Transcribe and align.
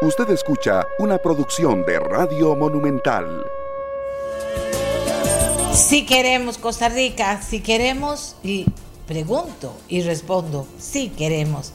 Usted 0.00 0.30
escucha 0.30 0.86
una 1.00 1.18
producción 1.18 1.84
de 1.84 1.98
Radio 1.98 2.54
Monumental. 2.54 3.44
Si 5.74 6.06
queremos 6.06 6.56
Costa 6.56 6.88
Rica, 6.88 7.42
si 7.42 7.58
queremos, 7.58 8.36
y 8.44 8.66
pregunto 9.08 9.76
y 9.88 10.02
respondo, 10.02 10.68
si 10.78 11.08
queremos. 11.08 11.72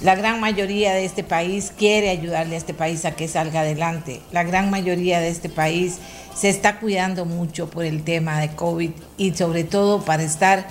La 0.00 0.14
gran 0.14 0.40
mayoría 0.40 0.94
de 0.94 1.04
este 1.04 1.22
país 1.22 1.70
quiere 1.76 2.08
ayudarle 2.08 2.54
a 2.54 2.58
este 2.58 2.72
país 2.72 3.04
a 3.04 3.14
que 3.14 3.28
salga 3.28 3.60
adelante. 3.60 4.22
La 4.32 4.42
gran 4.42 4.70
mayoría 4.70 5.20
de 5.20 5.28
este 5.28 5.50
país 5.50 5.98
se 6.34 6.48
está 6.48 6.80
cuidando 6.80 7.26
mucho 7.26 7.68
por 7.68 7.84
el 7.84 8.04
tema 8.04 8.40
de 8.40 8.54
COVID 8.56 8.92
y 9.18 9.34
sobre 9.34 9.64
todo 9.64 10.00
para 10.00 10.22
estar 10.22 10.66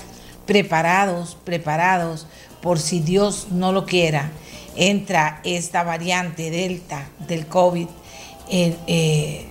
preparados, 0.47 1.37
preparados 1.43 2.25
por 2.63 2.79
si 2.79 2.99
Dios 2.99 3.49
no 3.51 3.71
lo 3.71 3.85
quiera 3.85 4.31
entra 4.75 5.39
esta 5.43 5.83
variante 5.83 6.49
delta 6.49 7.07
del 7.27 7.47
COVID, 7.47 7.87
eh, 8.49 8.77
eh, 8.87 9.45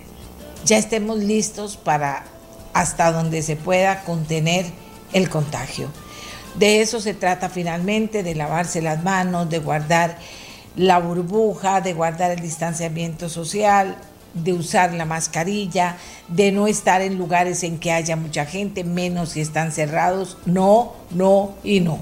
ya 0.64 0.78
estemos 0.78 1.18
listos 1.18 1.76
para 1.76 2.24
hasta 2.72 3.12
donde 3.12 3.42
se 3.42 3.56
pueda 3.56 4.02
contener 4.02 4.66
el 5.12 5.28
contagio. 5.28 5.88
De 6.56 6.80
eso 6.80 7.00
se 7.00 7.14
trata 7.14 7.48
finalmente, 7.48 8.22
de 8.22 8.34
lavarse 8.34 8.80
las 8.80 9.02
manos, 9.02 9.48
de 9.50 9.58
guardar 9.58 10.18
la 10.76 10.98
burbuja, 10.98 11.80
de 11.80 11.94
guardar 11.94 12.32
el 12.32 12.40
distanciamiento 12.40 13.28
social, 13.28 13.96
de 14.34 14.52
usar 14.52 14.92
la 14.92 15.04
mascarilla, 15.04 15.96
de 16.28 16.50
no 16.50 16.66
estar 16.66 17.00
en 17.00 17.16
lugares 17.16 17.62
en 17.62 17.78
que 17.78 17.92
haya 17.92 18.16
mucha 18.16 18.44
gente, 18.44 18.82
menos 18.82 19.30
si 19.30 19.40
están 19.40 19.72
cerrados. 19.72 20.36
No, 20.46 20.94
no 21.10 21.54
y 21.62 21.80
no. 21.80 21.98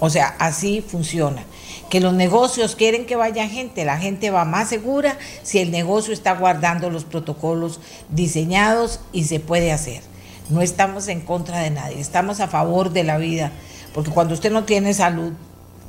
O 0.00 0.10
sea, 0.10 0.34
así 0.38 0.82
funciona 0.86 1.44
que 1.90 2.00
los 2.00 2.12
negocios 2.12 2.76
quieren 2.76 3.06
que 3.06 3.16
vaya 3.16 3.48
gente, 3.48 3.84
la 3.84 3.98
gente 3.98 4.30
va 4.30 4.44
más 4.44 4.68
segura 4.68 5.16
si 5.42 5.58
el 5.58 5.70
negocio 5.70 6.12
está 6.12 6.34
guardando 6.34 6.90
los 6.90 7.04
protocolos 7.04 7.80
diseñados 8.10 9.00
y 9.12 9.24
se 9.24 9.40
puede 9.40 9.72
hacer. 9.72 10.02
No 10.50 10.60
estamos 10.60 11.08
en 11.08 11.20
contra 11.20 11.60
de 11.60 11.70
nadie, 11.70 12.00
estamos 12.00 12.40
a 12.40 12.48
favor 12.48 12.90
de 12.90 13.04
la 13.04 13.18
vida, 13.18 13.52
porque 13.94 14.10
cuando 14.10 14.34
usted 14.34 14.52
no 14.52 14.64
tiene 14.64 14.94
salud, 14.94 15.32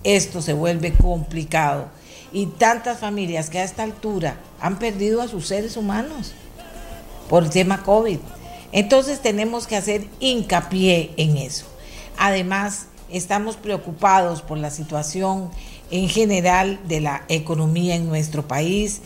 esto 0.03 0.41
se 0.41 0.53
vuelve 0.53 0.93
complicado. 0.93 1.87
Y 2.31 2.45
tantas 2.45 2.99
familias 2.99 3.49
que 3.49 3.59
a 3.59 3.63
esta 3.63 3.83
altura 3.83 4.37
han 4.61 4.77
perdido 4.77 5.21
a 5.21 5.27
sus 5.27 5.47
seres 5.47 5.77
humanos 5.77 6.33
por 7.27 7.43
el 7.43 7.49
tema 7.49 7.83
COVID. 7.83 8.19
Entonces 8.71 9.19
tenemos 9.19 9.65
que 9.65 9.75
hacer 9.75 10.07
hincapié 10.19 11.11
en 11.17 11.37
eso. 11.37 11.65
Además, 12.17 12.87
estamos 13.09 13.55
preocupados 13.55 14.41
por 14.41 14.57
la 14.57 14.69
situación 14.69 15.49
en 15.91 16.09
general 16.09 16.79
de 16.87 17.01
la 17.01 17.23
economía 17.29 17.95
en 17.95 18.07
nuestro 18.07 18.47
país, 18.47 19.01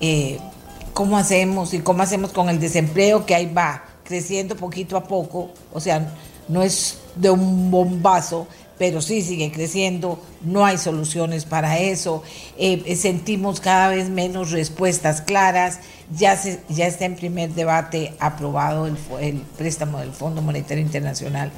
eh, 0.00 0.38
cómo 0.92 1.16
hacemos 1.16 1.74
y 1.74 1.80
cómo 1.80 2.02
hacemos 2.02 2.32
con 2.32 2.48
el 2.48 2.60
desempleo 2.60 3.26
que 3.26 3.34
ahí 3.34 3.52
va 3.52 3.84
creciendo 4.04 4.56
poquito 4.56 4.96
a 4.96 5.04
poco, 5.04 5.50
o 5.72 5.80
sea, 5.80 6.14
no 6.48 6.62
es 6.62 6.98
de 7.16 7.30
un 7.30 7.70
bombazo, 7.70 8.46
pero 8.78 9.00
sí 9.00 9.22
sigue 9.22 9.50
creciendo, 9.50 10.22
no 10.42 10.64
hay 10.64 10.78
soluciones 10.78 11.44
para 11.44 11.78
eso, 11.78 12.22
eh, 12.58 12.94
sentimos 12.96 13.60
cada 13.60 13.88
vez 13.88 14.10
menos 14.10 14.52
respuestas 14.52 15.22
claras, 15.22 15.80
ya, 16.16 16.36
se, 16.36 16.60
ya 16.68 16.86
está 16.86 17.06
en 17.06 17.16
primer 17.16 17.50
debate 17.50 18.14
aprobado 18.20 18.86
el, 18.86 18.96
el 19.20 19.40
préstamo 19.56 19.98
del 19.98 20.12
Fondo 20.12 20.42
Monetario 20.42 20.82
Internacional 20.82 21.50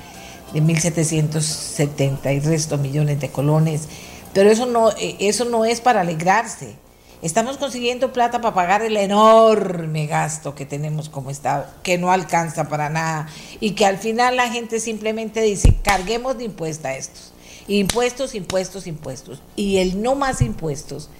de 0.52 0.62
1.770 0.62 2.34
y 2.34 2.40
resto 2.40 2.78
millones 2.78 3.20
de 3.20 3.28
colones. 3.28 3.88
Pero 4.38 4.52
eso 4.52 4.66
no, 4.66 4.90
eh, 4.90 5.16
eso 5.18 5.46
no 5.46 5.64
es 5.64 5.80
para 5.80 6.02
alegrarse. 6.02 6.76
Estamos 7.22 7.56
consiguiendo 7.56 8.12
plata 8.12 8.40
para 8.40 8.54
pagar 8.54 8.82
el 8.82 8.96
enorme 8.96 10.06
gasto 10.06 10.54
que 10.54 10.64
tenemos 10.64 11.08
como 11.08 11.30
Estado, 11.30 11.66
que 11.82 11.98
no 11.98 12.12
alcanza 12.12 12.68
para 12.68 12.88
nada 12.88 13.26
y 13.58 13.72
que 13.72 13.84
al 13.84 13.98
final 13.98 14.36
la 14.36 14.48
gente 14.48 14.78
simplemente 14.78 15.42
dice, 15.42 15.74
carguemos 15.82 16.38
de 16.38 16.44
impuestos 16.44 16.84
a 16.84 16.94
estos. 16.94 17.32
Impuestos, 17.66 18.36
impuestos, 18.36 18.86
impuestos. 18.86 19.42
Y 19.56 19.78
el 19.78 20.00
no 20.00 20.14
más 20.14 20.40
impuestos, 20.40 21.10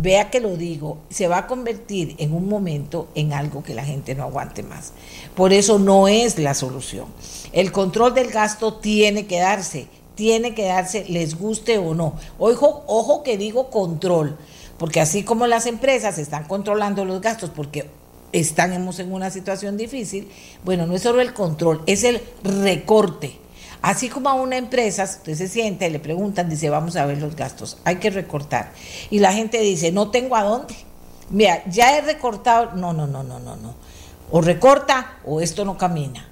vea 0.00 0.30
que 0.30 0.40
lo 0.40 0.56
digo, 0.56 0.98
se 1.10 1.28
va 1.28 1.38
a 1.38 1.46
convertir 1.46 2.16
en 2.18 2.34
un 2.34 2.48
momento 2.48 3.06
en 3.14 3.34
algo 3.34 3.62
que 3.62 3.74
la 3.74 3.84
gente 3.84 4.16
no 4.16 4.24
aguante 4.24 4.64
más. 4.64 4.94
Por 5.36 5.52
eso 5.52 5.78
no 5.78 6.08
es 6.08 6.40
la 6.40 6.54
solución. 6.54 7.06
El 7.52 7.70
control 7.70 8.14
del 8.14 8.32
gasto 8.32 8.74
tiene 8.74 9.26
que 9.26 9.38
darse, 9.38 9.86
tiene 10.14 10.54
que 10.54 10.66
darse, 10.66 11.04
les 11.08 11.38
guste 11.38 11.78
o 11.78 11.94
no. 11.94 12.14
Ojo, 12.38 12.84
ojo 12.86 13.22
que 13.22 13.36
digo 13.36 13.70
control, 13.70 14.36
porque 14.78 15.00
así 15.00 15.22
como 15.22 15.46
las 15.46 15.66
empresas 15.66 16.18
están 16.18 16.44
controlando 16.44 17.04
los 17.04 17.20
gastos 17.20 17.50
porque 17.50 17.88
estamos 18.32 18.98
en 18.98 19.12
una 19.12 19.30
situación 19.30 19.76
difícil, 19.76 20.28
bueno, 20.64 20.86
no 20.86 20.94
es 20.94 21.02
solo 21.02 21.20
el 21.20 21.32
control, 21.32 21.82
es 21.86 22.04
el 22.04 22.20
recorte. 22.42 23.38
Así 23.80 24.08
como 24.08 24.30
a 24.30 24.34
una 24.34 24.56
empresa, 24.56 25.04
usted 25.04 25.34
se 25.34 25.46
siente, 25.46 25.90
le 25.90 26.00
preguntan, 26.00 26.48
dice, 26.48 26.70
vamos 26.70 26.96
a 26.96 27.04
ver 27.04 27.18
los 27.18 27.36
gastos, 27.36 27.76
hay 27.84 27.96
que 27.96 28.10
recortar. 28.10 28.72
Y 29.10 29.18
la 29.18 29.32
gente 29.32 29.60
dice, 29.60 29.92
no 29.92 30.10
tengo 30.10 30.36
a 30.36 30.42
dónde. 30.42 30.74
Mira, 31.30 31.62
ya 31.66 31.96
he 31.96 32.00
recortado, 32.00 32.72
no, 32.76 32.92
no, 32.92 33.06
no, 33.06 33.22
no, 33.22 33.38
no, 33.38 33.56
no. 33.56 33.74
O 34.30 34.40
recorta 34.40 35.18
o 35.24 35.40
esto 35.40 35.64
no 35.64 35.76
camina. 35.76 36.26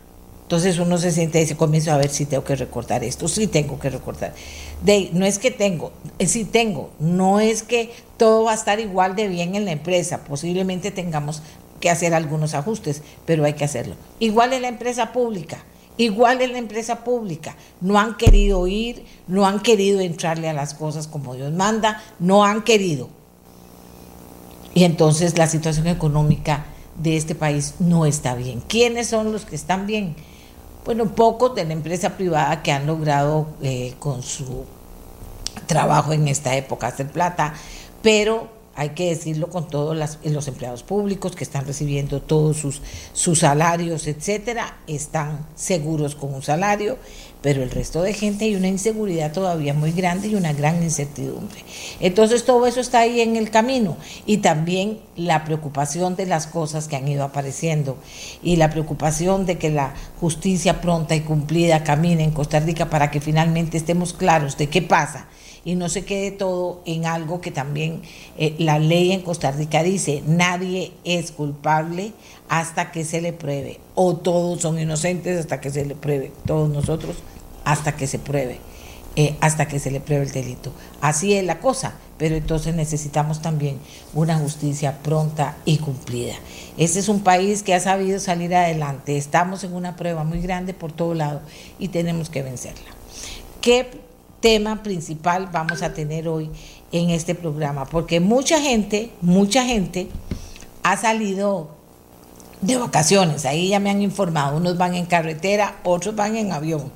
Entonces 0.53 0.79
uno 0.79 0.99
se 0.99 1.11
siente 1.13 1.39
y 1.39 1.45
dice, 1.45 1.57
comienzo 1.57 1.93
a 1.93 1.97
ver 1.97 2.11
si 2.11 2.27
tengo 2.27 2.45
que 2.45 2.55
recortar 2.55 3.03
esto, 3.05 3.27
sí 3.27 3.47
tengo 3.47 3.81
que 3.81 3.89
recortar. 3.89 4.35
De, 4.83 5.09
no 5.15 5.25
es 5.25 5.39
que 5.39 5.51
tengo, 5.51 5.93
es 6.19 6.33
sí 6.33 6.45
tengo, 6.45 6.91
no 7.01 7.41
es 7.41 7.63
que 7.63 7.91
todo 8.19 8.45
va 8.45 8.53
a 8.53 8.55
estar 8.55 8.79
igual 8.79 9.17
de 9.17 9.29
bien 9.29 9.55
en 9.55 9.65
la 9.65 9.73
empresa, 9.73 10.25
posiblemente 10.25 10.91
tengamos 10.91 11.41
que 11.81 11.89
hacer 11.89 12.13
algunos 12.13 12.53
ajustes, 12.53 13.01
pero 13.25 13.47
hay 13.47 13.55
que 13.55 13.65
hacerlo. 13.65 13.95
Igual 14.19 14.53
en 14.53 14.61
la 14.61 14.69
empresa 14.69 15.11
pública, 15.15 15.65
igual 15.97 16.43
en 16.43 16.53
la 16.53 16.59
empresa 16.59 17.03
pública, 17.03 17.57
no 17.81 17.99
han 17.99 18.19
querido 18.19 18.67
ir, 18.67 19.07
no 19.29 19.47
han 19.47 19.59
querido 19.59 20.01
entrarle 20.01 20.51
a 20.51 20.53
las 20.53 20.75
cosas 20.75 21.09
como 21.09 21.35
Dios 21.35 21.51
manda, 21.51 22.03
no 22.19 22.45
han 22.45 22.63
querido. 22.63 23.09
Y 24.75 24.85
entonces 24.85 25.39
la 25.39 25.47
situación 25.47 25.87
económica 25.87 26.67
de 27.03 27.17
este 27.17 27.35
país 27.35 27.77
no 27.79 28.05
está 28.05 28.35
bien. 28.35 28.61
¿Quiénes 28.69 29.07
son 29.07 29.33
los 29.33 29.47
que 29.47 29.57
están 29.57 29.87
bien? 29.87 30.15
Bueno, 30.85 31.15
pocos 31.15 31.55
de 31.55 31.65
la 31.65 31.73
empresa 31.73 32.17
privada 32.17 32.63
que 32.63 32.73
han 32.73 32.87
logrado 32.87 33.47
eh, 33.63 33.95
con 33.99 34.23
su 34.23 34.65
trabajo 35.67 36.13
en 36.13 36.29
esta 36.29 36.57
época 36.57 36.89
hacer 36.89 37.09
plata, 37.09 37.55
pero 38.03 38.49
hay 38.75 38.91
que 38.91 39.11
decirlo 39.11 39.49
con 39.49 39.69
todos 39.69 39.97
los 40.25 40.49
empleados 40.49 40.83
públicos 40.83 41.37
que 41.37 41.45
están 41.45 41.67
recibiendo 41.67 42.23
todos 42.23 42.81
sus 43.13 43.39
salarios, 43.39 44.07
etcétera, 44.07 44.79
están 44.87 45.47
seguros 45.55 46.15
con 46.15 46.35
un 46.35 46.43
salario, 46.43 46.97
pero 47.43 47.63
el 47.63 47.71
resto 47.71 48.03
de 48.03 48.15
gente 48.15 48.45
hay 48.45 48.55
una 48.55 48.69
inseguridad 48.69 49.33
todavía 49.33 49.75
muy 49.75 49.93
grande 49.93 50.29
y 50.29 50.37
una 50.37 50.53
gran 50.53 50.83
incertidumbre. 50.83 51.65
Entonces 52.01 52.45
todo 52.45 52.67
eso 52.67 52.81
está 52.81 53.01
ahí 53.01 53.21
en 53.21 53.37
el 53.37 53.51
camino 53.51 53.97
y 54.25 54.39
también 54.39 55.01
la 55.17 55.45
preocupación 55.45 56.17
de 56.17 56.27
las 56.27 56.47
cosas 56.47 56.89
que 56.89 56.97
han 56.97 57.09
ido 57.09 57.25
apareciendo 57.25 57.99
y 58.43 58.57
la 58.57 58.71
preocupación 58.71 59.45
de 59.45 59.59
que 59.59 59.71
la 59.71 59.95
justicia 60.21 60.81
pronta 60.81 61.17
y 61.17 61.21
cumplida 61.21 61.85
camine 61.85 62.23
en 62.23 62.31
Costa 62.31 62.61
Rica 62.61 62.89
para 62.89 63.11
que 63.11 63.21
finalmente 63.21 63.77
estemos 63.77 64.13
claros 64.13 64.57
de 64.57 64.69
qué 64.69 64.81
pasa 64.81 65.27
y 65.65 65.75
no 65.75 65.89
se 65.89 66.05
quede 66.05 66.31
todo 66.33 66.83
en 66.87 67.07
algo 67.07 67.41
que 67.41 67.51
también 67.51 68.03
eh, 68.37 68.55
la 68.59 68.79
ley 68.79 69.13
en 69.13 69.23
Costa 69.23 69.53
Rica 69.53 69.83
dice, 69.83 70.23
nadie 70.27 70.93
es 71.05 71.31
culpable 71.31 72.13
hasta 72.53 72.93
que 72.93 73.03
se 73.03 73.23
le 73.23 73.33
pruebe, 73.33 73.81
o 73.95 74.15
todos 74.15 74.61
son 74.61 74.79
inocentes 74.79 75.41
hasta 75.41 75.59
que 75.59 75.71
se 75.71 75.87
le 75.87 75.95
pruebe, 75.95 76.33
todos 76.45 76.69
nosotros 76.69 77.17
hasta 77.65 77.97
que 77.97 78.07
se 78.07 78.19
pruebe. 78.19 78.61
Eh, 79.17 79.37
hasta 79.41 79.69
que 79.69 79.79
se 79.79 79.91
le 79.91 80.01
pruebe 80.01 80.25
el 80.25 80.33
delito. 80.33 80.73
Así 81.03 81.35
es 81.35 81.45
la 81.45 81.61
cosa, 81.61 81.95
pero 82.17 82.35
entonces 82.35 82.75
necesitamos 82.75 83.43
también 83.43 83.79
una 84.15 84.39
justicia 84.39 85.03
pronta 85.03 85.57
y 85.67 85.79
cumplida. 85.79 86.35
Este 86.79 86.99
es 86.99 87.11
un 87.11 87.21
país 87.21 87.63
que 87.63 87.75
ha 87.75 87.81
sabido 87.81 88.19
salir 88.21 88.55
adelante, 88.55 89.19
estamos 89.19 89.65
en 89.65 89.75
una 89.75 89.97
prueba 89.97 90.25
muy 90.25 90.41
grande 90.41 90.73
por 90.73 90.93
todo 90.93 91.13
lado 91.13 91.43
y 91.79 91.89
tenemos 91.89 92.31
que 92.31 92.43
vencerla. 92.43 92.91
¿Qué 93.61 93.87
tema 94.41 94.83
principal 94.83 95.49
vamos 95.53 95.83
a 95.83 95.93
tener 95.95 96.29
hoy 96.29 96.51
en 96.91 97.11
este 97.11 97.35
programa, 97.35 97.87
porque 97.87 98.21
mucha 98.21 98.61
gente, 98.61 99.11
mucha 99.23 99.65
gente 99.65 100.09
ha 100.83 100.97
salido 100.97 101.82
de 102.63 102.77
vacaciones, 102.77 103.45
ahí 103.45 103.69
ya 103.69 103.81
me 103.81 103.91
han 103.91 104.01
informado, 104.01 104.57
unos 104.57 104.79
van 104.79 104.95
en 104.95 105.07
carretera, 105.07 105.77
otros 105.85 106.17
van 106.17 106.37
en 106.37 106.53
avión 106.53 106.91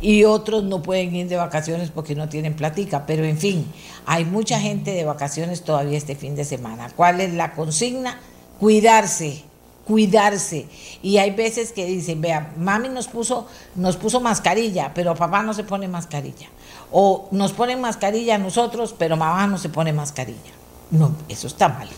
y 0.00 0.24
otros 0.24 0.64
no 0.64 0.82
pueden 0.82 1.14
ir 1.14 1.28
de 1.28 1.36
vacaciones 1.36 1.90
porque 1.90 2.14
no 2.14 2.28
tienen 2.28 2.54
platica, 2.54 3.06
pero 3.06 3.24
en 3.24 3.38
fin, 3.38 3.66
hay 4.04 4.24
mucha 4.24 4.60
gente 4.60 4.92
de 4.92 5.04
vacaciones 5.04 5.62
todavía 5.62 5.96
este 5.96 6.14
fin 6.14 6.36
de 6.36 6.44
semana. 6.44 6.90
¿Cuál 6.94 7.20
es 7.20 7.32
la 7.32 7.54
consigna? 7.54 8.20
Cuidarse, 8.60 9.42
cuidarse. 9.86 10.66
Y 11.02 11.18
hay 11.18 11.30
veces 11.30 11.72
que 11.72 11.86
dicen, 11.86 12.20
vea, 12.20 12.52
mami 12.58 12.88
nos 12.88 13.08
puso, 13.08 13.46
nos 13.74 13.96
puso 13.96 14.20
mascarilla, 14.20 14.92
pero 14.94 15.14
papá 15.14 15.42
no 15.42 15.54
se 15.54 15.64
pone 15.64 15.88
mascarilla. 15.88 16.48
O 16.92 17.28
nos 17.32 17.52
ponen 17.52 17.80
mascarilla 17.80 18.38
nosotros, 18.38 18.94
pero 18.96 19.16
mamá 19.16 19.46
no 19.46 19.58
se 19.58 19.70
pone 19.70 19.92
mascarilla. 19.92 20.52
No, 20.90 21.16
eso 21.28 21.46
está 21.46 21.68
mal. 21.68 21.88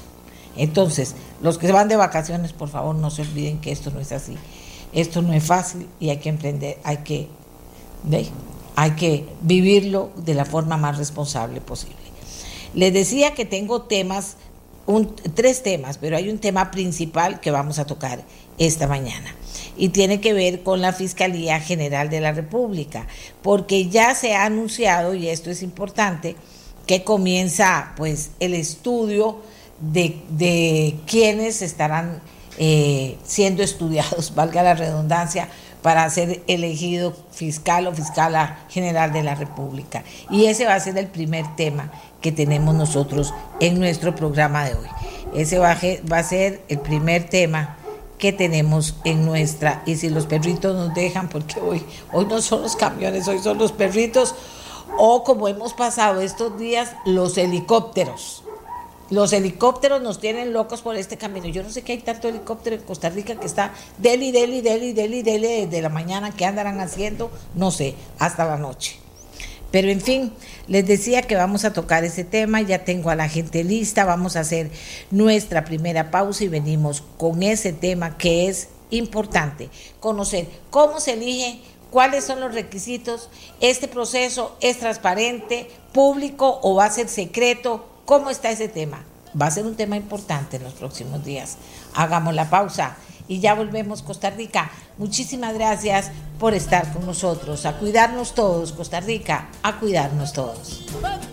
Entonces, 0.59 1.15
los 1.41 1.57
que 1.57 1.67
se 1.67 1.73
van 1.73 1.89
de 1.89 1.97
vacaciones, 1.97 2.53
por 2.53 2.69
favor, 2.69 2.95
no 2.97 3.11
se 3.11 3.23
olviden 3.23 3.61
que 3.61 3.73
esto 3.73 3.91
no 3.91 4.01
es 4.01 4.13
así. 4.13 4.37
Esto 4.93 5.23
no 5.23 5.33
es 5.33 5.45
fácil 5.45 5.87
y 6.01 6.11
hay 6.11 6.19
que 6.19 6.29
emprender, 6.29 6.79
hay 6.83 6.99
que, 6.99 7.29
hay 8.75 8.91
que 8.93 9.25
vivirlo 9.41 10.11
de 10.17 10.35
la 10.35 10.45
forma 10.45 10.77
más 10.77 10.99
responsable 10.99 11.61
posible. 11.61 11.97
Les 12.75 12.93
decía 12.93 13.35
que 13.35 13.45
tengo 13.45 13.83
temas, 13.83 14.37
tres 15.35 15.63
temas, 15.63 15.99
pero 15.99 16.17
hay 16.17 16.29
un 16.29 16.39
tema 16.39 16.71
principal 16.71 17.41
que 17.41 17.51
vamos 17.51 17.79
a 17.79 17.87
tocar 17.87 18.23
esta 18.59 18.89
mañana 18.89 19.35
y 19.77 19.91
tiene 19.91 20.21
que 20.21 20.33
ver 20.33 20.63
con 20.63 20.81
la 20.81 20.93
Fiscalía 20.93 21.61
General 21.61 22.11
de 22.11 22.21
la 22.21 22.33
República, 22.33 23.07
porque 23.43 23.89
ya 23.89 24.15
se 24.15 24.35
ha 24.35 24.45
anunciado, 24.45 25.15
y 25.15 25.29
esto 25.29 25.51
es 25.51 25.63
importante, 25.63 26.35
que 26.87 27.05
comienza 27.05 27.93
pues 27.97 28.33
el 28.41 28.55
estudio 28.55 29.37
de, 29.81 30.21
de 30.31 30.97
quienes 31.07 31.63
estarán 31.63 32.21
eh, 32.59 33.17
siendo 33.25 33.63
estudiados, 33.63 34.35
valga 34.35 34.63
la 34.63 34.75
redundancia, 34.75 35.49
para 35.83 36.11
ser 36.11 36.43
elegido 36.49 37.15
fiscal 37.31 37.87
o 37.87 37.95
fiscala 37.95 38.59
general 38.69 39.13
de 39.13 39.23
la 39.23 39.37
República. 39.37 40.03
Y 40.29 40.47
ese 40.47 40.67
va 40.67 40.75
a 40.75 40.81
ser 40.81 40.99
el 40.99 41.07
primer 41.07 41.55
tema 41.55 41.93
que 42.21 42.33
tenemos 42.33 42.75
nosotros 42.75 43.33
en 43.61 43.79
nuestro 43.79 44.15
programa 44.15 44.65
de 44.65 44.75
hoy. 44.75 44.89
Ese 45.35 45.59
va 45.59 45.71
a 45.71 46.23
ser 46.25 46.63
el 46.69 46.81
primer 46.81 47.29
tema 47.29 47.77
que 48.19 48.33
tenemos 48.33 48.97
en 49.05 49.25
nuestra, 49.25 49.83
y 49.87 49.97
si 49.97 50.11
los 50.11 50.27
perritos 50.27 50.75
nos 50.75 50.95
dejan, 50.95 51.29
porque 51.29 51.61
hoy, 51.61 51.85
hoy 52.13 52.27
no 52.27 52.43
son 52.43 52.63
los 52.63 52.75
camiones, 52.77 53.29
hoy 53.29 53.39
son 53.39 53.59
los 53.59 53.73
perritos, 53.73 54.35
o 54.99 55.23
como 55.23 55.47
hemos 55.47 55.73
pasado 55.73 56.21
estos 56.21 56.59
días, 56.59 56.91
los 57.07 57.39
helicópteros. 57.39 58.43
Los 59.11 59.33
helicópteros 59.33 60.03
nos 60.03 60.21
tienen 60.21 60.53
locos 60.53 60.83
por 60.83 60.97
este 60.97 61.17
camino. 61.17 61.47
Yo 61.47 61.63
no 61.63 61.71
sé 61.71 61.83
qué 61.83 61.93
hay 61.93 61.99
tanto 61.99 62.29
helicóptero 62.29 62.77
en 62.77 62.83
Costa 62.83 63.09
Rica 63.09 63.37
que 63.37 63.47
está 63.47 63.73
deli, 63.97 64.33
deli, 64.33 64.61
deli, 64.61 64.93
deli, 64.93 65.23
deli 65.23 65.67
desde 65.67 65.81
la 65.81 65.89
mañana. 65.89 66.33
¿Qué 66.33 66.45
andarán 66.45 66.81
haciendo? 66.81 67.31
No 67.55 67.71
sé, 67.71 67.95
hasta 68.19 68.45
la 68.45 68.59
noche. 68.59 68.99
Pero 69.71 69.89
en 69.89 70.01
fin, 70.01 70.33
les 70.67 70.87
decía 70.87 71.23
que 71.23 71.37
vamos 71.37 71.65
a 71.65 71.73
tocar 71.73 72.05
ese 72.05 72.25
tema, 72.25 72.63
ya 72.63 72.85
tengo 72.85 73.11
a 73.11 73.17
la 73.17 73.29
gente 73.29 73.65
lista, 73.65 74.05
vamos 74.05 74.37
a 74.37 74.41
hacer 74.41 74.71
nuestra 75.11 75.65
primera 75.65 76.11
pausa 76.11 76.45
y 76.45 76.49
venimos 76.49 77.03
con 77.19 77.43
ese 77.43 77.73
tema 77.73 78.17
que 78.17 78.49
es 78.49 78.69
importante, 78.91 79.69
conocer 80.01 80.47
cómo 80.71 81.01
se 81.01 81.13
elige, 81.13 81.61
cuáles 81.91 82.25
son 82.25 82.41
los 82.41 82.55
requisitos, 82.55 83.29
este 83.61 83.89
proceso 83.89 84.57
es 84.61 84.79
transparente, 84.79 85.71
público 85.93 86.61
o 86.63 86.77
va 86.77 86.87
a 86.87 86.91
ser 86.91 87.09
secreto, 87.09 87.87
cómo 88.09 88.31
está 88.31 88.51
ese 88.51 88.69
tema. 88.69 89.05
Va 89.39 89.49
a 89.49 89.51
ser 89.51 89.67
un 89.67 89.77
tema 89.77 89.95
importante 89.95 90.57
en 90.57 90.63
los 90.63 90.73
próximos 90.73 91.23
días. 91.27 91.59
Hagamos 91.95 92.35
la 92.35 92.49
pausa 92.49 92.97
y 93.29 93.41
ya 93.41 93.55
volvemos 93.55 94.01
Costa 94.01 94.31
Rica. 94.31 94.71
Muchísimas 94.97 95.53
gracias 95.53 96.11
por 96.39 96.55
estar 96.55 96.91
con 96.95 97.05
nosotros. 97.05 97.67
A 97.67 97.77
cuidarnos 97.77 98.35
todos, 98.35 98.73
Costa 98.73 99.01
Rica, 99.01 99.49
a 99.63 99.79
cuidarnos 99.79 100.33
todos. 100.33 100.87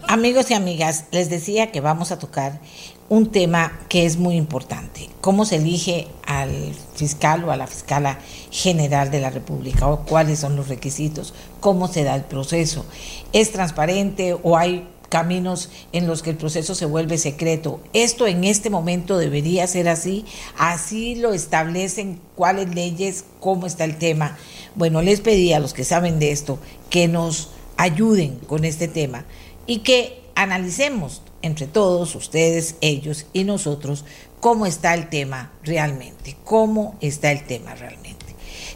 Amigos 0.10 0.52
y 0.52 0.54
amigas, 0.54 1.06
les 1.12 1.30
decía 1.30 1.72
que 1.72 1.80
vamos 1.80 2.12
a 2.12 2.20
tocar 2.20 2.60
un 3.08 3.32
tema 3.32 3.72
que 3.88 4.06
es 4.06 4.18
muy 4.18 4.36
importante. 4.36 5.10
¿Cómo 5.22 5.46
se 5.46 5.56
elige 5.56 6.10
al 6.28 6.74
fiscal 6.96 7.46
o 7.46 7.52
a 7.52 7.56
la 7.56 7.68
fiscala 7.68 8.20
general 8.52 9.12
de 9.12 9.22
la 9.22 9.30
República? 9.30 9.88
¿O 9.88 10.02
cuáles 10.02 10.40
son 10.40 10.58
los 10.58 10.68
requisitos? 10.68 11.34
¿Cómo 11.62 11.88
se 11.88 12.04
da 12.04 12.16
el 12.16 12.26
proceso? 12.26 12.86
¿Es 13.32 13.54
transparente 13.54 14.38
o 14.44 14.58
hay 14.58 14.90
caminos 15.10 15.70
en 15.92 16.08
los 16.08 16.22
que 16.22 16.32
el 16.32 16.38
proceso 16.38 16.76
se 16.76 16.86
vuelve 16.86 17.18
secreto. 17.18 17.80
Esto 17.94 18.28
en 18.28 18.44
este 18.44 18.70
momento 18.70 19.18
debería 19.18 19.68
ser 19.68 19.88
así, 19.88 20.26
así 20.58 21.16
lo 21.16 21.34
establecen 21.34 22.20
cuáles 22.36 22.74
leyes, 22.74 23.26
cómo 23.40 23.68
está 23.68 23.84
el 23.84 23.98
tema. 23.98 24.38
Bueno, 24.76 25.02
les 25.02 25.22
pedí 25.22 25.54
a 25.54 25.60
los 25.60 25.74
que 25.74 25.84
saben 25.84 26.20
de 26.20 26.32
esto 26.32 26.60
que 26.90 27.08
nos 27.08 27.50
ayuden 27.78 28.40
con 28.48 28.66
este 28.66 28.88
tema 28.88 29.26
y 29.68 29.80
que 29.80 30.24
analicemos 30.36 31.22
entre 31.42 31.68
todos, 31.68 32.16
ustedes, 32.16 32.76
ellos 32.82 33.28
y 33.32 33.44
nosotros, 33.44 34.04
cómo 34.40 34.66
está 34.66 34.94
el 34.94 35.10
tema 35.10 35.52
realmente, 35.64 36.36
cómo 36.44 36.98
está 37.02 37.32
el 37.32 37.46
tema 37.46 37.76
realmente. 37.76 38.26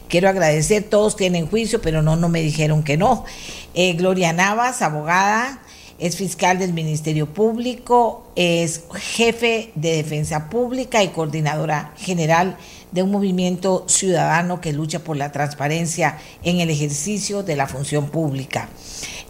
Quiero 0.08 0.28
agradecer, 0.28 0.84
todos 0.84 1.16
tienen 1.16 1.46
juicio, 1.46 1.80
pero 1.80 2.02
no, 2.02 2.16
no 2.16 2.28
me 2.28 2.42
dijeron 2.42 2.82
que 2.82 2.96
no. 2.96 3.24
Eh, 3.74 3.92
Gloria 3.92 4.32
Navas, 4.32 4.82
abogada, 4.82 5.62
es 6.00 6.16
fiscal 6.16 6.58
del 6.58 6.72
Ministerio 6.72 7.26
Público, 7.26 8.32
es 8.34 8.84
jefe 8.94 9.70
de 9.74 9.96
Defensa 9.96 10.48
Pública 10.48 11.02
y 11.04 11.08
coordinadora 11.08 11.92
general 11.98 12.56
de 12.90 13.02
un 13.02 13.10
movimiento 13.10 13.84
ciudadano 13.86 14.62
que 14.62 14.72
lucha 14.72 15.00
por 15.00 15.18
la 15.18 15.30
transparencia 15.30 16.18
en 16.42 16.60
el 16.60 16.70
ejercicio 16.70 17.42
de 17.42 17.54
la 17.54 17.66
función 17.66 18.08
pública. 18.08 18.70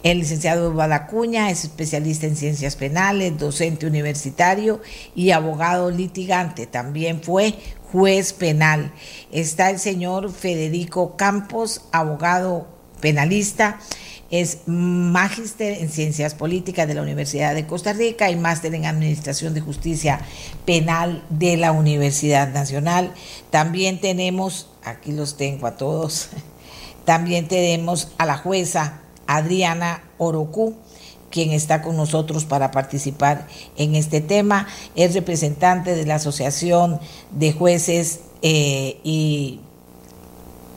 El 0.04 0.20
licenciado 0.20 0.72
Balacuña 0.72 1.50
es 1.50 1.64
especialista 1.64 2.26
en 2.26 2.36
ciencias 2.36 2.76
penales, 2.76 3.36
docente 3.36 3.86
universitario 3.86 4.80
y 5.14 5.32
abogado 5.32 5.90
litigante. 5.90 6.66
También 6.66 7.20
fue 7.20 7.54
juez 7.90 8.32
penal. 8.32 8.92
Está 9.32 9.70
el 9.70 9.80
señor 9.80 10.32
Federico 10.32 11.16
Campos, 11.16 11.82
abogado 11.90 12.68
penalista 13.00 13.80
es 14.30 14.58
magíster 14.66 15.78
en 15.78 15.90
Ciencias 15.90 16.34
Políticas 16.34 16.86
de 16.86 16.94
la 16.94 17.02
Universidad 17.02 17.54
de 17.54 17.66
Costa 17.66 17.92
Rica 17.92 18.30
y 18.30 18.36
máster 18.36 18.74
en 18.74 18.86
Administración 18.86 19.54
de 19.54 19.60
Justicia 19.60 20.20
Penal 20.64 21.24
de 21.30 21.56
la 21.56 21.72
Universidad 21.72 22.52
Nacional. 22.52 23.12
También 23.50 24.00
tenemos, 24.00 24.68
aquí 24.84 25.12
los 25.12 25.36
tengo 25.36 25.66
a 25.66 25.76
todos, 25.76 26.28
también 27.04 27.48
tenemos 27.48 28.08
a 28.18 28.26
la 28.26 28.36
jueza 28.36 29.00
Adriana 29.26 30.04
Orocu, 30.18 30.74
quien 31.30 31.52
está 31.52 31.82
con 31.82 31.96
nosotros 31.96 32.44
para 32.44 32.70
participar 32.70 33.46
en 33.76 33.96
este 33.96 34.20
tema. 34.20 34.68
Es 34.94 35.14
representante 35.14 35.94
de 35.94 36.06
la 36.06 36.16
Asociación 36.16 37.00
de 37.32 37.52
Jueces 37.52 38.20
eh, 38.42 38.98
y 39.02 39.60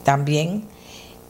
también 0.04 0.64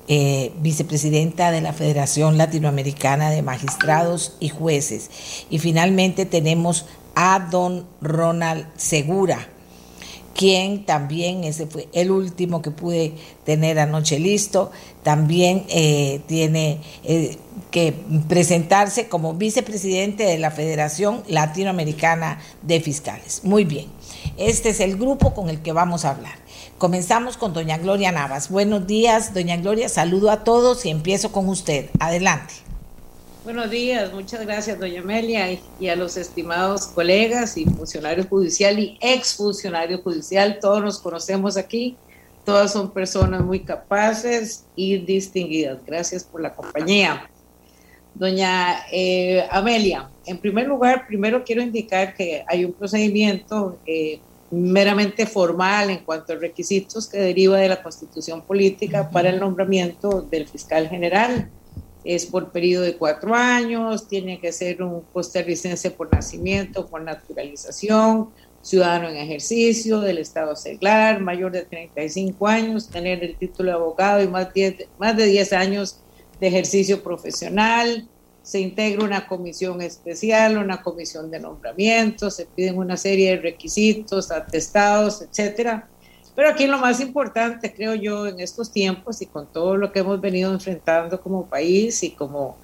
eh, 0.07 0.53
vicepresidenta 0.61 1.51
de 1.51 1.61
la 1.61 1.73
Federación 1.73 2.37
Latinoamericana 2.37 3.31
de 3.31 3.43
Magistrados 3.43 4.37
y 4.39 4.51
Jueces. 4.51 5.11
Y 5.49 5.59
finalmente 5.59 6.27
tenemos 6.27 6.87
a 7.15 7.49
don 7.51 7.87
Ronald 8.01 8.67
Segura, 8.77 9.49
quien 10.35 10.85
también, 10.85 11.45
ese 11.45 11.67
fue 11.67 11.89
el 11.93 12.11
último 12.11 12.61
que 12.61 12.71
pude 12.71 13.15
tener 13.45 13.79
anoche 13.79 14.19
listo, 14.19 14.73
también 15.03 15.65
eh, 15.69 16.21
tiene 16.27 16.81
eh, 17.05 17.39
que 17.71 17.95
presentarse 18.29 19.09
como 19.09 19.35
vicepresidente 19.35 20.25
de 20.25 20.39
la 20.39 20.51
Federación 20.51 21.23
Latinoamericana 21.29 22.41
de 22.63 22.81
Fiscales. 22.81 23.43
Muy 23.45 23.65
bien, 23.65 23.87
este 24.37 24.71
es 24.71 24.81
el 24.81 24.97
grupo 24.97 25.35
con 25.35 25.49
el 25.49 25.63
que 25.63 25.73
vamos 25.73 26.05
a 26.05 26.11
hablar. 26.11 26.44
Comenzamos 26.79 27.37
con 27.37 27.53
doña 27.53 27.79
Gloria 27.79 28.11
Navas. 28.11 28.51
Buenos 28.51 28.87
días, 28.87 29.33
doña 29.33 29.57
Gloria. 29.57 29.89
Saludo 29.89 30.31
a 30.31 30.43
todos 30.43 30.85
y 30.85 30.91
empiezo 30.91 31.31
con 31.31 31.49
usted. 31.49 31.89
Adelante. 32.01 32.55
Buenos 33.45 33.71
días, 33.71 34.13
muchas 34.13 34.41
gracias, 34.41 34.81
doña 34.81 35.01
Amelia, 35.01 35.57
y 35.79 35.89
a 35.89 35.97
los 35.97 36.17
estimados 36.17 36.87
colegas 36.87 37.57
y 37.57 37.67
funcionarios 37.67 38.27
judicial 38.27 38.79
y 38.79 38.99
ex 39.01 39.35
funcionario 39.35 40.03
judicial. 40.03 40.59
Todos 40.61 40.83
nos 40.83 40.99
conocemos 40.99 41.57
aquí. 41.57 41.97
Todas 42.45 42.73
son 42.73 42.91
personas 42.91 43.43
muy 43.43 43.61
capaces 43.61 44.65
y 44.75 44.99
distinguidas. 44.99 45.79
Gracias 45.87 46.25
por 46.25 46.41
la 46.41 46.55
compañía. 46.55 47.31
Doña 48.15 48.79
eh, 48.91 49.47
Amelia, 49.51 50.09
en 50.27 50.39
primer 50.39 50.67
lugar, 50.67 51.07
primero 51.07 51.45
quiero 51.45 51.63
indicar 51.63 52.15
que 52.15 52.45
hay 52.49 52.65
un 52.65 52.73
procedimiento 52.73 53.79
eh, 53.87 54.21
meramente 54.63 55.27
formal 55.27 55.91
en 55.91 55.99
cuanto 55.99 56.33
a 56.33 56.37
requisitos 56.37 57.09
que 57.09 57.19
deriva 57.19 57.59
de 57.59 57.69
la 57.69 57.83
constitución 57.83 58.43
política 58.43 59.11
para 59.11 59.31
el 59.31 59.41
nombramiento 59.41 60.23
del 60.23 60.49
fiscal 60.49 60.89
general. 60.89 61.51
Es 62.05 62.27
por 62.27 62.53
periodo 62.53 62.85
de 62.85 62.97
cuatro 62.97 63.35
años, 63.35 64.09
tiene 64.09 64.39
que 64.39 64.53
ser 64.53 64.83
un 64.83 65.03
costarricense 65.13 65.91
por 65.91 66.13
nacimiento, 66.13 66.87
por 66.87 67.03
naturalización, 67.03 68.31
ciudadano 68.65 69.09
en 69.09 69.17
ejercicio 69.17 70.01
del 70.01 70.19
Estado 70.19 70.57
seglar, 70.57 71.21
mayor 71.21 71.53
de 71.53 71.63
35 71.65 72.47
años, 72.47 72.89
tener 72.89 73.23
el 73.23 73.37
título 73.37 73.71
de 73.71 73.77
abogado 73.77 74.23
y 74.23 74.29
más, 74.29 74.49
más 74.99 75.17
de 75.17 75.27
10 75.27 75.53
años 75.53 76.01
de 76.41 76.49
ejercicio 76.49 77.03
profesional, 77.03 78.09
se 78.45 78.61
integra 78.61 79.05
una 79.05 79.27
comisión 79.27 79.83
especial, 79.83 80.59
una 80.59 80.83
comisión 80.83 81.33
de 81.33 81.41
nombramiento, 81.41 82.31
se 82.31 82.47
piden 82.47 82.79
una 82.79 82.97
serie 82.97 83.31
de 83.31 83.43
requisitos, 83.43 84.31
atestados, 84.31 85.23
etcétera. 85.23 85.89
Pero 86.37 86.51
aquí 86.51 86.67
lo 86.67 86.79
más 86.79 87.01
importante, 87.01 87.75
creo 87.75 87.97
yo, 87.97 88.29
en 88.29 88.39
estos 88.39 88.71
tiempos 88.71 89.21
y 89.23 89.27
con 89.27 89.53
todo 89.53 89.77
lo 89.77 89.91
que 89.91 90.01
hemos 90.01 90.21
venido 90.21 90.53
enfrentando 90.53 91.21
como 91.21 91.47
país 91.47 92.03
y 92.05 92.11
como, 92.11 92.57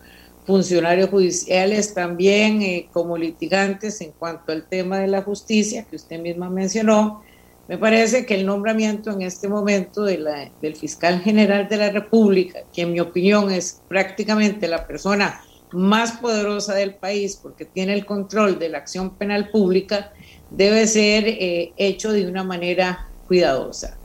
funcionarios 0.51 1.11
judiciales 1.11 1.95
también 1.95 2.63
eh, 2.63 2.89
como 2.93 3.17
litigantes 3.17 4.01
en 4.01 4.13
cuanto 4.13 4.53
al 4.53 4.67
tema 4.67 4.99
de 4.99 5.07
la 5.07 5.23
justicia 5.23 5.85
que 5.85 5.97
usted 5.97 6.21
misma 6.21 6.51
mencionó. 6.51 7.23
Me 7.69 7.79
parece 7.79 8.27
que 8.27 8.35
el 8.35 8.47
nombramiento 8.47 9.13
en 9.13 9.23
este 9.23 9.49
momento 9.49 10.03
del 10.03 10.77
fiscal 10.77 11.21
general 11.21 11.69
de 11.69 11.77
la 11.77 11.91
República, 11.91 12.61
que 12.73 12.83
en 12.83 12.93
mi 12.93 12.99
opinión 12.99 13.53
es 13.53 13.81
prácticamente 13.87 14.67
la 14.67 14.89
persona 14.89 15.41
más 15.73 16.13
poderosa 16.13 16.75
del 16.75 16.95
país 16.95 17.39
porque 17.41 17.65
tiene 17.65 17.95
el 17.95 18.07
control 18.07 18.59
de 18.59 18.69
la 18.69 18.79
acción 18.79 19.11
penal 19.17 19.51
pública, 19.51 20.13
debe 20.51 20.87
ser 20.87 21.25
eh, 21.27 21.73
hecho 21.77 22.13
de 22.13 22.27
una 22.27 22.45
manera 22.45 23.09
cuidadosa. 23.29 23.97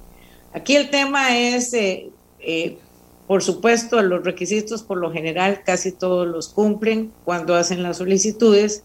Aquí 0.53 0.75
el 0.75 0.89
tema 0.89 1.38
es, 1.38 1.74
eh, 1.74 2.12
eh, 2.39 2.77
por 3.27 3.43
supuesto, 3.43 4.01
los 4.01 4.24
requisitos 4.24 4.84
por 4.84 4.98
lo 4.98 5.12
general 5.12 5.63
casi 5.65 5.91
todos 5.91 6.27
los 6.27 6.50
cumplen 6.50 7.12
cuando 7.25 7.55
hacen 7.55 7.84
las 7.84 7.98
solicitudes, 7.98 8.84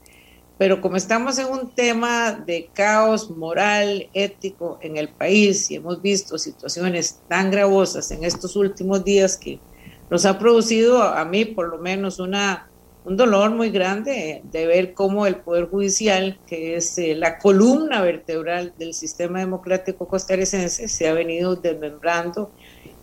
pero 0.57 0.81
como 0.81 0.97
estamos 0.97 1.39
en 1.39 1.47
un 1.47 1.71
tema 1.71 2.33
de 2.33 2.69
caos 2.73 3.31
moral, 3.31 4.09
ético 4.15 4.79
en 4.83 4.97
el 4.97 5.09
país 5.09 5.71
y 5.71 5.77
hemos 5.77 6.03
visto 6.03 6.39
situaciones 6.39 7.21
tan 7.29 7.51
gravosas 7.51 8.11
en 8.11 8.25
estos 8.25 8.57
últimos 8.57 9.05
días 9.05 9.37
que 9.37 9.59
nos 10.11 10.27
ha 10.27 10.39
producido 10.39 11.03
a 11.03 11.25
mí 11.25 11.45
por 11.45 11.69
lo 11.69 11.79
menos 11.79 12.19
una 12.19 12.70
un 13.05 13.17
dolor 13.17 13.51
muy 13.51 13.71
grande 13.71 14.43
de 14.45 14.67
ver 14.67 14.93
cómo 14.93 15.27
el 15.27 15.37
Poder 15.37 15.67
Judicial, 15.67 16.39
que 16.47 16.77
es 16.77 16.99
eh, 16.99 17.15
la 17.15 17.39
columna 17.39 18.03
vertebral 18.03 18.75
del 18.79 18.93
sistema 18.93 19.39
democrático 19.39 20.07
costarricense, 20.07 20.89
se 20.89 21.09
ha 21.09 21.15
venido 21.15 21.57
desmembrando 21.57 22.51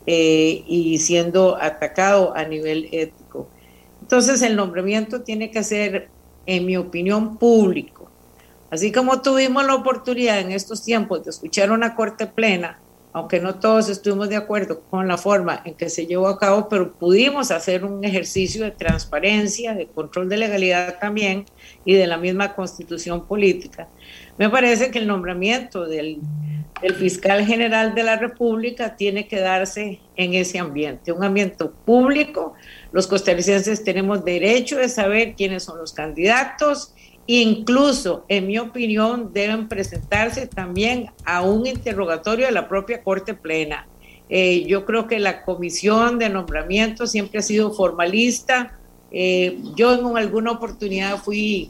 eh, 0.05 0.63
y 0.67 0.99
siendo 0.99 1.57
atacado 1.59 2.35
a 2.35 2.43
nivel 2.43 2.89
ético. 2.91 3.49
Entonces 4.01 4.41
el 4.41 4.55
nombramiento 4.55 5.21
tiene 5.21 5.51
que 5.51 5.63
ser, 5.63 6.09
en 6.45 6.65
mi 6.65 6.77
opinión, 6.77 7.37
público. 7.37 8.09
Así 8.69 8.91
como 8.91 9.21
tuvimos 9.21 9.65
la 9.65 9.75
oportunidad 9.75 10.39
en 10.39 10.51
estos 10.51 10.83
tiempos 10.83 11.23
de 11.23 11.31
escuchar 11.31 11.71
una 11.71 11.95
corte 11.95 12.27
plena, 12.27 12.79
aunque 13.17 13.39
no 13.39 13.55
todos 13.55 13.89
estuvimos 13.89 14.29
de 14.29 14.35
acuerdo 14.35 14.81
con 14.91 15.07
la 15.07 15.17
forma 15.17 15.61
en 15.65 15.73
que 15.73 15.89
se 15.89 16.05
llevó 16.05 16.27
a 16.27 16.37
cabo, 16.37 16.69
pero 16.69 16.93
pudimos 16.93 17.49
hacer 17.49 17.83
un 17.83 18.03
ejercicio 18.03 18.63
de 18.63 18.69
transparencia, 18.69 19.73
de 19.73 19.87
control 19.87 20.29
de 20.29 20.37
legalidad 20.37 20.99
también 20.99 21.45
y 21.83 21.95
de 21.95 22.05
la 22.05 22.17
misma 22.17 22.53
constitución 22.53 23.25
política. 23.25 23.87
Me 24.37 24.51
parece 24.51 24.91
que 24.91 24.99
el 24.99 25.07
nombramiento 25.07 25.87
del, 25.87 26.19
fiscal 26.99 27.43
general 27.43 27.95
de 27.95 28.03
la 28.03 28.17
República 28.17 28.95
tiene 28.95 29.27
que 29.27 29.39
darse 29.39 29.99
en 30.15 30.35
ese 30.35 30.59
ambiente, 30.59 31.11
un 31.11 31.23
ambiente 31.23 31.65
público. 31.85 32.53
Los 32.91 33.07
costarricenses 33.07 33.83
tenemos 33.83 34.23
derecho 34.23 34.77
de 34.77 34.89
saber 34.89 35.33
quiénes 35.33 35.63
son 35.63 35.79
los 35.79 35.91
candidatos 35.91 36.93
Incluso, 37.27 38.23
en 38.29 38.47
mi 38.47 38.57
opinión, 38.57 39.33
deben 39.33 39.67
presentarse 39.67 40.47
también 40.47 41.11
a 41.25 41.41
un 41.41 41.67
interrogatorio 41.67 42.45
de 42.45 42.53
la 42.53 42.69
propia 42.69 43.03
Corte 43.03 43.33
Plena. 43.33 43.85
Eh, 44.29 44.65
yo 44.65 44.85
creo 44.85 45.07
que 45.07 45.19
la 45.19 45.43
comisión 45.43 46.19
de 46.19 46.29
nombramiento 46.29 47.05
siempre 47.05 47.39
ha 47.39 47.41
sido 47.41 47.73
formalista. 47.73 48.77
Eh, 49.11 49.59
yo 49.75 49.93
en 49.93 50.17
alguna 50.17 50.51
oportunidad 50.51 51.17
fui 51.17 51.69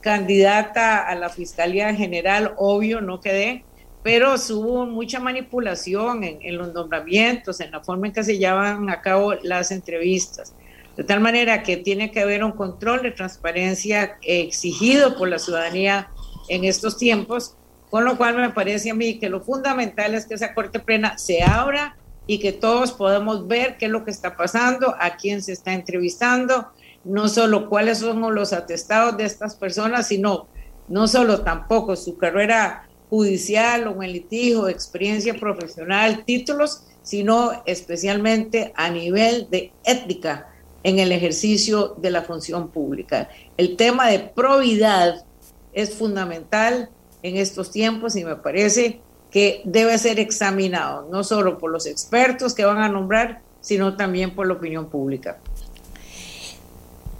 candidata 0.00 1.06
a 1.06 1.14
la 1.16 1.28
Fiscalía 1.28 1.92
General, 1.94 2.54
obvio, 2.56 3.00
no 3.00 3.20
quedé, 3.20 3.64
pero 4.02 4.34
hubo 4.34 4.86
mucha 4.86 5.20
manipulación 5.20 6.24
en, 6.24 6.38
en, 6.42 6.58
los 6.58 6.72
nombramientos, 6.72 7.60
en 7.60 7.70
la 7.70 7.80
forma 7.80 8.08
en 8.08 8.12
que 8.12 8.24
se 8.24 8.38
llevan 8.38 8.90
a 8.90 9.00
cabo 9.00 9.34
las 9.42 9.70
entrevistas. 9.70 10.54
De 10.96 11.04
tal 11.04 11.20
manera 11.20 11.62
que 11.62 11.78
tiene 11.78 12.10
que 12.10 12.20
haber 12.20 12.44
un 12.44 12.52
control 12.52 13.02
de 13.02 13.12
transparencia 13.12 14.18
exigido 14.22 15.16
por 15.16 15.28
la 15.28 15.38
ciudadanía 15.38 16.10
en 16.48 16.64
estos 16.64 16.98
tiempos, 16.98 17.54
con 17.90 18.04
lo 18.04 18.16
cual 18.16 18.36
me 18.36 18.50
parece 18.50 18.90
a 18.90 18.94
mí 18.94 19.18
que 19.18 19.28
lo 19.28 19.40
fundamental 19.40 20.14
es 20.14 20.26
que 20.26 20.34
esa 20.34 20.54
corte 20.54 20.80
plena 20.80 21.16
se 21.18 21.42
abra 21.42 21.96
y 22.26 22.38
que 22.38 22.52
todos 22.52 22.92
podamos 22.92 23.48
ver 23.48 23.76
qué 23.78 23.86
es 23.86 23.90
lo 23.90 24.04
que 24.04 24.10
está 24.10 24.36
pasando, 24.36 24.94
a 24.98 25.16
quién 25.16 25.42
se 25.42 25.52
está 25.52 25.72
entrevistando, 25.72 26.68
no 27.04 27.28
solo 27.28 27.68
cuáles 27.68 27.98
son 27.98 28.34
los 28.34 28.52
atestados 28.52 29.16
de 29.16 29.24
estas 29.24 29.56
personas, 29.56 30.08
sino 30.08 30.46
no 30.88 31.08
solo 31.08 31.40
tampoco 31.40 31.96
su 31.96 32.16
carrera 32.16 32.88
judicial 33.08 33.88
o 33.88 34.02
en 34.02 34.12
litigio, 34.12 34.68
experiencia 34.68 35.34
profesional, 35.34 36.24
títulos, 36.24 36.84
sino 37.02 37.62
especialmente 37.66 38.72
a 38.76 38.90
nivel 38.90 39.48
de 39.50 39.72
ética 39.84 40.51
en 40.84 40.98
el 40.98 41.12
ejercicio 41.12 41.94
de 41.98 42.10
la 42.10 42.22
función 42.22 42.68
pública. 42.68 43.28
El 43.56 43.76
tema 43.76 44.08
de 44.08 44.18
probidad 44.18 45.24
es 45.72 45.94
fundamental 45.94 46.90
en 47.22 47.36
estos 47.36 47.70
tiempos 47.70 48.16
y 48.16 48.24
me 48.24 48.36
parece 48.36 49.00
que 49.30 49.62
debe 49.64 49.96
ser 49.98 50.20
examinado, 50.20 51.08
no 51.10 51.24
solo 51.24 51.58
por 51.58 51.70
los 51.70 51.86
expertos 51.86 52.54
que 52.54 52.64
van 52.64 52.78
a 52.78 52.88
nombrar, 52.88 53.40
sino 53.60 53.96
también 53.96 54.34
por 54.34 54.46
la 54.46 54.54
opinión 54.54 54.90
pública. 54.90 55.38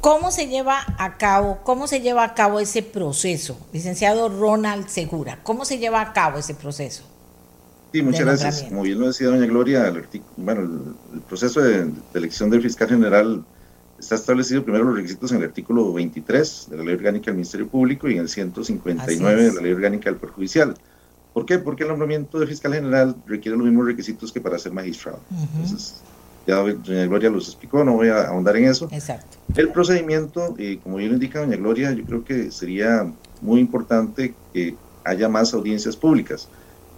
¿Cómo 0.00 0.32
se 0.32 0.48
lleva 0.48 0.84
a 0.98 1.16
cabo, 1.16 1.60
cómo 1.62 1.86
se 1.86 2.00
lleva 2.00 2.24
a 2.24 2.34
cabo 2.34 2.58
ese 2.58 2.82
proceso? 2.82 3.56
Licenciado 3.72 4.28
Ronald 4.28 4.88
Segura, 4.88 5.38
¿cómo 5.44 5.64
se 5.64 5.78
lleva 5.78 6.00
a 6.00 6.12
cabo 6.12 6.38
ese 6.38 6.54
proceso? 6.54 7.04
Sí, 7.92 8.02
muchas 8.02 8.22
gracias. 8.22 8.62
Como 8.64 8.82
bien 8.82 8.98
lo 8.98 9.06
decía 9.06 9.28
doña 9.28 9.46
Gloria, 9.46 9.86
el, 9.86 10.04
bueno, 10.36 10.94
el, 11.14 11.20
proceso 11.20 11.60
de, 11.60 11.84
de, 11.84 11.92
elección 12.14 12.50
del 12.50 12.62
fiscal 12.62 12.88
general 12.88 13.44
está 14.02 14.16
establecido 14.16 14.64
primero 14.64 14.84
los 14.84 14.96
requisitos 14.96 15.30
en 15.30 15.38
el 15.38 15.44
artículo 15.44 15.92
23 15.92 16.66
de 16.70 16.76
la 16.76 16.84
Ley 16.84 16.94
Orgánica 16.94 17.26
del 17.26 17.34
Ministerio 17.34 17.68
Público 17.68 18.08
y 18.08 18.14
en 18.14 18.20
el 18.20 18.28
159 18.28 19.42
de 19.42 19.52
la 19.52 19.60
Ley 19.62 19.72
Orgánica 19.72 20.10
del 20.10 20.18
Poder 20.18 20.34
Judicial. 20.34 20.74
¿Por 21.32 21.46
qué? 21.46 21.58
Porque 21.60 21.84
el 21.84 21.90
nombramiento 21.90 22.40
de 22.40 22.46
fiscal 22.48 22.74
general 22.74 23.14
requiere 23.26 23.56
los 23.56 23.66
mismos 23.66 23.86
requisitos 23.86 24.32
que 24.32 24.40
para 24.40 24.58
ser 24.58 24.72
magistrado. 24.72 25.20
Entonces, 25.30 26.02
ya 26.46 26.56
doña 26.56 27.06
Gloria 27.06 27.30
los 27.30 27.46
explicó, 27.46 27.84
no 27.84 27.94
voy 27.94 28.08
a 28.08 28.28
ahondar 28.28 28.56
en 28.56 28.64
eso. 28.64 28.88
Exacto. 28.90 29.38
El 29.54 29.68
procedimiento, 29.68 30.56
eh, 30.58 30.80
como 30.82 30.96
bien 30.96 31.10
lo 31.10 31.14
indica 31.14 31.40
doña 31.40 31.56
Gloria, 31.56 31.92
yo 31.92 32.04
creo 32.04 32.24
que 32.24 32.50
sería 32.50 33.10
muy 33.40 33.60
importante 33.60 34.34
que 34.52 34.74
haya 35.04 35.28
más 35.28 35.54
audiencias 35.54 35.96
públicas. 35.96 36.48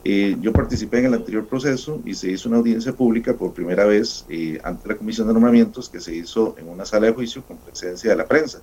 Eh, 0.07 0.37
yo 0.39 0.53
participé 0.53 0.99
en 0.99 1.07
el 1.07 1.15
anterior 1.15 1.47
proceso 1.47 2.03
y 2.05 2.13
se 2.15 2.31
hizo 2.31 2.51
una 2.51 2.59
audiencia 2.59 2.93
pública 2.93 3.35
por 3.35 3.55
primera 3.55 3.87
vez 3.87 4.27
eh, 4.29 4.61
ante 4.63 4.87
la 4.87 4.99
Comisión 4.99 5.27
de 5.27 5.33
Nombramientos 5.33 5.89
que 5.89 5.99
se 5.99 6.15
hizo 6.15 6.55
en 6.59 6.69
una 6.69 6.85
sala 6.85 7.07
de 7.07 7.15
juicio 7.15 7.43
con 7.43 7.57
presencia 7.57 8.11
de 8.11 8.17
la 8.17 8.27
prensa. 8.27 8.61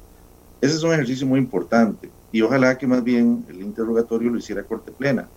Ese 0.61 0.75
es 0.75 0.83
un 0.83 0.93
ejercicio 0.93 1.25
muy 1.25 1.39
importante 1.39 2.11
y 2.31 2.43
ojalá 2.43 2.77
que 2.77 2.85
más 2.85 3.03
bien 3.03 3.43
el 3.49 3.59
interrogatorio 3.59 4.29
lo 4.29 4.37
hiciera 4.37 4.63
Corte 4.63 4.91
Plena. 4.91 5.27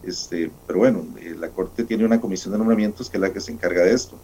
Este, 0.00 0.52
pero 0.64 0.78
bueno, 0.78 1.04
eh, 1.20 1.34
la 1.36 1.50
Corte 1.50 1.84
tiene 1.84 2.04
una 2.04 2.20
comisión 2.20 2.52
de 2.52 2.58
nombramientos 2.58 3.10
que 3.10 3.16
es 3.16 3.20
la 3.20 3.32
que 3.32 3.40
se 3.40 3.50
encarga 3.50 3.82
de 3.82 3.94
esto. 3.94 4.16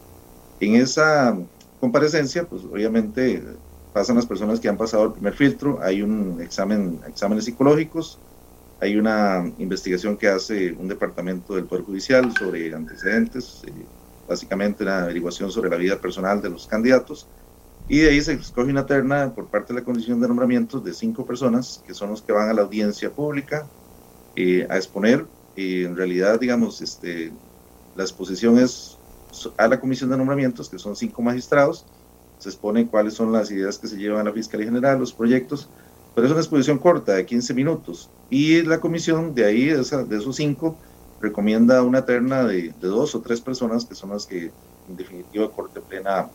En 0.61 0.77
esa 0.77 1.37
comparecencia, 1.81 2.45
pues 2.49 2.63
obviamente 2.63 3.43
pasan 3.93 4.15
las 4.15 4.27
personas 4.27 4.61
que 4.61 4.69
han 4.69 4.77
pasado 4.77 5.05
el 5.07 5.13
primer 5.13 5.35
filtro, 5.35 5.81
hay 5.83 6.01
un 6.01 6.41
examen, 6.41 7.01
exámenes 7.09 7.45
psicológicos, 7.45 8.21
hay 8.85 8.97
una 8.97 9.51
investigación 9.59 10.19
que 10.19 10.29
hace 10.29 10.73
un 10.73 10.89
departamento 10.89 11.55
del 11.55 11.65
Poder 11.65 11.85
Judicial 11.85 12.31
sobre 12.37 12.75
antecedentes, 12.75 13.63
eh, 13.67 13.73
básicamente 14.29 14.83
una 14.83 15.05
averiguación 15.05 15.51
sobre 15.51 15.71
la 15.71 15.77
vida 15.77 15.99
personal 15.99 16.43
de 16.43 16.51
los 16.51 16.67
candidatos, 16.67 17.27
y 17.89 18.01
de 18.01 18.11
ahí 18.11 18.21
se 18.21 18.35
escoge 18.35 18.71
una 18.71 18.85
terna 18.85 19.35
por 19.35 19.47
parte 19.47 19.73
de 19.73 19.81
la 19.81 19.87
Comisión 19.87 20.21
de 20.21 20.29
Nombramientos 20.29 20.85
de 20.85 20.93
cinco 20.93 21.25
personas, 21.25 21.83
que 21.87 21.95
son 21.95 22.11
los 22.11 22.21
que 22.21 22.33
van 22.33 22.51
a 22.51 22.53
la 22.53 22.61
audiencia 22.61 23.11
pública 23.11 23.67
eh, 24.37 24.67
a 24.69 24.77
exponer. 24.77 25.25
Eh, 25.57 25.85
en 25.87 25.97
realidad, 25.97 26.39
digamos, 26.39 26.83
este, 26.83 27.33
la 27.97 28.03
exposición 28.03 28.59
es 28.59 28.99
a 29.57 29.67
la 29.67 29.81
Comisión 29.81 30.11
de 30.11 30.19
Nombramientos, 30.19 30.69
que 30.69 30.79
son 30.79 30.95
cinco 30.95 31.23
magistrados, 31.23 31.87
se 32.39 32.51
expone 32.51 32.87
cuáles 32.87 33.15
son 33.15 33.33
las 33.33 33.51
ideas 33.51 33.79
que 33.79 33.89
se 33.89 33.97
llevan 33.97 34.21
a 34.21 34.25
la 34.25 34.33
Fiscalía 34.33 34.67
General, 34.67 34.99
los 34.99 35.15
proyectos, 35.15 35.71
pero 36.15 36.27
es 36.27 36.33
una 36.33 36.41
exposición 36.41 36.79
corta 36.79 37.13
de 37.13 37.27
15 37.27 37.55
minutos. 37.55 38.11
Y 38.31 38.63
la 38.63 38.81
comisión 38.81 39.35
de 39.35 39.45
ahí, 39.45 39.67
de, 39.67 39.81
esos 39.81 40.37
cinco, 40.37 40.77
recomienda 41.21 41.83
una 41.83 42.05
terna 42.05 42.45
de, 42.45 42.73
dos 42.81 43.15
o 43.15 43.21
tres 43.21 43.41
personas 43.41 43.85
que 43.85 43.95
son 43.95 44.11
las 44.11 44.27
que 44.27 44.51
en 44.89 44.97
definitiva 44.97 45.51
Corte 45.51 45.81
Plena 45.81 46.29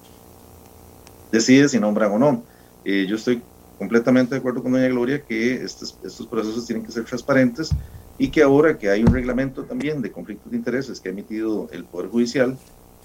decide 1.31 1.69
si 1.69 1.79
nombran 1.79 2.12
o 2.12 2.19
no. 2.19 2.43
Eh, 2.83 3.05
yo 3.07 3.15
estoy 3.15 3.41
completamente 3.77 4.36
de 4.36 4.39
acuerdo 4.39 4.62
con 4.62 4.71
doña 4.71 4.88
Gloria 4.88 5.21
que 5.24 5.63
estos, 5.63 5.98
estos 6.03 6.27
procesos 6.27 6.65
tienen 6.65 6.86
que 6.86 6.91
ser 6.91 7.05
transparentes 7.05 7.69
y 8.17 8.29
que 8.29 8.43
ahora 8.43 8.77
que 8.77 8.89
hay 8.89 9.01
un 9.01 9.13
reglamento 9.13 9.63
también 9.63 10.01
de 10.01 10.12
conflictos 10.12 10.51
de 10.51 10.57
intereses 10.57 11.00
que 11.00 11.09
ha 11.09 11.12
emitido 11.12 11.69
el 11.71 11.86
Poder 11.86 12.09
Judicial, 12.09 12.57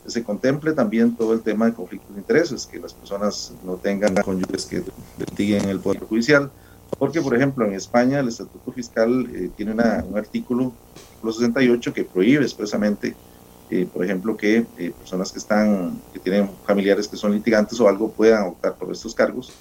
se 0.07 0.23
contemple 0.23 0.73
también 0.73 1.16
todo 1.16 1.33
el 1.33 1.40
tema 1.40 1.66
de 1.66 1.73
conflictos 1.73 2.14
de 2.14 2.21
intereses, 2.21 2.66
que 2.66 2.78
las 2.78 2.93
personas 2.93 3.52
no 3.64 3.76
tengan 3.76 4.14
cónyuges 4.16 4.66
que 4.66 4.83
litiguen 5.19 5.64
en 5.64 5.71
el 5.71 5.81
Poder 5.81 6.00
Judicial, 6.00 6.50
porque, 6.99 7.21
por 7.23 7.35
ejemplo, 7.37 7.67
en 7.67 7.75
España 7.75 8.21
el 8.21 8.29
Estatuto 8.29 8.73
Fiscal 8.73 9.31
eh, 9.35 9.51
tiene 9.57 9.73
un 9.73 10.17
artículo, 10.19 10.79
artículo 11.03 11.33
68, 11.33 11.93
que 11.93 12.05
prohíbe 12.05 12.45
expresamente, 12.45 13.21
eh, 13.69 13.87
por 13.87 14.05
ejemplo, 14.05 14.37
que 14.37 14.69
eh, 14.77 14.93
personas 14.93 15.33
que 15.33 15.39
están, 15.39 16.05
que 16.13 16.21
tienen 16.21 16.61
familiares 16.63 17.09
que 17.09 17.17
son 17.17 17.33
litigantes 17.33 17.81
o 17.81 17.89
algo 17.89 18.15
puedan 18.15 18.49
optar 18.49 18.77
por 18.79 18.93
estos 18.93 19.15
cargos. 19.15 19.57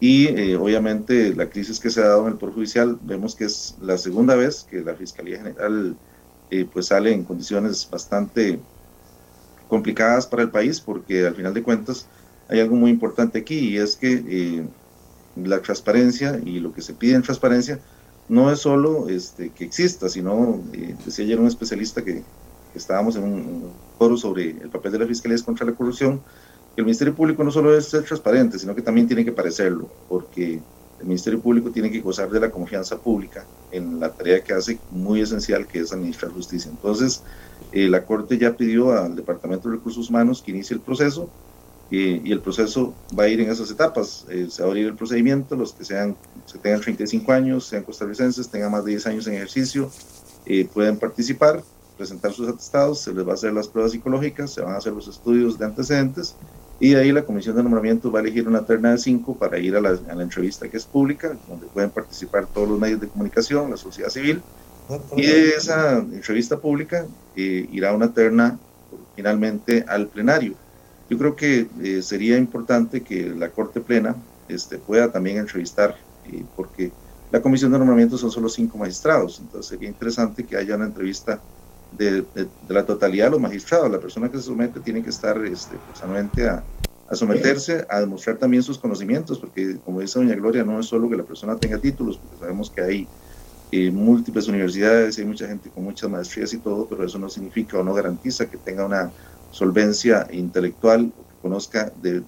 y 0.00 0.54
obviamente 0.56 1.34
la 1.34 1.48
crisis 1.50 1.80
que 1.80 1.90
se 1.90 2.00
ha 2.02 2.08
dado 2.08 2.26
en 2.26 2.32
el 2.34 2.38
Poder 2.38 2.54
Judicial, 2.54 2.98
vemos 3.02 3.34
que 3.36 3.44
es 3.46 3.76
la 3.80 3.98
segunda 3.98 4.36
vez 4.36 4.64
que 4.64 4.82
la 4.82 4.96
Fiscalía 4.96 5.38
General 5.38 5.98
pues 6.72 6.86
sale 6.88 7.12
en 7.12 7.24
condiciones 7.24 7.88
bastante 7.90 8.66
complicadas 9.66 10.26
para 10.26 10.42
el 10.42 10.50
país, 10.50 10.80
porque 10.80 11.26
al 11.26 11.34
final 11.36 11.54
de 11.54 11.62
cuentas 11.62 12.10
hay 12.48 12.60
algo 12.60 12.76
muy 12.76 12.90
importante 12.90 13.38
aquí 13.38 13.58
y 13.58 13.78
es 13.78 13.96
que 13.96 14.68
la 15.36 15.60
transparencia 15.60 16.40
y 16.44 16.60
lo 16.60 16.72
que 16.72 16.82
se 16.82 16.94
pide 16.94 17.14
en 17.14 17.22
transparencia 17.22 17.78
no 18.28 18.50
es 18.50 18.60
solo 18.60 19.08
este, 19.08 19.50
que 19.50 19.64
exista, 19.64 20.08
sino, 20.08 20.60
decía 21.04 21.24
ayer 21.24 21.38
un 21.38 21.46
especialista 21.46 22.02
que, 22.02 22.14
que 22.72 22.78
estábamos 22.78 23.16
en 23.16 23.24
un 23.24 23.70
foro 23.98 24.16
sobre 24.16 24.50
el 24.50 24.68
papel 24.70 24.92
de 24.92 24.98
la 25.00 25.06
Fiscalía 25.06 25.38
contra 25.44 25.66
la 25.66 25.72
corrupción, 25.72 26.20
el 26.76 26.84
Ministerio 26.84 27.14
Público 27.14 27.42
no 27.42 27.50
solo 27.50 27.76
es 27.76 27.86
ser 27.86 28.04
transparente, 28.04 28.58
sino 28.58 28.74
que 28.74 28.82
también 28.82 29.06
tiene 29.06 29.24
que 29.24 29.32
parecerlo, 29.32 29.88
porque 30.08 30.60
el 31.00 31.06
Ministerio 31.06 31.40
Público 31.40 31.70
tiene 31.70 31.90
que 31.90 32.00
gozar 32.00 32.30
de 32.30 32.40
la 32.40 32.50
confianza 32.50 32.98
pública 32.98 33.44
en 33.70 34.00
la 34.00 34.12
tarea 34.12 34.42
que 34.42 34.52
hace 34.52 34.78
muy 34.90 35.20
esencial, 35.20 35.66
que 35.66 35.80
es 35.80 35.92
administrar 35.92 36.32
justicia. 36.32 36.70
Entonces, 36.70 37.22
eh, 37.72 37.88
la 37.88 38.04
Corte 38.04 38.38
ya 38.38 38.56
pidió 38.56 38.92
al 38.92 39.16
Departamento 39.16 39.68
de 39.68 39.76
Recursos 39.76 40.08
Humanos 40.10 40.42
que 40.42 40.50
inicie 40.50 40.74
el 40.74 40.80
proceso 40.80 41.30
eh, 41.90 42.20
y 42.24 42.32
el 42.32 42.40
proceso 42.40 42.94
va 43.18 43.24
a 43.24 43.28
ir 43.28 43.40
en 43.40 43.50
esas 43.50 43.70
etapas. 43.70 44.26
Eh, 44.28 44.48
se 44.50 44.62
va 44.62 44.68
a 44.68 44.70
abrir 44.70 44.86
el 44.86 44.94
procedimiento, 44.94 45.56
los 45.56 45.72
que 45.72 45.84
sean, 45.84 46.16
se 46.46 46.58
tengan 46.58 46.80
35 46.80 47.32
años, 47.32 47.66
sean 47.66 47.82
costarricenses, 47.82 48.48
tengan 48.48 48.72
más 48.72 48.84
de 48.84 48.92
10 48.92 49.06
años 49.06 49.26
en 49.26 49.34
ejercicio, 49.34 49.90
pueden 50.72 50.96
participar, 50.96 51.62
presentar 51.96 52.32
sus 52.32 52.48
atestados, 52.48 53.00
se 53.00 53.12
les 53.12 53.26
va 53.26 53.32
a 53.32 53.34
hacer 53.34 53.52
las 53.52 53.66
pruebas 53.66 53.92
psicológicas, 53.92 54.52
se 54.52 54.60
van 54.60 54.74
a 54.74 54.76
hacer 54.76 54.92
los 54.92 55.08
estudios 55.08 55.58
de 55.58 55.64
antecedentes 55.64 56.36
y 56.78 56.90
de 56.90 57.00
ahí 57.00 57.12
la 57.12 57.24
comisión 57.24 57.56
de 57.56 57.62
nombramiento 57.62 58.10
va 58.10 58.18
a 58.18 58.22
elegir 58.22 58.46
una 58.46 58.64
terna 58.64 58.90
de 58.90 58.98
cinco 58.98 59.34
para 59.34 59.58
ir 59.58 59.76
a 59.76 59.80
la, 59.80 59.98
entrevista 60.22 60.68
que 60.68 60.76
es 60.76 60.84
pública, 60.84 61.36
donde 61.48 61.66
pueden 61.66 61.90
participar 61.90 62.46
todos 62.46 62.68
los 62.68 62.78
medios 62.78 63.00
de 63.00 63.08
comunicación, 63.08 63.70
la 63.70 63.78
sociedad 63.78 64.10
civil. 64.10 64.42
Y 65.16 65.26
de 65.26 65.48
esa 65.50 65.98
entrevista 65.98 66.58
pública 66.58 67.06
eh, 67.34 67.66
irá 67.72 67.92
una 67.92 68.12
terna 68.12 68.58
finalmente 69.14 69.84
al 69.88 70.08
plenario. 70.08 70.54
Yo 71.08 71.18
creo 71.18 71.36
que 71.36 71.68
eh, 71.82 72.02
sería 72.02 72.36
importante 72.36 73.02
que 73.02 73.30
la 73.30 73.50
Corte 73.50 73.80
Plena 73.80 74.16
este, 74.48 74.78
pueda 74.78 75.10
también 75.10 75.38
entrevistar, 75.38 75.96
eh, 76.24 76.44
porque 76.56 76.90
la 77.30 77.40
comisión 77.40 77.72
de 77.72 77.78
nombramiento 77.78 78.18
son 78.18 78.30
solo 78.30 78.48
cinco 78.48 78.78
magistrados, 78.78 79.40
entonces 79.40 79.70
sería 79.70 79.88
interesante 79.88 80.44
que 80.44 80.56
haya 80.56 80.76
una 80.76 80.86
entrevista 80.86 81.40
de, 81.92 82.24
la 82.68 82.84
totalidad 82.84 83.26
de 83.26 83.30
los 83.32 83.40
magistrados. 83.40 83.90
La 83.90 84.00
persona 84.00 84.30
que 84.30 84.38
se 84.38 84.44
somete 84.44 84.80
tiene 84.80 85.02
que 85.02 85.10
estar 85.10 85.44
este, 85.44 85.76
personalmente 85.78 86.48
a, 86.48 86.64
a, 87.08 87.14
someterse, 87.14 87.86
a 87.88 88.00
demostrar 88.00 88.36
también 88.36 88.62
sus 88.62 88.78
conocimientos, 88.78 89.38
porque 89.38 89.76
como 89.84 90.00
dice 90.00 90.18
doña 90.18 90.34
Gloria, 90.34 90.64
no 90.64 90.80
es 90.80 90.86
solo 90.86 91.08
que 91.08 91.16
la 91.16 91.24
persona 91.24 91.56
tenga 91.56 91.78
títulos, 91.78 92.18
porque 92.18 92.38
sabemos 92.38 92.70
que 92.70 92.80
hay 92.80 93.08
eh, 93.72 93.90
múltiples 93.90 94.46
universidades, 94.46 95.18
hay 95.18 95.24
mucha 95.24 95.48
gente 95.48 95.70
con 95.70 95.82
muchas 95.82 96.08
maestrías 96.08 96.52
y 96.52 96.58
todo, 96.58 96.88
pero 96.88 97.04
eso 97.04 97.18
no 97.18 97.28
significa 97.28 97.78
o 97.78 97.82
no 97.82 97.94
garantiza 97.94 98.48
que 98.48 98.56
tenga 98.58 98.86
una 98.86 99.12
solvencia 99.56 100.28
intelectual 100.32 101.10
conozca 101.40 101.90
de, 102.02 102.22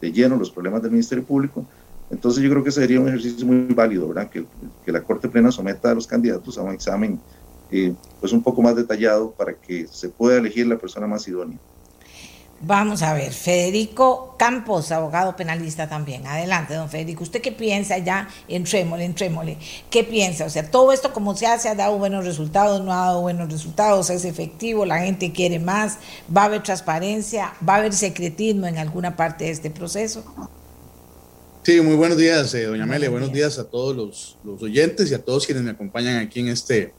de, 0.00 0.12
lleno 0.12 0.36
los 0.36 0.50
problemas 0.50 0.82
del 0.82 0.90
Ministerio 0.90 1.24
Público. 1.24 1.64
Entonces 2.10 2.42
yo 2.42 2.50
creo 2.50 2.62
que 2.62 2.70
sería 2.70 3.00
un 3.00 3.08
ejercicio 3.08 3.46
muy 3.46 3.72
válido, 3.74 4.08
¿verdad? 4.08 4.28
Que, 4.28 4.44
que 4.84 4.92
la 4.92 5.02
Corte 5.02 5.28
Plena 5.28 5.50
someta 5.50 5.90
a 5.90 5.94
los 5.94 6.06
candidatos 6.06 6.58
a 6.58 6.62
un 6.62 6.74
examen 6.74 7.18
eh, 7.70 7.94
pues 8.20 8.32
un 8.32 8.42
poco 8.42 8.60
más 8.60 8.76
detallado 8.76 9.32
para 9.32 9.54
que 9.54 9.86
se 9.86 10.10
pueda 10.10 10.36
elegir 10.36 10.66
la 10.66 10.76
persona 10.76 11.06
más 11.06 11.26
idónea. 11.26 11.58
Vamos 12.62 13.02
a 13.02 13.12
ver, 13.12 13.32
Federico 13.32 14.34
Campos, 14.38 14.90
abogado 14.90 15.36
penalista 15.36 15.88
también. 15.88 16.26
Adelante, 16.26 16.74
don 16.74 16.88
Federico. 16.88 17.22
¿Usted 17.22 17.42
qué 17.42 17.52
piensa 17.52 17.98
ya? 17.98 18.28
Entrémosle, 18.48 19.04
entrémosle. 19.04 19.58
¿Qué 19.90 20.04
piensa? 20.04 20.46
O 20.46 20.50
sea, 20.50 20.70
todo 20.70 20.92
esto 20.92 21.12
como 21.12 21.36
se 21.36 21.46
hace 21.46 21.68
ha 21.68 21.74
dado 21.74 21.98
buenos 21.98 22.24
resultados, 22.24 22.82
no 22.82 22.92
ha 22.92 23.06
dado 23.06 23.20
buenos 23.20 23.52
resultados, 23.52 24.08
es 24.08 24.24
efectivo, 24.24 24.86
la 24.86 25.00
gente 25.00 25.32
quiere 25.32 25.58
más, 25.58 25.98
va 26.34 26.42
a 26.42 26.44
haber 26.46 26.62
transparencia, 26.62 27.52
va 27.66 27.74
a 27.74 27.76
haber 27.78 27.92
secretismo 27.92 28.66
en 28.66 28.78
alguna 28.78 29.16
parte 29.16 29.44
de 29.44 29.50
este 29.50 29.70
proceso. 29.70 30.24
Sí, 31.62 31.80
muy 31.80 31.96
buenos 31.96 32.16
días, 32.16 32.54
eh, 32.54 32.64
doña 32.64 32.84
Amelia. 32.84 33.10
Buenos 33.10 33.32
días 33.32 33.58
a 33.58 33.64
todos 33.64 33.94
los, 33.94 34.38
los 34.44 34.62
oyentes 34.62 35.10
y 35.10 35.14
a 35.14 35.22
todos 35.22 35.44
quienes 35.44 35.62
me 35.62 35.72
acompañan 35.72 36.16
aquí 36.16 36.40
en 36.40 36.48
este 36.48 36.94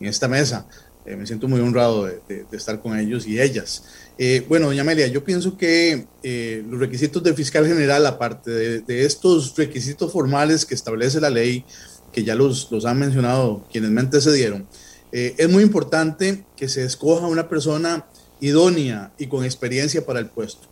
en 0.00 0.08
esta 0.08 0.28
mesa. 0.28 0.66
Eh, 1.04 1.16
me 1.16 1.26
siento 1.26 1.48
muy 1.48 1.60
honrado 1.60 2.04
de, 2.04 2.46
estar 2.52 2.80
con 2.80 2.98
ellos 2.98 3.26
y 3.26 3.40
ellas. 3.40 3.84
Eh, 4.18 4.44
bueno, 4.48 4.66
doña 4.66 4.82
Amelia, 4.82 5.06
yo 5.06 5.24
pienso 5.24 5.56
que 5.56 6.06
eh, 6.22 6.64
los 6.68 6.78
requisitos 6.78 7.22
del 7.22 7.34
fiscal 7.34 7.66
general, 7.66 8.06
aparte 8.06 8.50
de, 8.82 9.04
estos 9.04 9.56
requisitos 9.56 10.12
formales 10.12 10.64
que 10.64 10.74
establece 10.74 11.20
la 11.20 11.30
ley, 11.30 11.64
que 12.12 12.22
ya 12.22 12.34
los, 12.34 12.68
han 12.84 12.98
mencionado 12.98 13.66
quienes 13.72 13.90
me 13.90 14.00
antecedieron, 14.00 14.66
es 15.12 15.46
muy 15.50 15.62
importante 15.62 16.46
que 16.56 16.70
se 16.70 16.84
escoja 16.84 17.26
una 17.26 17.46
persona 17.46 18.06
idónea 18.40 19.12
y 19.18 19.26
con 19.26 19.44
experiencia 19.44 20.06
para 20.06 20.20
el 20.20 20.26
puesto. 20.26 20.68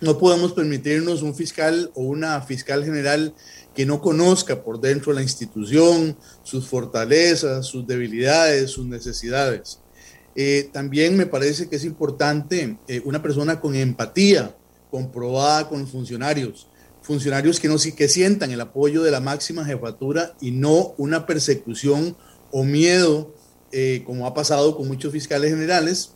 No 0.00 0.18
podemos 0.18 0.52
permitirnos 0.52 1.22
un 1.22 1.34
fiscal 1.34 1.90
o 1.94 2.02
una 2.02 2.40
fiscal 2.42 2.84
general 2.84 3.34
que 3.74 3.84
no 3.84 4.00
conozca 4.00 4.62
por 4.62 4.80
dentro 4.80 5.12
la 5.12 5.22
institución, 5.22 6.16
sus 6.44 6.68
fortalezas, 6.68 7.66
sus 7.66 7.86
debilidades, 7.86 8.70
sus 8.70 8.86
necesidades. 8.86 9.80
Eh, 10.40 10.70
también 10.72 11.16
me 11.16 11.26
parece 11.26 11.68
que 11.68 11.74
es 11.74 11.84
importante 11.84 12.78
eh, 12.86 13.02
una 13.04 13.20
persona 13.20 13.58
con 13.58 13.74
empatía, 13.74 14.54
comprobada 14.88 15.68
con 15.68 15.88
funcionarios, 15.88 16.68
funcionarios 17.02 17.58
que, 17.58 17.66
no, 17.66 17.74
que 17.76 18.08
sientan 18.08 18.52
el 18.52 18.60
apoyo 18.60 19.02
de 19.02 19.10
la 19.10 19.18
máxima 19.18 19.64
jefatura 19.64 20.36
y 20.40 20.52
no 20.52 20.94
una 20.96 21.26
persecución 21.26 22.16
o 22.52 22.62
miedo, 22.62 23.34
eh, 23.72 24.04
como 24.06 24.28
ha 24.28 24.34
pasado 24.34 24.76
con 24.76 24.86
muchos 24.86 25.10
fiscales 25.10 25.50
generales, 25.50 26.12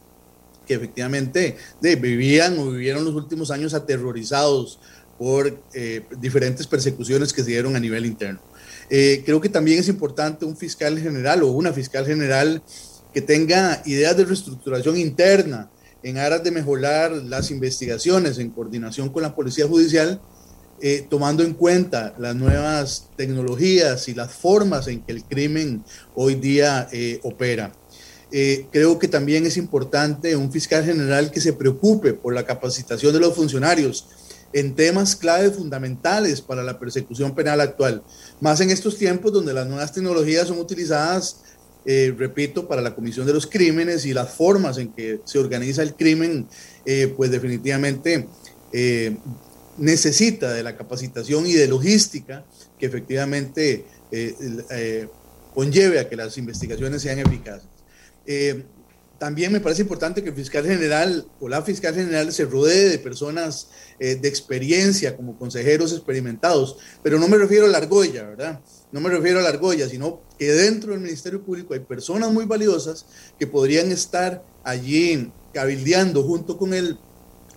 que 0.68 0.74
efectivamente 0.74 1.56
vivían 1.80 2.56
o 2.60 2.70
vivieron 2.70 3.04
los 3.04 3.16
últimos 3.16 3.50
años 3.50 3.74
aterrorizados 3.74 4.78
por 5.18 5.60
diferentes 6.20 6.68
persecuciones 6.68 7.32
que 7.32 7.42
se 7.42 7.50
dieron 7.50 7.74
a 7.74 7.80
nivel 7.80 8.06
interno. 8.06 8.40
Creo 8.88 9.40
que 9.40 9.48
también 9.48 9.80
es 9.80 9.88
importante 9.88 10.44
un 10.44 10.56
fiscal 10.56 10.96
general 11.00 11.42
o 11.42 11.48
una 11.48 11.72
fiscal 11.72 12.06
general 12.06 12.62
que 13.12 13.20
tenga 13.20 13.82
ideas 13.86 14.16
de 14.16 14.24
reestructuración 14.24 14.96
interna 14.96 15.70
en 16.02 16.18
aras 16.18 16.42
de 16.42 16.50
mejorar 16.50 17.12
las 17.12 17.50
investigaciones 17.50 18.38
en 18.38 18.50
coordinación 18.50 19.08
con 19.10 19.22
la 19.22 19.34
Policía 19.34 19.66
Judicial, 19.66 20.20
eh, 20.80 21.06
tomando 21.08 21.44
en 21.44 21.54
cuenta 21.54 22.14
las 22.18 22.34
nuevas 22.34 23.08
tecnologías 23.16 24.08
y 24.08 24.14
las 24.14 24.32
formas 24.32 24.88
en 24.88 25.02
que 25.02 25.12
el 25.12 25.24
crimen 25.24 25.84
hoy 26.14 26.34
día 26.34 26.88
opera. 27.22 27.72
creo 28.72 28.98
que 28.98 29.08
también 29.08 29.44
es 29.44 29.58
importante 29.58 30.34
un 30.36 30.50
fiscal 30.50 30.82
general 30.82 31.30
que 31.30 31.40
se 31.40 31.52
preocupe 31.52 32.14
por 32.14 32.32
la 32.32 32.46
capacitación 32.46 33.12
de 33.12 33.20
los 33.20 33.34
funcionarios, 33.34 34.06
en 34.52 34.74
temas 34.74 35.16
claves 35.16 35.56
fundamentales 35.56 36.40
para 36.40 36.62
la 36.62 36.78
persecución 36.78 37.34
penal 37.34 37.60
actual, 37.60 38.02
más 38.40 38.60
en 38.60 38.70
estos 38.70 38.98
tiempos 38.98 39.32
donde 39.32 39.54
las 39.54 39.66
nuevas 39.66 39.92
tecnologías 39.92 40.48
son 40.48 40.58
utilizadas, 40.58 41.38
eh, 41.84 42.14
repito, 42.16 42.68
para 42.68 42.80
la 42.80 42.94
comisión 42.94 43.26
de 43.26 43.32
los 43.32 43.46
crímenes 43.46 44.06
y 44.06 44.12
las 44.12 44.32
formas 44.32 44.78
en 44.78 44.92
que 44.92 45.20
se 45.24 45.38
organiza 45.38 45.82
el 45.82 45.94
crimen, 45.94 46.46
eh, 46.86 47.12
pues 47.16 47.30
definitivamente 47.30 48.28
eh, 48.72 49.16
necesita 49.78 50.52
de 50.52 50.62
la 50.62 50.76
capacitación 50.76 51.46
y 51.46 51.54
de 51.54 51.66
logística 51.66 52.44
que 52.78 52.86
efectivamente 52.86 53.86
conlleve 55.54 55.98
a 55.98 56.08
que 56.08 56.16
las 56.16 56.36
investigaciones 56.36 57.00
sean 57.00 57.18
eficaces. 57.18 57.66
También 59.18 59.52
me 59.52 59.60
parece 59.60 59.82
importante 59.82 60.22
que 60.22 60.28
el 60.30 60.34
fiscal 60.34 60.66
general 60.66 61.26
o 61.40 61.48
la 61.48 61.62
fiscal 61.62 61.94
general 61.94 62.30
se 62.32 62.44
rodee 62.44 62.90
de 62.90 62.98
personas 62.98 63.68
de 63.98 64.28
experiencia 64.28 65.16
como 65.16 65.38
consejeros 65.38 65.92
experimentados, 65.92 66.76
pero 67.02 67.18
no 67.18 67.28
me 67.28 67.38
refiero 67.38 67.64
a 67.64 67.68
la 67.68 67.78
argolla, 67.78 68.24
¿verdad? 68.24 68.60
No 68.92 69.00
me 69.00 69.08
refiero 69.08 69.38
a 69.38 69.42
la 69.42 69.48
argolla, 69.48 69.88
sino 69.88 70.20
que 70.38 70.52
dentro 70.52 70.92
del 70.92 71.00
Ministerio 71.00 71.42
Público 71.42 71.72
hay 71.72 71.80
personas 71.80 72.30
muy 72.30 72.44
valiosas 72.44 73.06
que 73.38 73.46
podrían 73.46 73.90
estar 73.90 74.44
allí 74.64 75.32
cabildeando 75.52 76.22
junto 76.22 76.58
con 76.58 76.74
el 76.74 76.98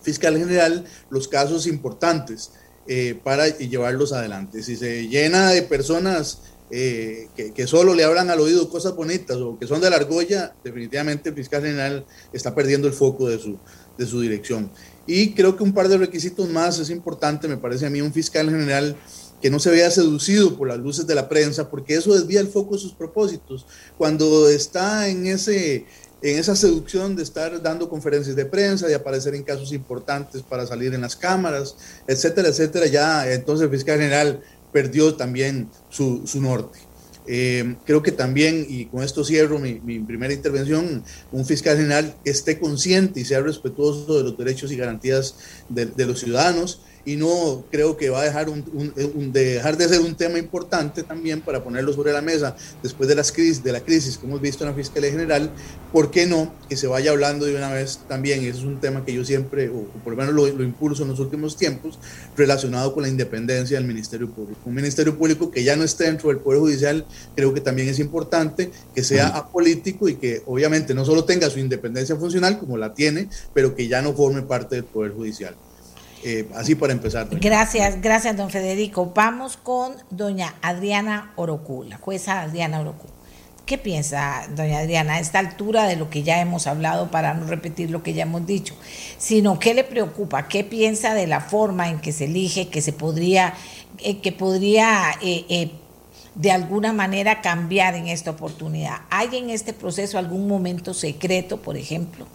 fiscal 0.01 0.37
general 0.37 0.85
los 1.09 1.27
casos 1.27 1.67
importantes 1.67 2.51
eh, 2.87 3.19
para 3.23 3.49
llevarlos 3.49 4.13
adelante. 4.13 4.63
Si 4.63 4.77
se 4.77 5.07
llena 5.07 5.49
de 5.49 5.63
personas 5.63 6.39
eh, 6.71 7.27
que, 7.35 7.67
solo 7.67 7.93
le 7.93 8.03
hablan 8.03 8.31
al 8.31 8.39
oído 8.39 8.69
cosas 8.69 8.95
bonitas 8.95 9.37
o 9.37 9.57
que 9.59 9.67
son 9.67 9.81
de 9.81 9.89
la 9.89 9.97
argolla, 9.97 10.55
definitivamente 10.63 11.29
el 11.29 11.35
fiscal 11.35 11.61
general 11.61 12.05
está 12.33 12.55
perdiendo 12.55 12.87
el 12.87 12.93
foco 12.93 13.29
de 13.29 13.37
su, 13.37 13.57
de 13.97 14.05
su 14.05 14.21
dirección. 14.21 14.71
Y 15.07 15.33
creo 15.33 15.55
que 15.55 15.63
un 15.63 15.73
par 15.73 15.87
de 15.87 15.97
requisitos 15.97 16.49
más 16.49 16.79
es 16.79 16.89
importante, 16.89 17.47
me 17.47 17.57
parece 17.57 17.85
a 17.85 17.89
mí, 17.89 18.01
un 18.01 18.11
fiscal 18.11 18.49
general 18.49 18.95
que 19.41 19.51
no 19.51 19.59
se 19.59 19.69
vea 19.69 19.91
seducido 19.91 20.57
por 20.57 20.67
las 20.67 20.79
luces 20.79 21.05
de 21.05 21.13
la 21.13 21.29
prensa, 21.29 21.69
porque 21.69 21.95
eso 21.95 22.13
desvía 22.15 22.39
el 22.39 22.47
foco 22.47 22.73
de 22.73 22.81
sus 22.81 22.93
propósitos. 22.93 23.67
Cuando 23.97 24.49
está 24.49 25.07
en, 25.07 25.27
ese, 25.27 25.85
en 26.23 26.39
esa 26.39 26.55
seducción 26.55 27.15
de 27.15 27.21
estar 27.21 27.61
dando 27.61 27.87
conferencias 27.87 28.35
de 28.35 28.45
prensa, 28.45 28.87
de 28.87 28.95
aparecer 28.95 29.35
en 29.35 29.43
casos 29.43 29.71
importantes 29.71 30.41
para 30.41 30.65
salir 30.65 30.95
en 30.95 31.01
las 31.01 31.15
cámaras, 31.15 31.75
etcétera, 32.07 32.47
etcétera, 32.47 32.87
ya 32.87 33.31
entonces 33.31 33.65
el 33.65 33.71
fiscal 33.71 33.99
general 33.99 34.41
perdió 34.75 35.15
también 35.15 35.69
su, 35.89 36.27
su 36.27 36.41
norte. 36.41 36.79
Eh, 37.27 37.77
creo 37.85 38.03
que 38.03 38.11
también, 38.11 38.65
y 38.67 38.87
con 38.87 39.03
esto 39.03 39.23
cierro 39.23 39.57
mi, 39.57 39.79
primera 40.01 40.33
intervención, 40.33 41.01
un 41.31 41.45
fiscal 41.45 41.77
general 41.77 42.13
esté 42.25 42.59
consciente 42.59 43.21
y 43.21 43.23
sea 43.23 43.39
respetuoso 43.39 44.17
de 44.17 44.23
los 44.25 44.37
derechos 44.37 44.73
y 44.73 44.75
garantías 44.75 45.37
de 45.69 46.05
los 46.05 46.19
ciudadanos 46.19 46.81
y 47.05 47.15
no 47.15 47.63
creo 47.71 47.95
que 47.95 48.09
va 48.09 48.21
a 48.21 48.23
dejar, 48.23 48.49
un, 48.49 48.63
un, 49.13 49.31
dejar 49.31 49.77
de 49.77 49.87
ser 49.87 50.01
un 50.01 50.15
tema 50.15 50.39
importante 50.39 51.03
también 51.03 51.39
para 51.39 51.63
ponerlo 51.63 51.93
sobre 51.93 52.11
la 52.11 52.21
mesa 52.21 52.55
después 52.81 53.07
de, 53.07 53.15
las 53.15 53.31
crisis, 53.31 53.63
de 53.63 53.71
la 53.71 53.81
crisis 53.81 54.17
que 54.17 54.25
hemos 54.25 54.41
visto 54.41 54.63
en 54.63 54.71
la 54.71 54.75
Fiscalía 54.75 55.11
General, 55.11 55.51
¿por 55.93 56.09
qué 56.09 56.25
no 56.25 56.51
que 56.67 56.75
se 56.75 56.87
vaya 56.87 57.11
hablando 57.11 57.45
de 57.45 57.55
una 57.55 57.71
vez 57.71 57.99
también? 58.07 58.43
Y 58.43 58.47
eso 58.47 58.59
es 58.59 58.65
un 58.65 58.79
tema 58.79 59.05
que 59.05 59.13
yo 59.13 59.23
siempre, 59.23 59.69
o 59.69 59.85
por 60.03 60.13
lo 60.13 60.17
menos 60.17 60.33
lo, 60.33 60.47
lo, 60.47 60.63
impulso 60.63 61.03
en 61.03 61.09
los 61.09 61.19
últimos 61.19 61.55
tiempos, 61.55 61.99
relacionado 62.35 62.93
con 62.93 63.03
la 63.03 63.09
independencia 63.09 63.77
del 63.77 63.85
Ministerio 63.85 64.29
Público. 64.29 64.59
Un 64.65 64.73
Ministerio 64.73 65.15
Público 65.15 65.51
que 65.51 65.63
ya 65.63 65.75
no 65.75 65.83
esté 65.83 66.05
dentro 66.05 66.29
del 66.29 66.39
Poder 66.39 66.59
Judicial, 66.59 67.05
creo 67.35 67.53
que 67.53 67.61
también 67.61 67.87
es 67.87 67.99
importante 67.99 68.71
que 68.95 69.03
sea 69.03 69.27
apolítico 69.27 70.09
y 70.09 70.15
que 70.15 70.41
obviamente 70.47 70.95
no 70.95 71.05
solo 71.05 71.23
tenga 71.23 71.49
su 71.51 71.59
independencia 71.59 72.15
funcional, 72.15 72.57
como 72.57 72.77
la 72.77 72.95
tiene, 72.95 73.29
pero 73.53 73.75
que 73.75 73.87
ya 73.87 74.01
no 74.01 74.13
forme 74.13 74.41
parte 74.41 74.75
del 74.75 74.85
Poder 74.85 75.11
Judicial. 75.11 75.55
Eh, 76.27 76.49
así 76.55 76.73
para 76.73 76.91
empezar. 76.91 77.27
Gracias, 77.29 78.01
gracias, 78.01 78.35
don 78.35 78.49
Federico. 78.49 79.11
Vamos 79.13 79.57
con 79.57 79.93
doña 80.09 80.55
Adriana 80.63 81.31
Orocu, 81.35 81.83
la 81.83 81.97
jueza 81.97 82.41
Adriana 82.41 82.79
Orocu. 82.79 83.05
¿Qué 83.67 83.77
piensa, 83.77 84.47
doña 84.55 84.79
Adriana, 84.79 85.13
a 85.13 85.19
esta 85.19 85.37
altura 85.37 85.85
de 85.85 85.97
lo 85.97 86.09
que 86.09 86.23
ya 86.23 86.41
hemos 86.41 86.65
hablado, 86.65 87.11
para 87.11 87.35
no 87.35 87.45
repetir 87.45 87.91
lo 87.91 88.01
que 88.01 88.15
ya 88.15 88.23
hemos 88.23 88.47
dicho, 88.47 88.73
sino 89.19 89.59
qué 89.59 89.75
le 89.75 89.83
preocupa, 89.83 90.47
qué 90.47 90.63
piensa 90.63 91.13
de 91.13 91.27
la 91.27 91.41
forma 91.41 91.89
en 91.89 91.99
que 91.99 92.11
se 92.11 92.25
elige, 92.25 92.69
que 92.69 92.81
se 92.81 92.91
podría, 92.91 93.53
eh, 93.99 94.17
que 94.17 94.31
podría 94.31 95.11
eh, 95.21 95.73
de 96.33 96.51
alguna 96.51 96.91
manera 96.91 97.41
cambiar 97.41 97.93
en 97.93 98.07
esta 98.07 98.31
oportunidad? 98.31 99.01
¿Hay 99.11 99.29
en 99.37 99.51
este 99.51 99.73
proceso 99.73 100.17
algún 100.17 100.47
momento 100.47 100.95
secreto, 100.95 101.61
por 101.61 101.77
ejemplo? 101.77 102.25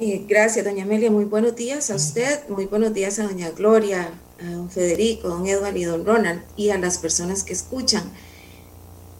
Eh, 0.00 0.24
gracias, 0.28 0.64
doña 0.64 0.82
Amelia. 0.82 1.08
Muy 1.08 1.24
buenos 1.24 1.54
días 1.54 1.88
a 1.88 1.94
usted, 1.94 2.48
muy 2.48 2.66
buenos 2.66 2.92
días 2.92 3.20
a 3.20 3.28
doña 3.28 3.52
Gloria, 3.52 4.10
a 4.42 4.50
don 4.50 4.68
Federico, 4.68 5.28
don 5.28 5.46
Edward 5.46 5.76
y 5.76 5.84
don 5.84 6.04
Ronald 6.04 6.42
y 6.56 6.70
a 6.70 6.78
las 6.78 6.98
personas 6.98 7.44
que 7.44 7.52
escuchan. 7.52 8.02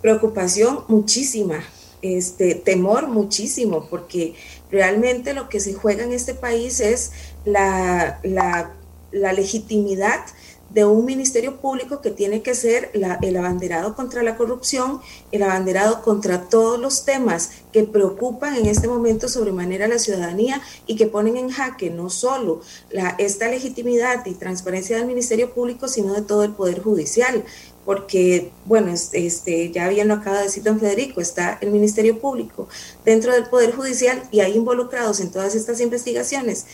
Preocupación 0.03 0.81
muchísima, 0.89 1.63
este 2.03 2.57
temor 2.57 3.07
muchísimo, 3.07 3.87
porque 3.89 4.35
realmente 4.69 5.33
lo 5.33 5.49
que 5.49 5.61
se 5.61 5.75
juega 5.75 6.03
en 6.03 6.13
este 6.13 6.35
país 6.35 6.81
es 6.81 7.13
la, 7.45 8.19
la, 8.25 8.75
la 9.13 9.33
legitimidad 9.33 10.27
de 10.75 10.85
un 10.85 11.05
ministerio 11.05 11.57
público 11.59 12.01
que 12.01 12.11
tiene 12.11 12.43
que 12.43 12.55
ser 12.55 12.91
el 12.93 13.37
abanderado 13.37 13.95
contra 13.95 14.25
la 14.25 14.37
corrupción, 14.37 15.01
el 15.31 15.45
abanderado 15.45 16.03
contra 16.03 16.49
todos 16.49 16.81
los 16.81 17.05
temas 17.05 17.51
que 17.73 17.85
preocupan 17.85 18.57
en 18.57 18.67
este 18.67 18.89
momento 18.89 19.29
sobremanera 19.29 19.85
a 19.85 19.89
la 19.89 20.01
ciudadanía 20.01 20.61
y 20.87 20.97
que 20.97 21.07
ponen 21.07 21.37
en 21.37 21.51
jaque 21.51 21.91
no 21.91 22.11
solo 22.11 22.61
la, 22.91 23.15
esta 23.19 23.49
legitimidad 23.49 24.27
y 24.27 24.35
transparencia 24.35 24.97
del 24.97 25.07
ministerio 25.07 25.55
público, 25.55 25.87
sino 25.87 26.13
de 26.13 26.23
todo 26.23 26.43
el 26.43 26.53
poder 26.53 26.83
judicial. 26.83 27.45
Porque, 27.85 28.51
bueno, 28.65 28.95
este, 29.13 29.71
ya 29.71 29.89
bien 29.89 30.09
lo 30.09 30.15
acaba 30.15 30.39
de 30.39 30.45
decir 30.45 30.63
don 30.63 30.81
Federico, 30.81 31.21
está 31.21 31.59
el 31.61 31.71
Ministerio 31.71 32.19
Público 32.19 32.67
dentro 33.05 33.35
del 33.35 33.45
Poder 33.45 33.77
Judicial 33.77 34.23
y 34.31 34.41
hay 34.41 34.57
involucrados 34.57 35.21
en 35.21 35.31
todas 35.31 35.55
estas 35.55 35.83
investigaciones 35.83 36.65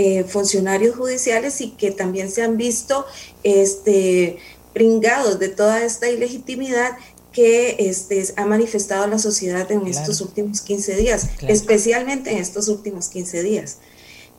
eh, 0.00 0.22
funcionarios 0.22 0.94
judiciales 0.94 1.60
y 1.60 1.70
que 1.70 1.90
también 1.90 2.30
se 2.30 2.42
han 2.42 2.56
visto 2.56 3.04
este, 3.42 4.38
pringados 4.72 5.40
de 5.40 5.48
toda 5.48 5.82
esta 5.82 6.08
ilegitimidad 6.08 6.96
que 7.32 7.74
este, 7.80 8.24
ha 8.36 8.46
manifestado 8.46 9.08
la 9.08 9.18
sociedad 9.18 9.68
en 9.72 9.80
claro. 9.80 9.98
estos 9.98 10.20
últimos 10.20 10.60
15 10.60 10.94
días, 10.94 11.30
claro. 11.38 11.52
especialmente 11.52 12.30
en 12.30 12.38
estos 12.38 12.68
últimos 12.68 13.08
15 13.08 13.42
días. 13.42 13.78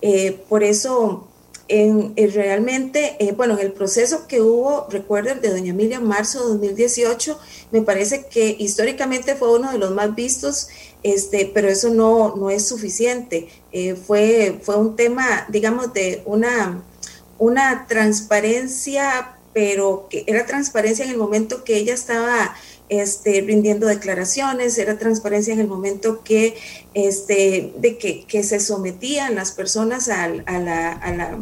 Eh, 0.02 0.42
por 0.48 0.64
eso, 0.64 1.28
en, 1.68 2.14
en 2.16 2.34
realmente, 2.34 3.18
eh, 3.20 3.34
bueno, 3.34 3.60
en 3.60 3.66
el 3.66 3.74
proceso 3.74 4.28
que 4.28 4.42
hubo, 4.42 4.88
recuerden, 4.90 5.42
de 5.42 5.50
doña 5.50 5.72
Emilia 5.72 5.98
en 5.98 6.06
marzo 6.06 6.40
de 6.40 6.54
2018, 6.54 7.38
me 7.74 7.82
parece 7.82 8.28
que 8.28 8.56
históricamente 8.58 9.36
fue 9.36 9.54
uno 9.60 9.74
de 9.74 9.78
los 9.78 9.92
más 9.92 10.16
vistos 10.16 10.70
este, 11.04 11.50
pero 11.54 11.70
eso 11.70 11.90
no, 11.90 12.36
no 12.36 12.50
es 12.50 12.68
suficiente. 12.68 13.48
Eh, 13.72 13.96
fue, 13.96 14.60
fue 14.62 14.78
un 14.78 14.96
tema, 14.96 15.46
digamos, 15.50 15.94
de 15.94 16.22
una, 16.26 16.84
una 17.38 17.88
transparencia, 17.88 19.36
pero 19.54 20.08
que 20.10 20.24
era 20.28 20.46
transparencia 20.46 21.06
en 21.06 21.12
el 21.12 21.18
momento 21.18 21.64
que 21.64 21.78
ella 21.78 21.94
estaba 21.94 22.56
este, 22.90 23.42
rindiendo 23.42 23.88
declaraciones, 23.88 24.78
era 24.78 24.98
transparencia 24.98 25.54
en 25.54 25.60
el 25.60 25.68
momento 25.68 26.24
que, 26.24 26.58
este, 26.94 27.74
de 27.78 27.98
que, 27.98 28.26
que 28.26 28.44
se 28.44 28.60
sometían 28.60 29.36
las 29.36 29.52
personas 29.52 30.10
a, 30.10 30.24
a, 30.24 30.60
la, 30.60 30.92
a, 30.92 31.14
la, 31.14 31.40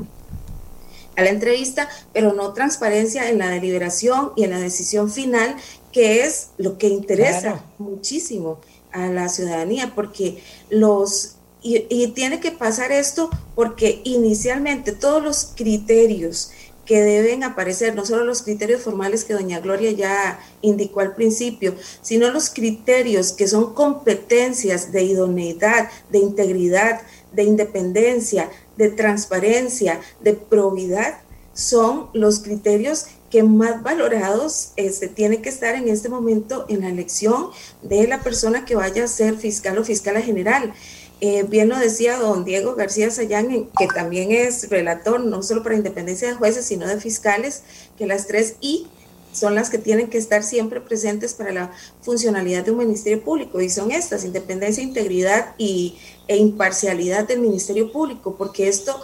a 1.16 1.22
la 1.22 1.30
entrevista, 1.30 1.90
pero 2.14 2.34
no 2.34 2.54
transparencia 2.54 3.30
en 3.30 3.40
la 3.40 3.50
deliberación 3.50 4.34
y 4.36 4.44
en 4.44 4.52
la 4.52 4.60
decisión 4.60 5.10
final, 5.10 5.56
que 5.92 6.26
es 6.26 6.50
lo 6.58 6.78
que 6.78 6.88
interesa 6.90 7.42
claro. 7.42 7.64
muchísimo 7.80 8.60
a 8.92 9.08
la 9.08 9.30
ciudadanía, 9.30 9.94
porque 9.96 10.42
los, 10.70 11.36
y, 11.62 12.08
tiene 12.10 12.40
que 12.40 12.52
pasar 12.52 12.92
esto 12.92 13.30
porque 13.56 14.02
inicialmente 14.04 14.92
todos 14.92 15.24
los 15.24 15.52
criterios 15.56 16.52
que 16.86 17.02
deben 17.02 17.44
aparecer, 17.44 17.96
no 17.96 18.06
solo 18.06 18.24
los 18.24 18.42
criterios 18.42 18.82
formales 18.82 19.26
que 19.26 19.34
doña 19.34 19.60
Gloria 19.60 19.92
ya 19.92 20.40
indicó 20.62 21.02
al 21.02 21.16
principio, 21.16 21.76
sino 22.02 22.32
los 22.32 22.50
criterios 22.50 23.34
que 23.34 23.48
son 23.48 23.74
competencias 23.74 24.94
de 24.94 25.04
idoneidad, 25.04 25.90
de 26.10 26.20
integridad, 26.20 27.02
de 27.34 27.44
independencia, 27.44 28.50
de 28.78 28.90
transparencia, 28.90 30.00
de 30.22 30.34
probidad, 30.34 31.20
son 31.54 32.10
los 32.14 32.40
criterios 32.40 33.08
que 33.30 33.44
más 33.44 33.84
valorados 33.84 34.72
este, 34.76 35.08
tiene 35.08 35.42
que 35.42 35.50
estar 35.50 35.76
en 35.76 35.90
este 35.90 36.10
momento 36.10 36.66
en 36.70 36.82
la 36.82 36.90
elección 36.90 37.50
de 37.82 38.08
la 38.08 38.22
persona 38.22 38.66
que 38.66 38.76
vaya 38.76 39.04
a 39.04 39.08
ser 39.08 39.38
fiscal 39.38 39.78
o 39.78 39.84
fiscal 39.84 40.18
general. 40.22 40.74
Eh, 41.20 41.44
bien 41.44 41.68
lo 41.68 41.78
decía 41.78 42.18
don 42.18 42.46
Diego 42.46 42.76
García 42.76 43.10
Sayán, 43.10 43.70
que 43.78 43.88
también 43.88 44.32
es 44.32 44.70
relator 44.70 45.20
no 45.20 45.42
solo 45.42 45.64
para 45.64 45.76
independencia 45.76 46.28
de 46.28 46.36
jueces, 46.36 46.66
sino 46.66 46.88
de 46.88 47.00
fiscales, 47.00 47.64
que 47.98 48.06
las 48.06 48.28
tres 48.28 48.56
I 48.62 48.88
son 49.34 49.56
las 49.56 49.70
que 49.70 49.78
tienen 49.78 50.10
que 50.10 50.18
estar 50.18 50.44
siempre 50.44 50.82
presentes 50.82 51.34
para 51.34 51.52
la 51.52 51.72
funcionalidad 52.02 52.66
de 52.66 52.72
un 52.72 52.78
ministerio 52.78 53.24
público 53.24 53.62
y 53.62 53.70
son 53.70 53.92
estas, 53.92 54.26
independencia, 54.26 54.84
integridad 54.84 55.54
y, 55.58 55.98
e 56.28 56.38
imparcialidad 56.38 57.28
del 57.28 57.40
ministerio 57.40 57.92
público, 57.92 58.36
porque 58.36 58.68
esto 58.68 59.00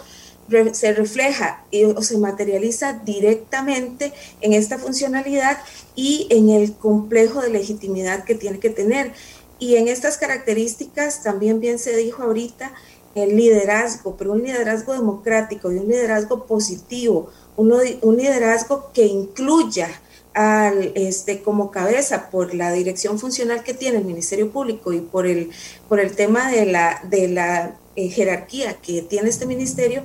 se 0.72 0.92
refleja 0.92 1.64
y, 1.70 1.84
o 1.84 2.02
se 2.02 2.18
materializa 2.18 2.94
directamente 3.04 4.12
en 4.40 4.52
esta 4.52 4.78
funcionalidad 4.78 5.58
y 5.94 6.26
en 6.30 6.50
el 6.50 6.74
complejo 6.74 7.40
de 7.40 7.50
legitimidad 7.50 8.24
que 8.24 8.34
tiene 8.34 8.58
que 8.58 8.70
tener. 8.70 9.12
Y 9.58 9.76
en 9.76 9.88
estas 9.88 10.18
características 10.18 11.22
también 11.22 11.60
bien 11.60 11.78
se 11.78 11.96
dijo 11.96 12.22
ahorita 12.22 12.72
el 13.14 13.36
liderazgo, 13.36 14.16
pero 14.16 14.32
un 14.32 14.42
liderazgo 14.42 14.92
democrático 14.92 15.70
y 15.70 15.76
un 15.76 15.88
liderazgo 15.88 16.46
positivo, 16.46 17.30
uno, 17.56 17.76
un 18.02 18.16
liderazgo 18.16 18.90
que 18.92 19.06
incluya 19.06 19.88
al, 20.34 20.92
este, 20.96 21.42
como 21.42 21.70
cabeza 21.70 22.28
por 22.28 22.54
la 22.54 22.72
dirección 22.72 23.18
funcional 23.18 23.62
que 23.62 23.72
tiene 23.72 23.98
el 23.98 24.04
Ministerio 24.04 24.50
Público 24.50 24.92
y 24.92 25.00
por 25.00 25.26
el, 25.26 25.50
por 25.88 26.00
el 26.00 26.16
tema 26.16 26.50
de 26.50 26.66
la, 26.66 27.00
de 27.08 27.28
la 27.28 27.76
eh, 27.96 28.08
jerarquía 28.08 28.74
que 28.74 29.02
tiene 29.02 29.28
este 29.28 29.46
ministerio, 29.46 30.02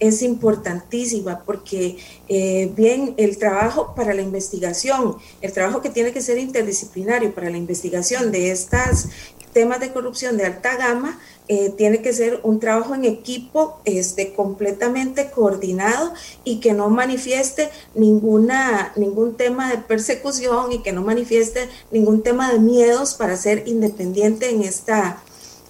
es 0.00 0.22
importantísima 0.22 1.42
porque 1.44 1.96
eh, 2.28 2.70
bien 2.76 3.14
el 3.16 3.38
trabajo 3.38 3.94
para 3.94 4.14
la 4.14 4.22
investigación, 4.22 5.16
el 5.40 5.52
trabajo 5.52 5.80
que 5.80 5.90
tiene 5.90 6.12
que 6.12 6.20
ser 6.20 6.38
interdisciplinario 6.38 7.34
para 7.34 7.50
la 7.50 7.56
investigación 7.56 8.30
de 8.32 8.50
estos 8.50 9.08
temas 9.52 9.80
de 9.80 9.92
corrupción 9.92 10.36
de 10.36 10.46
alta 10.46 10.76
gama, 10.76 11.18
eh, 11.48 11.72
tiene 11.76 12.02
que 12.02 12.12
ser 12.12 12.40
un 12.42 12.60
trabajo 12.60 12.94
en 12.94 13.04
equipo 13.04 13.80
este, 13.84 14.34
completamente 14.34 15.30
coordinado 15.30 16.12
y 16.44 16.60
que 16.60 16.74
no 16.74 16.90
manifieste 16.90 17.70
ninguna, 17.94 18.92
ningún 18.96 19.36
tema 19.36 19.70
de 19.70 19.78
persecución 19.78 20.72
y 20.72 20.82
que 20.82 20.92
no 20.92 21.02
manifieste 21.02 21.68
ningún 21.90 22.22
tema 22.22 22.52
de 22.52 22.58
miedos 22.58 23.14
para 23.14 23.36
ser 23.36 23.66
independiente 23.66 24.50
en 24.50 24.62
esta 24.62 25.22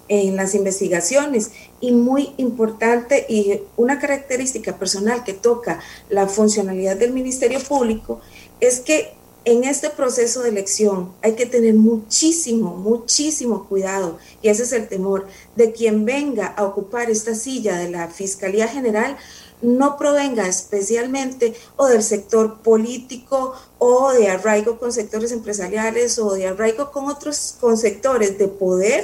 en 0.09 0.35
las 0.35 0.55
investigaciones 0.55 1.51
y 1.81 1.91
muy 1.91 2.33
importante 2.37 3.25
y 3.29 3.61
una 3.77 3.99
característica 3.99 4.77
personal 4.77 5.23
que 5.23 5.33
toca 5.33 5.79
la 6.09 6.27
funcionalidad 6.27 6.97
del 6.97 7.13
Ministerio 7.13 7.59
Público 7.59 8.19
es 8.59 8.79
que 8.81 9.13
en 9.45 9.63
este 9.63 9.89
proceso 9.89 10.43
de 10.43 10.49
elección 10.49 11.13
hay 11.21 11.33
que 11.33 11.45
tener 11.45 11.73
muchísimo, 11.73 12.75
muchísimo 12.75 13.67
cuidado, 13.67 14.17
y 14.41 14.49
ese 14.49 14.63
es 14.63 14.73
el 14.73 14.87
temor, 14.87 15.27
de 15.55 15.71
quien 15.71 16.05
venga 16.05 16.47
a 16.47 16.65
ocupar 16.65 17.09
esta 17.09 17.33
silla 17.35 17.77
de 17.77 17.89
la 17.89 18.09
Fiscalía 18.09 18.67
General, 18.67 19.17
no 19.61 19.97
provenga 19.97 20.47
especialmente 20.47 21.53
o 21.75 21.87
del 21.87 22.03
sector 22.03 22.61
político 22.61 23.53
o 23.77 24.11
de 24.13 24.29
arraigo 24.29 24.79
con 24.79 24.93
sectores 24.93 25.31
empresariales 25.31 26.17
o 26.19 26.33
de 26.33 26.47
arraigo 26.47 26.91
con 26.91 27.07
otros 27.07 27.55
con 27.59 27.77
sectores 27.77 28.37
de 28.37 28.47
poder 28.47 29.03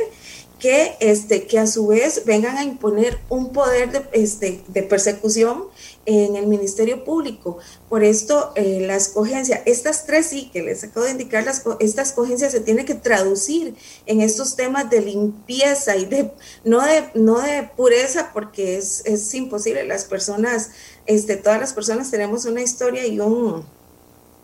que, 0.60 0.96
este, 1.00 1.48
que 1.48 1.60
a 1.60 1.68
su 1.68 1.88
vez 1.88 2.24
vengan 2.26 2.58
a 2.58 2.64
imponer 2.64 3.20
un 3.30 3.52
poder 3.52 3.92
de, 3.92 4.06
este, 4.14 4.62
de 4.68 4.84
persecución 4.84 5.66
en 6.06 6.36
el 6.36 6.48
Ministerio 6.48 7.04
Público. 7.04 7.58
Por 7.90 8.04
esto, 8.04 8.54
eh, 8.56 8.82
la 8.82 8.96
escogencia, 8.96 9.62
estas 9.66 10.06
tres 10.06 10.28
sí 10.28 10.50
que 10.54 10.62
les 10.62 10.84
acabo 10.84 11.06
de 11.06 11.12
indicar, 11.12 11.44
las, 11.44 11.64
esta 11.80 12.02
escogencia 12.02 12.50
se 12.50 12.62
tiene 12.62 12.86
que 12.86 12.96
traducir 12.96 13.76
en 14.06 14.22
estos 14.22 14.56
temas 14.56 14.90
de 14.90 15.02
limpieza 15.02 15.96
y 15.98 16.06
de, 16.06 16.32
no 16.64 16.82
de, 16.86 17.10
no 17.16 17.42
de 17.42 17.70
pureza, 17.76 18.32
porque 18.34 18.78
es, 18.78 19.02
es 19.06 19.34
imposible, 19.34 19.86
las 19.86 20.06
personas, 20.06 20.72
este, 21.06 21.38
todas 21.38 21.60
las 21.60 21.74
personas 21.74 22.12
tenemos 22.12 22.46
una 22.46 22.62
historia 22.62 23.06
y 23.06 23.20
un, 23.20 23.66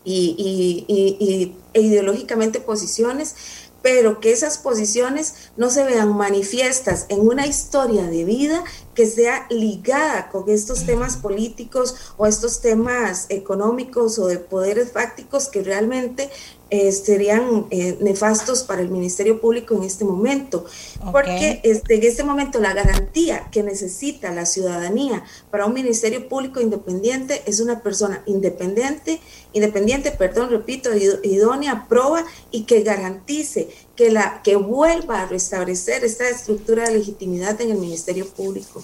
y, 0.04 0.84
y, 0.88 1.56
e 1.74 1.80
ideológicamente 1.80 2.60
posiciones, 2.60 3.34
pero 3.82 4.20
que 4.20 4.32
esas 4.32 4.58
posiciones 4.58 5.34
no 5.56 5.70
se 5.70 5.84
vean 5.84 6.16
manifiestas 6.16 7.06
en 7.08 7.20
una 7.20 7.46
historia 7.46 8.04
de 8.04 8.24
vida 8.24 8.64
que 8.94 9.06
sea 9.06 9.46
ligada 9.50 10.30
con 10.30 10.48
estos 10.48 10.86
temas 10.86 11.16
políticos 11.16 11.94
o 12.16 12.26
estos 12.26 12.60
temas 12.60 13.26
económicos 13.28 14.18
o 14.18 14.26
de 14.26 14.38
poderes 14.38 14.92
fácticos 14.92 15.48
que 15.48 15.62
realmente 15.62 16.30
eh, 16.74 16.90
serían 16.90 17.66
eh, 17.68 17.98
nefastos 18.00 18.62
para 18.62 18.80
el 18.80 18.88
Ministerio 18.88 19.42
Público 19.42 19.76
en 19.76 19.82
este 19.82 20.06
momento. 20.06 20.64
Porque 21.12 21.60
este, 21.64 21.96
en 21.96 22.02
este 22.02 22.24
momento 22.24 22.60
la 22.60 22.72
garantía 22.72 23.50
que 23.52 23.62
necesita 23.62 24.32
la 24.32 24.46
ciudadanía 24.46 25.22
para 25.50 25.66
un 25.66 25.74
Ministerio 25.74 26.26
Público 26.30 26.62
independiente 26.62 27.42
es 27.44 27.60
una 27.60 27.82
persona 27.82 28.22
independiente, 28.24 29.20
independiente, 29.52 30.12
perdón, 30.12 30.48
repito, 30.48 30.88
idónea, 31.22 31.86
proba 31.90 32.24
y 32.50 32.64
que 32.64 32.82
garantice 32.82 33.68
que, 33.94 34.10
la, 34.10 34.40
que 34.42 34.56
vuelva 34.56 35.20
a 35.20 35.26
restablecer 35.26 36.04
esta 36.04 36.26
estructura 36.26 36.84
de 36.88 36.96
legitimidad 36.96 37.60
en 37.60 37.72
el 37.72 37.76
Ministerio 37.76 38.26
Público. 38.26 38.82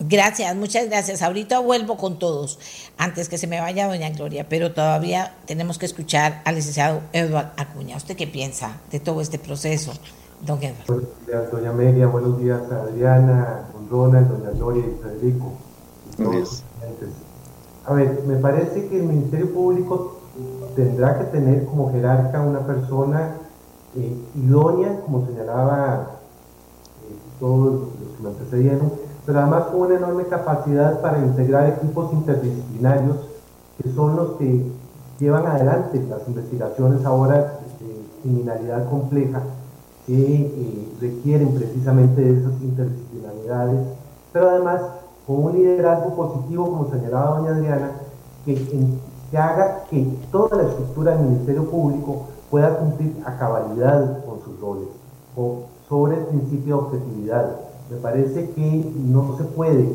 Gracias, 0.00 0.56
muchas 0.56 0.88
gracias. 0.88 1.22
Ahorita 1.22 1.60
vuelvo 1.60 1.96
con 1.96 2.18
todos, 2.18 2.58
antes 2.98 3.28
que 3.28 3.38
se 3.38 3.46
me 3.46 3.60
vaya 3.60 3.86
doña 3.86 4.10
Gloria, 4.10 4.46
pero 4.48 4.72
todavía 4.72 5.34
tenemos 5.46 5.78
que 5.78 5.86
escuchar 5.86 6.42
al 6.44 6.56
licenciado 6.56 7.00
Eduardo 7.12 7.52
Acuña. 7.56 7.96
¿Usted 7.96 8.16
qué 8.16 8.26
piensa 8.26 8.80
de 8.90 8.98
todo 8.98 9.20
este 9.20 9.38
proceso, 9.38 9.92
don 10.44 10.60
Eduardo? 10.62 10.84
Buenos 10.88 11.26
días, 11.26 11.50
doña 11.52 11.70
Amelia, 11.70 12.06
buenos 12.08 12.40
días 12.40 12.60
a 12.72 12.82
Adriana, 12.82 13.68
don 13.72 13.88
Ronald, 13.88 14.28
doña 14.28 14.50
Gloria 14.50 14.84
y 14.84 15.02
Federico. 15.02 15.52
A 17.86 17.92
ver, 17.92 18.22
me 18.26 18.36
parece 18.36 18.88
que 18.88 18.96
el 18.96 19.04
Ministerio 19.04 19.52
Público 19.52 20.18
tendrá 20.74 21.18
que 21.18 21.24
tener 21.26 21.66
como 21.66 21.92
jerarca 21.92 22.40
una 22.40 22.66
persona 22.66 23.36
eh, 23.96 24.16
idónea, 24.34 25.00
como 25.02 25.24
señalaba 25.26 26.18
eh, 27.04 27.14
todos 27.38 27.92
los 28.00 28.16
que 28.16 28.22
me 28.22 28.28
antecedieron, 28.30 28.92
pero 29.26 29.40
además 29.40 29.64
con 29.64 29.80
una 29.82 29.96
enorme 29.96 30.24
capacidad 30.24 31.00
para 31.00 31.18
integrar 31.18 31.68
equipos 31.68 32.12
interdisciplinarios 32.12 33.16
que 33.82 33.90
son 33.92 34.16
los 34.16 34.32
que 34.32 34.66
llevan 35.18 35.46
adelante 35.46 36.04
las 36.08 36.26
investigaciones 36.28 37.04
ahora 37.04 37.36
de 37.36 38.22
criminalidad 38.22 38.88
compleja 38.88 39.42
que 40.06 40.14
eh, 40.14 40.88
requieren 41.00 41.54
precisamente 41.54 42.20
de 42.20 42.40
esas 42.40 42.60
interdisciplinaridades, 42.60 43.80
pero 44.32 44.50
además 44.50 44.80
con 45.26 45.44
un 45.44 45.52
liderazgo 45.52 46.14
positivo, 46.14 46.64
como 46.64 46.90
señalaba 46.90 47.38
doña 47.38 47.52
Adriana, 47.52 47.90
que, 48.44 48.54
que 48.54 49.38
haga 49.38 49.84
que 49.88 50.06
toda 50.30 50.58
la 50.58 50.68
estructura 50.68 51.16
del 51.16 51.26
Ministerio 51.26 51.70
Público 51.70 52.26
pueda 52.50 52.76
cumplir 52.76 53.16
a 53.24 53.38
cabalidad 53.38 54.24
con 54.26 54.40
sus 54.44 54.60
roles, 54.60 54.88
o 55.36 55.62
sobre 55.88 56.18
el 56.18 56.24
principio 56.26 56.76
de 56.76 56.82
objetividad 56.82 57.46
me 57.90 57.96
parece 57.98 58.50
que 58.50 58.92
no 58.96 59.36
se 59.36 59.44
puede 59.44 59.88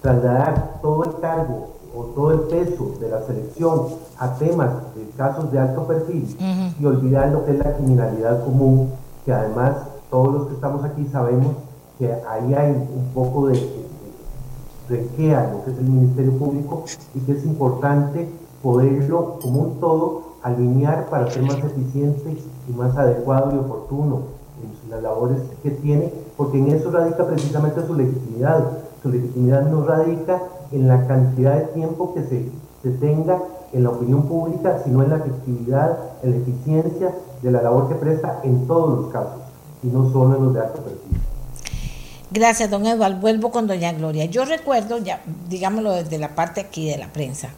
trasladar 0.00 0.80
todo 0.82 1.04
el 1.04 1.20
cargo 1.20 1.68
o 1.96 2.04
todo 2.06 2.32
el 2.32 2.40
peso 2.40 2.94
de 3.00 3.08
la 3.08 3.22
selección 3.22 3.86
a 4.18 4.34
temas 4.34 4.70
de 4.94 5.08
casos 5.16 5.52
de 5.52 5.58
alto 5.58 5.86
perfil 5.86 6.36
y 6.78 6.84
olvidar 6.84 7.30
lo 7.30 7.44
que 7.44 7.52
es 7.52 7.58
la 7.58 7.76
criminalidad 7.76 8.44
común, 8.44 8.90
que 9.24 9.32
además 9.32 9.76
todos 10.10 10.34
los 10.34 10.46
que 10.48 10.54
estamos 10.54 10.84
aquí 10.84 11.06
sabemos 11.06 11.54
que 11.98 12.12
ahí 12.28 12.54
hay 12.54 12.70
un 12.72 13.10
poco 13.14 13.46
de, 13.46 13.54
de, 14.88 14.98
lo 15.52 15.64
que 15.64 15.70
es 15.70 15.78
el 15.78 15.84
Ministerio 15.84 16.36
Público 16.38 16.84
y 17.14 17.20
que 17.20 17.32
es 17.32 17.44
importante 17.44 18.28
poderlo 18.62 19.38
como 19.40 19.60
un 19.60 19.80
todo 19.80 20.34
alinear 20.42 21.08
para 21.08 21.30
ser 21.30 21.42
más 21.42 21.58
eficiente 21.58 22.36
y 22.68 22.72
más 22.72 22.96
adecuado 22.96 23.54
y 23.54 23.58
oportuno 23.58 24.22
en 24.62 24.90
las 24.90 25.02
labores 25.02 25.38
que 25.62 25.70
tiene 25.70 26.12
porque 26.36 26.58
en 26.58 26.70
eso 26.70 26.90
radica 26.90 27.26
precisamente 27.26 27.86
su 27.86 27.94
legitimidad. 27.94 28.64
Su 29.02 29.10
legitimidad 29.10 29.62
no 29.62 29.84
radica 29.84 30.42
en 30.72 30.88
la 30.88 31.06
cantidad 31.06 31.54
de 31.54 31.66
tiempo 31.68 32.14
que 32.14 32.22
se, 32.22 32.48
se 32.82 32.90
tenga 32.98 33.38
en 33.72 33.84
la 33.84 33.90
opinión 33.90 34.22
pública, 34.26 34.80
sino 34.84 35.02
en 35.02 35.10
la 35.10 35.16
efectividad, 35.16 35.98
en 36.22 36.30
la 36.30 36.36
eficiencia 36.36 37.14
de 37.42 37.50
la 37.50 37.62
labor 37.62 37.88
que 37.88 37.96
presta 37.96 38.40
en 38.44 38.66
todos 38.66 38.98
los 38.98 39.12
casos, 39.12 39.42
y 39.82 39.88
no 39.88 40.10
solo 40.10 40.36
en 40.36 40.44
los 40.44 40.54
de 40.54 40.60
alto 40.60 40.80
perfil. 40.80 41.20
Gracias, 42.30 42.70
don 42.70 42.86
Eduardo. 42.86 43.20
Vuelvo 43.20 43.50
con 43.50 43.66
doña 43.66 43.92
Gloria. 43.92 44.24
Yo 44.24 44.44
recuerdo, 44.44 44.98
ya 44.98 45.22
digámoslo 45.48 45.92
desde 45.92 46.18
la 46.18 46.34
parte 46.34 46.60
aquí 46.60 46.88
de 46.88 46.98
la 46.98 47.12
prensa, 47.12 47.50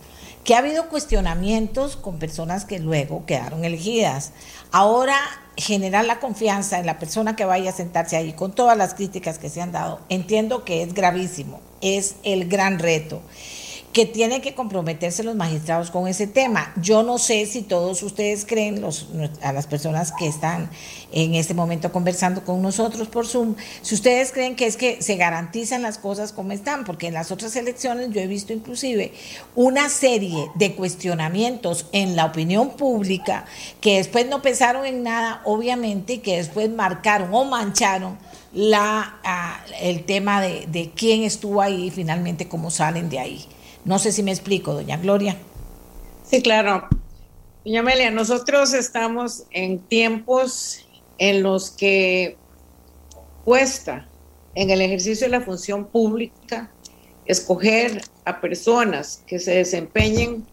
que 0.46 0.54
ha 0.54 0.58
habido 0.58 0.88
cuestionamientos 0.88 1.96
con 1.96 2.20
personas 2.20 2.64
que 2.64 2.78
luego 2.78 3.26
quedaron 3.26 3.64
elegidas. 3.64 4.30
Ahora, 4.70 5.18
generar 5.56 6.04
la 6.04 6.20
confianza 6.20 6.78
en 6.78 6.86
la 6.86 7.00
persona 7.00 7.34
que 7.34 7.44
vaya 7.44 7.70
a 7.70 7.74
sentarse 7.74 8.16
ahí, 8.16 8.32
con 8.32 8.54
todas 8.54 8.78
las 8.78 8.94
críticas 8.94 9.38
que 9.38 9.48
se 9.48 9.60
han 9.60 9.72
dado, 9.72 10.00
entiendo 10.08 10.64
que 10.64 10.84
es 10.84 10.94
gravísimo, 10.94 11.60
es 11.80 12.14
el 12.22 12.48
gran 12.48 12.78
reto 12.78 13.22
que 13.96 14.04
tienen 14.04 14.42
que 14.42 14.54
comprometerse 14.54 15.24
los 15.24 15.36
magistrados 15.36 15.90
con 15.90 16.06
ese 16.06 16.26
tema. 16.26 16.70
Yo 16.76 17.02
no 17.02 17.16
sé 17.16 17.46
si 17.46 17.62
todos 17.62 18.02
ustedes 18.02 18.44
creen, 18.44 18.84
a 19.40 19.52
las 19.54 19.66
personas 19.66 20.12
que 20.12 20.26
están 20.26 20.68
en 21.12 21.34
este 21.34 21.54
momento 21.54 21.90
conversando 21.90 22.44
con 22.44 22.60
nosotros 22.60 23.08
por 23.08 23.26
Zoom, 23.26 23.54
si 23.80 23.94
ustedes 23.94 24.32
creen 24.32 24.54
que 24.54 24.66
es 24.66 24.76
que 24.76 25.00
se 25.00 25.16
garantizan 25.16 25.80
las 25.80 25.96
cosas 25.96 26.32
como 26.32 26.52
están, 26.52 26.84
porque 26.84 27.06
en 27.06 27.14
las 27.14 27.30
otras 27.30 27.56
elecciones 27.56 28.10
yo 28.10 28.20
he 28.20 28.26
visto 28.26 28.52
inclusive 28.52 29.14
una 29.54 29.88
serie 29.88 30.50
de 30.56 30.74
cuestionamientos 30.74 31.86
en 31.92 32.16
la 32.16 32.26
opinión 32.26 32.72
pública 32.76 33.46
que 33.80 33.96
después 33.96 34.28
no 34.28 34.42
pensaron 34.42 34.84
en 34.84 35.04
nada, 35.04 35.40
obviamente, 35.46 36.12
y 36.12 36.18
que 36.18 36.36
después 36.36 36.68
marcaron 36.68 37.32
o 37.32 37.46
mancharon 37.46 38.18
la, 38.52 39.20
ah, 39.24 39.64
el 39.80 40.04
tema 40.04 40.42
de 40.42 40.92
quién 40.94 41.22
estuvo 41.22 41.62
ahí 41.62 41.86
y 41.86 41.90
finalmente 41.90 42.46
cómo 42.46 42.70
salen 42.70 43.08
de 43.08 43.20
ahí. 43.20 43.46
No 43.86 44.00
sé 44.00 44.10
si 44.10 44.24
me 44.24 44.32
explico, 44.32 44.74
doña 44.74 44.96
Gloria. 44.96 45.36
Sí, 46.28 46.42
claro. 46.42 46.88
Doña 47.64 47.80
Amelia, 47.80 48.10
nosotros 48.10 48.74
estamos 48.74 49.44
en 49.52 49.78
tiempos 49.78 50.84
en 51.18 51.44
los 51.44 51.70
que 51.70 52.36
cuesta 53.44 54.08
en 54.56 54.70
el 54.70 54.80
ejercicio 54.80 55.28
de 55.28 55.30
la 55.30 55.40
función 55.40 55.86
pública 55.86 56.68
escoger 57.26 58.02
a 58.24 58.40
personas 58.40 59.22
que 59.24 59.38
se 59.38 59.54
desempeñen 59.54 60.44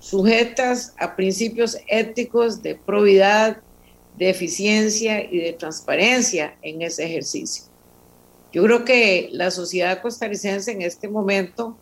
sujetas 0.00 0.94
a 0.98 1.14
principios 1.14 1.76
éticos 1.88 2.62
de 2.62 2.74
probidad, 2.74 3.58
de 4.16 4.30
eficiencia 4.30 5.22
y 5.22 5.40
de 5.40 5.52
transparencia 5.52 6.56
en 6.62 6.80
ese 6.80 7.04
ejercicio. 7.04 7.64
Yo 8.50 8.62
creo 8.62 8.86
que 8.86 9.28
la 9.30 9.50
sociedad 9.50 10.00
costarricense 10.00 10.72
en 10.72 10.80
este 10.80 11.08
momento 11.08 11.76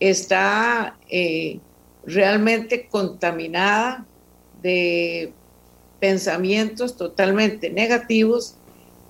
está 0.00 0.96
eh, 1.08 1.58
realmente 2.04 2.86
contaminada 2.86 4.04
de 4.62 5.32
pensamientos 6.00 6.96
totalmente 6.96 7.70
negativos, 7.70 8.54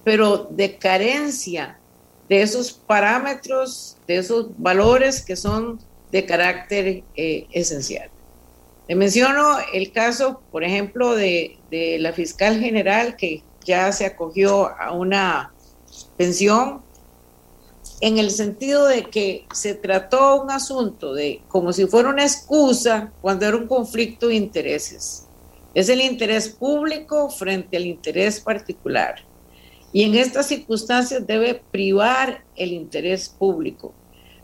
pero 0.04 0.48
de 0.50 0.76
carencia 0.76 1.78
de 2.28 2.42
esos 2.42 2.72
parámetros, 2.72 3.96
de 4.06 4.16
esos 4.18 4.48
valores 4.58 5.22
que 5.22 5.36
son 5.36 5.78
de 6.12 6.24
carácter 6.24 7.02
eh, 7.16 7.46
esencial. 7.52 8.08
Le 8.88 8.94
menciono 8.94 9.56
el 9.72 9.90
caso, 9.92 10.40
por 10.52 10.62
ejemplo, 10.62 11.14
de, 11.14 11.58
de 11.70 11.98
la 11.98 12.12
fiscal 12.12 12.60
general 12.60 13.16
que 13.16 13.42
ya 13.64 13.90
se 13.90 14.06
acogió 14.06 14.68
a 14.78 14.92
una 14.92 15.52
pensión 16.16 16.82
en 18.00 18.18
el 18.18 18.30
sentido 18.30 18.86
de 18.86 19.04
que 19.04 19.46
se 19.52 19.74
trató 19.74 20.42
un 20.42 20.50
asunto 20.50 21.14
de 21.14 21.42
como 21.48 21.72
si 21.72 21.86
fuera 21.86 22.10
una 22.10 22.24
excusa 22.24 23.12
cuando 23.20 23.46
era 23.46 23.56
un 23.56 23.66
conflicto 23.66 24.28
de 24.28 24.34
intereses. 24.34 25.26
Es 25.74 25.88
el 25.88 26.00
interés 26.00 26.48
público 26.48 27.28
frente 27.30 27.76
al 27.76 27.86
interés 27.86 28.40
particular. 28.40 29.16
Y 29.92 30.02
en 30.02 30.14
estas 30.14 30.46
circunstancias 30.46 31.26
debe 31.26 31.62
privar 31.70 32.44
el 32.56 32.72
interés 32.72 33.28
público. 33.28 33.94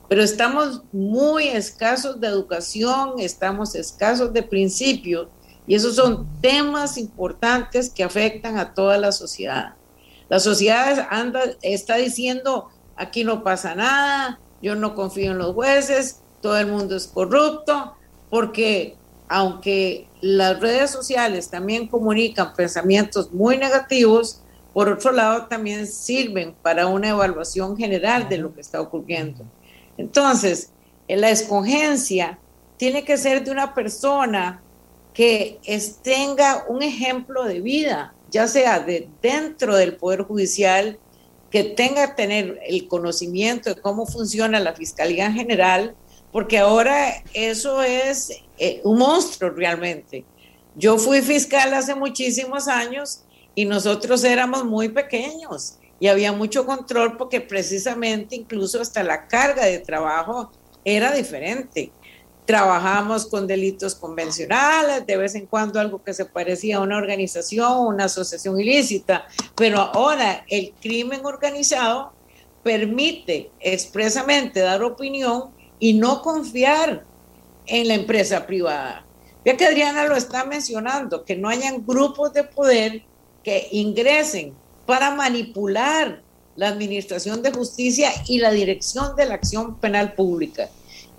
pero 0.09 0.23
estamos 0.23 0.83
muy 0.93 1.49
escasos 1.49 2.21
de 2.21 2.27
educación, 2.27 3.15
estamos 3.19 3.75
escasos 3.75 4.31
de 4.31 4.43
principios, 4.43 5.29
y 5.67 5.75
esos 5.75 5.97
son 5.97 6.27
temas 6.43 6.99
importantes 6.99 7.89
que 7.89 8.05
afectan 8.05 8.59
a 8.59 8.75
toda 8.75 8.99
la 8.99 9.11
sociedad. 9.11 9.75
La 10.29 10.39
sociedad 10.39 11.07
anda, 11.11 11.41
está 11.63 11.97
diciendo, 11.97 12.69
aquí 13.03 13.25
no 13.25 13.43
pasa 13.43 13.75
nada, 13.75 14.39
yo 14.63 14.75
no 14.75 14.95
confío 14.95 15.33
en 15.33 15.39
los 15.39 15.55
jueces, 15.55 16.21
todo 16.41 16.57
el 16.59 16.67
mundo 16.67 16.97
es 16.97 17.07
corrupto, 17.07 17.95
porque 18.31 18.97
aunque 19.29 20.07
las 20.21 20.61
redes 20.61 20.91
sociales 20.91 21.49
también 21.51 21.89
comunican 21.89 22.55
pensamientos 22.55 23.33
muy 23.33 23.57
negativos, 23.57 24.41
por 24.73 24.89
otro 24.89 25.13
lado 25.13 25.47
también 25.47 25.87
sirven 25.87 26.55
para 26.63 26.87
una 26.87 27.11
evaluación 27.11 27.77
general 27.77 28.29
de 28.29 28.39
lo 28.39 28.55
que 28.55 28.61
está 28.61 28.81
ocurriendo. 28.81 29.45
Entonces, 29.99 30.71
la 31.09 31.31
escogencia 31.31 32.39
tiene 32.77 33.05
que 33.05 33.19
ser 33.19 33.45
de 33.45 33.51
una 33.51 33.75
persona 33.75 34.63
que 35.13 35.61
tenga 36.03 36.65
un 36.69 36.83
ejemplo 36.83 37.45
de 37.45 37.61
vida, 37.61 38.15
ya 38.31 38.49
sea 38.49 38.81
de 38.81 39.09
dentro 39.21 39.77
del 39.77 39.97
Poder 39.97 40.23
Judicial, 40.23 40.99
que 41.53 41.65
tenga 41.65 42.15
tener 42.15 42.59
el 42.67 42.89
conocimiento 42.89 43.75
de 43.75 43.81
cómo 43.81 44.07
funciona 44.07 44.59
la 44.59 44.73
Fiscalía 44.73 45.31
General, 45.31 45.95
porque 46.33 46.59
ahora 46.59 47.23
eso 47.35 47.83
es 47.83 48.33
eh, 48.59 48.81
un 48.85 48.99
monstruo 48.99 49.51
realmente. 49.51 50.25
Yo 50.75 50.97
fui 50.97 51.21
fiscal 51.21 51.75
hace 51.75 51.95
muchísimos 51.95 52.69
años 52.69 53.25
y 53.55 53.67
nosotros 53.67 54.25
éramos 54.25 54.65
muy 54.65 54.89
pequeños 54.89 55.75
y 56.01 56.09
había 56.09 56.33
mucho 56.33 56.65
control 56.65 57.19
porque 57.19 57.43
precisamente 57.43 58.35
incluso 58.35 58.81
hasta 58.81 59.03
la 59.03 59.29
carga 59.29 59.67
de 59.67 59.79
trabajo 59.79 60.51
era 60.87 61.13
diferente 61.13 61.93
trabajamos 62.45 63.27
con 63.27 63.47
delitos 63.47 63.95
convencionales, 63.95 65.07
de 65.07 65.17
vez 65.17 65.35
en 65.35 65.47
cuando 65.47 65.79
algo 65.79 66.03
que 66.03 66.13
se 66.13 66.25
parecía 66.25 66.79
a 66.79 66.81
una 66.81 66.97
organización, 66.97 67.87
una 67.87 68.05
asociación 68.05 68.59
ilícita, 68.59 69.27
pero 69.55 69.79
ahora 69.81 70.45
el 70.49 70.75
crimen 70.81 71.25
organizado 71.25 72.13
permite 72.63 73.51
expresamente 73.61 74.61
dar 74.61 74.83
opinión 74.83 75.51
y 75.79 75.95
no 75.95 76.23
confiar 76.23 77.05
en 77.67 77.89
la 77.89 77.95
empresa 77.95 78.47
privada. 78.47 79.05
Vea 79.45 79.57
que 79.57 79.67
Adriana 79.67 80.05
lo 80.05 80.17
está 80.17 80.45
mencionando, 80.45 81.25
que 81.25 81.37
no 81.37 81.49
hayan 81.49 81.85
grupos 81.85 82.33
de 82.33 82.45
poder 82.45 83.03
que 83.43 83.69
ingresen 83.73 84.55
para 84.87 85.15
manipular 85.15 86.23
la 86.55 86.69
administración 86.69 87.43
de 87.43 87.51
justicia 87.51 88.11
y 88.29 88.39
la 88.39 88.51
dirección 88.51 89.17
de 89.17 89.27
la 89.27 89.35
acción 89.35 89.77
penal 89.79 90.15
pública. 90.15 90.69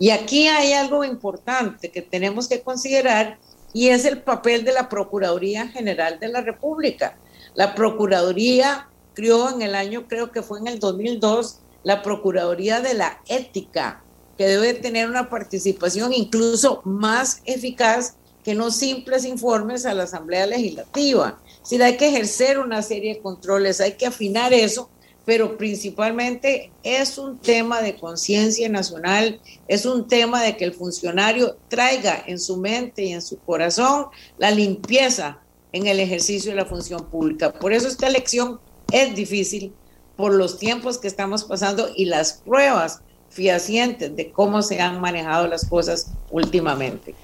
Y 0.03 0.09
aquí 0.09 0.49
hay 0.49 0.73
algo 0.73 1.05
importante 1.05 1.89
que 1.89 2.01
tenemos 2.01 2.49
que 2.49 2.61
considerar 2.61 3.39
y 3.71 3.87
es 3.87 4.03
el 4.03 4.21
papel 4.21 4.65
de 4.65 4.73
la 4.73 4.89
Procuraduría 4.89 5.69
General 5.69 6.19
de 6.19 6.27
la 6.27 6.41
República. 6.41 7.15
La 7.55 7.73
Procuraduría 7.73 8.89
creó 9.13 9.49
en 9.49 9.61
el 9.61 9.75
año, 9.75 10.09
creo 10.09 10.29
que 10.29 10.41
fue 10.41 10.59
en 10.59 10.67
el 10.67 10.79
2002, 10.79 11.59
la 11.83 12.01
Procuraduría 12.01 12.81
de 12.81 12.95
la 12.95 13.21
Ética, 13.29 14.03
que 14.37 14.45
debe 14.45 14.73
tener 14.73 15.07
una 15.07 15.29
participación 15.29 16.11
incluso 16.11 16.81
más 16.83 17.41
eficaz 17.45 18.15
que 18.43 18.55
no 18.55 18.71
simples 18.71 19.23
informes 19.23 19.85
a 19.85 19.93
la 19.93 20.03
Asamblea 20.03 20.45
Legislativa. 20.47 21.39
Si 21.61 21.81
hay 21.81 21.95
que 21.95 22.09
ejercer 22.09 22.59
una 22.59 22.81
serie 22.81 23.13
de 23.13 23.21
controles, 23.21 23.79
hay 23.79 23.93
que 23.93 24.07
afinar 24.07 24.51
eso 24.51 24.89
pero 25.25 25.57
principalmente 25.57 26.71
es 26.83 27.17
un 27.17 27.37
tema 27.37 27.81
de 27.81 27.95
conciencia 27.95 28.67
nacional, 28.69 29.39
es 29.67 29.85
un 29.85 30.07
tema 30.07 30.43
de 30.43 30.57
que 30.57 30.65
el 30.65 30.73
funcionario 30.73 31.57
traiga 31.69 32.23
en 32.27 32.39
su 32.39 32.57
mente 32.57 33.03
y 33.03 33.13
en 33.13 33.21
su 33.21 33.37
corazón 33.39 34.07
la 34.37 34.51
limpieza 34.51 35.39
en 35.71 35.87
el 35.87 35.99
ejercicio 35.99 36.51
de 36.51 36.57
la 36.57 36.65
función 36.65 37.05
pública. 37.05 37.53
Por 37.53 37.73
eso 37.73 37.87
esta 37.87 38.07
elección 38.07 38.59
es 38.91 39.15
difícil 39.15 39.73
por 40.17 40.33
los 40.33 40.59
tiempos 40.59 40.97
que 40.97 41.07
estamos 41.07 41.45
pasando 41.45 41.89
y 41.95 42.05
las 42.05 42.33
pruebas 42.33 43.01
fehacientes 43.29 44.15
de 44.15 44.31
cómo 44.31 44.61
se 44.61 44.79
han 44.79 45.01
manejado 45.01 45.47
las 45.47 45.65
cosas 45.65 46.11
últimamente. 46.29 47.15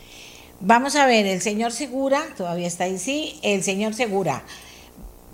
Vamos 0.61 0.95
a 0.95 1.05
ver, 1.05 1.25
el 1.25 1.41
señor 1.41 1.71
Segura, 1.71 2.25
todavía 2.35 2.67
está 2.67 2.85
ahí, 2.85 2.97
sí, 2.97 3.39
el 3.43 3.63
señor 3.63 3.93
Segura 3.93 4.43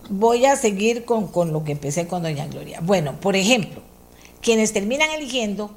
voy 0.09 0.45
a 0.45 0.55
seguir 0.55 1.05
con, 1.05 1.31
lo 1.51 1.63
que 1.63 1.73
empecé 1.73 2.07
con 2.07 2.23
doña 2.23 2.47
Gloria. 2.47 2.79
Bueno, 2.81 3.19
por 3.19 3.35
ejemplo, 3.35 3.81
quienes 4.41 4.73
terminan 4.73 5.09
eligiendo 5.11 5.71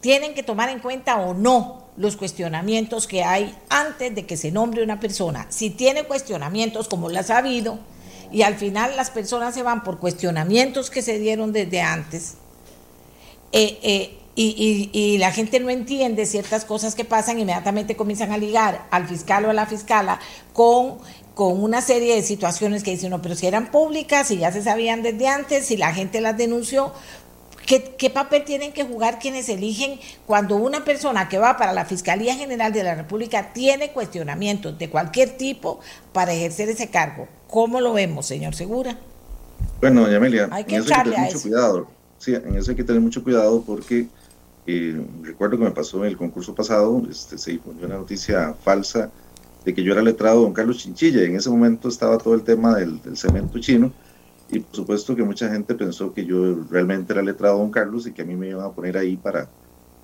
tienen 0.00 0.34
que 0.34 0.42
tomar 0.42 0.68
en 0.68 0.80
cuenta 0.80 1.18
o 1.18 1.34
no 1.34 1.88
los 1.96 2.16
cuestionamientos 2.16 3.06
que 3.06 3.24
hay 3.24 3.54
antes 3.68 4.14
de 4.14 4.26
que 4.26 4.36
se 4.36 4.52
nombre 4.52 4.82
una 4.82 5.00
persona. 5.00 5.46
Si 5.50 5.70
tiene 5.70 6.04
cuestionamientos 6.04 6.88
como 6.88 7.08
las 7.08 7.30
ha 7.30 7.38
habido, 7.38 7.78
y 8.30 8.42
al 8.42 8.56
final 8.56 8.94
las 8.94 9.10
personas 9.10 9.54
se 9.54 9.62
van 9.62 9.82
por 9.82 9.98
cuestionamientos 9.98 10.90
que 10.90 11.02
se 11.02 11.18
dieron 11.18 11.52
desde 11.52 11.80
antes, 11.80 12.34
eh, 13.52 13.78
eh, 13.82 14.14
y, 14.40 14.90
y, 14.92 15.18
la 15.18 15.32
gente 15.32 15.58
no 15.58 15.68
entiende 15.68 16.24
ciertas 16.24 16.64
cosas 16.64 16.94
que 16.94 17.04
pasan, 17.04 17.40
inmediatamente 17.40 17.96
comienzan 17.96 18.30
a 18.30 18.38
ligar 18.38 18.86
al 18.92 19.08
fiscal 19.08 19.44
o 19.46 19.50
a 19.50 19.52
la 19.52 19.66
fiscala 19.66 20.20
con 20.52 20.98
con 21.38 21.62
una 21.62 21.80
serie 21.82 22.16
de 22.16 22.22
situaciones 22.22 22.82
que 22.82 22.90
dicen, 22.90 23.10
no, 23.10 23.22
pero 23.22 23.36
si 23.36 23.46
eran 23.46 23.70
públicas, 23.70 24.26
si 24.26 24.38
ya 24.38 24.50
se 24.50 24.60
sabían 24.60 25.04
desde 25.04 25.28
antes, 25.28 25.66
si 25.66 25.76
la 25.76 25.94
gente 25.94 26.20
las 26.20 26.36
denunció, 26.36 26.92
¿Qué, 27.64 28.10
papel 28.10 28.44
tienen 28.44 28.72
que 28.72 28.82
jugar 28.82 29.20
quienes 29.20 29.48
eligen 29.48 30.00
cuando 30.26 30.56
una 30.56 30.84
persona 30.84 31.28
que 31.28 31.38
va 31.38 31.56
para 31.56 31.72
la 31.72 31.84
Fiscalía 31.84 32.34
General 32.34 32.72
de 32.72 32.82
la 32.82 32.96
República 32.96 33.52
tiene 33.52 33.92
cuestionamientos 33.92 34.76
de 34.80 34.90
cualquier 34.90 35.36
tipo 35.36 35.78
para 36.12 36.32
ejercer 36.32 36.70
ese 36.70 36.90
cargo? 36.90 37.28
¿Cómo 37.46 37.80
lo 37.80 37.92
vemos, 37.92 38.26
señor 38.26 38.56
Segura? 38.56 38.98
Bueno, 39.80 40.00
doña 40.00 40.16
Amelia, 40.16 40.48
hay 40.50 40.64
que 40.64 40.74
en 40.74 40.82
eso 40.82 40.92
hay 40.92 41.04
que 41.04 41.10
tener 41.10 41.26
mucho 41.26 41.42
cuidado. 41.42 41.86
Sí, 42.18 42.34
en 42.34 42.56
eso 42.56 42.70
hay 42.72 42.76
que 42.76 42.84
tener 42.84 43.00
mucho 43.00 43.22
cuidado 43.22 43.62
porque 43.62 44.08
eh, 44.66 45.06
recuerdo 45.22 45.56
que 45.56 45.64
me 45.64 45.70
pasó 45.70 45.98
en 45.98 46.10
el 46.10 46.16
concurso 46.16 46.52
pasado, 46.52 47.00
este, 47.08 47.38
se 47.38 47.52
difundió 47.52 47.86
una 47.86 47.98
noticia 47.98 48.54
falsa 48.64 49.12
de 49.68 49.74
que 49.74 49.82
yo 49.82 49.92
era 49.92 50.00
letrado 50.00 50.40
don 50.40 50.54
Carlos 50.54 50.78
Chinchilla. 50.78 51.20
Y 51.22 51.26
en 51.26 51.36
ese 51.36 51.50
momento 51.50 51.90
estaba 51.90 52.16
todo 52.16 52.32
el 52.32 52.42
tema 52.42 52.76
del, 52.76 53.00
cemento 53.14 53.58
chino. 53.58 53.92
Y 54.50 54.60
por 54.60 54.74
supuesto 54.74 55.14
que 55.14 55.22
mucha 55.22 55.50
gente 55.50 55.74
pensó 55.74 56.14
que 56.14 56.24
yo 56.24 56.64
realmente 56.70 57.12
era 57.12 57.22
letrado 57.22 57.58
don 57.58 57.70
Carlos 57.70 58.06
y 58.06 58.12
que 58.12 58.22
a 58.22 58.24
mí 58.24 58.34
me 58.34 58.48
iban 58.48 58.64
a 58.64 58.72
poner 58.72 58.96
ahí 58.96 59.18
para, 59.18 59.46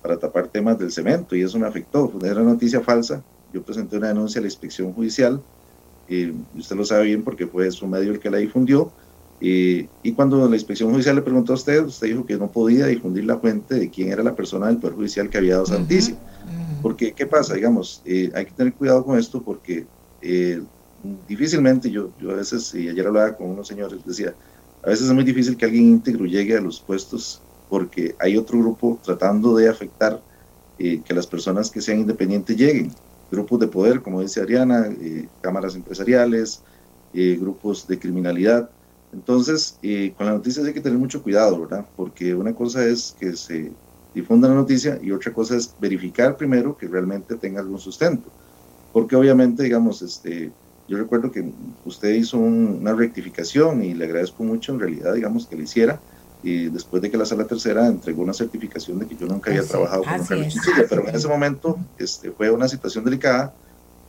para 0.03 0.17
tapar 0.17 0.49
temas 0.49 0.77
del 0.77 0.91
cemento. 0.91 1.35
Y 1.35 1.41
eso 1.41 1.57
me 1.57 1.65
afectó. 1.65 2.09
Fue 2.09 2.31
una 2.31 2.43
noticia 2.43 2.79
falsa. 2.81 3.23
Yo 3.51 3.63
presenté 3.63 3.97
una 3.97 4.09
denuncia 4.09 4.37
a 4.37 4.43
la 4.43 4.47
inspección 4.47 4.93
judicial. 4.93 5.41
Y 6.07 6.29
usted 6.55 6.75
lo 6.75 6.85
sabe 6.85 7.05
bien 7.05 7.23
porque 7.23 7.47
fue 7.47 7.71
su 7.71 7.87
medio 7.87 8.11
el 8.11 8.19
que 8.19 8.29
la 8.29 8.37
difundió. 8.37 8.91
Y, 9.41 9.89
y, 10.03 10.11
cuando 10.13 10.47
la 10.47 10.55
inspección 10.55 10.91
judicial 10.91 11.15
le 11.15 11.23
preguntó 11.23 11.53
a 11.53 11.55
usted, 11.55 11.83
usted 11.83 12.07
dijo 12.07 12.23
que 12.23 12.37
no 12.37 12.51
podía 12.51 12.85
difundir 12.85 13.25
la 13.25 13.39
fuente 13.39 13.73
de 13.75 13.89
quién 13.89 14.11
era 14.11 14.21
la 14.21 14.35
persona 14.35 14.67
del 14.67 14.77
Poder 14.77 14.95
Judicial 14.95 15.27
que 15.27 15.39
había 15.39 15.53
dado 15.53 15.65
esa 15.65 15.79
noticia. 15.79 16.15
Porque, 16.85 17.15
¿qué 17.15 17.25
pasa? 17.25 17.55
Digamos, 17.55 18.03
eh, 18.05 18.31
hay 18.35 18.45
que 18.45 18.51
tener 18.51 18.75
cuidado 18.75 19.03
con 19.03 19.17
esto 19.17 19.41
porque 19.41 19.87
eh, 20.21 20.61
difícilmente, 21.27 21.89
yo, 21.89 22.11
yo 22.19 22.29
a 22.29 22.35
veces, 22.35 22.71
y 22.75 22.87
ayer 22.87 23.07
hablaba 23.07 23.35
con 23.35 23.49
unos 23.49 23.67
señores, 23.67 24.05
decía, 24.05 24.35
a 24.83 24.89
veces 24.89 25.07
es 25.07 25.11
muy 25.11 25.23
difícil 25.23 25.57
que 25.57 25.65
alguien 25.65 25.83
íntegro 25.85 26.27
llegue 26.27 26.55
a 26.55 26.61
los 26.61 26.79
puestos 26.79 27.41
porque 27.67 28.15
hay 28.19 28.37
otro 28.37 28.59
grupo 28.59 28.99
tratando 29.03 29.55
de 29.55 29.67
afectar 29.67 30.21
eh, 30.77 31.01
que 31.03 31.15
las 31.15 31.25
personas 31.25 31.71
que 31.71 31.81
sean 31.81 32.01
independientes 32.01 32.55
lleguen. 32.55 32.91
Grupos 33.31 33.61
de 33.61 33.67
poder, 33.67 34.03
como 34.03 34.21
dice 34.21 34.41
Ariana, 34.41 34.87
cámaras 35.41 35.73
empresariales, 35.73 36.61
grupos 37.11 37.87
de 37.87 37.97
criminalidad. 37.97 38.69
Entonces, 39.11 39.79
con 40.15 40.27
las 40.27 40.35
noticias 40.35 40.63
hay 40.67 40.73
que 40.75 40.81
tener 40.81 40.99
mucho 40.99 41.23
cuidado, 41.23 41.61
¿verdad? 41.61 41.89
Porque 41.95 42.35
una 42.35 42.53
cosa 42.53 42.85
es 42.85 43.15
que 43.19 43.35
se 43.35 43.73
difunda 44.15 44.47
la 44.47 44.55
noticia 44.55 44.97
y 45.03 45.11
otra 45.11 45.33
cosa 45.33 45.57
es 45.57 45.75
verificar 45.79 46.37
primero 46.37 46.75
que 46.75 46.87
realmente 46.87 47.35
tenga 47.35 47.59
algún 47.59 47.79
sustento. 47.79 48.29
Porque 48.93 49.15
obviamente, 49.15 49.61
digamos, 49.61 50.01
este, 50.01 50.51
yo 50.87 50.97
recuerdo 50.97 51.31
que 51.31 51.43
usted 51.83 52.09
hizo 52.09 52.37
una 52.37 52.93
rectificación 52.93 53.83
y 53.83 53.93
le 53.93 54.05
agradezco 54.05 54.43
mucho 54.43 54.73
en 54.73 54.79
realidad, 54.79 55.13
digamos, 55.13 55.45
que 55.45 55.57
le 55.57 55.63
hiciera. 55.63 55.99
Y 56.41 56.69
después 56.69 57.01
de 57.01 57.11
que 57.11 57.17
la 57.17 57.25
sala 57.25 57.45
tercera 57.45 57.87
entregó 57.87 58.21
una 58.21 58.33
certificación 58.33 58.99
de 58.99 59.07
que 59.07 59.15
yo 59.15 59.27
nunca 59.27 59.51
había 59.51 59.63
trabajado 59.63 60.03
con 60.03 60.25
Carlos 60.25 60.47
Chinchilla, 60.47 60.85
pero 60.89 61.07
en 61.07 61.15
ese 61.15 61.27
momento 61.27 61.77
este, 61.97 62.31
fue 62.31 62.49
una 62.51 62.67
situación 62.67 63.03
delicada 63.03 63.53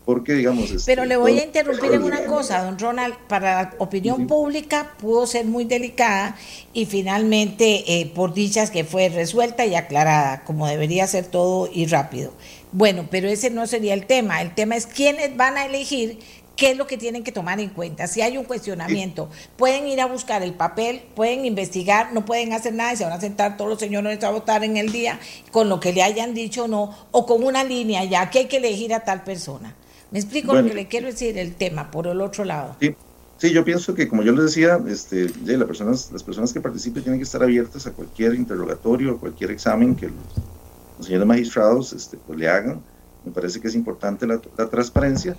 porque 0.06 0.34
digamos... 0.34 0.70
Este, 0.70 0.90
Pero 0.90 1.04
le 1.04 1.16
voy 1.16 1.38
a 1.38 1.44
interrumpir 1.44 1.92
en 1.92 2.04
una 2.04 2.24
cosa, 2.24 2.62
don 2.62 2.78
Ronald, 2.78 3.16
para 3.28 3.62
la 3.62 3.74
opinión 3.78 4.28
pública 4.28 4.94
pudo 4.98 5.26
ser 5.26 5.44
muy 5.46 5.64
delicada 5.64 6.36
y 6.72 6.86
finalmente, 6.86 8.00
eh, 8.00 8.06
por 8.14 8.32
dichas 8.32 8.70
que 8.70 8.84
fue 8.84 9.08
resuelta 9.08 9.66
y 9.66 9.74
aclarada, 9.74 10.44
como 10.44 10.68
debería 10.68 11.08
ser 11.08 11.26
todo 11.26 11.68
y 11.70 11.86
rápido. 11.86 12.32
Bueno, 12.70 13.08
pero 13.10 13.28
ese 13.28 13.50
no 13.50 13.66
sería 13.66 13.94
el 13.94 14.06
tema, 14.06 14.40
el 14.42 14.54
tema 14.54 14.76
es 14.76 14.86
quiénes 14.86 15.36
van 15.36 15.56
a 15.56 15.66
elegir 15.66 16.18
¿Qué 16.56 16.70
es 16.70 16.76
lo 16.78 16.86
que 16.86 16.96
tienen 16.96 17.22
que 17.22 17.32
tomar 17.32 17.60
en 17.60 17.68
cuenta? 17.68 18.06
Si 18.06 18.22
hay 18.22 18.38
un 18.38 18.44
cuestionamiento, 18.44 19.28
pueden 19.58 19.86
ir 19.88 20.00
a 20.00 20.06
buscar 20.06 20.42
el 20.42 20.54
papel, 20.54 21.02
pueden 21.14 21.44
investigar, 21.44 22.14
no 22.14 22.24
pueden 22.24 22.54
hacer 22.54 22.72
nada 22.72 22.94
y 22.94 22.96
se 22.96 23.04
van 23.04 23.12
a 23.12 23.20
sentar 23.20 23.58
todos 23.58 23.68
los 23.68 23.78
señores 23.78 24.24
a 24.24 24.30
votar 24.30 24.64
en 24.64 24.78
el 24.78 24.90
día 24.90 25.20
con 25.50 25.68
lo 25.68 25.80
que 25.80 25.92
le 25.92 26.02
hayan 26.02 26.32
dicho 26.32 26.64
o 26.64 26.68
no, 26.68 26.96
o 27.10 27.26
con 27.26 27.44
una 27.44 27.62
línea 27.62 28.04
ya 28.04 28.30
que 28.30 28.38
hay 28.38 28.46
que 28.46 28.56
elegir 28.56 28.94
a 28.94 29.00
tal 29.00 29.22
persona. 29.22 29.76
Me 30.10 30.18
explico 30.18 30.54
lo 30.54 30.64
que 30.64 30.74
le 30.74 30.86
quiero 30.86 31.06
decir 31.06 31.36
el 31.38 31.54
tema 31.54 31.90
por 31.90 32.06
el 32.06 32.20
otro 32.20 32.44
lado. 32.44 32.76
Sí, 32.80 32.94
sí 33.38 33.52
yo 33.52 33.64
pienso 33.64 33.94
que 33.94 34.08
como 34.08 34.22
yo 34.22 34.32
les 34.32 34.44
decía, 34.44 34.80
este, 34.88 35.30
las, 35.44 35.66
personas, 35.66 36.10
las 36.12 36.22
personas 36.22 36.52
que 36.52 36.60
participen 36.60 37.02
tienen 37.02 37.18
que 37.18 37.24
estar 37.24 37.42
abiertas 37.42 37.86
a 37.86 37.92
cualquier 37.92 38.34
interrogatorio, 38.34 39.12
a 39.12 39.18
cualquier 39.18 39.50
examen 39.50 39.96
que 39.96 40.06
los, 40.06 41.06
señores 41.06 41.26
magistrados 41.26 41.92
este, 41.92 42.16
pues, 42.16 42.38
le 42.38 42.48
hagan. 42.48 42.80
Me 43.24 43.32
parece 43.32 43.60
que 43.60 43.66
es 43.66 43.74
importante 43.74 44.26
la, 44.26 44.40
la 44.56 44.68
transparencia 44.68 45.36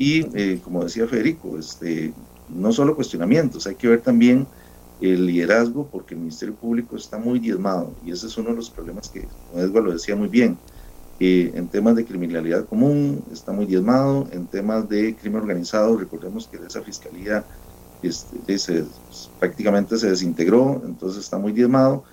y, 0.00 0.26
eh, 0.34 0.60
como 0.64 0.82
decía 0.82 1.06
Federico, 1.06 1.58
este, 1.58 2.14
no 2.48 2.72
solo 2.72 2.96
cuestionamientos, 2.96 3.66
hay 3.66 3.74
que 3.74 3.86
ver 3.86 4.00
también 4.00 4.46
el 5.02 5.26
liderazgo, 5.26 5.86
porque 5.92 6.14
el 6.14 6.20
Ministerio 6.20 6.54
Público 6.54 6.96
está 6.96 7.18
muy 7.18 7.38
diezmado, 7.38 7.92
y 8.02 8.10
ese 8.10 8.26
es 8.26 8.38
uno 8.38 8.48
de 8.48 8.56
los 8.56 8.70
problemas 8.70 9.10
que, 9.10 9.26
como 9.50 9.62
Edgar 9.62 9.82
lo 9.82 9.92
decía 9.92 10.16
muy 10.16 10.28
bien, 10.28 10.56
en 11.20 11.68
temas 11.68 11.94
de 11.96 12.06
criminalidad 12.06 12.66
común 12.66 13.22
está 13.30 13.52
muy 13.52 13.66
diezmado, 13.66 14.26
en 14.32 14.46
temas 14.46 14.88
de 14.88 15.14
crimen 15.14 15.42
organizado, 15.42 15.98
recordemos 15.98 16.48
que 16.48 16.56
esa 16.56 16.80
fiscalía 16.82 17.44
este, 18.02 18.84
prácticamente 19.38 19.98
se 19.98 20.08
desintegró, 20.08 20.82
entonces 20.84 21.22
está 21.22 21.36
muy 21.36 21.52
diezmado, 21.52 22.04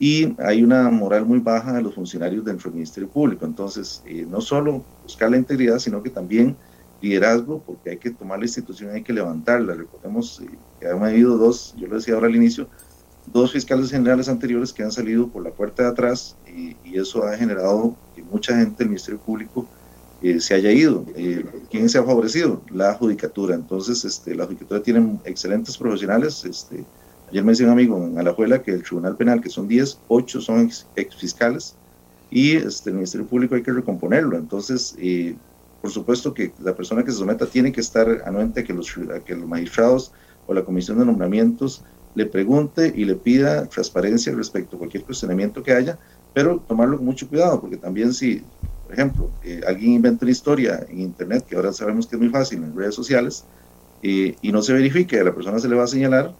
y 0.00 0.34
hay 0.40 0.64
una 0.64 0.90
moral 0.90 1.24
muy 1.24 1.38
baja 1.38 1.74
de 1.74 1.82
los 1.82 1.94
funcionarios 1.94 2.44
dentro 2.44 2.68
del 2.68 2.78
Ministerio 2.78 3.08
Público, 3.08 3.46
entonces 3.46 4.02
eh, 4.04 4.26
no 4.28 4.40
solo 4.40 4.84
buscar 5.02 5.30
la 5.30 5.36
integridad, 5.36 5.78
sino 5.78 6.02
que 6.02 6.10
también 6.10 6.56
liderazgo, 7.00 7.62
porque 7.62 7.90
hay 7.90 7.98
que 7.98 8.10
tomar 8.10 8.38
la 8.38 8.46
institución, 8.46 8.90
hay 8.90 9.02
que 9.02 9.12
levantarla. 9.12 9.74
Recordemos 9.74 10.40
eh, 10.40 10.58
que 10.80 10.88
han 10.88 11.02
habido 11.04 11.36
dos, 11.36 11.74
yo 11.76 11.86
lo 11.86 11.96
decía 11.96 12.14
ahora 12.14 12.26
al 12.26 12.36
inicio, 12.36 12.68
dos 13.32 13.52
fiscales 13.52 13.90
generales 13.90 14.28
anteriores 14.28 14.72
que 14.72 14.82
han 14.82 14.92
salido 14.92 15.28
por 15.28 15.42
la 15.42 15.50
puerta 15.50 15.82
de 15.82 15.88
atrás 15.90 16.36
y, 16.46 16.76
eso 16.96 17.24
ha 17.24 17.36
generado 17.36 17.94
que 18.14 18.22
mucha 18.22 18.56
gente 18.56 18.78
del 18.78 18.88
Ministerio 18.88 19.20
Público 19.20 19.66
eh, 20.22 20.40
se 20.40 20.54
haya 20.54 20.72
ido. 20.72 21.04
Eh, 21.14 21.44
¿Quién 21.70 21.90
se 21.90 21.98
ha 21.98 22.02
favorecido? 22.02 22.62
La 22.70 22.94
judicatura. 22.94 23.54
Entonces, 23.54 24.02
este, 24.06 24.34
la 24.34 24.46
judicatura 24.46 24.82
tiene 24.82 25.18
excelentes 25.26 25.76
profesionales. 25.76 26.42
Este, 26.46 26.84
ayer 27.28 27.44
me 27.44 27.52
decía 27.52 27.66
un 27.66 27.72
amigo 27.72 28.02
en 28.02 28.18
Alajuela 28.18 28.62
que 28.62 28.70
el 28.70 28.82
Tribunal 28.82 29.14
Penal, 29.14 29.42
que 29.42 29.50
son 29.50 29.68
10, 29.68 29.98
8 30.08 30.40
son 30.40 30.70
ex, 30.96 31.16
fiscales 31.16 31.74
y 32.30 32.56
este, 32.56 32.88
el 32.88 32.96
Ministerio 32.96 33.26
Público 33.26 33.54
hay 33.54 33.62
que 33.62 33.72
recomponerlo. 33.72 34.38
Entonces, 34.38 34.96
eh, 34.98 35.36
por 35.82 35.90
supuesto 35.90 36.32
que 36.32 36.52
la 36.62 36.74
persona 36.74 37.04
que 37.04 37.10
se 37.10 37.18
someta 37.18 37.44
tiene 37.44 37.72
que 37.72 37.82
estar 37.82 38.22
anuente 38.24 38.60
a 38.60 38.64
que 38.64 38.72
los, 38.72 38.90
que 39.26 39.36
los 39.36 39.46
magistrados 39.46 40.12
o 40.46 40.54
la 40.54 40.64
comisión 40.64 40.98
de 40.98 41.04
nombramientos 41.04 41.82
le 42.16 42.26
pregunte 42.26 42.92
y 42.94 43.04
le 43.04 43.14
pida 43.14 43.66
transparencia 43.66 44.34
respecto 44.34 44.74
a 44.74 44.78
cualquier 44.80 45.04
cuestionamiento 45.04 45.62
que 45.62 45.72
haya, 45.72 45.96
pero 46.34 46.58
tomarlo 46.58 46.96
con 46.96 47.06
mucho 47.06 47.28
cuidado, 47.28 47.60
porque 47.60 47.76
también 47.76 48.12
si, 48.12 48.42
por 48.84 48.92
ejemplo, 48.92 49.30
eh, 49.44 49.60
alguien 49.66 49.92
inventa 49.92 50.24
una 50.24 50.32
historia 50.32 50.84
en 50.88 51.00
Internet, 51.02 51.44
que 51.46 51.54
ahora 51.54 51.72
sabemos 51.72 52.08
que 52.08 52.16
es 52.16 52.20
muy 52.20 52.30
fácil 52.30 52.58
en 52.64 52.76
redes 52.76 52.96
sociales, 52.96 53.44
eh, 54.02 54.34
y 54.42 54.50
no 54.50 54.60
se 54.62 54.72
verifique, 54.72 55.20
a 55.20 55.24
la 55.24 55.34
persona 55.34 55.60
se 55.60 55.68
le 55.68 55.76
va 55.76 55.84
a 55.84 55.88
señalar 55.88 56.34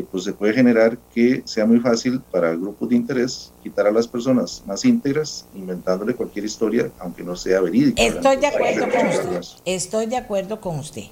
pues 0.00 0.24
se 0.24 0.32
puede 0.32 0.54
generar 0.54 0.96
que 1.14 1.42
sea 1.44 1.66
muy 1.66 1.78
fácil 1.80 2.20
para 2.30 2.52
grupos 2.52 2.88
de 2.88 2.96
interés 2.96 3.52
quitar 3.62 3.86
a 3.86 3.90
las 3.90 4.08
personas 4.08 4.62
más 4.66 4.84
íntegras 4.84 5.44
inventándole 5.54 6.14
cualquier 6.14 6.44
historia, 6.44 6.90
aunque 6.98 7.22
no 7.22 7.36
sea 7.36 7.60
verídica. 7.60 8.02
Estoy 8.02 8.36
de 8.36 8.46
acuerdo 8.46 8.88
con 8.90 9.06
usted. 9.08 9.40
Estoy 9.64 10.06
de 10.06 10.16
acuerdo 10.16 10.60
con 10.60 10.78
usted. 10.78 11.04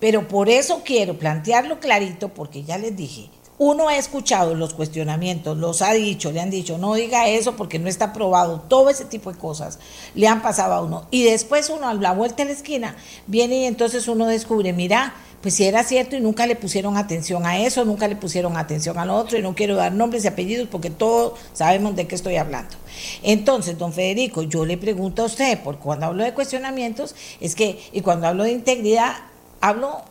Pero 0.00 0.26
por 0.28 0.48
eso 0.48 0.82
quiero 0.84 1.18
plantearlo 1.18 1.80
clarito, 1.80 2.28
porque 2.28 2.62
ya 2.62 2.78
les 2.78 2.96
dije, 2.96 3.30
uno 3.58 3.88
ha 3.88 3.96
escuchado 3.96 4.54
los 4.54 4.74
cuestionamientos, 4.74 5.56
los 5.56 5.80
ha 5.82 5.92
dicho, 5.92 6.32
le 6.32 6.40
han 6.40 6.50
dicho, 6.50 6.76
no 6.78 6.94
diga 6.94 7.28
eso 7.28 7.54
porque 7.56 7.78
no 7.78 7.88
está 7.88 8.12
probado, 8.12 8.64
todo 8.68 8.90
ese 8.90 9.04
tipo 9.04 9.32
de 9.32 9.38
cosas 9.38 9.78
le 10.14 10.26
han 10.26 10.42
pasado 10.42 10.74
a 10.74 10.82
uno. 10.82 11.06
Y 11.10 11.22
después 11.22 11.70
uno 11.70 11.88
a 11.88 11.94
la 11.94 12.12
vuelta 12.12 12.42
de 12.42 12.46
la 12.46 12.56
esquina 12.56 12.96
viene 13.26 13.58
y 13.58 13.64
entonces 13.64 14.08
uno 14.08 14.26
descubre, 14.26 14.72
mira, 14.72 15.14
pues 15.40 15.54
si 15.54 15.64
era 15.66 15.84
cierto 15.84 16.16
y 16.16 16.20
nunca 16.20 16.46
le 16.46 16.56
pusieron 16.56 16.96
atención 16.96 17.44
a 17.46 17.58
eso, 17.58 17.84
nunca 17.84 18.08
le 18.08 18.16
pusieron 18.16 18.56
atención 18.56 18.98
al 18.98 19.10
otro 19.10 19.38
y 19.38 19.42
no 19.42 19.54
quiero 19.54 19.76
dar 19.76 19.92
nombres 19.92 20.24
y 20.24 20.28
apellidos 20.28 20.68
porque 20.70 20.88
todos 20.90 21.38
sabemos 21.52 21.94
de 21.94 22.06
qué 22.06 22.14
estoy 22.14 22.36
hablando. 22.36 22.74
Entonces, 23.22 23.76
don 23.76 23.92
Federico, 23.92 24.42
yo 24.42 24.64
le 24.64 24.78
pregunto 24.78 25.22
a 25.22 25.26
usted, 25.26 25.60
porque 25.62 25.82
cuando 25.82 26.06
hablo 26.06 26.24
de 26.24 26.32
cuestionamientos, 26.32 27.14
es 27.40 27.54
que, 27.54 27.78
y 27.92 28.00
cuando 28.00 28.26
hablo 28.26 28.44
de 28.44 28.52
integridad, 28.52 29.16
hablo, 29.60 29.88
o 29.88 30.02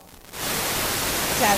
sea, 1.40 1.56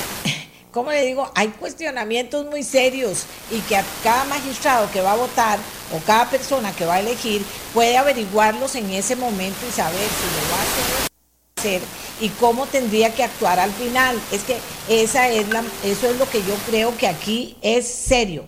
¿cómo 0.77 0.93
le 0.93 1.07
digo? 1.07 1.33
Hay 1.35 1.49
cuestionamientos 1.49 2.45
muy 2.45 2.63
serios 2.63 3.25
y 3.51 3.61
que 3.61 3.79
a 3.79 3.85
cada 4.05 4.27
magistrado 4.27 4.91
que 4.91 5.01
va 5.01 5.13
a 5.13 5.17
votar 5.17 5.59
o 5.91 5.99
cada 6.01 6.29
persona 6.29 6.71
que 6.77 6.85
va 6.85 6.97
a 6.97 7.01
elegir 7.01 7.43
puede 7.73 7.97
averiguarlos 7.97 8.75
en 8.75 8.91
ese 8.91 9.17
momento 9.17 9.57
y 9.67 9.73
saber 9.73 9.95
si 9.99 10.27
lo 10.37 10.53
va 10.53 10.61
a 10.61 11.59
hacer 11.59 11.81
y 12.21 12.29
cómo 12.29 12.67
tendría 12.67 13.15
que 13.15 13.25
actuar 13.25 13.59
al 13.59 13.73
final. 13.73 14.21
Es 14.31 14.43
que 14.43 14.59
esa 14.91 15.31
es 15.31 15.49
la, 15.49 15.65
eso 15.83 16.11
es 16.11 16.19
lo 16.19 16.29
que 16.29 16.43
yo 16.43 16.55
creo 16.69 16.95
que 16.95 17.09
aquí 17.09 17.57
es 17.63 17.89
serio. 17.89 18.47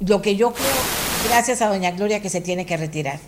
Lo 0.00 0.20
que 0.20 0.36
yo 0.36 0.52
creo, 0.52 0.66
gracias 1.26 1.62
a 1.62 1.68
doña 1.68 1.92
Gloria, 1.92 2.20
que 2.20 2.28
se 2.28 2.42
tiene 2.42 2.66
que 2.66 2.76
retirar. 2.76 3.18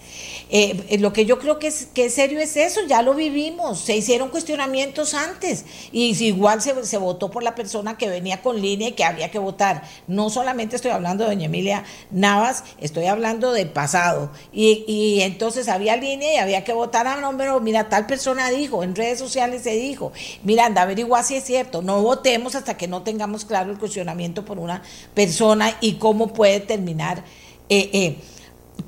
Eh, 0.55 0.85
eh, 0.91 0.99
lo 0.99 1.15
que 1.15 1.25
yo 1.25 1.39
creo 1.39 1.59
que 1.59 1.69
es, 1.69 1.89
que 1.95 2.11
serio 2.11 2.39
es 2.39 2.59
eso, 2.59 2.83
ya 2.87 3.01
lo 3.01 3.15
vivimos, 3.15 3.81
se 3.81 3.97
hicieron 3.97 4.29
cuestionamientos 4.29 5.15
antes 5.15 5.65
y 5.93 6.13
igual 6.23 6.61
se, 6.61 6.85
se, 6.85 6.99
votó 6.99 7.31
por 7.31 7.43
la 7.43 7.55
persona 7.55 7.97
que 7.97 8.11
venía 8.11 8.43
con 8.43 8.61
línea 8.61 8.89
y 8.89 8.93
que 8.93 9.03
había 9.03 9.31
que 9.31 9.39
votar. 9.39 9.83
No 10.07 10.29
solamente 10.29 10.77
estoy 10.77 10.91
hablando 10.91 11.25
de 11.25 11.31
doña 11.31 11.47
Emilia 11.47 11.85
Navas, 12.11 12.65
estoy 12.83 13.07
hablando 13.07 13.53
del 13.53 13.71
pasado. 13.71 14.31
Y, 14.53 14.85
y 14.87 15.23
entonces 15.23 15.69
había 15.69 15.97
línea 15.97 16.35
y 16.35 16.37
había 16.37 16.65
que 16.65 16.75
votar 16.75 17.07
a 17.07 17.19
nombre, 17.19 17.49
mira, 17.63 17.89
tal 17.89 18.05
persona 18.07 18.51
dijo, 18.51 18.83
en 18.83 18.95
redes 18.95 19.19
sociales 19.19 19.63
se 19.63 19.71
dijo, 19.77 20.13
mira, 20.43 20.67
anda, 20.67 20.83
averigua 20.83 21.23
si 21.23 21.37
es 21.37 21.45
cierto, 21.45 21.81
no 21.81 22.03
votemos 22.03 22.57
hasta 22.57 22.77
que 22.77 22.89
no 22.89 23.01
tengamos 23.01 23.47
claro 23.47 23.71
el 23.71 23.79
cuestionamiento 23.79 24.45
por 24.45 24.59
una 24.59 24.83
persona 25.15 25.75
y 25.81 25.95
cómo 25.95 26.35
puede 26.35 26.61
terminar. 26.61 27.25
Eh, 27.71 27.89
eh, 27.95 28.17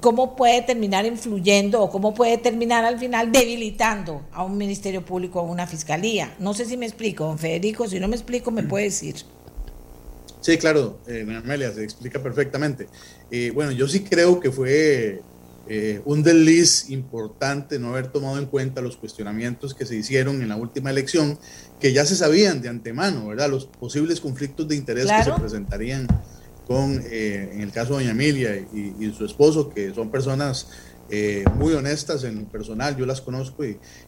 cómo 0.01 0.37
puede 0.37 0.62
terminar 0.62 1.07
influyendo 1.07 1.82
o 1.82 1.91
cómo 1.91 2.14
puede 2.14 2.39
terminar 2.39 2.85
al 2.85 2.99
final 2.99 3.32
debilitando 3.32 4.22
a 4.32 4.45
un 4.45 4.57
ministerio 4.57 5.05
público 5.05 5.41
o 5.41 5.47
a 5.47 5.51
una 5.51 5.66
fiscalía. 5.66 6.35
No 6.39 6.55
sé 6.55 6.64
si 6.64 6.76
me 6.76 6.87
explico, 6.87 7.24
don 7.24 7.39
Federico, 7.39 7.89
si 7.89 8.01
no 8.01 8.09
me 8.09 8.16
explico 8.16 8.51
me 8.51 8.62
puede 8.62 8.85
decir. 8.85 9.16
Sí, 10.41 10.59
claro, 10.59 10.99
eh, 11.07 11.26
Amelia, 11.43 11.72
se 11.72 11.82
explica 11.82 12.22
perfectamente. 12.22 12.89
Eh, 13.30 13.51
bueno, 13.55 13.72
yo 13.72 13.89
sí 13.89 14.01
creo 14.01 14.41
que 14.41 14.51
fue 14.51 15.22
eh, 15.66 16.03
un 16.05 16.22
desliz 16.22 16.91
importante 16.91 17.78
no 17.78 17.89
haber 17.89 18.09
tomado 18.09 18.39
en 18.39 18.45
cuenta 18.45 18.82
los 18.82 18.99
cuestionamientos 18.99 19.72
que 19.72 19.87
se 19.87 19.97
hicieron 19.97 20.43
en 20.43 20.51
la 20.51 20.57
última 20.57 20.91
elección, 20.91 21.39
que 21.80 21.95
ya 21.95 22.05
se 22.05 22.14
sabían 22.14 22.61
de 22.61 22.68
antemano, 22.68 23.26
¿verdad? 23.26 23.49
Los 23.49 23.64
posibles 23.64 24.20
conflictos 24.20 24.68
de 24.68 24.76
interés 24.76 25.07
que 25.07 25.24
se 25.24 25.32
presentarían 25.32 26.07
con, 26.66 27.02
eh, 27.10 27.50
en 27.52 27.60
el 27.60 27.72
caso 27.72 27.96
de 27.96 28.04
doña 28.04 28.12
Emilia 28.12 28.56
y, 28.56 29.12
su 29.16 29.24
esposo, 29.24 29.68
que 29.68 29.92
son 29.94 30.10
personas 30.10 30.68
eh, 31.10 31.44
muy 31.56 31.74
honestas 31.74 32.24
en 32.24 32.46
personal, 32.46 32.96
yo 32.96 33.04
las 33.06 33.20
conozco, 33.20 33.64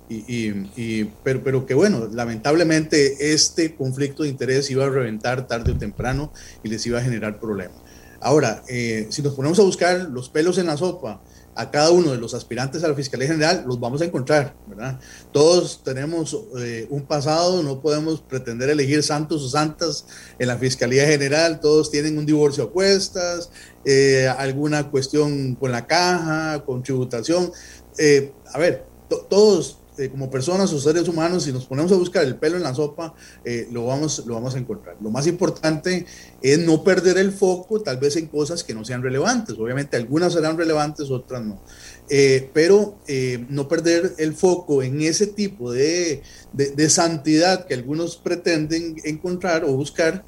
y, 0.08 1.04
pero, 1.22 1.42
pero 1.44 1.66
que 1.66 1.74
bueno, 1.74 2.08
lamentablemente 2.10 3.32
este 3.34 3.74
conflicto 3.74 4.22
de 4.22 4.30
interés 4.30 4.70
iba 4.70 4.86
a 4.86 4.90
reventar 4.90 5.46
tarde 5.46 5.72
o 5.72 5.76
temprano 5.76 6.32
y 6.62 6.68
les 6.68 6.86
iba 6.86 6.98
a 6.98 7.02
generar 7.02 7.38
problemas. 7.38 7.76
Ahora, 8.20 8.62
eh, 8.68 9.06
si 9.10 9.22
nos 9.22 9.34
ponemos 9.34 9.58
a 9.58 9.62
buscar 9.62 10.08
los 10.10 10.28
pelos 10.30 10.58
en 10.58 10.66
la 10.66 10.76
sopa, 10.76 11.20
a 11.56 11.70
cada 11.70 11.90
uno 11.90 12.12
de 12.12 12.18
los 12.18 12.34
aspirantes 12.34 12.84
a 12.84 12.88
la 12.88 12.94
Fiscalía 12.94 13.28
General 13.28 13.64
los 13.66 13.80
vamos 13.80 14.02
a 14.02 14.04
encontrar, 14.04 14.54
¿verdad? 14.66 15.00
Todos 15.32 15.82
tenemos 15.82 16.36
eh, 16.58 16.86
un 16.90 17.02
pasado, 17.06 17.62
no 17.62 17.80
podemos 17.80 18.20
pretender 18.20 18.68
elegir 18.68 19.02
santos 19.02 19.42
o 19.42 19.48
santas 19.48 20.06
en 20.38 20.48
la 20.48 20.58
Fiscalía 20.58 21.06
General, 21.06 21.58
todos 21.60 21.90
tienen 21.90 22.18
un 22.18 22.26
divorcio 22.26 22.64
a 22.64 22.70
cuestas, 22.70 23.50
eh, 23.84 24.28
alguna 24.38 24.90
cuestión 24.90 25.54
con 25.54 25.72
la 25.72 25.86
caja, 25.86 26.62
con 26.64 26.82
tributación. 26.82 27.50
Eh, 27.98 28.32
a 28.52 28.58
ver, 28.58 28.84
todos 29.28 29.78
este, 29.96 30.10
como 30.10 30.30
personas 30.30 30.70
o 30.74 30.78
seres 30.78 31.08
humanos, 31.08 31.44
si 31.44 31.52
nos 31.54 31.64
ponemos 31.64 31.90
a 31.90 31.94
buscar 31.94 32.22
el 32.22 32.36
pelo 32.36 32.58
en 32.58 32.64
la 32.64 32.74
sopa, 32.74 33.14
eh, 33.46 33.66
lo, 33.72 33.86
vamos, 33.86 34.22
lo 34.26 34.34
vamos 34.34 34.54
a 34.54 34.58
encontrar. 34.58 34.96
Lo 35.00 35.08
más 35.08 35.26
importante 35.26 36.04
es 36.42 36.58
no 36.58 36.84
perder 36.84 37.16
el 37.16 37.32
foco, 37.32 37.80
tal 37.80 37.96
vez 37.96 38.16
en 38.16 38.26
cosas 38.26 38.62
que 38.62 38.74
no 38.74 38.84
sean 38.84 39.02
relevantes. 39.02 39.56
Obviamente 39.58 39.96
algunas 39.96 40.34
serán 40.34 40.58
relevantes, 40.58 41.10
otras 41.10 41.42
no. 41.42 41.62
Eh, 42.10 42.50
pero 42.52 42.98
eh, 43.08 43.46
no 43.48 43.68
perder 43.68 44.12
el 44.18 44.34
foco 44.34 44.82
en 44.82 45.00
ese 45.00 45.28
tipo 45.28 45.72
de, 45.72 46.22
de, 46.52 46.90
santidad 46.90 47.64
que 47.64 47.72
algunos 47.72 48.18
pretenden 48.18 48.96
encontrar 49.02 49.64
o 49.64 49.72
buscar 49.72 50.26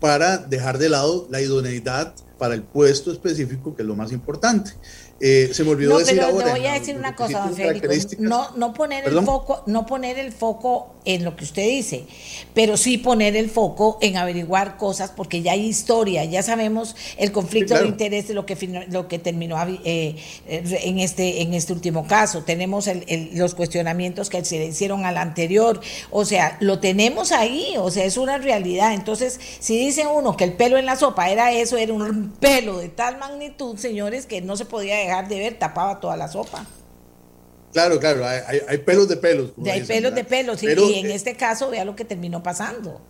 para 0.00 0.38
dejar 0.38 0.78
de 0.78 0.88
lado 0.88 1.26
la 1.30 1.40
idoneidad 1.42 2.14
para 2.38 2.54
el 2.54 2.62
puesto 2.62 3.12
específico, 3.12 3.76
que 3.76 3.82
es 3.82 3.88
lo 3.88 3.94
más 3.94 4.10
importante. 4.10 4.72
Eh, 5.24 5.50
se 5.52 5.62
me 5.62 5.70
olvidó 5.70 5.98
decir 5.98 6.16
pero 6.16 6.32
ahora. 6.32 6.50
Voy 6.50 6.66
a 6.66 6.72
decir 6.72 6.96
una 6.96 7.14
cosa, 7.14 7.44
don 7.46 7.54
Federico. 7.54 7.86
No, 8.18 8.50
no 8.56 8.74
poner 8.74 9.06
el 9.06 9.22
foco, 9.22 9.62
no 9.66 9.86
poner 9.86 10.18
el 10.18 10.32
foco 10.32 10.96
en 11.04 11.24
lo 11.24 11.36
que 11.36 11.44
usted 11.44 11.62
dice, 11.62 12.06
pero 12.54 12.76
sí 12.76 12.98
poner 12.98 13.36
el 13.36 13.48
foco 13.48 13.98
en 14.02 14.16
averiguar 14.16 14.76
cosas 14.76 15.12
porque 15.12 15.40
ya 15.40 15.52
hay 15.52 15.66
historia, 15.66 16.24
ya 16.24 16.42
sabemos 16.42 16.96
el 17.18 17.30
conflicto 17.30 17.78
de 17.78 17.86
interés 17.86 18.26
de 18.28 18.34
lo 18.34 18.46
que 18.46 18.56
lo 18.88 19.06
que 19.06 19.20
terminó 19.20 19.56
eh, 19.84 20.16
en 20.46 20.98
este 20.98 21.42
en 21.42 21.54
este 21.54 21.72
último 21.72 22.04
caso. 22.08 22.42
Tenemos 22.42 22.90
los 23.34 23.54
cuestionamientos 23.54 24.28
que 24.28 24.44
se 24.44 24.58
le 24.58 24.66
hicieron 24.66 25.04
al 25.04 25.18
anterior, 25.18 25.80
o 26.10 26.24
sea, 26.24 26.56
lo 26.58 26.80
tenemos 26.80 27.30
ahí, 27.30 27.74
o 27.78 27.92
sea, 27.92 28.04
es 28.04 28.16
una 28.16 28.38
realidad. 28.38 28.92
Entonces, 28.92 29.38
si 29.60 29.78
dice 29.78 30.08
uno 30.08 30.36
que 30.36 30.42
el 30.42 30.54
pelo 30.54 30.78
en 30.78 30.86
la 30.86 30.96
sopa 30.96 31.30
era 31.30 31.52
eso, 31.52 31.76
era 31.76 31.92
un 31.92 32.32
pelo 32.40 32.78
de 32.78 32.88
tal 32.88 33.18
magnitud, 33.18 33.76
señores, 33.76 34.26
que 34.26 34.40
no 34.40 34.56
se 34.56 34.64
podía 34.64 34.96
dejar 34.96 35.11
de 35.20 35.38
ver, 35.38 35.58
tapaba 35.58 36.00
toda 36.00 36.16
la 36.16 36.28
sopa. 36.28 36.64
Claro, 37.72 37.98
claro, 37.98 38.26
hay, 38.26 38.60
hay, 38.68 38.78
pelos 38.78 39.08
de 39.08 39.16
pelos. 39.16 39.52
hay 39.64 39.82
pelos 39.82 40.14
de 40.14 40.24
pelos, 40.24 40.62
y, 40.62 40.66
en 40.66 41.06
eh, 41.06 41.14
este 41.14 41.36
caso 41.36 41.70
vea 41.70 41.84
lo 41.84 41.96
que 41.96 42.04
terminó 42.04 42.42
pasando. 42.42 43.00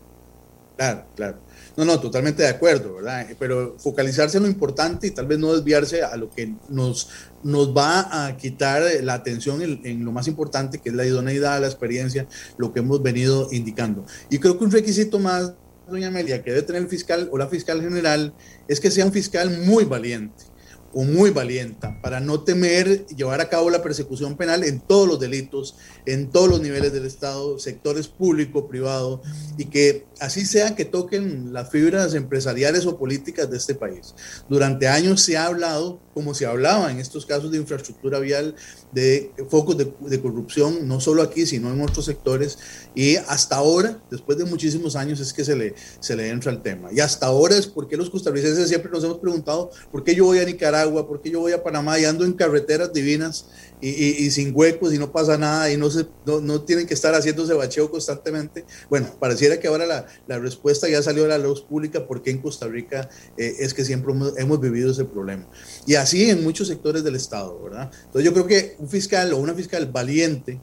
Claro, 0.76 1.04
claro. 1.16 1.38
No, 1.76 1.84
no, 1.84 1.98
totalmente 2.00 2.42
de 2.42 2.48
acuerdo, 2.48 2.94
¿verdad? 2.94 3.26
Pero 3.38 3.76
focalizarse 3.78 4.36
en 4.36 4.44
lo 4.44 4.48
importante 4.48 5.06
y 5.06 5.10
tal 5.10 5.26
vez 5.26 5.38
no 5.38 5.52
desviarse 5.54 6.02
a 6.02 6.16
lo 6.16 6.30
que 6.30 6.54
nos, 6.68 7.08
nos 7.42 7.76
va 7.76 8.26
a 8.26 8.36
quitar 8.36 8.82
la 9.02 9.14
atención 9.14 9.62
en, 9.62 9.80
en, 9.84 10.04
lo 10.04 10.12
más 10.12 10.28
importante, 10.28 10.78
que 10.78 10.90
es 10.90 10.94
la 10.94 11.06
idoneidad, 11.06 11.60
la 11.60 11.66
experiencia, 11.66 12.26
lo 12.56 12.72
que 12.72 12.80
hemos 12.80 13.02
venido 13.02 13.48
indicando. 13.52 14.04
Y 14.30 14.38
creo 14.38 14.58
que 14.58 14.64
un 14.64 14.70
requisito 14.70 15.18
más, 15.18 15.54
doña 15.88 16.08
Amelia, 16.08 16.42
que 16.42 16.50
debe 16.50 16.62
tener 16.62 16.82
el 16.82 16.88
fiscal 16.88 17.28
o 17.32 17.38
la 17.38 17.48
fiscal 17.48 17.80
general, 17.80 18.32
es 18.68 18.78
que 18.78 18.90
sea 18.90 19.04
un 19.04 19.12
fiscal 19.12 19.50
muy 19.64 19.84
valiente 19.84 20.51
o 20.94 21.04
muy 21.04 21.30
valienta 21.30 22.00
para 22.02 22.20
no 22.20 22.40
temer 22.40 23.06
llevar 23.06 23.40
a 23.40 23.48
cabo 23.48 23.70
la 23.70 23.82
persecución 23.82 24.36
penal 24.36 24.64
en 24.64 24.80
todos 24.80 25.08
los 25.08 25.20
delitos, 25.20 25.76
en 26.06 26.30
todos 26.30 26.48
los 26.48 26.60
niveles 26.60 26.92
del 26.92 27.06
Estado, 27.06 27.58
sectores 27.58 28.08
público, 28.08 28.68
privado, 28.68 29.22
y 29.56 29.66
que 29.66 30.06
así 30.20 30.44
sea 30.44 30.74
que 30.74 30.84
toquen 30.84 31.52
las 31.52 31.70
fibras 31.70 32.14
empresariales 32.14 32.86
o 32.86 32.98
políticas 32.98 33.50
de 33.50 33.56
este 33.56 33.74
país. 33.74 34.14
Durante 34.48 34.88
años 34.88 35.22
se 35.22 35.36
ha 35.36 35.46
hablado, 35.46 36.00
como 36.14 36.34
se 36.34 36.46
hablaba 36.46 36.90
en 36.90 36.98
estos 36.98 37.26
casos 37.26 37.50
de 37.50 37.58
infraestructura 37.58 38.18
vial, 38.18 38.54
de 38.92 39.32
focos 39.48 39.76
de, 39.78 40.20
corrupción, 40.20 40.86
no 40.86 41.00
solo 41.00 41.22
aquí, 41.22 41.46
sino 41.46 41.72
en 41.72 41.80
otros 41.80 42.04
sectores, 42.04 42.58
y 42.94 43.16
hasta 43.16 43.56
ahora, 43.56 44.00
después 44.10 44.38
de 44.38 44.44
muchísimos 44.44 44.96
años, 44.96 45.20
es 45.20 45.32
que 45.32 45.44
se 45.44 45.56
le, 45.56 45.74
se 46.00 46.16
le 46.16 46.28
entra 46.28 46.52
el 46.52 46.62
tema. 46.62 46.90
Y 46.92 47.00
hasta 47.00 47.26
ahora 47.26 47.56
es 47.56 47.66
porque 47.66 47.96
los 47.96 48.10
costarricenses 48.10 48.68
siempre 48.68 48.90
nos 48.90 49.04
hemos 49.04 49.18
preguntado 49.18 49.70
por 49.90 50.04
qué 50.04 50.14
yo 50.14 50.26
voy 50.26 50.38
a 50.38 50.44
Nicaragua, 50.44 50.81
por 50.90 51.20
qué 51.20 51.30
yo 51.30 51.40
voy 51.40 51.52
a 51.52 51.62
Panamá 51.62 51.98
y 51.98 52.04
ando 52.04 52.24
en 52.24 52.32
carreteras 52.32 52.92
divinas 52.92 53.46
y, 53.80 54.30
sin 54.30 54.52
huecos 54.54 54.94
y 54.94 54.98
no 54.98 55.10
pasa 55.10 55.36
nada 55.36 55.70
y 55.70 55.76
no, 55.76 55.90
se, 55.90 56.06
no, 56.24 56.62
tienen 56.62 56.86
que 56.86 56.94
estar 56.94 57.14
haciéndose 57.14 57.52
bacheo 57.52 57.90
constantemente. 57.90 58.64
Bueno, 58.88 59.08
pareciera 59.18 59.58
que 59.58 59.68
ahora 59.68 59.86
la, 59.86 60.06
la 60.28 60.38
respuesta 60.38 60.88
ya 60.88 61.02
salió 61.02 61.24
a 61.24 61.28
la 61.28 61.38
luz 61.38 61.62
pública 61.62 62.06
porque 62.06 62.30
en 62.30 62.38
Costa 62.38 62.68
Rica 62.68 63.08
eh, 63.36 63.56
es 63.58 63.74
que 63.74 63.84
siempre 63.84 64.12
hemos, 64.12 64.38
hemos, 64.38 64.60
vivido 64.60 64.92
ese 64.92 65.04
problema. 65.04 65.48
Y 65.86 65.96
así 65.96 66.30
en 66.30 66.44
muchos 66.44 66.68
sectores 66.68 67.02
del 67.02 67.16
Estado, 67.16 67.60
¿verdad? 67.60 67.90
Entonces 68.04 68.24
yo 68.24 68.32
creo 68.32 68.46
que 68.46 68.76
un 68.78 68.88
fiscal 68.88 69.32
o 69.32 69.38
una 69.38 69.54
fiscal 69.54 69.86
valiente 69.86 70.60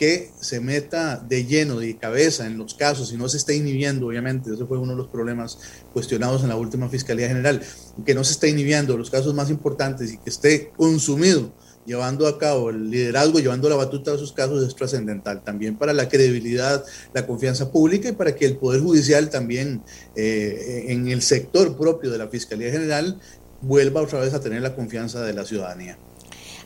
que 0.00 0.30
se 0.40 0.60
meta 0.60 1.18
de 1.18 1.44
lleno, 1.44 1.78
de 1.78 1.94
cabeza 1.98 2.46
en 2.46 2.56
los 2.56 2.72
casos 2.72 3.12
y 3.12 3.18
no 3.18 3.28
se 3.28 3.36
esté 3.36 3.54
inhibiendo, 3.54 4.06
obviamente, 4.06 4.50
ese 4.50 4.64
fue 4.64 4.78
uno 4.78 4.92
de 4.92 4.96
los 4.96 5.08
problemas 5.08 5.58
cuestionados 5.92 6.42
en 6.42 6.48
la 6.48 6.56
última 6.56 6.88
Fiscalía 6.88 7.28
General, 7.28 7.60
que 8.06 8.14
no 8.14 8.24
se 8.24 8.32
esté 8.32 8.48
inhibiendo 8.48 8.96
los 8.96 9.10
casos 9.10 9.34
más 9.34 9.50
importantes 9.50 10.10
y 10.10 10.16
que 10.16 10.30
esté 10.30 10.72
consumido 10.74 11.52
llevando 11.84 12.26
a 12.26 12.38
cabo 12.38 12.70
el 12.70 12.90
liderazgo, 12.90 13.40
llevando 13.40 13.68
la 13.68 13.76
batuta 13.76 14.12
de 14.12 14.18
sus 14.18 14.32
casos 14.32 14.66
es 14.66 14.74
trascendental 14.74 15.44
también 15.44 15.76
para 15.76 15.92
la 15.92 16.08
credibilidad, 16.08 16.82
la 17.12 17.26
confianza 17.26 17.70
pública 17.70 18.08
y 18.08 18.12
para 18.12 18.34
que 18.34 18.46
el 18.46 18.56
Poder 18.56 18.80
Judicial 18.80 19.28
también 19.28 19.82
eh, 20.16 20.86
en 20.88 21.08
el 21.08 21.20
sector 21.20 21.76
propio 21.76 22.10
de 22.10 22.16
la 22.16 22.28
Fiscalía 22.28 22.70
General 22.70 23.20
vuelva 23.60 24.00
otra 24.00 24.20
vez 24.20 24.32
a 24.32 24.40
tener 24.40 24.62
la 24.62 24.74
confianza 24.74 25.20
de 25.20 25.34
la 25.34 25.44
ciudadanía. 25.44 25.98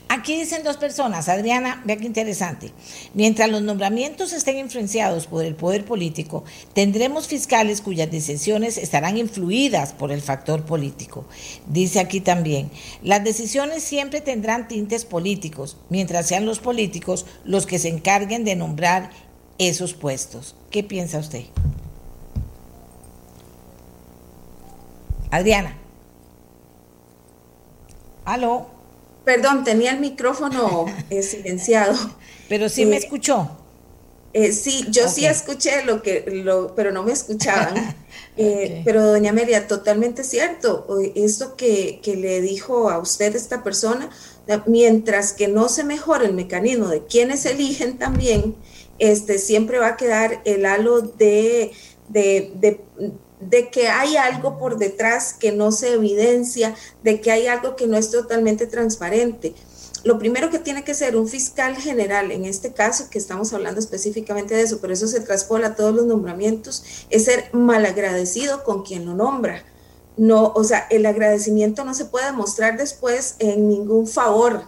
Aquí 0.08 0.38
dicen 0.38 0.62
dos 0.62 0.76
personas, 0.76 1.28
Adriana, 1.28 1.82
vea 1.84 1.96
qué 1.96 2.04
interesante. 2.04 2.72
Mientras 3.14 3.50
los 3.50 3.62
nombramientos 3.62 4.32
estén 4.32 4.58
influenciados 4.58 5.26
por 5.26 5.44
el 5.44 5.54
poder 5.54 5.84
político, 5.84 6.44
tendremos 6.72 7.26
fiscales 7.26 7.80
cuyas 7.80 8.10
decisiones 8.10 8.76
estarán 8.76 9.16
influidas 9.16 9.92
por 9.92 10.12
el 10.12 10.20
factor 10.20 10.64
político. 10.64 11.24
Dice 11.66 12.00
aquí 12.00 12.20
también, 12.20 12.70
las 13.02 13.24
decisiones 13.24 13.82
siempre 13.82 14.20
tendrán 14.20 14.68
tintes 14.68 15.04
políticos, 15.04 15.78
mientras 15.88 16.26
sean 16.26 16.46
los 16.46 16.58
políticos 16.58 17.26
los 17.44 17.66
que 17.66 17.78
se 17.78 17.88
encarguen 17.88 18.44
de 18.44 18.56
nombrar 18.56 19.10
esos 19.58 19.94
puestos. 19.94 20.54
¿Qué 20.70 20.84
piensa 20.84 21.18
usted? 21.18 21.44
Adriana. 25.30 25.76
Aló. 28.24 28.73
Perdón, 29.24 29.64
tenía 29.64 29.92
el 29.92 30.00
micrófono 30.00 30.86
eh, 31.10 31.22
silenciado. 31.22 31.94
Pero 32.48 32.68
sí 32.68 32.84
me 32.86 32.96
eh, 32.96 32.98
escuchó. 32.98 33.50
Eh, 34.32 34.52
sí, 34.52 34.86
yo 34.90 35.08
sí 35.08 35.24
escuché 35.24 35.84
lo 35.84 36.02
que, 36.02 36.24
lo, 36.26 36.74
pero 36.74 36.92
no 36.92 37.02
me 37.02 37.12
escuchaban. 37.12 37.96
Pero 38.36 39.06
doña 39.06 39.30
Amelia, 39.30 39.68
totalmente 39.68 40.24
cierto. 40.24 40.88
Esto 41.14 41.54
que, 41.54 42.00
que, 42.02 42.16
le 42.16 42.40
dijo 42.40 42.90
a 42.90 42.98
usted 42.98 43.36
esta 43.36 43.62
persona, 43.62 44.10
mientras 44.66 45.32
que 45.32 45.46
no 45.46 45.68
se 45.68 45.84
mejore 45.84 46.26
el 46.26 46.32
mecanismo 46.32 46.88
de 46.88 47.04
quienes 47.04 47.46
eligen 47.46 47.96
también, 47.96 48.56
este, 48.98 49.38
siempre 49.38 49.78
va 49.78 49.88
a 49.88 49.96
quedar 49.96 50.42
el 50.44 50.66
halo 50.66 51.00
de, 51.00 51.70
de, 52.08 52.52
de 52.56 52.80
de 53.40 53.70
que 53.70 53.88
hay 53.88 54.16
algo 54.16 54.58
por 54.58 54.78
detrás 54.78 55.32
que 55.32 55.52
no 55.52 55.72
se 55.72 55.94
evidencia, 55.94 56.74
de 57.02 57.20
que 57.20 57.30
hay 57.30 57.46
algo 57.46 57.76
que 57.76 57.86
no 57.86 57.96
es 57.96 58.10
totalmente 58.10 58.66
transparente. 58.66 59.54
Lo 60.04 60.18
primero 60.18 60.50
que 60.50 60.58
tiene 60.58 60.84
que 60.84 60.94
ser 60.94 61.16
un 61.16 61.28
fiscal 61.28 61.76
general, 61.76 62.30
en 62.30 62.44
este 62.44 62.72
caso 62.72 63.08
que 63.10 63.18
estamos 63.18 63.54
hablando 63.54 63.80
específicamente 63.80 64.54
de 64.54 64.62
eso, 64.62 64.78
pero 64.80 64.92
eso 64.92 65.08
se 65.08 65.20
traspola 65.20 65.68
a 65.68 65.74
todos 65.76 65.94
los 65.94 66.04
nombramientos, 66.04 67.06
es 67.08 67.24
ser 67.24 67.48
malagradecido 67.52 68.64
con 68.64 68.82
quien 68.82 69.06
lo 69.06 69.14
nombra. 69.14 69.64
No, 70.16 70.52
o 70.54 70.62
sea, 70.62 70.86
el 70.90 71.06
agradecimiento 71.06 71.84
no 71.84 71.94
se 71.94 72.04
puede 72.04 72.32
mostrar 72.32 72.76
después 72.76 73.36
en 73.38 73.68
ningún 73.68 74.06
favor, 74.06 74.64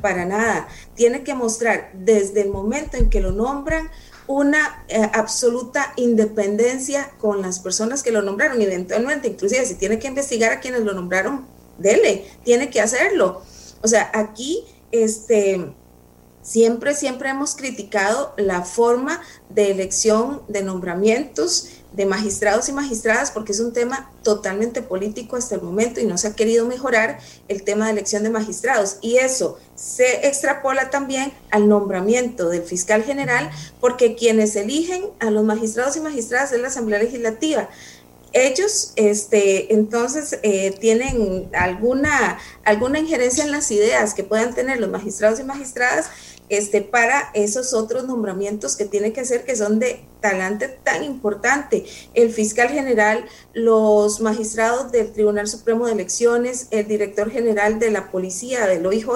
para 0.00 0.26
nada. 0.26 0.68
Tiene 0.94 1.24
que 1.24 1.34
mostrar 1.34 1.90
desde 1.94 2.42
el 2.42 2.50
momento 2.50 2.96
en 2.96 3.10
que 3.10 3.20
lo 3.20 3.32
nombran 3.32 3.90
una 4.28 4.84
eh, 4.88 5.08
absoluta 5.12 5.92
independencia 5.96 7.10
con 7.18 7.42
las 7.42 7.60
personas 7.60 8.02
que 8.02 8.12
lo 8.12 8.22
nombraron, 8.22 8.60
eventualmente, 8.60 9.28
inclusive 9.28 9.64
si 9.64 9.74
tiene 9.74 9.98
que 9.98 10.08
investigar 10.08 10.52
a 10.52 10.60
quienes 10.60 10.82
lo 10.82 10.92
nombraron, 10.92 11.46
dele, 11.78 12.26
tiene 12.44 12.70
que 12.70 12.80
hacerlo. 12.80 13.42
O 13.82 13.88
sea, 13.88 14.10
aquí, 14.14 14.64
este, 14.90 15.72
siempre, 16.42 16.94
siempre 16.94 17.28
hemos 17.28 17.54
criticado 17.54 18.34
la 18.36 18.62
forma 18.62 19.20
de 19.48 19.70
elección 19.70 20.42
de 20.48 20.62
nombramientos 20.62 21.68
de 21.96 22.06
magistrados 22.06 22.68
y 22.68 22.72
magistradas, 22.72 23.30
porque 23.30 23.52
es 23.52 23.60
un 23.60 23.72
tema 23.72 24.10
totalmente 24.22 24.82
político 24.82 25.36
hasta 25.36 25.54
el 25.54 25.62
momento 25.62 25.98
y 25.98 26.04
no 26.04 26.18
se 26.18 26.28
ha 26.28 26.34
querido 26.34 26.66
mejorar 26.66 27.18
el 27.48 27.62
tema 27.62 27.86
de 27.86 27.92
elección 27.92 28.22
de 28.22 28.30
magistrados. 28.30 28.98
Y 29.00 29.16
eso 29.16 29.58
se 29.74 30.26
extrapola 30.26 30.90
también 30.90 31.32
al 31.50 31.68
nombramiento 31.68 32.50
del 32.50 32.62
fiscal 32.62 33.02
general, 33.02 33.50
porque 33.80 34.14
quienes 34.14 34.54
eligen 34.56 35.06
a 35.20 35.30
los 35.30 35.44
magistrados 35.44 35.96
y 35.96 36.00
magistradas 36.00 36.52
es 36.52 36.60
la 36.60 36.68
Asamblea 36.68 36.98
Legislativa 36.98 37.68
ellos 38.36 38.92
este, 38.96 39.72
entonces 39.72 40.38
eh, 40.42 40.74
tienen 40.78 41.48
alguna, 41.54 42.38
alguna 42.64 42.98
injerencia 42.98 43.42
en 43.42 43.50
las 43.50 43.70
ideas 43.70 44.12
que 44.12 44.24
puedan 44.24 44.54
tener 44.54 44.78
los 44.78 44.90
magistrados 44.90 45.40
y 45.40 45.44
magistradas 45.44 46.10
este, 46.50 46.82
para 46.82 47.30
esos 47.32 47.72
otros 47.72 48.04
nombramientos 48.04 48.76
que 48.76 48.84
tiene 48.84 49.14
que 49.14 49.22
hacer, 49.22 49.44
que 49.44 49.56
son 49.56 49.78
de 49.78 50.04
talante 50.20 50.68
tan 50.68 51.02
importante. 51.02 51.86
El 52.12 52.30
fiscal 52.30 52.68
general, 52.68 53.24
los 53.54 54.20
magistrados 54.20 54.92
del 54.92 55.12
Tribunal 55.12 55.48
Supremo 55.48 55.86
de 55.86 55.92
Elecciones, 55.92 56.68
el 56.70 56.86
director 56.86 57.30
general 57.30 57.78
de 57.78 57.90
la 57.90 58.10
policía, 58.10 58.66
del 58.66 58.84
OIJ, 58.84 59.08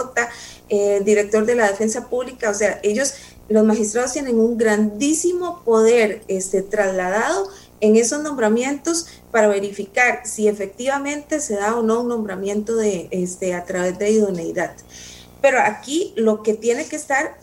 el 0.70 1.04
director 1.04 1.44
de 1.44 1.56
la 1.56 1.68
Defensa 1.68 2.08
Pública, 2.08 2.50
o 2.50 2.54
sea, 2.54 2.80
ellos, 2.82 3.14
los 3.48 3.64
magistrados 3.64 4.12
tienen 4.12 4.38
un 4.38 4.56
grandísimo 4.56 5.62
poder 5.62 6.22
este, 6.26 6.62
trasladado 6.62 7.48
en 7.80 7.96
esos 7.96 8.22
nombramientos 8.22 9.06
para 9.30 9.48
verificar 9.48 10.22
si 10.24 10.48
efectivamente 10.48 11.40
se 11.40 11.54
da 11.54 11.76
o 11.76 11.82
no 11.82 12.00
un 12.00 12.08
nombramiento 12.08 12.76
de, 12.76 13.08
este, 13.10 13.54
a 13.54 13.64
través 13.64 13.98
de 13.98 14.10
idoneidad. 14.10 14.74
Pero 15.40 15.60
aquí 15.60 16.12
lo 16.16 16.42
que 16.42 16.54
tiene 16.54 16.86
que 16.86 16.96
estar 16.96 17.38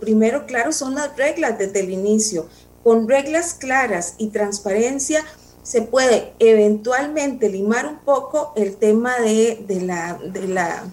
primero 0.00 0.46
claro 0.46 0.72
son 0.72 0.94
las 0.94 1.16
reglas 1.16 1.58
desde 1.58 1.80
el 1.80 1.90
inicio. 1.90 2.48
Con 2.82 3.08
reglas 3.08 3.54
claras 3.54 4.14
y 4.18 4.28
transparencia 4.28 5.24
se 5.62 5.82
puede 5.82 6.32
eventualmente 6.38 7.48
limar 7.48 7.86
un 7.86 7.98
poco 7.98 8.52
el 8.56 8.76
tema 8.76 9.18
de, 9.18 9.64
la, 9.82 10.18
de, 10.32 10.48
la, 10.48 10.84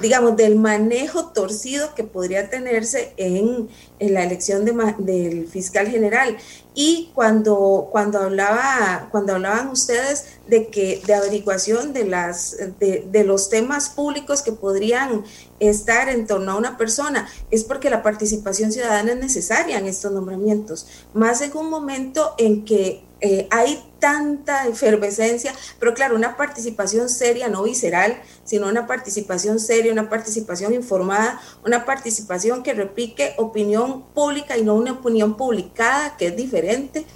digamos, 0.00 0.36
del 0.36 0.56
manejo 0.56 1.26
torcido 1.26 1.94
que 1.94 2.04
podría 2.04 2.50
tenerse 2.50 3.12
en, 3.16 3.68
la 4.00 4.24
elección 4.24 4.64
de, 4.64 4.94
del 4.98 5.46
fiscal 5.46 5.88
general. 5.88 6.36
Y 6.74 7.10
cuando, 7.14 7.88
cuando, 7.90 8.18
hablaba, 8.18 9.08
cuando 9.10 9.34
hablaban 9.34 9.68
ustedes 9.68 10.26
de 10.48 10.68
que 10.68 11.00
de 11.06 11.14
averiguación 11.14 11.92
de, 11.92 12.04
las, 12.04 12.56
de, 12.80 13.06
de 13.10 13.24
los 13.24 13.48
temas 13.48 13.88
públicos 13.88 14.42
que 14.42 14.52
podrían 14.52 15.24
estar 15.60 16.08
en 16.08 16.26
torno 16.26 16.52
a 16.52 16.56
una 16.56 16.76
persona, 16.76 17.28
es 17.50 17.64
porque 17.64 17.90
la 17.90 18.02
participación 18.02 18.72
ciudadana 18.72 19.12
es 19.12 19.18
necesaria 19.18 19.78
en 19.78 19.86
estos 19.86 20.12
nombramientos, 20.12 20.86
más 21.14 21.40
en 21.40 21.56
un 21.56 21.70
momento 21.70 22.34
en 22.38 22.64
que 22.64 23.03
eh, 23.20 23.48
hay 23.50 23.82
tanta 24.00 24.66
efervescencia, 24.66 25.54
pero 25.78 25.94
claro, 25.94 26.14
una 26.14 26.36
participación 26.36 27.08
seria, 27.08 27.48
no 27.48 27.62
visceral, 27.62 28.20
sino 28.44 28.68
una 28.68 28.86
participación 28.86 29.58
seria, 29.58 29.92
una 29.92 30.10
participación 30.10 30.74
informada, 30.74 31.40
una 31.64 31.86
participación 31.86 32.62
que 32.62 32.74
replique 32.74 33.34
opinión 33.38 34.04
pública 34.12 34.58
y 34.58 34.62
no 34.62 34.74
una 34.74 34.92
opinión 34.92 35.36
publicada, 35.36 36.16
que 36.16 36.26
es 36.26 36.36
diferente. 36.36 37.06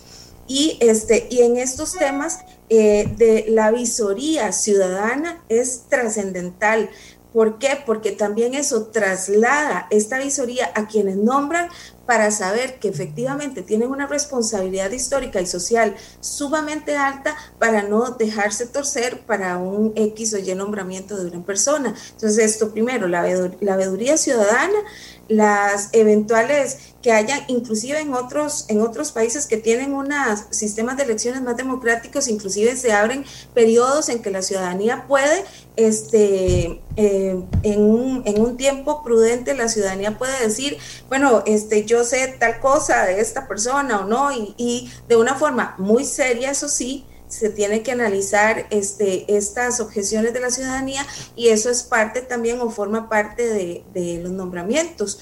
Y, 0.47 0.79
este, 0.81 1.29
y 1.31 1.43
en 1.43 1.59
estos 1.59 1.93
temas 1.93 2.39
eh, 2.71 3.13
de 3.19 3.45
la 3.49 3.71
visoría 3.71 4.51
ciudadana 4.53 5.43
es 5.51 5.89
trascendental. 5.91 6.89
¿Por 7.35 7.59
qué? 7.59 7.79
Porque 7.85 8.13
también 8.13 8.55
eso 8.55 8.87
traslada 8.87 9.87
esta 9.91 10.19
visoría 10.19 10.73
a 10.75 10.87
quienes 10.89 11.17
nombran 11.17 11.69
para 12.09 12.31
saber 12.31 12.79
que 12.79 12.89
efectivamente 12.89 13.61
tienen 13.61 13.91
una 13.91 14.07
responsabilidad 14.07 14.91
histórica 14.93 15.43
y 15.43 15.47
social 15.47 15.95
sumamente 16.21 16.97
alta 16.97 17.37
para 17.59 17.83
no 17.83 18.13
dejarse 18.13 18.67
torcer 18.67 19.27
para 19.27 19.59
un 19.59 19.93
X 19.95 20.33
o 20.33 20.39
Y 20.39 20.55
nombramiento 20.55 21.19
de 21.19 21.27
una 21.27 21.45
persona. 21.45 21.95
Entonces, 22.13 22.39
esto 22.39 22.73
primero, 22.73 23.09
la, 23.09 23.29
la 23.61 23.77
veeduría 23.77 24.17
ciudadana, 24.17 24.79
las 25.29 25.91
eventuales 25.93 26.79
que 27.03 27.13
hayan, 27.13 27.41
inclusive 27.49 28.01
en 28.01 28.15
otros, 28.15 28.65
en 28.69 28.81
otros 28.81 29.13
países 29.13 29.47
que 29.47 29.57
tienen 29.57 29.93
unos 29.93 30.45
sistemas 30.51 30.97
de 30.97 31.05
elecciones 31.05 31.43
más 31.43 31.57
democráticos, 31.57 32.29
inclusive 32.29 32.77
se 32.77 32.93
abren 32.93 33.25
periodos 33.55 34.09
en 34.09 34.21
que 34.21 34.31
la 34.31 34.43
ciudadanía 34.43 35.07
puede, 35.07 35.45
este, 35.77 36.81
eh, 36.97 37.41
en, 37.63 37.81
un, 37.81 38.23
en 38.27 38.41
un 38.41 38.57
tiempo 38.57 39.03
prudente, 39.05 39.55
la 39.55 39.69
ciudadanía 39.69 40.19
puede 40.19 40.41
decir, 40.41 40.79
bueno, 41.09 41.43
este, 41.47 41.85
yo 41.85 42.05
sé 42.05 42.37
tal 42.41 42.59
cosa 42.59 43.05
de 43.05 43.21
esta 43.21 43.47
persona 43.47 44.01
o 44.01 44.05
no, 44.05 44.33
y, 44.33 44.55
y 44.57 44.91
de 45.09 45.17
una 45.17 45.35
forma 45.35 45.75
muy 45.79 46.05
seria, 46.05 46.51
eso 46.51 46.69
sí, 46.69 47.07
se 47.29 47.51
tiene 47.51 47.83
que 47.83 47.93
analizar 47.93 48.67
este, 48.71 49.37
estas 49.37 49.81
objeciones 49.81 50.33
de 50.33 50.41
la 50.41 50.51
ciudadanía 50.51 51.07
y 51.37 51.49
eso 51.49 51.71
es 51.71 51.83
parte 51.83 52.23
también 52.23 52.61
o 52.61 52.71
forma 52.71 53.09
parte 53.09 53.49
de, 53.49 53.85
de 53.93 54.21
los 54.23 54.33
nombramientos 54.33 55.19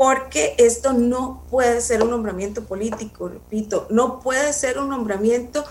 porque 0.00 0.54
esto 0.56 0.94
no 0.94 1.42
puede 1.50 1.82
ser 1.82 2.02
un 2.02 2.10
nombramiento 2.10 2.64
político, 2.64 3.28
repito, 3.28 3.86
no 3.90 4.20
puede 4.20 4.54
ser 4.54 4.78
un 4.78 4.88
nombramiento 4.88 5.62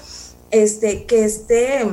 este, 0.51 1.05
que 1.05 1.25
esté 1.25 1.83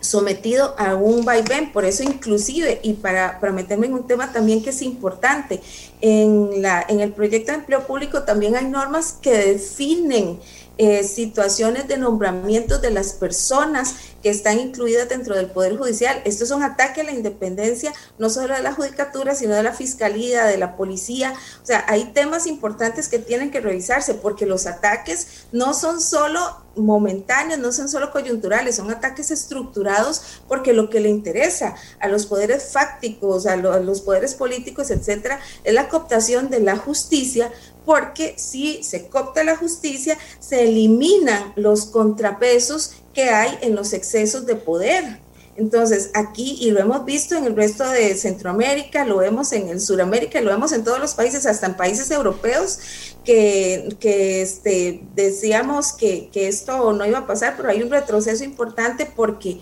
sometido 0.00 0.74
a 0.76 0.96
un 0.96 1.24
vaivén, 1.24 1.72
por 1.72 1.84
eso 1.84 2.02
inclusive, 2.02 2.80
y 2.82 2.94
para, 2.94 3.38
para 3.38 3.52
meterme 3.52 3.86
en 3.86 3.94
un 3.94 4.08
tema 4.08 4.32
también 4.32 4.60
que 4.64 4.70
es 4.70 4.82
importante, 4.82 5.62
en, 6.00 6.60
la, 6.60 6.84
en 6.88 7.00
el 7.00 7.12
proyecto 7.12 7.52
de 7.52 7.58
empleo 7.58 7.86
público 7.86 8.24
también 8.24 8.56
hay 8.56 8.66
normas 8.66 9.12
que 9.12 9.30
definen 9.30 10.40
eh, 10.78 11.04
situaciones 11.04 11.86
de 11.86 11.98
nombramiento 11.98 12.78
de 12.78 12.90
las 12.90 13.12
personas 13.12 13.94
que 14.22 14.30
están 14.30 14.58
incluidas 14.58 15.08
dentro 15.08 15.34
del 15.34 15.50
Poder 15.50 15.76
Judicial. 15.76 16.22
Esto 16.24 16.44
es 16.44 16.50
un 16.50 16.62
ataque 16.62 17.02
a 17.02 17.04
la 17.04 17.12
independencia, 17.12 17.92
no 18.18 18.30
solo 18.30 18.54
de 18.54 18.62
la 18.62 18.72
judicatura, 18.72 19.34
sino 19.34 19.54
de 19.54 19.62
la 19.62 19.72
fiscalía, 19.72 20.44
de 20.44 20.56
la 20.56 20.76
policía. 20.76 21.34
O 21.62 21.66
sea, 21.66 21.84
hay 21.88 22.12
temas 22.12 22.46
importantes 22.46 23.08
que 23.08 23.18
tienen 23.18 23.50
que 23.50 23.60
revisarse 23.60 24.14
porque 24.14 24.46
los 24.46 24.66
ataques 24.66 25.46
no 25.52 25.74
son 25.74 26.00
solo 26.00 26.40
momentáneos, 26.76 27.60
no 27.60 27.70
son 27.72 27.88
solo 27.88 28.10
coyunturales, 28.10 28.76
son 28.76 28.90
ataques 28.90 29.30
estructurados 29.30 30.40
porque 30.48 30.72
lo 30.72 30.88
que 30.88 31.00
le 31.00 31.10
interesa 31.10 31.74
a 32.00 32.08
los 32.08 32.26
poderes 32.26 32.70
fácticos, 32.72 33.46
a, 33.46 33.52
a 33.52 33.56
los 33.56 34.00
poderes 34.00 34.34
políticos, 34.34 34.90
etcétera, 34.90 35.40
es 35.64 35.74
la 35.74 35.88
cooptación 35.88 36.48
de 36.48 36.60
la 36.60 36.76
justicia 36.76 37.52
porque 37.84 38.34
si 38.36 38.82
se 38.82 39.08
copta 39.08 39.44
la 39.44 39.56
justicia, 39.56 40.16
se 40.38 40.64
eliminan 40.64 41.52
los 41.56 41.86
contrapesos 41.86 42.94
que 43.14 43.30
hay 43.30 43.58
en 43.62 43.74
los 43.74 43.92
excesos 43.92 44.46
de 44.46 44.56
poder. 44.56 45.20
Entonces, 45.54 46.10
aquí, 46.14 46.56
y 46.60 46.70
lo 46.70 46.80
hemos 46.80 47.04
visto 47.04 47.36
en 47.36 47.44
el 47.44 47.54
resto 47.54 47.86
de 47.86 48.14
Centroamérica, 48.14 49.04
lo 49.04 49.18
vemos 49.18 49.52
en 49.52 49.68
el 49.68 49.82
Suramérica, 49.82 50.40
lo 50.40 50.50
vemos 50.50 50.72
en 50.72 50.82
todos 50.82 50.98
los 50.98 51.12
países, 51.12 51.44
hasta 51.44 51.66
en 51.66 51.76
países 51.76 52.10
europeos, 52.10 52.78
que, 53.22 53.94
que 54.00 54.40
este, 54.40 55.02
decíamos 55.14 55.92
que, 55.92 56.30
que, 56.32 56.48
esto 56.48 56.94
no 56.94 57.04
iba 57.04 57.18
a 57.18 57.26
pasar, 57.26 57.54
pero 57.56 57.68
hay 57.68 57.82
un 57.82 57.90
retroceso 57.90 58.44
importante 58.44 59.06
porque, 59.14 59.60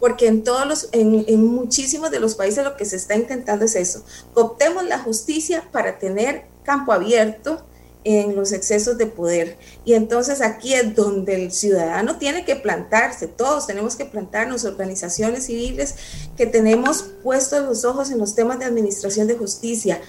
porque 0.00 0.26
en 0.26 0.42
todos 0.42 0.66
los, 0.66 0.88
en, 0.92 1.24
en 1.28 1.44
muchísimos 1.44 2.10
de 2.10 2.18
los 2.18 2.34
países 2.34 2.64
lo 2.64 2.76
que 2.76 2.86
se 2.86 2.96
está 2.96 3.14
intentando 3.14 3.66
es 3.66 3.76
eso. 3.76 4.02
Cooptemos 4.34 4.84
la 4.84 4.98
justicia 4.98 5.68
para 5.70 5.98
tener 5.98 6.46
campo 6.64 6.92
abierto 6.92 7.62
en 8.04 8.34
los 8.34 8.52
excesos 8.52 8.96
de 8.98 9.06
poder. 9.06 9.58
Y 9.84 9.94
entonces 9.94 10.40
aquí 10.40 10.74
es 10.74 10.94
donde 10.94 11.34
el 11.34 11.52
ciudadano 11.52 12.16
tiene 12.16 12.44
que 12.44 12.56
plantarse, 12.56 13.26
todos 13.28 13.66
tenemos 13.66 13.96
que 13.96 14.06
plantarnos, 14.06 14.64
organizaciones 14.64 15.46
civiles 15.46 15.94
que 16.36 16.46
tenemos 16.46 17.04
puestos 17.22 17.64
los 17.66 17.84
ojos 17.84 18.10
en 18.10 18.18
los 18.18 18.34
temas 18.34 18.58
de 18.58 18.64
administración 18.64 19.26
de 19.26 19.36
justicia. 19.36 20.00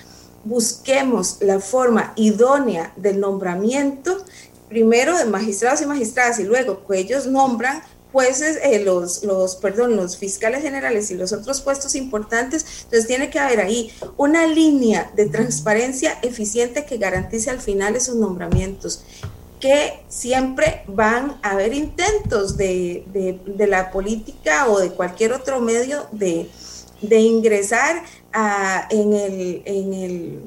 Busquemos 0.44 1.38
la 1.42 1.60
forma 1.60 2.14
idónea 2.16 2.94
del 2.96 3.20
nombramiento, 3.20 4.24
primero 4.70 5.18
de 5.18 5.26
magistrados 5.26 5.82
y 5.82 5.86
magistradas, 5.86 6.40
y 6.40 6.44
luego 6.44 6.86
que 6.88 6.98
ellos 6.98 7.28
nombran 7.28 7.84
jueces, 8.12 8.60
eh, 8.64 8.80
los, 8.84 9.24
los, 9.24 9.56
perdón, 9.56 9.96
los 9.96 10.18
fiscales 10.18 10.62
generales 10.62 11.12
y 11.12 11.16
los 11.16 11.32
otros 11.32 11.62
puestos 11.62 11.96
importantes, 11.96 12.66
entonces 12.84 13.08
tiene 13.08 13.30
que 13.30 13.40
haber 13.40 13.62
ahí 13.62 13.92
una 14.18 14.48
línea 14.48 15.12
de 15.16 15.28
transparencia 15.28 16.18
eficiente 16.22 16.86
que 16.86 16.98
garantice 16.98 17.50
al 17.50 17.60
final 17.60 17.96
esos 17.96 18.16
nombramientos 18.16 19.04
que 19.62 20.04
siempre 20.10 20.84
van 20.88 21.38
a 21.44 21.52
haber 21.52 21.74
intentos 21.74 22.58
de, 22.58 23.06
de, 23.14 23.68
la 23.68 23.92
política 23.92 24.68
o 24.68 24.80
de 24.80 24.90
cualquier 24.90 25.34
otro 25.34 25.62
medio 25.62 26.08
de, 26.12 26.50
de 27.02 27.20
ingresar 27.20 28.04
a, 28.34 28.88
en, 28.90 29.14
el, 29.14 29.62
en, 29.66 29.94
el, 29.94 30.40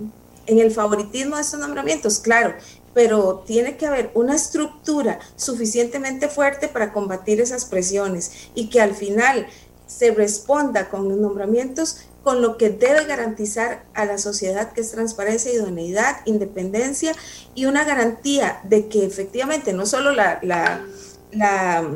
en 0.46 0.58
el 0.58 0.70
favoritismo 0.72 1.36
de 1.36 1.42
estos 1.42 1.60
nombramientos. 1.60 2.18
Claro, 2.18 2.54
pero 2.94 3.42
tiene 3.46 3.76
que 3.76 3.86
haber 3.86 4.10
una 4.14 4.34
estructura 4.34 5.18
suficientemente 5.36 6.28
fuerte 6.28 6.68
para 6.68 6.92
combatir 6.92 7.40
esas 7.40 7.64
presiones 7.64 8.50
y 8.54 8.70
que 8.70 8.80
al 8.80 8.94
final 8.94 9.46
se 9.86 10.12
responda 10.12 10.88
con 10.88 11.08
los 11.08 11.18
nombramientos 11.18 12.06
con 12.22 12.40
lo 12.40 12.56
que 12.56 12.70
debe 12.70 13.04
garantizar 13.04 13.84
a 13.92 14.06
la 14.06 14.16
sociedad, 14.16 14.72
que 14.72 14.80
es 14.80 14.90
transparencia, 14.90 15.52
idoneidad, 15.52 16.16
independencia 16.24 17.12
y 17.54 17.66
una 17.66 17.84
garantía 17.84 18.60
de 18.64 18.88
que 18.88 19.04
efectivamente 19.04 19.74
no 19.74 19.84
solo 19.84 20.10
la, 20.12 20.38
la, 20.42 20.82
la, 21.32 21.86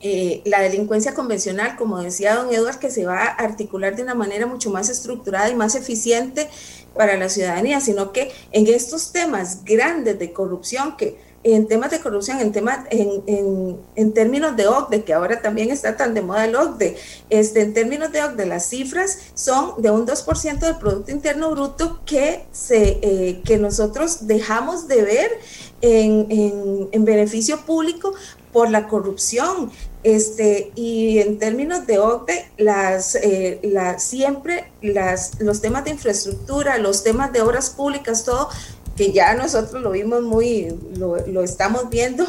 eh, 0.00 0.40
la 0.46 0.60
delincuencia 0.62 1.12
convencional, 1.12 1.76
como 1.76 2.00
decía 2.00 2.34
don 2.34 2.52
Eduard, 2.52 2.78
que 2.78 2.90
se 2.90 3.04
va 3.04 3.24
a 3.24 3.28
articular 3.28 3.94
de 3.94 4.02
una 4.02 4.14
manera 4.14 4.46
mucho 4.46 4.70
más 4.70 4.88
estructurada 4.88 5.50
y 5.50 5.54
más 5.54 5.74
eficiente 5.74 6.48
para 6.94 7.16
la 7.16 7.28
ciudadanía, 7.28 7.80
sino 7.80 8.12
que 8.12 8.30
en 8.52 8.66
estos 8.66 9.12
temas 9.12 9.64
grandes 9.64 10.18
de 10.18 10.32
corrupción, 10.32 10.96
que 10.96 11.16
en 11.44 11.66
temas 11.66 11.90
de 11.90 12.00
corrupción, 12.00 12.40
en 12.40 12.52
temas, 12.52 12.86
en, 12.90 13.22
en, 13.26 13.76
en, 13.96 14.12
términos 14.12 14.56
de 14.56 14.68
OCDE, 14.68 15.02
que 15.02 15.12
ahora 15.12 15.42
también 15.42 15.70
está 15.70 15.96
tan 15.96 16.14
de 16.14 16.22
moda 16.22 16.44
el 16.44 16.54
OCDE, 16.54 16.96
este, 17.30 17.62
en 17.62 17.74
términos 17.74 18.12
de 18.12 18.22
OCDE, 18.22 18.46
las 18.46 18.66
cifras 18.66 19.18
son 19.34 19.80
de 19.82 19.90
un 19.90 20.06
2% 20.06 20.58
del 20.58 20.76
Producto 20.76 21.10
Interno 21.10 21.50
Bruto 21.50 22.00
que, 22.04 22.46
se, 22.52 22.98
eh, 23.02 23.42
que 23.44 23.58
nosotros 23.58 24.26
dejamos 24.26 24.86
de 24.86 25.02
ver 25.02 25.30
en, 25.80 26.26
en, 26.30 26.88
en 26.92 27.04
beneficio 27.04 27.60
público 27.66 28.14
por 28.52 28.70
la 28.70 28.86
corrupción. 28.86 29.70
Este, 30.04 30.72
y 30.74 31.20
en 31.20 31.38
términos 31.38 31.86
de 31.86 31.98
OCDE, 31.98 32.50
las, 32.58 33.14
eh, 33.14 33.60
siempre 33.98 34.72
las, 34.82 35.40
los 35.40 35.60
temas 35.60 35.84
de 35.84 35.90
infraestructura, 35.92 36.78
los 36.78 37.04
temas 37.04 37.32
de 37.32 37.40
obras 37.40 37.70
públicas, 37.70 38.24
todo, 38.24 38.48
que 38.96 39.12
ya 39.12 39.34
nosotros 39.34 39.82
lo 39.82 39.90
vimos 39.92 40.22
muy, 40.22 40.68
lo, 40.96 41.16
lo 41.26 41.42
estamos 41.42 41.88
viendo, 41.90 42.26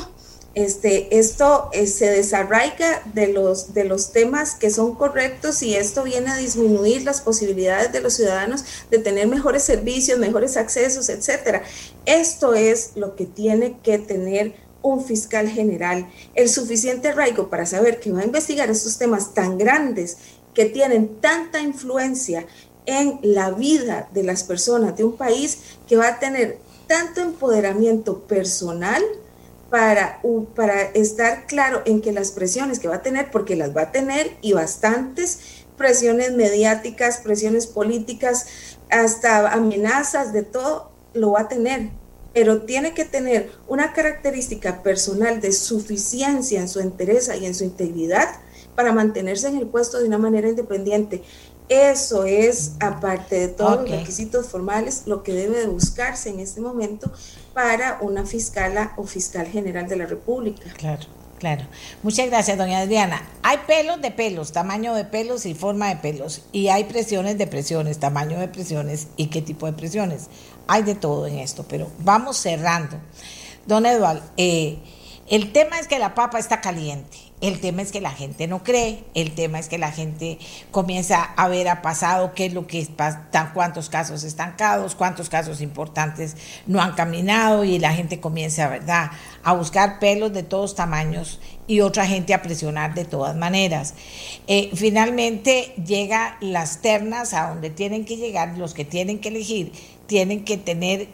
este, 0.55 1.17
esto 1.17 1.69
eh, 1.73 1.87
se 1.87 2.11
desarraiga 2.11 3.01
de 3.13 3.33
los, 3.33 3.73
de 3.73 3.85
los 3.85 4.11
temas 4.11 4.53
que 4.53 4.69
son 4.69 4.93
correctos 4.93 5.63
y 5.63 5.73
esto 5.73 6.03
viene 6.03 6.29
a 6.29 6.37
disminuir 6.37 7.03
las 7.03 7.21
posibilidades 7.21 7.91
de 7.91 8.01
los 8.01 8.13
ciudadanos 8.13 8.63
de 8.91 8.99
tener 8.99 9.27
mejores 9.27 9.63
servicios, 9.63 10.19
mejores 10.19 10.55
accesos, 10.55 11.09
etcétera. 11.09 11.63
Esto 12.05 12.53
es 12.53 12.91
lo 12.95 13.15
que 13.15 13.25
tiene 13.25 13.79
que 13.81 13.97
tener 13.97 14.53
un 14.83 15.03
fiscal 15.03 15.49
general 15.49 16.11
el 16.35 16.49
suficiente 16.49 17.07
arraigo 17.07 17.49
para 17.49 17.65
saber 17.65 17.99
que 17.99 18.11
va 18.11 18.19
a 18.19 18.25
investigar 18.25 18.69
estos 18.69 18.97
temas 18.99 19.33
tan 19.33 19.57
grandes 19.57 20.17
que 20.53 20.65
tienen 20.65 21.19
tanta 21.19 21.61
influencia 21.61 22.45
en 22.85 23.19
la 23.21 23.51
vida 23.51 24.09
de 24.13 24.23
las 24.23 24.43
personas 24.43 24.95
de 24.97 25.03
un 25.03 25.17
país 25.17 25.59
que 25.87 25.95
va 25.95 26.07
a 26.07 26.19
tener 26.19 26.59
tanto 26.87 27.21
empoderamiento 27.21 28.19
personal 28.19 29.01
para, 29.69 30.21
para 30.55 30.81
estar 30.81 31.47
claro 31.47 31.81
en 31.85 32.01
que 32.01 32.11
las 32.11 32.31
presiones 32.31 32.79
que 32.79 32.87
va 32.87 32.97
a 32.97 33.01
tener, 33.01 33.31
porque 33.31 33.55
las 33.55 33.75
va 33.75 33.81
a 33.83 33.91
tener 33.91 34.31
y 34.41 34.53
bastantes, 34.53 35.39
presiones 35.77 36.31
mediáticas, 36.33 37.17
presiones 37.17 37.65
políticas, 37.65 38.45
hasta 38.91 39.51
amenazas 39.51 40.31
de 40.31 40.43
todo, 40.43 40.91
lo 41.13 41.31
va 41.31 41.41
a 41.41 41.47
tener. 41.47 41.89
Pero 42.33 42.63
tiene 42.63 42.93
que 42.93 43.05
tener 43.05 43.51
una 43.67 43.93
característica 43.93 44.83
personal 44.83 45.41
de 45.41 45.51
suficiencia 45.51 46.59
en 46.59 46.69
su 46.69 46.79
entereza 46.79 47.35
y 47.35 47.45
en 47.45 47.55
su 47.55 47.63
integridad 47.63 48.29
para 48.75 48.91
mantenerse 48.91 49.47
en 49.47 49.57
el 49.57 49.67
puesto 49.67 49.99
de 49.99 50.07
una 50.07 50.17
manera 50.17 50.49
independiente. 50.49 51.23
Eso 51.69 52.25
es, 52.25 52.73
aparte 52.79 53.39
de 53.39 53.47
todos 53.47 53.81
los 53.81 53.89
requisitos 53.89 54.47
formales, 54.47 55.03
lo 55.05 55.23
que 55.23 55.33
debe 55.33 55.59
de 55.59 55.67
buscarse 55.67 56.29
en 56.29 56.39
este 56.39 56.61
momento 56.61 57.11
para 57.53 57.99
una 58.01 58.25
fiscala 58.25 58.93
o 58.97 59.05
fiscal 59.05 59.47
general 59.47 59.87
de 59.87 59.95
la 59.95 60.05
República. 60.05 60.69
Claro. 60.77 61.03
Claro. 61.39 61.65
Muchas 62.03 62.27
gracias, 62.27 62.57
doña 62.57 62.79
Adriana. 62.79 63.21
Hay 63.41 63.57
pelos 63.67 64.01
de 64.01 64.11
pelos, 64.11 64.53
tamaño 64.53 64.93
de 64.93 65.03
pelos 65.03 65.45
y 65.45 65.53
forma 65.53 65.89
de 65.89 65.97
pelos. 65.97 66.43
Y 66.53 66.69
hay 66.69 66.85
presiones 66.85 67.37
de 67.37 67.47
presiones, 67.47 67.99
tamaño 67.99 68.39
de 68.39 68.47
presiones 68.47 69.07
y 69.17 69.27
qué 69.27 69.41
tipo 69.41 69.65
de 69.65 69.73
presiones. 69.73 70.29
Hay 70.67 70.83
de 70.83 70.95
todo 70.95 71.27
en 71.27 71.39
esto, 71.39 71.65
pero 71.67 71.89
vamos 71.99 72.37
cerrando. 72.37 72.95
Don 73.65 73.85
Eduardo, 73.85 74.23
eh, 74.37 74.79
el 75.27 75.51
tema 75.51 75.79
es 75.79 75.89
que 75.89 75.99
la 75.99 76.15
papa 76.15 76.39
está 76.39 76.61
caliente. 76.61 77.17
El 77.43 77.59
tema 77.59 77.81
es 77.81 77.91
que 77.91 77.99
la 77.99 78.11
gente 78.11 78.47
no 78.47 78.63
cree, 78.63 79.03
el 79.15 79.35
tema 79.35 79.59
es 79.59 79.67
que 79.67 79.77
la 79.77 79.91
gente 79.91 80.39
comienza 80.71 81.21
a 81.21 81.49
ver 81.49 81.67
a 81.67 81.81
pasado 81.81 82.33
qué 82.33 82.45
es 82.45 82.53
lo 82.53 82.67
que 82.67 82.87
pasa, 82.95 83.51
cuántos 83.53 83.89
casos 83.89 84.23
estancados, 84.23 84.95
cuántos 84.95 85.27
casos 85.27 85.59
importantes 85.59 86.37
no 86.67 86.81
han 86.81 86.93
caminado 86.93 87.65
y 87.65 87.79
la 87.79 87.93
gente 87.93 88.21
comienza, 88.21 88.69
¿verdad?, 88.69 89.11
a 89.43 89.51
buscar 89.51 89.99
pelos 89.99 90.31
de 90.31 90.43
todos 90.43 90.73
tamaños 90.73 91.41
y 91.67 91.81
otra 91.81 92.07
gente 92.07 92.33
a 92.33 92.41
presionar 92.41 92.93
de 92.93 93.03
todas 93.03 93.35
maneras. 93.35 93.93
Eh, 94.47 94.71
finalmente 94.73 95.73
llega 95.85 96.37
las 96.39 96.81
ternas 96.81 97.33
a 97.33 97.49
donde 97.49 97.69
tienen 97.69 98.05
que 98.05 98.15
llegar, 98.15 98.57
los 98.57 98.73
que 98.73 98.85
tienen 98.85 99.19
que 99.19 99.27
elegir 99.27 99.73
tienen 100.07 100.43
que 100.43 100.57
tener 100.57 101.07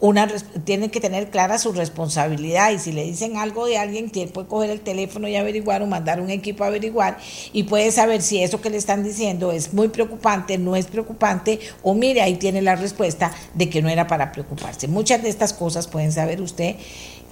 una, 0.00 0.28
tienen 0.64 0.90
que 0.90 1.00
tener 1.00 1.28
clara 1.30 1.58
su 1.58 1.72
responsabilidad 1.72 2.70
y 2.70 2.78
si 2.78 2.92
le 2.92 3.04
dicen 3.04 3.36
algo 3.36 3.66
de 3.66 3.78
alguien, 3.78 4.10
puede 4.10 4.46
coger 4.46 4.70
el 4.70 4.80
teléfono 4.80 5.26
y 5.26 5.34
averiguar 5.34 5.82
o 5.82 5.86
mandar 5.86 6.20
un 6.20 6.30
equipo 6.30 6.62
a 6.62 6.68
averiguar 6.68 7.18
y 7.52 7.64
puede 7.64 7.90
saber 7.90 8.22
si 8.22 8.40
eso 8.40 8.60
que 8.60 8.70
le 8.70 8.76
están 8.76 9.02
diciendo 9.02 9.50
es 9.50 9.74
muy 9.74 9.88
preocupante, 9.88 10.56
no 10.56 10.76
es 10.76 10.86
preocupante 10.86 11.58
o 11.82 11.94
mire, 11.94 12.22
ahí 12.22 12.36
tiene 12.36 12.62
la 12.62 12.76
respuesta 12.76 13.32
de 13.54 13.68
que 13.68 13.82
no 13.82 13.88
era 13.88 14.06
para 14.06 14.30
preocuparse. 14.30 14.86
Muchas 14.86 15.22
de 15.22 15.30
estas 15.30 15.52
cosas 15.52 15.88
pueden 15.88 16.12
saber 16.12 16.40
usted, 16.40 16.76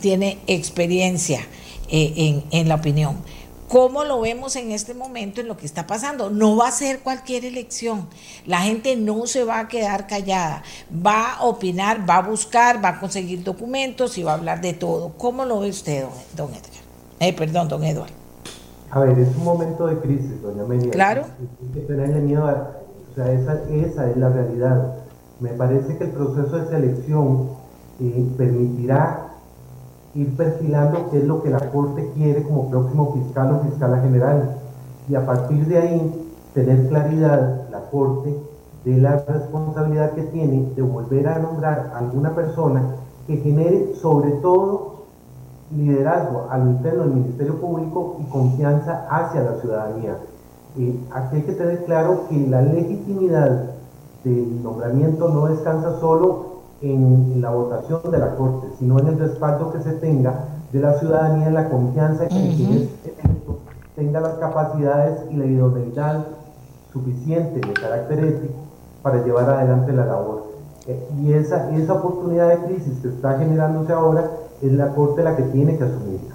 tiene 0.01 0.39
experiencia 0.49 1.47
eh, 1.89 2.13
en, 2.17 2.45
en 2.51 2.69
la 2.69 2.75
opinión. 2.75 3.17
¿Cómo 3.69 4.05
lo 4.05 4.21
vemos 4.21 4.55
en 4.55 4.71
este 4.71 4.95
momento 4.95 5.41
en 5.41 5.49
lo 5.49 5.57
que 5.57 5.67
está 5.67 5.89
pasando? 5.89 6.31
No 6.31 6.57
va 6.57 6.69
a 6.69 6.71
ser 6.71 7.01
cualquier 7.01 7.45
elección. 7.45 8.07
La 8.47 8.61
gente 8.61 8.95
no 8.95 9.27
se 9.27 9.43
va 9.43 9.59
a 9.59 9.69
quedar 9.69 10.07
callada. 10.07 10.63
Va 11.05 11.35
a 11.35 11.45
opinar, 11.45 12.09
va 12.09 12.19
a 12.19 12.23
buscar, 12.23 12.83
va 12.85 12.91
a 12.91 13.01
conseguir 13.01 13.43
documentos 13.43 14.19
y 14.19 14.23
va 14.23 14.33
a 14.33 14.35
hablar 14.37 14.61
de 14.61 14.73
todo. 14.73 15.15
¿Cómo 15.19 15.45
lo 15.45 15.61
ve 15.61 15.71
usted, 15.71 16.05
don 16.37 16.51
Edgar? 16.51 16.71
Eh, 17.19 17.33
perdón, 17.33 17.69
don 17.69 17.83
Eduardo. 17.83 18.15
A 18.91 19.01
ver, 19.01 19.19
es 19.19 19.35
un 19.37 19.45
momento 19.45 19.89
de 19.89 19.99
crisis, 19.99 20.41
doña 20.43 20.63
Amelia. 20.63 20.91
Claro. 20.93 21.25
Hay 21.25 21.75
que 21.75 21.81
tenerle 21.81 22.21
miedo 22.21 22.47
a, 22.47 22.71
o 23.11 23.15
sea, 23.17 23.33
esa, 23.33 23.61
esa, 23.69 24.09
es 24.09 24.17
la 24.17 24.29
realidad. 24.29 24.95
Me 25.41 25.51
parece 25.51 25.99
que 25.99 26.05
el 26.05 26.11
proceso 26.11 26.57
de 26.57 26.69
selección 26.69 27.51
eh, 28.01 28.27
permitirá 28.39 29.33
ir 30.17 30.35
perfilando 30.35 31.11
qué 31.11 31.19
es 31.19 31.25
lo 31.25 31.43
que 31.43 31.51
la 31.51 31.71
Corte 31.71 32.11
quiere 32.15 32.43
como 32.43 32.71
próximo 32.71 33.13
fiscal 33.13 33.53
o 33.53 33.69
fiscal 33.69 34.01
general. 34.03 34.57
Y 35.09 35.15
a 35.15 35.25
partir 35.25 35.67
de 35.67 35.79
ahí, 35.79 36.29
tener 36.55 36.89
claridad 36.89 37.69
la 37.71 37.81
Corte 37.91 38.35
de 38.85 38.97
la 38.99 39.17
responsabilidad 39.29 40.13
que 40.13 40.23
tiene 40.23 40.73
de 40.75 40.83
volver 40.83 41.29
a 41.29 41.39
nombrar 41.39 41.93
a 41.95 41.99
alguna 41.99 42.35
persona 42.35 42.97
que 43.27 43.37
genere 43.37 43.95
sobre 44.01 44.31
todo 44.33 44.97
liderazgo 45.75 46.47
al 46.49 46.69
interno 46.69 47.03
del 47.03 47.15
Ministerio 47.15 47.61
Público 47.61 48.17
y 48.21 48.31
confianza 48.31 49.07
hacia 49.11 49.43
la 49.43 49.61
ciudadanía. 49.61 50.17
Eh, 50.79 50.99
aquí 51.13 51.37
hay 51.37 51.43
que 51.43 51.53
tener 51.53 51.85
claro 51.85 52.23
que 52.29 52.47
la 52.47 52.63
legitimidad 52.63 53.71
del 54.23 54.63
nombramiento 54.63 55.29
no 55.29 55.47
descansa 55.47 55.99
solo 56.01 56.56
en 56.83 57.41
la 57.41 57.51
votación 57.51 58.01
de 58.11 58.19
la 58.19 58.35
Corte, 58.37 58.69
sino 58.79 58.99
en 58.99 59.09
el 59.09 59.19
respaldo 59.19 59.73
que 59.73 59.81
se 59.81 59.93
tenga 59.93 60.45
de 60.73 60.81
la 60.81 60.99
ciudadanía, 60.99 61.49
en 61.49 61.55
la 61.55 61.69
confianza 61.69 62.29
que 62.29 62.35
uh 62.35 63.57
tenga 63.97 64.21
las 64.21 64.35
capacidades 64.35 65.21
y 65.31 65.37
la 65.37 65.47
idoneidad 65.47 66.27
suficiente 66.93 67.67
de 67.67 67.73
carácter 67.73 68.25
ético 68.25 68.55
para 69.03 69.25
llevar 69.25 69.49
adelante 69.49 69.91
la 69.93 70.05
labor. 70.05 70.53
Eh, 70.87 71.09
y 71.23 71.33
esa, 71.33 71.75
esa 71.75 71.95
oportunidad 71.95 72.51
de 72.51 72.59
crisis 72.67 72.93
que 73.01 73.09
está 73.09 73.39
generándose 73.39 73.95
ahora 73.95 74.31
es 74.61 74.71
la 74.73 74.89
Corte 74.91 75.23
la 75.23 75.35
que 75.35 75.45
tiene 75.45 75.79
que 75.79 75.85
asumirla. 75.85 76.35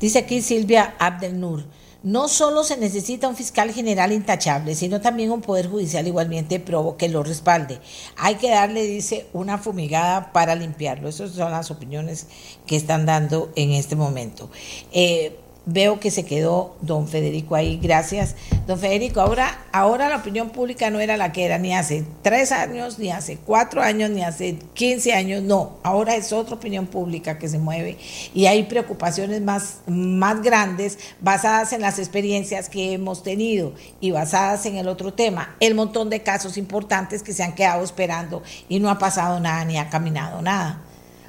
Dice 0.00 0.20
aquí 0.20 0.40
Silvia 0.40 0.94
Abdelnur. 0.98 1.60
No 2.04 2.28
solo 2.28 2.62
se 2.62 2.76
necesita 2.76 3.26
un 3.28 3.34
fiscal 3.34 3.72
general 3.72 4.12
intachable, 4.12 4.76
sino 4.76 5.00
también 5.00 5.32
un 5.32 5.40
poder 5.40 5.68
judicial 5.68 6.06
igualmente 6.06 6.60
probo 6.60 6.96
que 6.96 7.08
lo 7.08 7.24
respalde. 7.24 7.80
Hay 8.16 8.36
que 8.36 8.50
darle, 8.50 8.84
dice, 8.84 9.26
una 9.32 9.58
fumigada 9.58 10.32
para 10.32 10.54
limpiarlo. 10.54 11.08
Esas 11.08 11.32
son 11.32 11.50
las 11.50 11.72
opiniones 11.72 12.28
que 12.66 12.76
están 12.76 13.04
dando 13.04 13.50
en 13.56 13.72
este 13.72 13.96
momento. 13.96 14.48
Eh, 14.92 15.38
veo 15.70 16.00
que 16.00 16.10
se 16.10 16.24
quedó 16.24 16.76
don 16.80 17.08
Federico 17.08 17.54
ahí, 17.54 17.78
gracias. 17.80 18.34
Don 18.66 18.78
Federico, 18.78 19.20
ahora, 19.20 19.66
ahora 19.70 20.08
la 20.08 20.16
opinión 20.16 20.48
pública 20.48 20.88
no 20.88 20.98
era 20.98 21.18
la 21.18 21.30
que 21.30 21.44
era 21.44 21.58
ni 21.58 21.74
hace 21.74 22.04
tres 22.22 22.52
años, 22.52 22.98
ni 22.98 23.10
hace 23.10 23.36
cuatro 23.36 23.82
años, 23.82 24.10
ni 24.10 24.22
hace 24.22 24.58
quince 24.72 25.12
años, 25.12 25.42
no, 25.42 25.76
ahora 25.82 26.16
es 26.16 26.32
otra 26.32 26.54
opinión 26.54 26.86
pública 26.86 27.38
que 27.38 27.48
se 27.48 27.58
mueve 27.58 27.98
y 28.32 28.46
hay 28.46 28.62
preocupaciones 28.62 29.42
más, 29.42 29.80
más 29.86 30.42
grandes 30.42 30.98
basadas 31.20 31.74
en 31.74 31.82
las 31.82 31.98
experiencias 31.98 32.70
que 32.70 32.94
hemos 32.94 33.22
tenido 33.22 33.74
y 34.00 34.10
basadas 34.10 34.64
en 34.64 34.76
el 34.78 34.88
otro 34.88 35.12
tema, 35.12 35.54
el 35.60 35.74
montón 35.74 36.08
de 36.08 36.22
casos 36.22 36.56
importantes 36.56 37.22
que 37.22 37.34
se 37.34 37.42
han 37.42 37.54
quedado 37.54 37.84
esperando 37.84 38.42
y 38.70 38.80
no 38.80 38.88
ha 38.88 38.98
pasado 38.98 39.38
nada 39.38 39.66
ni 39.66 39.76
ha 39.76 39.90
caminado 39.90 40.40
nada. 40.40 40.80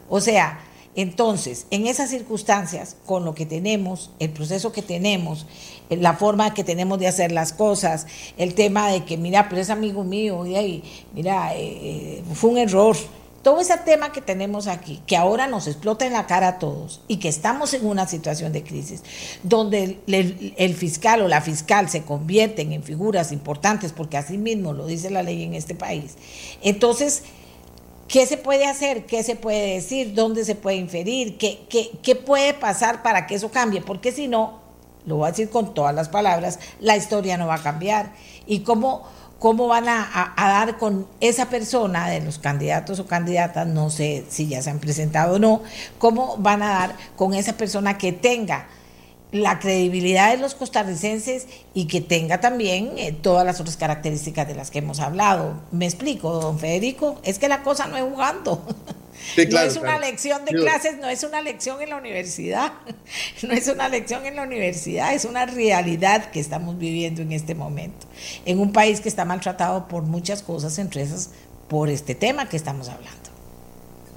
O 0.08 0.22
sea, 0.22 0.60
entonces, 0.96 1.68
en 1.70 1.88
esas 1.88 2.10
circunstancias, 2.10 2.96
con 3.06 3.24
lo 3.24 3.36
que 3.36 3.46
tenemos, 3.46 4.12
el 4.20 4.32
proceso 4.32 4.72
que 4.72 4.82
tenemos, 4.82 5.46
eh, 5.90 5.98
la 5.98 6.14
forma 6.14 6.54
que 6.54 6.64
tenemos 6.64 7.00
de 7.00 7.08
hacer 7.08 7.32
las 7.32 7.54
cosas, 7.54 8.08
el 8.38 8.56
tema 8.56 8.90
de 8.90 9.06
que, 9.06 9.16
mira, 9.16 9.50
pero 9.50 9.62
es 9.62 9.70
amigo 9.70 10.04
mío, 10.04 10.46
y 10.46 10.84
mira, 11.14 11.56
eh, 11.56 11.60
eh, 11.62 12.24
fue 12.34 12.50
un 12.50 12.58
error. 12.58 12.98
Todo 13.44 13.62
ese 13.62 13.78
tema 13.78 14.12
que 14.12 14.20
tenemos 14.20 14.68
aquí, 14.68 15.00
que 15.08 15.16
ahora 15.16 15.48
nos 15.48 15.68
explota 15.68 16.06
en 16.06 16.12
la 16.12 16.28
cara 16.28 16.48
a 16.50 16.60
todos 16.60 17.02
y 17.08 17.18
que 17.18 17.30
estamos 17.30 17.74
en 17.74 17.86
una 17.86 18.06
situación 18.06 18.52
de 18.52 18.64
crisis, 18.64 19.02
donde 19.44 20.00
el, 20.08 20.54
el 20.58 20.74
fiscal 20.76 21.22
o 21.22 21.30
la 21.30 21.40
fiscal 21.40 21.90
se 21.90 22.04
convierten 22.04 22.74
en 22.74 22.84
figuras 22.84 23.32
importantes, 23.32 23.94
porque 23.94 24.18
así 24.18 24.38
mismo 24.38 24.74
lo 24.74 24.88
dice 24.88 25.10
la 25.10 25.24
ley 25.24 25.44
en 25.44 25.54
este 25.54 25.74
país. 25.74 26.16
Entonces, 26.62 27.24
¿Qué 28.10 28.26
se 28.26 28.38
puede 28.38 28.66
hacer? 28.66 29.05
¿Qué 29.05 29.22
se 29.22 29.36
puede 29.36 29.76
decir? 29.76 30.16
¿Dónde 30.16 30.43
se 30.43 30.55
puede 30.55 30.78
inferir? 30.78 31.38
¿Qué, 31.38 31.60
qué, 31.70 32.16
puede 32.16 32.55
pasar 32.55 33.03
para 33.03 33.28
que 33.28 33.36
eso 33.36 33.51
cambie? 33.51 33.82
Porque 33.82 34.12
si 34.12 34.28
no, 34.28 34.62
lo 35.05 35.18
voy 35.18 35.28
a 35.28 35.30
decir 35.30 35.51
con 35.51 35.76
todas 35.76 35.93
las 35.93 36.10
palabras, 36.10 36.57
la 36.80 36.97
historia 36.97 37.38
no 37.38 37.45
va 37.45 37.55
a 37.55 37.62
cambiar. 37.62 38.14
¿Y 38.47 38.62
cómo, 38.62 39.03
cómo 39.38 39.68
van 39.68 39.88
a, 39.88 40.34
a, 40.36 40.49
dar 40.49 40.80
con 40.80 41.05
esa 41.20 41.51
persona 41.51 42.10
de 42.10 42.22
los 42.22 42.39
candidatos 42.39 42.99
o 42.99 43.05
candidatas? 43.05 43.68
No 43.68 43.91
sé 43.91 44.26
si 44.28 44.47
ya 44.47 44.64
se 44.64 44.72
han 44.72 44.80
presentado 44.80 45.36
o 45.36 45.39
no. 45.39 45.62
¿Cómo 45.99 46.36
van 46.38 46.64
a 46.64 46.70
dar 46.70 46.95
con 47.16 47.36
esa 47.36 47.57
persona 47.57 47.99
que 47.99 48.12
tenga 48.12 48.70
la 49.32 49.60
credibilidad 49.60 50.32
de 50.32 50.38
los 50.38 50.56
costarricenses 50.56 51.46
y 51.74 51.86
que 51.86 52.02
tenga 52.02 52.40
también 52.42 52.94
eh, 52.98 53.12
todas 53.12 53.46
las 53.46 53.60
otras 53.60 53.78
características 53.78 54.48
de 54.48 54.56
las 54.56 54.72
que 54.72 54.80
hemos 54.80 55.00
hablado. 55.00 55.62
Me 55.72 55.86
explico, 55.86 56.34
don 56.40 56.58
Federico, 56.58 57.20
es 57.24 57.38
que 57.38 57.48
la 57.48 57.62
cosa 57.62 57.88
no 57.88 57.98
es 57.98 58.04
jugando. 58.04 58.66
no 59.52 59.60
es 59.60 59.78
una 59.78 60.00
lección 60.00 60.46
de 60.46 60.54
clases, 60.54 60.98
no 60.98 61.08
es 61.08 61.24
una 61.24 61.42
lección 61.42 61.82
en 61.82 61.90
la 61.90 61.98
universidad, 61.98 62.74
no 63.44 63.54
es 63.54 63.68
una 63.68 63.88
lección 63.88 64.26
en 64.26 64.36
la 64.36 64.44
universidad, 64.44 65.14
es 65.14 65.26
una 65.26 65.46
realidad 65.46 66.32
que 66.32 66.40
estamos 66.40 66.80
viviendo 66.80 67.22
en 67.22 67.32
este 67.32 67.54
momento, 67.54 68.08
en 68.46 68.60
un 68.60 68.74
país 68.74 69.00
que 69.00 69.10
está 69.10 69.26
maltratado 69.26 69.88
por 69.88 70.04
muchas 70.04 70.42
cosas, 70.42 70.80
entre 70.80 71.04
esas 71.04 71.30
por 71.68 71.90
este 71.90 72.16
tema 72.16 72.50
que 72.50 72.58
estamos 72.58 72.90
hablando. 72.90 73.30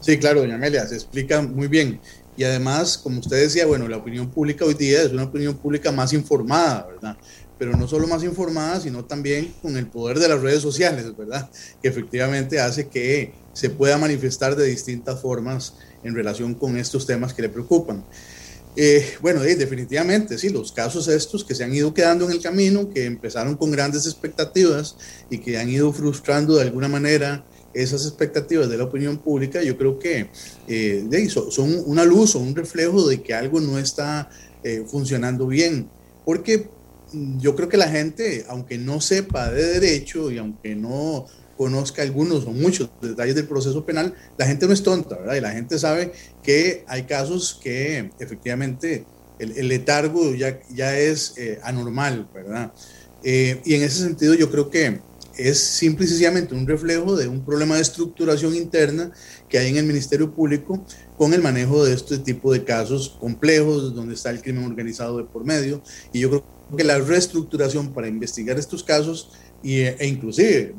Sí, 0.00 0.18
claro, 0.18 0.40
doña 0.40 0.56
Amelia, 0.56 0.86
se 0.86 0.96
explica 0.96 1.42
muy 1.42 1.68
bien. 1.68 2.00
Y 2.36 2.44
además, 2.44 2.98
como 2.98 3.20
usted 3.20 3.40
decía, 3.40 3.66
bueno, 3.66 3.86
la 3.88 3.98
opinión 3.98 4.30
pública 4.30 4.64
hoy 4.64 4.74
día 4.74 5.02
es 5.02 5.12
una 5.12 5.24
opinión 5.24 5.54
pública 5.54 5.92
más 5.92 6.12
informada, 6.12 6.86
¿verdad? 6.86 7.16
pero 7.62 7.76
no 7.76 7.86
solo 7.86 8.08
más 8.08 8.24
informada, 8.24 8.80
sino 8.80 9.04
también 9.04 9.54
con 9.62 9.76
el 9.76 9.86
poder 9.86 10.18
de 10.18 10.26
las 10.26 10.42
redes 10.42 10.60
sociales, 10.60 11.16
¿verdad? 11.16 11.48
Que 11.80 11.86
efectivamente 11.86 12.58
hace 12.58 12.88
que 12.88 13.34
se 13.52 13.70
pueda 13.70 13.96
manifestar 13.98 14.56
de 14.56 14.66
distintas 14.66 15.20
formas 15.20 15.74
en 16.02 16.12
relación 16.12 16.54
con 16.54 16.76
estos 16.76 17.06
temas 17.06 17.32
que 17.32 17.42
le 17.42 17.48
preocupan. 17.48 18.04
Eh, 18.74 19.06
bueno, 19.20 19.42
definitivamente, 19.42 20.38
sí, 20.38 20.48
los 20.48 20.72
casos 20.72 21.06
estos 21.06 21.44
que 21.44 21.54
se 21.54 21.62
han 21.62 21.72
ido 21.72 21.94
quedando 21.94 22.24
en 22.24 22.32
el 22.32 22.42
camino, 22.42 22.90
que 22.90 23.04
empezaron 23.04 23.56
con 23.56 23.70
grandes 23.70 24.06
expectativas 24.06 24.96
y 25.30 25.38
que 25.38 25.56
han 25.56 25.68
ido 25.68 25.92
frustrando 25.92 26.56
de 26.56 26.62
alguna 26.62 26.88
manera 26.88 27.44
esas 27.74 28.06
expectativas 28.06 28.68
de 28.68 28.76
la 28.76 28.84
opinión 28.84 29.18
pública, 29.18 29.62
yo 29.62 29.76
creo 29.76 29.98
que 29.98 30.28
eh, 30.68 31.28
son 31.28 31.82
una 31.86 32.04
luz 32.04 32.34
o 32.34 32.38
un 32.38 32.54
reflejo 32.54 33.06
de 33.08 33.22
que 33.22 33.34
algo 33.34 33.60
no 33.60 33.78
está 33.78 34.28
eh, 34.62 34.84
funcionando 34.86 35.46
bien. 35.46 35.88
Porque 36.24 36.68
mm, 37.12 37.38
yo 37.38 37.56
creo 37.56 37.68
que 37.68 37.76
la 37.76 37.88
gente, 37.88 38.44
aunque 38.48 38.78
no 38.78 39.00
sepa 39.00 39.50
de 39.50 39.80
derecho 39.80 40.30
y 40.30 40.38
aunque 40.38 40.74
no 40.74 41.26
conozca 41.56 42.02
algunos 42.02 42.46
o 42.46 42.50
muchos 42.50 42.90
detalles 43.00 43.34
del 43.34 43.46
proceso 43.46 43.84
penal, 43.84 44.14
la 44.36 44.46
gente 44.46 44.66
no 44.66 44.72
es 44.72 44.82
tonta, 44.82 45.16
¿verdad? 45.16 45.36
Y 45.36 45.40
la 45.40 45.52
gente 45.52 45.78
sabe 45.78 46.12
que 46.42 46.84
hay 46.88 47.04
casos 47.04 47.58
que 47.62 48.10
efectivamente 48.18 49.04
el, 49.38 49.68
letargo 49.68 50.34
ya, 50.34 50.60
ya 50.74 50.98
es 50.98 51.34
eh, 51.36 51.58
anormal, 51.62 52.28
¿verdad? 52.34 52.72
y 53.24 53.74
en 53.74 53.82
ese 53.84 54.02
sentido 54.02 54.34
yo 54.34 54.50
creo 54.50 54.68
que 54.68 54.98
es 55.36 55.58
simple 55.58 56.04
y 56.04 56.08
sencillamente 56.08 56.54
un 56.54 56.66
reflejo 56.66 57.16
de 57.16 57.28
un 57.28 57.44
problema 57.44 57.76
de 57.76 57.82
estructuración 57.82 58.54
interna 58.54 59.12
que 59.48 59.58
hay 59.58 59.68
en 59.70 59.76
el 59.76 59.86
Ministerio 59.86 60.32
Público 60.34 60.84
con 61.16 61.32
el 61.34 61.42
manejo 61.42 61.84
de 61.84 61.94
este 61.94 62.18
tipo 62.18 62.52
de 62.52 62.64
casos 62.64 63.16
complejos, 63.20 63.94
donde 63.94 64.14
está 64.14 64.30
el 64.30 64.42
crimen 64.42 64.64
organizado 64.64 65.18
de 65.18 65.24
por 65.24 65.44
medio. 65.44 65.82
Y 66.12 66.20
yo 66.20 66.28
creo 66.28 66.44
que 66.76 66.84
la 66.84 66.98
reestructuración 66.98 67.92
para 67.92 68.08
investigar 68.08 68.58
estos 68.58 68.82
casos 68.82 69.30
e 69.62 70.06
inclusive 70.06 70.74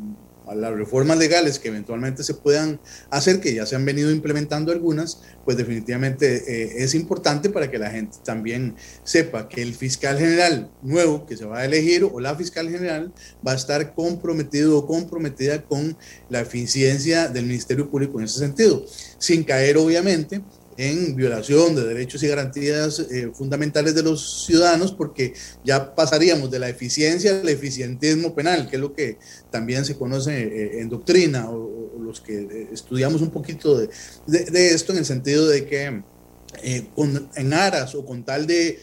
a 0.48 0.56
las 0.56 0.74
reformas 0.74 1.18
legales 1.18 1.60
que 1.60 1.70
eventualmente 1.70 2.24
se 2.24 2.34
puedan 2.34 2.80
hacer, 3.10 3.40
que 3.40 3.54
ya 3.54 3.66
se 3.66 3.76
han 3.76 3.86
venido 3.86 4.12
implementando 4.12 4.72
algunas, 4.72 5.22
pues 5.46 5.58
definitivamente 5.58 6.44
eh, 6.48 6.84
es 6.84 6.96
importante 6.96 7.50
para 7.50 7.70
que 7.70 7.78
la 7.78 7.90
gente 7.90 8.18
también 8.24 8.76
sepa 9.04 9.48
que 9.48 9.62
el 9.62 9.74
fiscal 9.74 10.18
general 10.18 10.72
nuevo 10.82 11.26
que 11.26 11.38
se 11.38 11.46
va 11.46 11.60
a 11.60 11.66
elegir 11.66 12.04
o 12.04 12.20
la 12.20 12.36
fiscal 12.36 12.70
general 12.70 13.14
va 13.46 13.54
a 13.54 13.56
estar 13.56 13.94
comprometido 13.94 14.78
o 14.78 14.88
comprometida 14.88 15.64
con 15.64 15.98
la 16.30 16.42
eficiencia 16.42 17.28
del 17.28 17.46
Ministerio 17.46 17.90
Público 17.90 18.20
en 18.20 18.26
ese 18.26 18.40
sentido, 18.40 18.86
sin 19.18 19.44
caer 19.44 19.78
obviamente 19.78 20.42
en 20.78 21.16
violación 21.16 21.76
de 21.76 21.84
derechos 21.84 22.24
y 22.24 22.28
garantías 22.28 23.00
eh, 23.00 23.32
fundamentales 23.34 23.96
de 23.96 24.04
los 24.04 24.46
ciudadanos, 24.46 24.92
porque 24.92 25.34
ya 25.64 25.94
pasaríamos 25.96 26.52
de 26.52 26.60
la 26.60 26.70
eficiencia 26.70 27.40
al 27.40 27.50
eficientismo 27.50 28.34
penal, 28.34 28.70
que 28.70 28.76
es 28.76 28.82
lo 28.82 28.94
que 28.94 29.18
también 29.52 29.86
se 29.86 29.96
conoce 29.96 30.42
eh, 30.42 30.82
en 30.82 30.90
doctrina, 30.90 31.50
o, 31.50 31.92
los 32.00 32.22
que 32.22 32.42
eh, 32.42 32.68
estudiamos 32.72 33.22
un 33.22 33.32
poquito 33.32 33.78
de, 33.78 33.90
esto 34.28 34.92
en 34.92 35.00
el 35.00 35.06
sentido 35.06 35.48
de 35.48 35.66
que 35.66 36.04
con, 36.94 37.30
en 37.36 37.54
aras 37.54 37.96
o 37.96 38.06
con 38.06 38.24
tal 38.24 38.46
de 38.46 38.80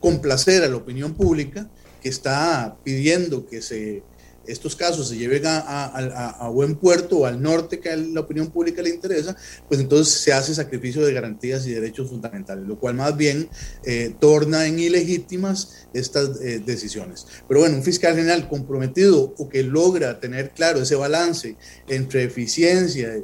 complacer 0.00 0.62
a 0.62 0.68
la 0.68 0.76
opinión 0.76 1.14
pública 1.14 1.68
que 2.02 2.08
está 2.08 2.76
pidiendo 2.82 3.46
que 3.46 3.60
se 3.60 4.02
estos 4.50 4.76
casos 4.76 5.08
se 5.08 5.16
lleven 5.16 5.42
a, 5.46 6.48
buen 6.52 6.76
puerto 6.76 7.18
o 7.18 7.26
al 7.26 7.40
norte 7.40 7.78
que 7.80 7.90
a 7.90 7.96
la 7.96 8.20
opinión 8.20 8.50
pública 8.50 8.82
le 8.82 8.90
interesa, 8.90 9.36
pues 9.68 9.80
entonces 9.80 10.14
se 10.14 10.32
hace 10.32 10.54
sacrificio 10.54 11.04
de 11.04 11.12
garantías 11.12 11.66
y 11.66 11.72
derechos 11.72 12.08
fundamentales, 12.08 12.66
lo 12.66 12.78
cual 12.78 12.94
más 12.94 13.16
bien 13.16 13.48
eh, 13.84 14.14
torna 14.18 14.66
en 14.66 14.78
ilegítimas 14.78 15.86
estas 15.92 16.40
eh, 16.40 16.62
decisiones. 16.64 17.26
Pero 17.48 17.60
bueno, 17.60 17.76
un 17.76 17.82
fiscal 17.82 18.14
general 18.14 18.48
comprometido 18.48 19.34
o 19.36 19.48
que 19.48 19.62
logra 19.62 20.20
tener 20.20 20.50
claro 20.50 20.82
ese 20.82 20.94
balance 20.94 21.56
entre 21.88 22.24
eficiencia 22.24 23.14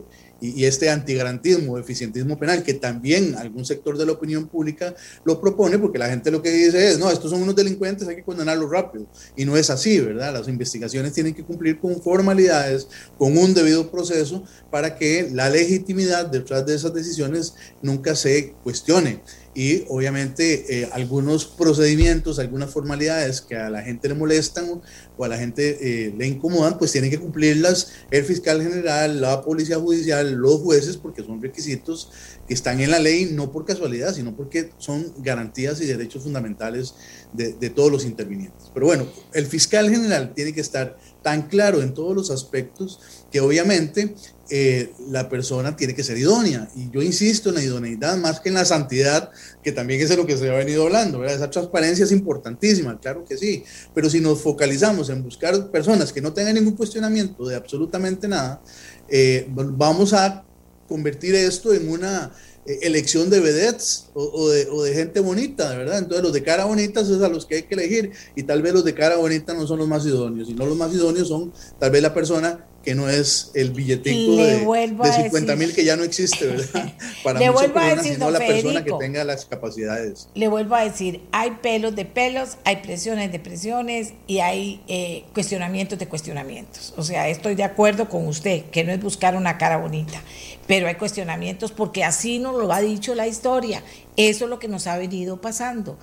este 0.41 0.91
antigarantismo, 0.91 1.79
eficientismo 1.79 2.39
penal, 2.39 2.63
que 2.63 2.75
también 2.75 3.35
algún 3.37 3.65
sector 3.65 3.97
de 3.97 4.07
la 4.07 4.13
opinión 4.13 4.49
pública 4.49 4.95
lo 5.25 5.41
propone, 5.41 5.79
porque 5.79 5.99
la 5.99 6.09
gente 6.09 6.31
lo 6.31 6.43
que 6.43 6.51
dice 6.51 6.89
es, 6.89 6.99
no, 6.99 7.11
estos 7.11 7.31
son 7.31 7.43
unos 7.43 7.57
delincuentes, 7.57 8.07
hay 8.07 8.17
que 8.17 8.25
condenarlos 8.25 8.71
rápido. 8.71 9.07
Y 9.37 9.45
no 9.45 9.57
es 9.57 9.71
así, 9.71 9.99
¿verdad? 10.01 10.33
Las 10.33 10.49
investigaciones 10.49 11.13
tienen 11.13 11.35
que 11.35 11.45
cumplir 11.45 11.79
con 11.79 12.01
formalidades, 12.03 12.89
con 13.19 13.37
un 13.37 13.55
debido 13.55 13.91
proceso, 13.91 14.45
para 14.71 14.97
que 14.97 15.31
la 15.33 15.49
legitimidad 15.49 16.27
detrás 16.27 16.67
de 16.67 16.75
esas 16.75 16.93
decisiones 16.93 17.55
nunca 17.83 18.15
se 18.15 18.55
cuestione 18.63 19.23
y 19.57 19.85
obviamente 19.89 20.83
eh, 20.83 20.89
algunos 20.93 21.47
procedimientos, 21.47 22.39
algunas 22.39 22.71
formalidades 22.71 23.41
que 23.41 23.57
a 23.57 23.71
la 23.71 23.81
gente 23.81 24.07
le 24.07 24.15
molestan 24.15 24.83
o 25.17 25.25
a 25.25 25.29
la 25.29 25.39
gente 25.39 25.79
eh, 25.81 26.15
le 26.15 26.27
incomodan, 26.27 26.77
pues 26.77 26.93
tienen 26.93 27.11
que 27.11 27.19
cumplirlas 27.19 27.91
el 28.11 28.23
fiscal 28.25 28.63
general, 28.63 29.19
la 29.19 29.41
policía 29.41 29.79
judicial, 29.79 30.31
los 30.35 30.61
jueces, 30.61 30.99
porque 30.99 31.23
son 31.23 31.41
requisitos 31.41 32.11
que 32.47 32.53
están 32.53 32.83
en 32.83 32.91
la 32.91 32.99
ley 32.99 33.31
no 33.33 33.51
por 33.51 33.65
casualidad, 33.65 34.15
sino 34.15 34.37
porque 34.37 34.73
son 34.77 35.15
garantías 35.23 35.81
y 35.81 35.87
derechos 35.87 36.25
fundamentales 36.25 36.95
de, 37.33 37.55
de 37.55 37.71
todos 37.71 37.91
los 37.91 38.05
intervinientes. 38.05 38.71
Pero 38.75 38.85
bueno, 38.85 39.07
el 39.33 39.47
fiscal 39.47 39.89
general 39.89 40.35
tiene 40.35 40.53
que 40.53 40.61
estar 40.61 40.99
tan 41.23 41.49
claro 41.49 41.81
en 41.81 41.95
todos 41.95 42.15
los 42.15 42.31
aspectos 42.31 43.01
que 43.33 43.41
obviamente 43.41 44.15
eh, 44.49 44.93
la 45.09 45.29
persona 45.29 45.77
tiene 45.77 45.95
que 45.95 46.05
ser 46.05 46.17
idónea. 46.19 46.69
Y 46.77 46.91
yo 46.91 47.03
insisto 47.03 47.49
en 47.49 47.57
la 47.57 47.63
idoneidad 47.63 48.17
más 48.17 48.41
que 48.41 48.49
en 48.49 48.55
la 48.55 48.65
santidad, 48.65 49.31
que 49.63 49.73
también 49.73 50.01
es 50.01 50.09
de 50.09 50.17
lo 50.17 50.27
que 50.27 50.37
se 50.37 50.49
ha 50.49 50.55
venido 50.55 50.85
hablando. 50.85 51.25
Esa 51.25 51.51
transparencia 51.51 52.05
es 52.05 52.13
importantísima, 52.13 52.99
claro 53.01 53.25
que 53.25 53.37
sí. 53.37 53.65
Pero 53.95 54.09
si 54.09 54.21
nos 54.21 54.41
focalizamos 54.41 55.11
en 55.11 55.23
buscar 55.23 55.71
personas 55.71 56.13
que 56.13 56.21
no 56.21 56.33
tengan 56.33 56.55
ningún 56.55 56.77
cuestionamiento 56.77 57.47
de 57.47 57.57
absolutamente 57.57 58.29
nada, 58.29 58.63
eh, 59.09 59.47
vamos 59.51 60.13
a 60.13 60.45
convertir 60.89 61.35
esto 61.35 61.75
en 61.75 61.89
una 61.89 62.33
eh, 62.67 62.81
elección 62.83 63.31
de 63.31 63.39
vedettes 63.41 64.09
o, 64.15 64.49
de, 64.49 64.95
gente 64.95 65.21
bonita, 65.21 65.71
de 65.71 65.79
verdad. 65.79 65.99
Entonces 65.99 66.23
los 66.23 66.33
de 66.33 66.43
cara 66.43 66.65
bonita 66.65 67.01
es 67.01 67.11
a 67.11 67.29
los 67.29 67.47
que 67.47 67.57
hay 67.57 67.63
que 67.63 67.75
elegir 67.75 68.13
y 68.35 68.43
tal 68.43 68.63
vez 68.63 68.75
los 68.75 68.85
de 68.85 68.95
cara 68.95 69.17
bonita 69.17 69.55
no 69.55 69.67
son 69.67 69.79
los 69.79 69.89
más 69.89 70.05
idóneos, 70.05 70.49
sino 70.49 70.67
los 70.67 70.77
más 70.77 70.93
idóneos 70.93 71.29
son 71.29 71.53
tal 71.79 71.91
vez 71.91 72.03
la 72.03 72.13
persona 72.13 72.67
que 72.87 72.95
no 72.95 73.09
es 73.09 73.51
el 73.55 73.73
billetico 73.73 74.37
de, 74.37 74.59
de 74.61 75.13
50 75.13 75.57
mil 75.57 75.75
que 75.75 75.85
ya 75.85 75.97
no 75.97 76.05
existe, 76.05 76.47
¿verdad? 76.47 76.95
Para 77.25 77.41
Le 77.41 77.51
vuelvo 77.51 77.81
a 77.81 77.97
decir, 77.97 78.13
sino 78.13 78.31
la 78.31 78.39
persona 78.39 78.85
que 78.85 78.93
tenga 78.93 79.25
las 79.25 79.45
capacidades. 79.45 80.29
Le 80.37 80.47
vuelvo 80.47 80.77
a 80.77 80.85
decir, 80.85 81.21
hay 81.33 81.51
pelos 81.61 81.97
de 81.97 82.05
pelos, 82.05 82.59
hay 82.65 82.77
presiones 82.77 83.33
de 83.33 83.41
presiones 83.41 84.13
y 84.29 84.39
hay 84.39 84.81
eh, 84.87 85.25
cuestionamientos 85.35 85.99
de 85.99 86.07
cuestionamientos. 86.07 86.95
O 86.97 87.03
sea, 87.03 87.29
estoy 87.29 87.57
de 87.57 87.65
acuerdo 87.65 88.09
con 88.09 88.29
usted, 88.29 88.67
que 88.67 88.85
no 88.85 88.93
es 88.93 89.01
buscar 89.03 89.35
una 89.35 89.59
cara 89.59 89.79
bonita, 89.79 90.23
pero 90.67 90.89
hay 90.89 90.95
cuestionamientos 90.97 91.73
porque 91.73 92.05
así 92.05 92.39
nos 92.39 92.57
lo 92.57 92.73
ha 92.73 92.81
dicho 92.81 93.15
la 93.15 93.27
historia 93.27 93.83
eso 94.17 94.45
es 94.45 94.51
lo 94.51 94.59
que 94.59 94.69
nos 94.69 94.87
ha 94.87 94.97
venido 94.97 95.41
pasando. 95.41 95.99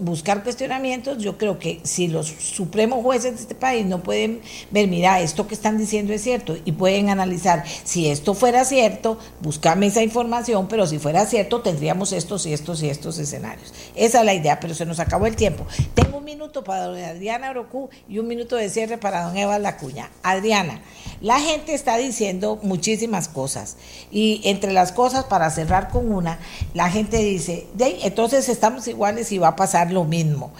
Buscar 0.00 0.42
cuestionamientos, 0.42 1.18
yo 1.18 1.38
creo 1.38 1.58
que 1.58 1.80
si 1.84 2.06
los 2.06 2.26
supremos 2.26 3.02
jueces 3.02 3.34
de 3.34 3.40
este 3.40 3.54
país 3.54 3.86
no 3.86 4.02
pueden 4.02 4.40
ver, 4.70 4.88
mira, 4.88 5.20
esto 5.20 5.46
que 5.46 5.54
están 5.54 5.78
diciendo 5.78 6.12
es 6.12 6.22
cierto, 6.22 6.56
y 6.64 6.72
pueden 6.72 7.08
analizar, 7.08 7.64
si 7.84 8.08
esto 8.08 8.34
fuera 8.34 8.64
cierto, 8.64 9.18
buscame 9.40 9.86
esa 9.86 10.02
información, 10.02 10.68
pero 10.68 10.86
si 10.86 10.98
fuera 10.98 11.24
cierto, 11.24 11.62
tendríamos 11.62 12.12
estos 12.12 12.44
y 12.46 12.52
estos 12.52 12.82
y 12.82 12.90
estos 12.90 13.18
escenarios. 13.18 13.72
Esa 13.94 14.20
es 14.20 14.24
la 14.26 14.34
idea, 14.34 14.60
pero 14.60 14.74
se 14.74 14.84
nos 14.84 15.00
acabó 15.00 15.26
el 15.26 15.36
tiempo. 15.36 15.66
Tengo 15.94 16.18
un 16.18 16.24
minuto 16.24 16.62
para 16.62 16.84
Adriana 16.84 17.50
Orocú 17.50 17.88
y 18.08 18.18
un 18.18 18.28
minuto 18.28 18.56
de 18.56 18.68
cierre 18.68 18.98
para 18.98 19.22
don 19.22 19.36
Eva 19.36 19.58
Lacuña. 19.58 20.10
Adriana, 20.22 20.82
la 21.20 21.40
gente 21.40 21.74
está 21.74 21.96
diciendo 21.96 22.58
muchísimas 22.62 23.28
cosas, 23.28 23.76
y 24.10 24.40
entre 24.44 24.72
las 24.72 24.92
cosas, 24.92 25.24
para 25.24 25.50
cerrar 25.50 25.88
con 25.88 26.12
una, 26.12 26.38
la 26.74 26.90
gente 26.90 27.18
dice, 27.18 27.66
entonces 27.78 28.48
estamos 28.48 28.86
iguales 28.88 29.32
y 29.32 29.38
va 29.38 29.48
a 29.48 29.56
pasar 29.56 29.92
lo 29.92 30.04
mismo. 30.04 30.52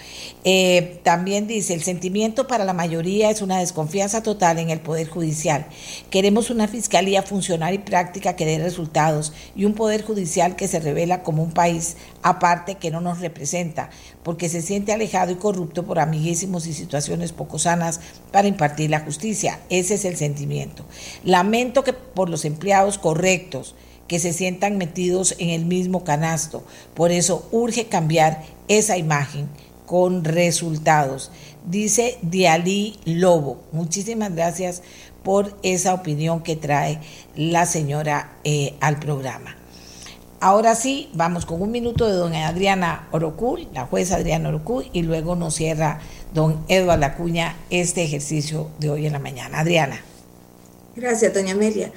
Eh, 0.43 0.99
también 1.03 1.47
dice, 1.47 1.73
el 1.73 1.83
sentimiento 1.83 2.47
para 2.47 2.65
la 2.65 2.73
mayoría 2.73 3.29
es 3.29 3.41
una 3.41 3.59
desconfianza 3.59 4.23
total 4.23 4.59
en 4.59 4.69
el 4.69 4.79
Poder 4.79 5.09
Judicial. 5.09 5.65
Queremos 6.09 6.49
una 6.49 6.67
fiscalía 6.67 7.21
funcional 7.21 7.73
y 7.73 7.79
práctica 7.79 8.35
que 8.35 8.45
dé 8.45 8.59
resultados 8.59 9.33
y 9.55 9.65
un 9.65 9.73
Poder 9.73 10.03
Judicial 10.03 10.55
que 10.55 10.67
se 10.67 10.79
revela 10.79 11.23
como 11.23 11.43
un 11.43 11.51
país 11.51 11.97
aparte 12.27 12.75
que 12.75 12.91
no 12.91 12.99
nos 13.01 13.19
representa, 13.19 13.89
porque 14.23 14.49
se 14.49 14.61
siente 14.61 14.91
alejado 14.91 15.31
y 15.31 15.35
corrupto 15.35 15.85
por 15.85 15.99
amiguísimos 15.99 16.67
y 16.67 16.73
situaciones 16.73 17.31
poco 17.31 17.57
sanas 17.57 18.01
para 18.31 18.47
impartir 18.47 18.89
la 18.89 18.99
justicia. 18.99 19.59
Ese 19.69 19.95
es 19.95 20.05
el 20.05 20.17
sentimiento. 20.17 20.85
Lamento 21.23 21.83
que 21.83 21.93
por 21.93 22.29
los 22.29 22.43
empleados 22.45 22.97
correctos, 22.97 23.75
que 24.07 24.19
se 24.19 24.33
sientan 24.33 24.77
metidos 24.77 25.35
en 25.37 25.49
el 25.49 25.65
mismo 25.65 26.03
canasto. 26.03 26.63
Por 26.93 27.11
eso 27.11 27.47
urge 27.51 27.87
cambiar 27.87 28.43
esa 28.67 28.97
imagen 28.97 29.49
con 29.85 30.23
resultados. 30.23 31.31
Dice 31.65 32.17
Dialí 32.21 32.97
Lobo. 33.03 33.61
Muchísimas 33.73 34.33
gracias 34.33 34.81
por 35.23 35.57
esa 35.61 35.93
opinión 35.93 36.41
que 36.41 36.55
trae 36.55 37.01
la 37.35 37.65
señora 37.65 38.37
eh, 38.45 38.75
al 38.79 38.97
programa. 38.97 39.56
Ahora 40.39 40.75
sí, 40.75 41.09
vamos 41.13 41.47
con 41.47 41.61
un 41.63 41.71
minuto 41.71 42.05
de 42.05 42.13
doña 42.13 42.47
Adriana 42.47 43.07
Orocul, 43.11 43.67
la 43.73 43.87
jueza 43.87 44.17
Adriana 44.17 44.49
Orocul, 44.49 44.85
y 44.93 45.01
luego 45.01 45.35
nos 45.35 45.55
cierra 45.55 45.99
don 46.31 46.63
Eduardo 46.67 47.05
Acuña 47.07 47.55
este 47.71 48.03
ejercicio 48.03 48.69
de 48.77 48.91
hoy 48.91 49.07
en 49.07 49.13
la 49.13 49.19
mañana. 49.19 49.59
Adriana. 49.59 49.99
Gracias, 50.95 51.33
doña 51.33 51.53
Amelia. 51.53 51.91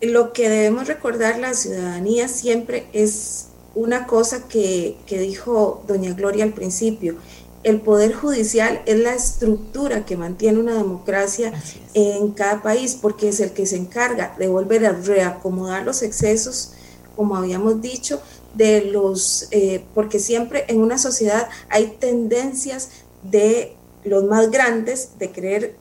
Lo 0.00 0.32
que 0.32 0.48
debemos 0.48 0.86
recordar 0.86 1.38
la 1.38 1.52
ciudadanía 1.52 2.28
siempre 2.28 2.86
es 2.94 3.48
una 3.74 4.06
cosa 4.06 4.48
que, 4.48 4.96
que 5.04 5.18
dijo 5.18 5.84
doña 5.86 6.14
Gloria 6.14 6.44
al 6.44 6.54
principio, 6.54 7.16
el 7.64 7.80
poder 7.82 8.14
judicial 8.14 8.80
es 8.86 8.98
la 8.98 9.14
estructura 9.14 10.06
que 10.06 10.16
mantiene 10.16 10.58
una 10.58 10.74
democracia 10.74 11.52
en 11.92 12.30
cada 12.30 12.62
país, 12.62 12.96
porque 13.00 13.28
es 13.28 13.40
el 13.40 13.50
que 13.50 13.66
se 13.66 13.76
encarga 13.76 14.34
de 14.38 14.48
volver 14.48 14.86
a 14.86 14.92
reacomodar 14.92 15.84
los 15.84 16.02
excesos, 16.02 16.72
como 17.18 17.34
habíamos 17.34 17.82
dicho, 17.82 18.22
de 18.54 18.80
los, 18.80 19.48
eh, 19.50 19.84
porque 19.92 20.20
siempre 20.20 20.64
en 20.68 20.80
una 20.80 20.98
sociedad 20.98 21.48
hay 21.68 21.96
tendencias 21.98 22.90
de 23.24 23.74
los 24.04 24.22
más 24.22 24.52
grandes 24.52 25.18
de 25.18 25.32
querer 25.32 25.74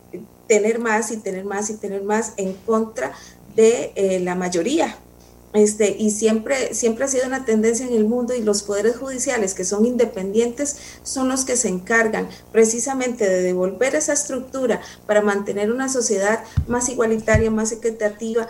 tener 0.47 0.79
más 0.79 1.11
y 1.11 1.17
tener 1.17 1.45
más 1.45 1.69
y 1.69 1.75
tener 1.75 2.01
más 2.01 2.33
en 2.37 2.53
contra 2.53 3.13
de 3.55 3.91
eh, 3.93 4.19
la 4.19 4.33
mayoría. 4.33 4.97
Este, 5.53 5.95
y 5.97 6.09
siempre, 6.09 6.73
siempre 6.73 7.05
ha 7.05 7.07
sido 7.07 7.27
una 7.27 7.45
tendencia 7.45 7.85
en 7.85 7.93
el 7.93 8.05
mundo 8.05 8.33
y 8.35 8.41
los 8.41 8.63
poderes 8.63 8.97
judiciales 8.97 9.53
que 9.53 9.63
son 9.63 9.85
independientes 9.85 10.75
son 11.03 11.29
los 11.29 11.45
que 11.45 11.55
se 11.55 11.69
encargan 11.69 12.27
precisamente 12.51 13.29
de 13.29 13.43
devolver 13.43 13.95
esa 13.95 14.13
estructura 14.13 14.81
para 15.05 15.21
mantener 15.21 15.71
una 15.71 15.87
sociedad 15.87 16.43
más 16.67 16.89
igualitaria, 16.89 17.49
más 17.49 17.71
equitativa, 17.71 18.47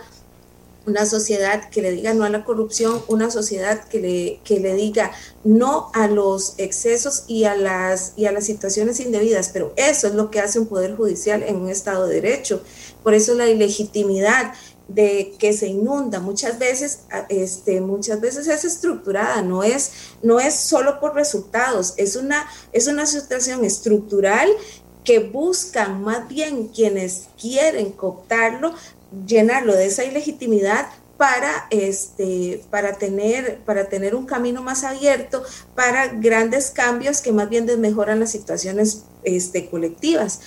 una 0.88 1.04
sociedad 1.04 1.68
que 1.68 1.82
le 1.82 1.92
diga 1.92 2.14
no 2.14 2.24
a 2.24 2.30
la 2.30 2.44
corrupción, 2.44 3.02
una 3.08 3.30
sociedad 3.30 3.84
que 3.88 4.00
le, 4.00 4.40
que 4.42 4.58
le 4.58 4.74
diga 4.74 5.12
no 5.44 5.90
a 5.94 6.08
los 6.08 6.54
excesos 6.56 7.24
y 7.28 7.44
a, 7.44 7.54
las, 7.54 8.14
y 8.16 8.24
a 8.24 8.32
las 8.32 8.46
situaciones 8.46 8.98
indebidas. 9.00 9.50
Pero 9.52 9.72
eso 9.76 10.08
es 10.08 10.14
lo 10.14 10.30
que 10.30 10.40
hace 10.40 10.58
un 10.58 10.66
poder 10.66 10.96
judicial 10.96 11.42
en 11.42 11.56
un 11.56 11.68
Estado 11.68 12.06
de 12.06 12.20
Derecho. 12.20 12.62
Por 13.02 13.14
eso 13.14 13.34
la 13.34 13.48
ilegitimidad 13.48 14.54
de 14.88 15.34
que 15.38 15.52
se 15.52 15.66
inunda 15.66 16.18
muchas 16.18 16.58
veces 16.58 17.00
este 17.28 17.82
muchas 17.82 18.22
veces 18.22 18.48
es 18.48 18.64
estructurada 18.64 19.42
no 19.42 19.62
es 19.62 19.92
no 20.22 20.40
es 20.40 20.54
solo 20.54 20.98
por 20.98 21.14
resultados 21.14 21.92
es 21.98 22.16
una 22.16 22.46
es 22.72 22.86
una 22.86 23.04
situación 23.04 23.66
estructural 23.66 24.48
que 25.04 25.18
buscan 25.18 26.02
más 26.02 26.26
bien 26.28 26.68
quienes 26.68 27.28
quieren 27.38 27.92
cooptarlo 27.92 28.72
llenarlo 29.26 29.74
de 29.74 29.86
esa 29.86 30.04
ilegitimidad 30.04 30.88
para 31.16 31.66
este 31.70 32.64
para 32.70 32.94
tener 32.94 33.58
para 33.66 33.88
tener 33.88 34.14
un 34.14 34.24
camino 34.24 34.62
más 34.62 34.84
abierto 34.84 35.42
para 35.74 36.06
grandes 36.06 36.70
cambios 36.70 37.20
que 37.20 37.32
más 37.32 37.50
bien 37.50 37.66
desmejoran 37.66 38.20
las 38.20 38.30
situaciones 38.30 39.04
este, 39.24 39.68
colectivas. 39.68 40.40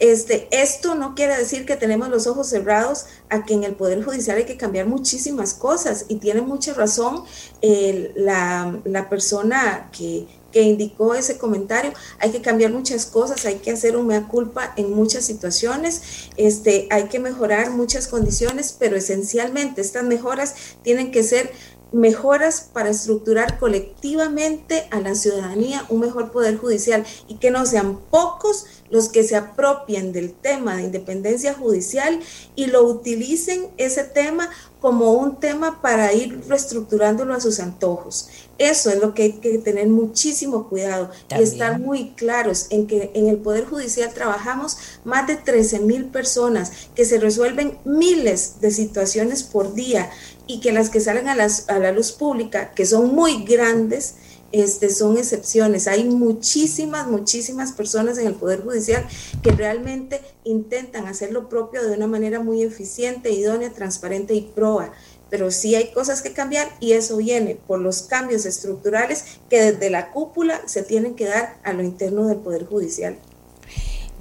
Este, 0.00 0.48
esto 0.50 0.96
no 0.96 1.14
quiere 1.14 1.36
decir 1.36 1.64
que 1.64 1.76
tenemos 1.76 2.08
los 2.08 2.26
ojos 2.26 2.48
cerrados 2.48 3.06
a 3.30 3.44
que 3.44 3.54
en 3.54 3.62
el 3.62 3.74
Poder 3.76 4.04
Judicial 4.04 4.36
hay 4.36 4.44
que 4.44 4.56
cambiar 4.56 4.86
muchísimas 4.86 5.54
cosas 5.54 6.06
y 6.08 6.16
tiene 6.16 6.42
mucha 6.42 6.74
razón 6.74 7.24
la, 7.62 8.80
la, 8.84 9.08
persona 9.08 9.88
que, 9.96 10.26
que 10.54 10.62
indicó 10.62 11.16
ese 11.16 11.36
comentario. 11.36 11.92
Hay 12.20 12.30
que 12.30 12.40
cambiar 12.40 12.72
muchas 12.72 13.06
cosas, 13.06 13.44
hay 13.44 13.56
que 13.56 13.72
hacer 13.72 13.96
un 13.96 14.06
mea 14.06 14.28
culpa 14.28 14.72
en 14.76 14.94
muchas 14.94 15.24
situaciones, 15.24 16.30
este, 16.36 16.86
hay 16.92 17.08
que 17.08 17.18
mejorar 17.18 17.70
muchas 17.70 18.06
condiciones, 18.06 18.74
pero 18.78 18.96
esencialmente 18.96 19.80
estas 19.80 20.04
mejoras 20.04 20.54
tienen 20.82 21.10
que 21.10 21.24
ser 21.24 21.50
mejoras 21.94 22.68
para 22.72 22.90
estructurar 22.90 23.58
colectivamente 23.58 24.88
a 24.90 25.00
la 25.00 25.14
ciudadanía 25.14 25.86
un 25.88 26.00
mejor 26.00 26.32
poder 26.32 26.58
judicial 26.58 27.04
y 27.28 27.36
que 27.36 27.50
no 27.50 27.64
sean 27.66 28.00
pocos 28.10 28.66
los 28.90 29.08
que 29.08 29.24
se 29.24 29.36
apropien 29.36 30.12
del 30.12 30.32
tema 30.32 30.76
de 30.76 30.84
independencia 30.84 31.54
judicial 31.54 32.20
y 32.54 32.66
lo 32.66 32.84
utilicen 32.84 33.68
ese 33.76 34.04
tema 34.04 34.50
como 34.80 35.12
un 35.14 35.40
tema 35.40 35.80
para 35.80 36.12
ir 36.12 36.44
reestructurándolo 36.46 37.32
a 37.32 37.40
sus 37.40 37.58
antojos. 37.58 38.28
Eso 38.58 38.90
es 38.90 39.00
lo 39.00 39.14
que 39.14 39.22
hay 39.22 39.32
que 39.32 39.56
tener 39.58 39.88
muchísimo 39.88 40.68
cuidado 40.68 41.10
y 41.30 41.42
estar 41.42 41.80
muy 41.80 42.10
claros 42.10 42.66
en 42.68 42.86
que 42.86 43.10
en 43.14 43.28
el 43.28 43.38
Poder 43.38 43.64
Judicial 43.64 44.12
trabajamos 44.12 44.76
más 45.02 45.26
de 45.26 45.36
13 45.36 45.80
mil 45.80 46.04
personas, 46.04 46.70
que 46.94 47.06
se 47.06 47.18
resuelven 47.18 47.78
miles 47.84 48.60
de 48.60 48.70
situaciones 48.70 49.42
por 49.42 49.74
día 49.74 50.10
y 50.46 50.60
que 50.60 50.72
las 50.72 50.90
que 50.90 51.00
salen 51.00 51.28
a, 51.28 51.32
a 51.32 51.78
la 51.78 51.92
luz 51.92 52.12
pública, 52.12 52.72
que 52.74 52.86
son 52.86 53.14
muy 53.14 53.44
grandes, 53.44 54.16
este, 54.54 54.88
son 54.90 55.18
excepciones. 55.18 55.88
Hay 55.88 56.04
muchísimas, 56.04 57.08
muchísimas 57.08 57.72
personas 57.72 58.18
en 58.18 58.28
el 58.28 58.34
Poder 58.34 58.62
Judicial 58.62 59.04
que 59.42 59.50
realmente 59.50 60.20
intentan 60.44 61.08
hacer 61.08 61.32
lo 61.32 61.48
propio 61.48 61.82
de 61.82 61.96
una 61.96 62.06
manera 62.06 62.38
muy 62.38 62.62
eficiente, 62.62 63.32
idónea, 63.32 63.72
transparente 63.72 64.34
y 64.34 64.42
proa. 64.42 64.92
Pero 65.28 65.50
sí 65.50 65.74
hay 65.74 65.90
cosas 65.92 66.22
que 66.22 66.32
cambiar 66.32 66.68
y 66.78 66.92
eso 66.92 67.16
viene 67.16 67.56
por 67.66 67.80
los 67.80 68.02
cambios 68.02 68.46
estructurales 68.46 69.24
que 69.50 69.60
desde 69.60 69.90
la 69.90 70.12
cúpula 70.12 70.60
se 70.66 70.84
tienen 70.84 71.16
que 71.16 71.26
dar 71.26 71.56
a 71.64 71.72
lo 71.72 71.82
interno 71.82 72.28
del 72.28 72.38
Poder 72.38 72.64
Judicial. 72.64 73.18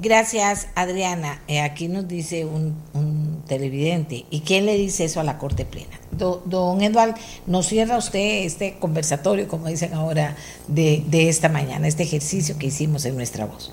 Gracias, 0.01 0.67
Adriana. 0.73 1.43
Eh, 1.47 1.61
aquí 1.61 1.87
nos 1.87 2.07
dice 2.07 2.45
un, 2.45 3.43
televidente. 3.47 4.25
¿Y 4.31 4.41
quién 4.41 4.65
le 4.65 4.75
dice 4.77 5.03
eso 5.03 5.19
a 5.19 5.23
la 5.23 5.37
Corte 5.37 5.65
Plena? 5.65 5.99
Don 6.17 6.81
Eduardo, 6.81 7.15
nos 7.47 7.67
cierra 7.67 7.97
usted 7.97 8.45
este 8.45 8.77
conversatorio, 8.79 9.47
como 9.47 9.67
dicen 9.67 9.93
ahora, 9.93 10.35
de, 10.67 11.03
esta 11.29 11.49
mañana, 11.49 11.87
este 11.87 12.03
ejercicio 12.03 12.55
que 12.57 12.67
hicimos 12.67 13.05
en 13.05 13.15
nuestra 13.15 13.45
voz. 13.45 13.71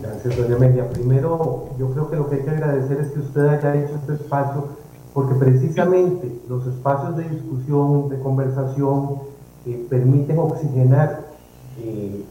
Gracias, 0.00 0.36
doña 0.36 0.58
Media. 0.58 0.88
Primero, 0.88 1.70
yo 1.78 1.90
creo 1.92 2.10
que 2.10 2.16
lo 2.16 2.30
que 2.30 2.36
hay 2.36 2.42
que 2.42 2.50
agradecer 2.50 2.98
es 3.00 3.08
que 3.08 3.20
usted 3.20 3.46
haya 3.46 3.76
hecho 3.76 3.94
este 3.96 4.14
espacio, 4.14 4.68
porque 5.12 5.34
precisamente 5.34 6.32
los 6.48 6.66
espacios 6.66 7.16
de 7.16 7.28
discusión, 7.28 8.08
de 8.08 8.18
conversación, 8.20 9.20
eh, 9.66 9.86
permiten 9.88 10.38
oxigenar 10.38 11.20
eh, 11.78 12.24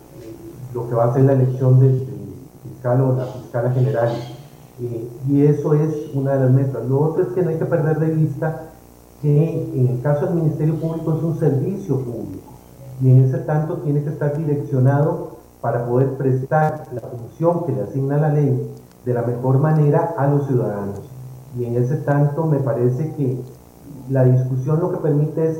lo 0.74 0.90
que 0.90 0.96
va 0.96 1.06
a 1.06 1.14
ser 1.14 1.24
la 1.24 1.34
elección 1.34 1.80
de 1.80 2.06
fiscal 2.64 3.02
o 3.02 3.16
la 3.16 3.26
fiscal 3.28 3.74
general. 3.74 4.16
Eh, 4.82 5.08
y 5.30 5.46
eso 5.46 5.76
es 5.76 6.14
una 6.14 6.34
de 6.34 6.40
las 6.46 6.52
metas. 6.52 6.86
Lo 6.86 7.00
otro 7.00 7.24
es 7.24 7.30
que 7.30 7.42
no 7.44 7.50
hay 7.50 7.58
que 7.58 7.66
perder 7.66 8.00
de 8.00 8.08
vista 8.08 8.71
que 9.22 9.72
en 9.76 9.88
el 9.88 10.02
caso 10.02 10.26
del 10.26 10.36
Ministerio 10.36 10.76
Público 10.76 11.16
es 11.16 11.24
un 11.24 11.40
servicio 11.40 12.00
público 12.00 12.52
y 13.02 13.12
en 13.12 13.26
ese 13.26 13.40
tanto 13.40 13.78
tiene 13.78 14.04
que 14.04 14.10
estar 14.10 14.36
direccionado 14.36 15.38
para 15.62 15.86
poder 15.86 16.14
prestar 16.18 16.88
la 16.92 17.02
función 17.02 17.66
que 17.66 17.72
le 17.72 17.82
asigna 17.84 18.18
la 18.18 18.30
ley 18.30 18.74
de 19.06 19.14
la 19.14 19.22
mejor 19.22 19.60
manera 19.60 20.16
a 20.18 20.28
los 20.28 20.48
ciudadanos. 20.48 21.02
Y 21.58 21.66
en 21.66 21.76
ese 21.76 21.98
tanto 21.98 22.46
me 22.46 22.60
parece 22.60 23.14
que 23.16 23.40
la 24.10 24.24
discusión 24.24 24.80
lo 24.80 24.92
que 24.92 24.98
permite 24.98 25.52
es 25.52 25.58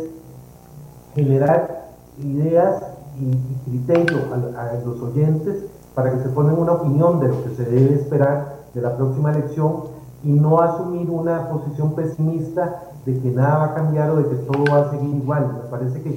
generar 1.14 1.92
ideas 2.20 2.84
y, 3.20 3.32
criterios 3.70 4.22
a 4.32 4.74
los 4.86 5.02
oyentes 5.02 5.66
para 5.94 6.12
que 6.12 6.24
se 6.24 6.30
formen 6.30 6.58
una 6.58 6.74
opinión 6.74 7.20
de 7.20 7.28
lo 7.28 7.44
que 7.44 7.50
se 7.56 7.66
debe 7.66 7.96
esperar 7.96 8.56
de 8.74 8.82
la 8.82 8.96
próxima 8.96 9.32
elección 9.32 9.84
y 10.24 10.30
no 10.30 10.60
asumir 10.60 11.10
una 11.10 11.50
posición 11.50 11.96
pesimista 11.96 12.84
de 13.06 13.20
que 13.20 13.30
nada 13.30 13.58
va 13.58 13.66
a 13.66 13.74
cambiar 13.74 14.12
o 14.12 14.18
de 14.18 14.30
que 14.30 14.36
todo 14.44 14.64
va 14.72 14.88
a 14.88 14.92
seguir 14.92 15.16
igual. 15.16 15.62
Me 15.64 15.70
parece 15.70 16.02
que 16.02 16.10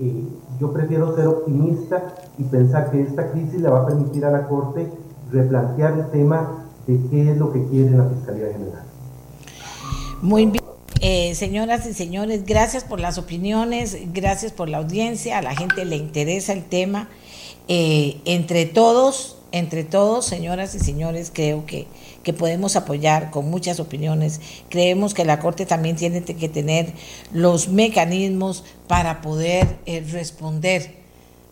eh, 0.00 0.24
yo 0.60 0.72
prefiero 0.72 1.14
ser 1.16 1.26
optimista 1.26 2.14
y 2.38 2.44
pensar 2.44 2.90
que 2.90 3.02
esta 3.02 3.30
crisis 3.30 3.60
le 3.60 3.68
va 3.68 3.82
a 3.82 3.86
permitir 3.86 4.24
a 4.24 4.30
la 4.30 4.46
Corte 4.46 4.90
replantear 5.30 5.94
el 5.94 6.10
tema 6.10 6.64
de 6.86 7.00
qué 7.10 7.32
es 7.32 7.38
lo 7.38 7.52
que 7.52 7.64
quiere 7.66 7.90
la 7.90 8.04
Fiscalía 8.04 8.52
General. 8.52 8.82
Muy 10.22 10.46
bien. 10.46 10.64
Eh, 11.00 11.34
señoras 11.34 11.86
y 11.86 11.92
señores, 11.92 12.46
gracias 12.46 12.84
por 12.84 13.00
las 13.00 13.18
opiniones, 13.18 13.98
gracias 14.12 14.52
por 14.52 14.68
la 14.68 14.78
audiencia, 14.78 15.38
a 15.38 15.42
la 15.42 15.54
gente 15.54 15.84
le 15.84 15.96
interesa 15.96 16.52
el 16.52 16.64
tema. 16.64 17.08
Eh, 17.68 18.20
entre 18.24 18.64
todos, 18.64 19.36
entre 19.52 19.84
todos, 19.84 20.24
señoras 20.24 20.74
y 20.74 20.78
señores, 20.78 21.30
creo 21.34 21.66
que, 21.66 21.86
que 22.26 22.32
podemos 22.32 22.74
apoyar 22.74 23.30
con 23.30 23.48
muchas 23.48 23.78
opiniones. 23.78 24.40
Creemos 24.68 25.14
que 25.14 25.24
la 25.24 25.38
Corte 25.38 25.64
también 25.64 25.94
tiene 25.94 26.24
que 26.24 26.48
tener 26.48 26.92
los 27.32 27.68
mecanismos 27.68 28.64
para 28.88 29.20
poder 29.20 29.78
eh, 29.86 30.04
responder 30.10 30.95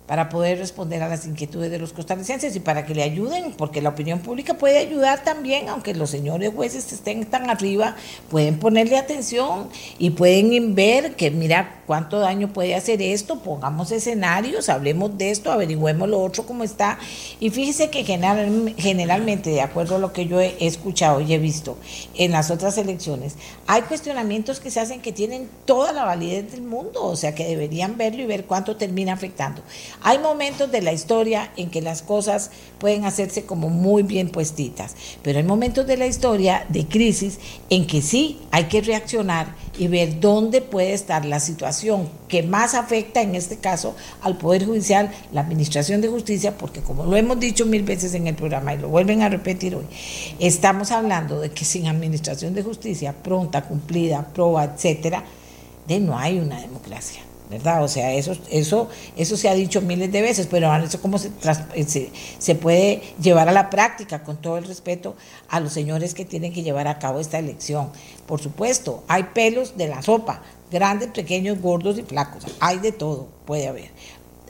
para 0.06 0.28
poder 0.28 0.58
responder 0.58 1.02
a 1.02 1.08
las 1.08 1.26
inquietudes 1.26 1.70
de 1.70 1.78
los 1.78 1.94
costarricenses 1.94 2.54
y 2.54 2.60
para 2.60 2.84
que 2.84 2.94
le 2.94 3.02
ayuden, 3.02 3.52
porque 3.52 3.80
la 3.80 3.88
opinión 3.88 4.18
pública 4.18 4.54
puede 4.54 4.78
ayudar 4.78 5.24
también, 5.24 5.68
aunque 5.70 5.94
los 5.94 6.10
señores 6.10 6.52
jueces 6.54 6.92
estén 6.92 7.24
tan 7.24 7.48
arriba, 7.48 7.96
pueden 8.28 8.58
ponerle 8.58 8.98
atención 8.98 9.68
y 9.98 10.10
pueden 10.10 10.74
ver 10.74 11.16
que, 11.16 11.30
mira, 11.30 11.82
cuánto 11.86 12.18
daño 12.18 12.52
puede 12.52 12.74
hacer 12.74 13.00
esto, 13.00 13.40
pongamos 13.40 13.92
escenarios, 13.92 14.68
hablemos 14.68 15.16
de 15.16 15.30
esto, 15.30 15.50
averigüemos 15.50 16.08
lo 16.08 16.22
otro 16.22 16.44
cómo 16.44 16.64
está. 16.64 16.98
Y 17.40 17.48
fíjese 17.50 17.88
que 17.88 18.04
general, 18.04 18.74
generalmente, 18.76 19.50
de 19.50 19.62
acuerdo 19.62 19.96
a 19.96 19.98
lo 19.98 20.12
que 20.12 20.26
yo 20.26 20.40
he 20.40 20.54
escuchado 20.60 21.20
y 21.22 21.32
he 21.32 21.38
visto 21.38 21.78
en 22.14 22.32
las 22.32 22.50
otras 22.50 22.76
elecciones, 22.76 23.36
hay 23.66 23.82
cuestionamientos 23.82 24.60
que 24.60 24.70
se 24.70 24.80
hacen 24.80 25.00
que 25.00 25.12
tienen 25.12 25.48
toda 25.64 25.92
la 25.92 26.04
validez 26.04 26.52
del 26.52 26.62
mundo, 26.62 27.04
o 27.04 27.16
sea 27.16 27.34
que 27.34 27.46
deberían 27.46 27.96
verlo 27.96 28.22
y 28.22 28.26
ver 28.26 28.44
cuánto 28.44 28.76
termina 28.76 29.14
afectando. 29.14 29.62
Hay 30.06 30.18
momentos 30.18 30.70
de 30.70 30.82
la 30.82 30.92
historia 30.92 31.50
en 31.56 31.70
que 31.70 31.80
las 31.80 32.02
cosas 32.02 32.50
pueden 32.78 33.06
hacerse 33.06 33.46
como 33.46 33.70
muy 33.70 34.02
bien 34.02 34.28
puestitas, 34.28 34.94
pero 35.22 35.38
hay 35.38 35.44
momentos 35.44 35.86
de 35.86 35.96
la 35.96 36.06
historia 36.06 36.66
de 36.68 36.86
crisis 36.86 37.38
en 37.70 37.86
que 37.86 38.02
sí 38.02 38.38
hay 38.50 38.64
que 38.64 38.82
reaccionar 38.82 39.54
y 39.78 39.88
ver 39.88 40.20
dónde 40.20 40.60
puede 40.60 40.92
estar 40.92 41.24
la 41.24 41.40
situación 41.40 42.10
que 42.28 42.42
más 42.42 42.74
afecta 42.74 43.22
en 43.22 43.34
este 43.34 43.56
caso 43.56 43.96
al 44.20 44.36
Poder 44.36 44.66
Judicial, 44.66 45.10
la 45.32 45.40
Administración 45.40 46.02
de 46.02 46.08
Justicia, 46.08 46.58
porque 46.58 46.82
como 46.82 47.06
lo 47.06 47.16
hemos 47.16 47.40
dicho 47.40 47.64
mil 47.64 47.82
veces 47.82 48.12
en 48.12 48.26
el 48.26 48.34
programa 48.34 48.74
y 48.74 48.78
lo 48.78 48.90
vuelven 48.90 49.22
a 49.22 49.30
repetir 49.30 49.74
hoy, 49.74 49.86
estamos 50.38 50.90
hablando 50.90 51.40
de 51.40 51.50
que 51.50 51.64
sin 51.64 51.86
Administración 51.86 52.52
de 52.52 52.62
Justicia 52.62 53.14
pronta, 53.14 53.62
cumplida, 53.62 54.28
proba, 54.34 54.64
etcétera, 54.64 55.24
de 55.88 55.98
no 55.98 56.18
hay 56.18 56.40
una 56.40 56.60
democracia. 56.60 57.23
¿Verdad? 57.54 57.84
O 57.84 57.88
sea, 57.88 58.12
eso, 58.12 58.36
eso, 58.50 58.88
eso 59.16 59.36
se 59.36 59.48
ha 59.48 59.54
dicho 59.54 59.80
miles 59.80 60.10
de 60.10 60.22
veces, 60.22 60.48
pero 60.50 60.72
ahora 60.72 60.84
eso 60.84 61.00
cómo 61.00 61.18
eh, 61.18 61.84
se, 61.86 62.10
se, 62.38 62.54
puede 62.56 63.00
llevar 63.20 63.48
a 63.48 63.52
la 63.52 63.70
práctica 63.70 64.24
con 64.24 64.38
todo 64.38 64.58
el 64.58 64.64
respeto 64.64 65.14
a 65.48 65.60
los 65.60 65.72
señores 65.72 66.14
que 66.14 66.24
tienen 66.24 66.52
que 66.52 66.64
llevar 66.64 66.88
a 66.88 66.98
cabo 66.98 67.20
esta 67.20 67.38
elección. 67.38 67.90
Por 68.26 68.40
supuesto, 68.40 69.04
hay 69.06 69.22
pelos 69.34 69.76
de 69.76 69.86
la 69.86 70.02
sopa, 70.02 70.42
grandes, 70.72 71.08
pequeños, 71.08 71.60
gordos 71.60 71.96
y 71.96 72.02
flacos, 72.02 72.44
hay 72.58 72.78
de 72.80 72.90
todo, 72.90 73.28
puede 73.44 73.68
haber. 73.68 73.90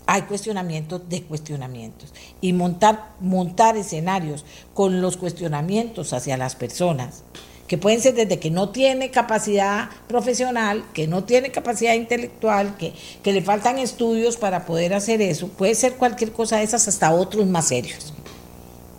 Hay 0.06 0.22
cuestionamientos 0.22 1.06
de 1.08 1.22
cuestionamientos 1.22 2.12
y 2.40 2.54
montar, 2.54 3.12
montar 3.20 3.76
escenarios 3.76 4.46
con 4.72 5.02
los 5.02 5.18
cuestionamientos 5.18 6.14
hacia 6.14 6.38
las 6.38 6.56
personas 6.56 7.22
que 7.66 7.78
pueden 7.78 8.00
ser 8.00 8.14
desde 8.14 8.38
que 8.38 8.50
no 8.50 8.70
tiene 8.70 9.10
capacidad 9.10 9.88
profesional, 10.06 10.84
que 10.92 11.06
no 11.06 11.24
tiene 11.24 11.50
capacidad 11.50 11.94
intelectual, 11.94 12.76
que, 12.76 12.92
que 13.22 13.32
le 13.32 13.42
faltan 13.42 13.78
estudios 13.78 14.36
para 14.36 14.66
poder 14.66 14.92
hacer 14.94 15.22
eso, 15.22 15.48
puede 15.48 15.74
ser 15.74 15.94
cualquier 15.94 16.32
cosa 16.32 16.58
de 16.58 16.64
esas 16.64 16.86
hasta 16.88 17.12
otros 17.12 17.46
más 17.46 17.68
serios, 17.68 18.12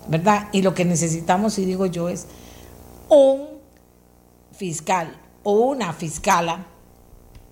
¿verdad? 0.07 0.47
Y 0.51 0.61
lo 0.61 0.73
que 0.73 0.85
necesitamos, 0.85 1.59
y 1.59 1.65
digo 1.65 1.85
yo, 1.85 2.09
es 2.09 2.25
un 3.09 3.47
fiscal 4.51 5.15
o 5.43 5.53
una 5.53 5.93
fiscala, 5.93 6.65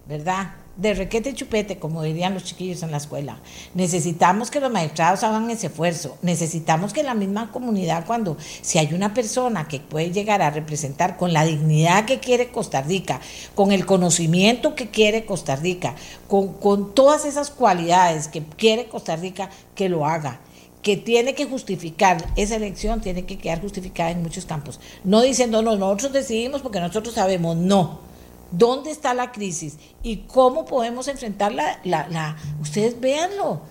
¿verdad? 0.07 0.62
De 0.75 0.95
requete 0.95 1.33
chupete, 1.35 1.77
como 1.77 2.01
dirían 2.01 2.33
los 2.33 2.43
chiquillos 2.43 2.81
en 2.81 2.89
la 2.89 2.97
escuela. 2.97 3.37
Necesitamos 3.75 4.49
que 4.49 4.59
los 4.59 4.71
magistrados 4.71 5.23
hagan 5.23 5.49
ese 5.51 5.67
esfuerzo. 5.67 6.17
Necesitamos 6.23 6.93
que 6.93 7.03
la 7.03 7.13
misma 7.13 7.51
comunidad, 7.51 8.05
cuando 8.05 8.37
si 8.61 8.79
hay 8.79 8.93
una 8.93 9.13
persona 9.13 9.67
que 9.67 9.79
puede 9.79 10.11
llegar 10.11 10.41
a 10.41 10.49
representar 10.49 11.17
con 11.17 11.31
la 11.31 11.45
dignidad 11.45 12.05
que 12.05 12.19
quiere 12.19 12.49
Costa 12.49 12.81
Rica, 12.81 13.21
con 13.53 13.71
el 13.71 13.85
conocimiento 13.85 14.73
que 14.73 14.89
quiere 14.89 15.25
Costa 15.25 15.55
Rica, 15.55 15.95
con, 16.27 16.53
con 16.53 16.95
todas 16.95 17.25
esas 17.25 17.51
cualidades 17.51 18.27
que 18.27 18.41
quiere 18.43 18.87
Costa 18.87 19.15
Rica, 19.15 19.49
que 19.75 19.89
lo 19.89 20.05
haga 20.05 20.39
que 20.81 20.97
tiene 20.97 21.33
que 21.33 21.45
justificar 21.45 22.17
esa 22.35 22.57
elección, 22.57 22.99
tiene 22.99 23.23
que 23.23 23.37
quedar 23.37 23.61
justificada 23.61 24.11
en 24.11 24.21
muchos 24.21 24.45
campos. 24.45 24.81
No 25.05 25.21
diciendo, 25.21 25.61
no, 25.61 25.77
nosotros 25.77 26.11
decidimos 26.11 26.61
porque 26.61 26.81
nosotros 26.81 27.15
sabemos, 27.15 27.55
no 27.55 28.12
dónde 28.53 28.91
está 28.91 29.13
la 29.13 29.31
crisis 29.31 29.77
y 30.03 30.17
cómo 30.17 30.65
podemos 30.65 31.07
enfrentarla. 31.07 31.79
La, 31.83 32.07
la, 32.07 32.37
ustedes 32.61 32.99
véanlo, 33.01 33.61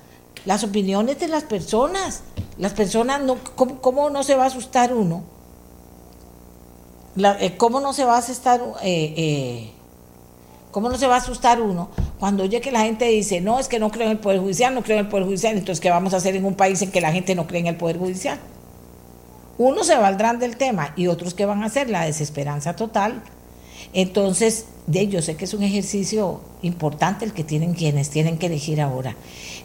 las 0.44 0.64
opiniones 0.64 1.18
de 1.18 1.28
las 1.28 1.44
personas. 1.44 2.22
Las 2.58 2.72
personas, 2.72 3.22
¿cómo, 3.54 4.10
no 4.10 4.22
se 4.22 4.34
va 4.34 4.44
a 4.44 4.46
asustar 4.48 4.92
uno? 4.92 5.22
Eh, 7.16 7.56
¿Cómo 7.56 7.80
no 7.80 7.92
se 7.92 8.04
va 8.04 8.16
a 8.16 8.18
asustar? 8.18 8.60
Eh, 8.82 9.14
eh, 9.16 9.72
¿Cómo 10.70 10.88
no 10.88 10.98
se 10.98 11.06
va 11.06 11.16
a 11.16 11.18
asustar 11.18 11.60
uno 11.60 11.90
cuando 12.18 12.44
oye 12.44 12.60
que 12.60 12.70
la 12.70 12.82
gente 12.82 13.04
dice, 13.06 13.40
no, 13.40 13.58
es 13.58 13.68
que 13.68 13.78
no 13.78 13.90
creo 13.90 14.06
en 14.06 14.12
el 14.12 14.18
Poder 14.18 14.40
Judicial, 14.40 14.74
no 14.74 14.82
creo 14.82 14.98
en 14.98 15.06
el 15.06 15.10
Poder 15.10 15.26
Judicial, 15.26 15.58
entonces 15.58 15.80
¿qué 15.80 15.90
vamos 15.90 16.14
a 16.14 16.18
hacer 16.18 16.36
en 16.36 16.44
un 16.44 16.54
país 16.54 16.80
en 16.82 16.90
que 16.90 17.00
la 17.00 17.12
gente 17.12 17.34
no 17.34 17.46
cree 17.46 17.60
en 17.60 17.66
el 17.66 17.76
Poder 17.76 17.98
Judicial? 17.98 18.38
Unos 19.58 19.88
se 19.88 19.96
valdrán 19.96 20.38
del 20.38 20.56
tema 20.56 20.94
y 20.96 21.08
otros 21.08 21.34
que 21.34 21.44
van 21.46 21.62
a 21.62 21.66
hacer 21.66 21.90
la 21.90 22.04
desesperanza 22.04 22.74
total. 22.74 23.22
Entonces, 23.92 24.66
de, 24.86 25.08
yo 25.08 25.22
sé 25.22 25.36
que 25.36 25.44
es 25.44 25.54
un 25.54 25.62
ejercicio 25.62 26.40
importante 26.62 27.24
el 27.24 27.32
que 27.32 27.44
tienen 27.44 27.74
quienes 27.74 28.10
tienen 28.10 28.38
que 28.38 28.46
elegir 28.46 28.80
ahora, 28.80 29.16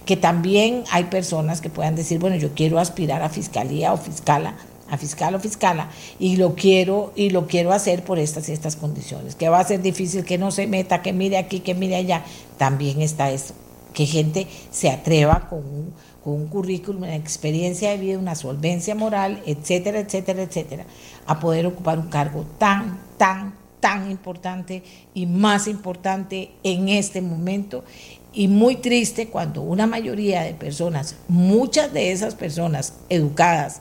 que 0.06 0.18
también 0.18 0.84
hay 0.92 1.06
personas 1.06 1.62
que 1.62 1.70
puedan 1.70 1.96
decir, 1.96 2.20
bueno, 2.20 2.36
yo 2.36 2.54
quiero 2.54 2.80
aspirar 2.80 3.22
a 3.22 3.30
fiscalía 3.30 3.94
o 3.94 3.98
fiscala, 3.98 4.56
a 4.90 4.98
fiscal 4.98 5.36
o 5.36 5.40
fiscala, 5.40 5.90
y 6.20 6.38
lo 6.38 6.56
quiero, 6.56 7.14
y 7.16 7.30
lo 7.30 7.48
quiero 7.48 7.72
hacer 7.72 8.04
por 8.04 8.20
estas 8.20 8.48
y 8.50 8.52
estas 8.52 8.76
condiciones, 8.76 9.36
que 9.36 9.50
va 9.50 9.60
a 9.60 9.64
ser 9.64 9.82
difícil 9.82 10.24
que 10.24 10.38
no 10.38 10.52
se 10.52 10.68
meta, 10.68 11.02
que 11.02 11.14
mire 11.14 11.38
aquí, 11.38 11.62
que 11.62 11.74
mire 11.74 11.96
allá, 11.96 12.24
también 12.58 13.02
está 13.02 13.32
eso, 13.32 13.54
que 13.94 14.06
gente 14.06 14.48
se 14.72 14.90
atreva 14.90 15.48
con 15.50 15.60
un, 15.60 15.94
con 16.24 16.34
un 16.34 16.48
currículum, 16.48 17.04
una 17.04 17.16
experiencia 17.16 17.90
de 17.92 17.98
vida, 17.98 18.20
una 18.20 18.36
solvencia 18.36 18.94
moral, 18.94 19.42
etcétera, 19.46 20.00
etcétera, 20.00 20.44
etcétera, 20.44 20.86
a 21.26 21.40
poder 21.40 21.66
ocupar 21.66 21.98
un 21.98 22.08
cargo 22.08 22.46
tan, 22.58 23.00
tan, 23.18 23.54
tan 23.88 24.12
importante 24.12 24.84
y 25.14 25.28
más 25.28 25.66
importante 25.66 26.52
en 26.64 26.90
este 26.90 27.22
momento 27.22 27.86
y 28.34 28.50
muy 28.50 28.76
triste 28.76 29.30
cuando 29.30 29.62
una 29.62 29.88
mayoría 29.88 30.42
de 30.42 30.54
personas, 30.54 31.16
muchas 31.30 31.94
de 31.94 32.12
esas 32.12 32.36
personas 32.36 32.96
educadas, 33.08 33.80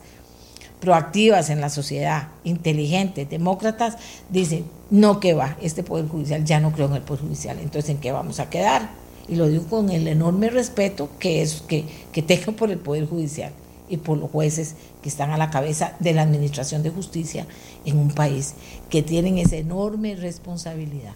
proactivas 0.78 1.50
en 1.50 1.61
la 1.61 1.70
sociedad, 1.70 2.28
inteligentes, 2.44 3.28
demócratas, 3.28 3.96
dicen, 4.30 4.66
no 4.90 5.18
que 5.18 5.34
va, 5.34 5.57
este 5.61 5.82
Poder 5.82 6.07
Judicial, 6.07 6.44
ya 6.44 6.61
no 6.61 6.70
creo 6.70 6.86
en 6.86 6.94
el 6.94 7.02
Poder 7.02 7.24
Judicial, 7.24 7.59
entonces 7.59 7.90
¿en 7.90 7.98
qué 7.98 8.12
vamos 8.12 8.38
a 8.38 8.48
quedar? 8.48 8.90
Y 9.26 9.34
lo 9.34 9.48
digo 9.48 9.64
con 9.64 9.90
el 9.90 10.07
enorme 10.07 10.50
respeto 10.50 11.11
que, 11.18 11.42
es, 11.42 11.62
que, 11.62 11.84
que 12.12 12.22
tengo 12.22 12.52
por 12.52 12.70
el 12.70 12.78
Poder 12.78 13.09
Judicial 13.09 13.52
y 13.89 13.99
por 13.99 14.18
los 14.18 14.30
jueces 14.30 14.74
que 15.03 15.09
están 15.09 15.30
a 15.30 15.37
la 15.37 15.51
cabeza 15.51 15.95
de 16.01 16.12
la 16.12 16.22
Administración 16.22 16.82
de 16.82 16.91
Justicia 16.91 17.47
en 17.84 17.99
un 17.99 18.11
país, 18.11 18.55
que 18.91 19.03
tienen 19.03 19.39
esa 19.39 19.57
enorme 19.57 20.16
responsabilidad, 20.16 21.14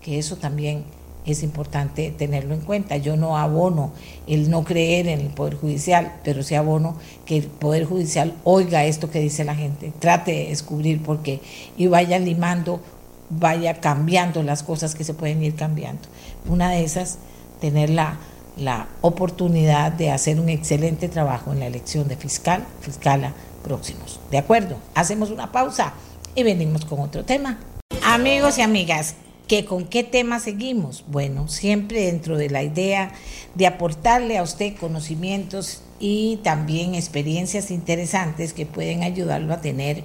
que 0.00 0.18
eso 0.18 0.36
también 0.36 0.84
es 1.26 1.42
importante 1.42 2.10
tenerlo 2.16 2.54
en 2.54 2.60
cuenta. 2.60 2.96
Yo 2.96 3.16
no 3.16 3.36
abono 3.36 3.92
el 4.26 4.50
no 4.50 4.64
creer 4.64 5.08
en 5.08 5.20
el 5.20 5.28
Poder 5.28 5.54
Judicial, 5.54 6.14
pero 6.24 6.42
sí 6.42 6.54
abono 6.54 6.96
que 7.26 7.38
el 7.38 7.44
Poder 7.44 7.84
Judicial 7.84 8.34
oiga 8.44 8.84
esto 8.84 9.10
que 9.10 9.20
dice 9.20 9.44
la 9.44 9.54
gente, 9.54 9.92
trate 9.98 10.32
de 10.32 10.48
descubrir 10.48 11.02
por 11.02 11.22
qué 11.22 11.40
y 11.76 11.86
vaya 11.86 12.18
limando, 12.18 12.80
vaya 13.28 13.80
cambiando 13.80 14.42
las 14.42 14.62
cosas 14.62 14.94
que 14.94 15.04
se 15.04 15.14
pueden 15.14 15.42
ir 15.42 15.54
cambiando. 15.54 16.02
Una 16.48 16.70
de 16.70 16.84
esas, 16.84 17.18
tener 17.60 17.90
la 17.90 18.18
la 18.60 18.88
oportunidad 19.00 19.92
de 19.92 20.10
hacer 20.10 20.38
un 20.38 20.48
excelente 20.48 21.08
trabajo 21.08 21.52
en 21.52 21.60
la 21.60 21.66
elección 21.66 22.06
de 22.08 22.16
fiscal, 22.16 22.66
fiscala 22.80 23.34
próximos. 23.64 24.20
¿De 24.30 24.38
acuerdo? 24.38 24.76
Hacemos 24.94 25.30
una 25.30 25.50
pausa 25.50 25.94
y 26.34 26.42
venimos 26.42 26.84
con 26.84 27.00
otro 27.00 27.24
tema. 27.24 27.58
Amigos 28.04 28.58
y 28.58 28.62
amigas, 28.62 29.14
¿que 29.48 29.64
¿con 29.64 29.86
qué 29.86 30.04
tema 30.04 30.40
seguimos? 30.40 31.04
Bueno, 31.08 31.48
siempre 31.48 32.06
dentro 32.06 32.36
de 32.36 32.50
la 32.50 32.62
idea 32.62 33.12
de 33.54 33.66
aportarle 33.66 34.38
a 34.38 34.42
usted 34.42 34.76
conocimientos 34.76 35.82
y 35.98 36.38
también 36.42 36.94
experiencias 36.94 37.70
interesantes 37.70 38.52
que 38.52 38.66
pueden 38.66 39.02
ayudarlo 39.02 39.52
a 39.52 39.60
tener 39.60 40.04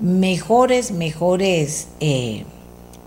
mejores, 0.00 0.92
mejores 0.92 1.88
eh, 2.00 2.44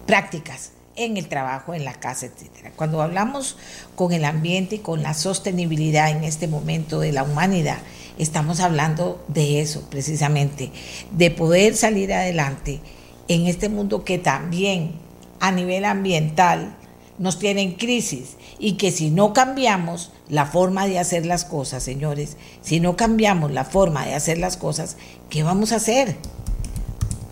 prácticas 0.05 0.71
en 0.99 1.17
el 1.17 1.27
trabajo, 1.27 1.73
en 1.73 1.85
la 1.85 1.93
casa, 1.93 2.25
etcétera. 2.25 2.71
Cuando 2.75 3.01
hablamos 3.01 3.57
con 3.95 4.11
el 4.11 4.25
ambiente 4.25 4.75
y 4.75 4.79
con 4.79 5.01
la 5.01 5.13
sostenibilidad 5.13 6.11
en 6.11 6.23
este 6.23 6.47
momento 6.47 6.99
de 6.99 7.13
la 7.13 7.23
humanidad, 7.23 7.77
estamos 8.17 8.59
hablando 8.59 9.23
de 9.29 9.61
eso 9.61 9.87
precisamente, 9.89 10.71
de 11.11 11.31
poder 11.31 11.75
salir 11.75 12.13
adelante 12.13 12.81
en 13.29 13.47
este 13.47 13.69
mundo 13.69 14.03
que 14.03 14.17
también 14.17 14.91
a 15.39 15.51
nivel 15.51 15.85
ambiental 15.85 16.75
nos 17.17 17.39
tiene 17.39 17.61
en 17.61 17.73
crisis 17.73 18.35
y 18.59 18.73
que 18.73 18.91
si 18.91 19.09
no 19.09 19.33
cambiamos 19.33 20.11
la 20.27 20.45
forma 20.45 20.85
de 20.85 20.99
hacer 20.99 21.25
las 21.25 21.45
cosas, 21.45 21.81
señores, 21.81 22.35
si 22.61 22.79
no 22.79 22.97
cambiamos 22.97 23.51
la 23.51 23.63
forma 23.63 24.05
de 24.05 24.15
hacer 24.15 24.37
las 24.37 24.57
cosas, 24.57 24.97
¿qué 25.29 25.43
vamos 25.43 25.71
a 25.71 25.77
hacer? 25.77 26.17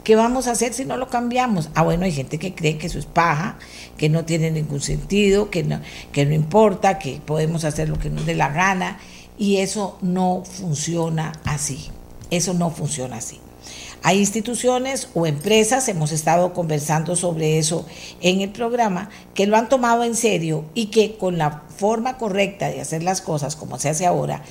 ¿Qué 0.08 0.16
vamos 0.16 0.48
a 0.48 0.52
hacer 0.52 0.74
si 0.74 0.86
no 0.86 0.96
lo 0.96 1.10
cambiamos? 1.10 1.70
Ah, 1.76 1.84
bueno, 1.84 2.06
hay 2.06 2.14
gente 2.14 2.40
que 2.40 2.56
cree 2.56 2.78
que 2.78 2.88
eso 2.88 2.98
es 2.98 3.06
paja, 3.06 3.60
que 3.98 4.08
no 4.08 4.24
tiene 4.24 4.50
ningún 4.52 4.80
sentido, 4.80 5.50
que 5.50 5.66
no, 5.66 5.82
que 6.14 6.26
no 6.26 6.34
importa, 6.34 6.98
que 6.98 7.20
podemos 7.26 7.66
hacer 7.66 7.90
lo 7.90 8.00
que 8.00 8.10
nos 8.10 8.26
dé 8.26 8.34
la 8.34 8.48
gana. 8.48 9.00
Y 9.38 9.58
eso 9.58 9.98
no 10.02 10.44
funciona 10.46 11.34
así. 11.44 11.88
Eso 12.32 12.54
no 12.54 12.72
funciona 12.72 13.18
así. 13.18 13.42
Hay 14.02 14.20
instituciones 14.20 15.10
o 15.14 15.28
empresas, 15.28 15.90
hemos 15.90 16.14
estado 16.14 16.54
conversando 16.54 17.18
sobre 17.18 17.58
eso 17.58 17.86
en 18.22 18.40
el 18.40 18.52
programa, 18.52 19.10
que 19.34 19.46
lo 19.46 19.58
han 19.58 19.68
tomado 19.68 20.06
en 20.06 20.16
serio 20.16 20.64
y 20.74 20.86
que 20.86 21.18
con 21.18 21.38
la 21.38 21.64
forma 21.76 22.18
correcta 22.18 22.70
de 22.70 22.80
hacer 22.80 23.04
las 23.04 23.20
cosas 23.20 23.58
como 23.58 23.78
se 23.78 23.90
hace 23.90 24.06
ahora, 24.06 24.42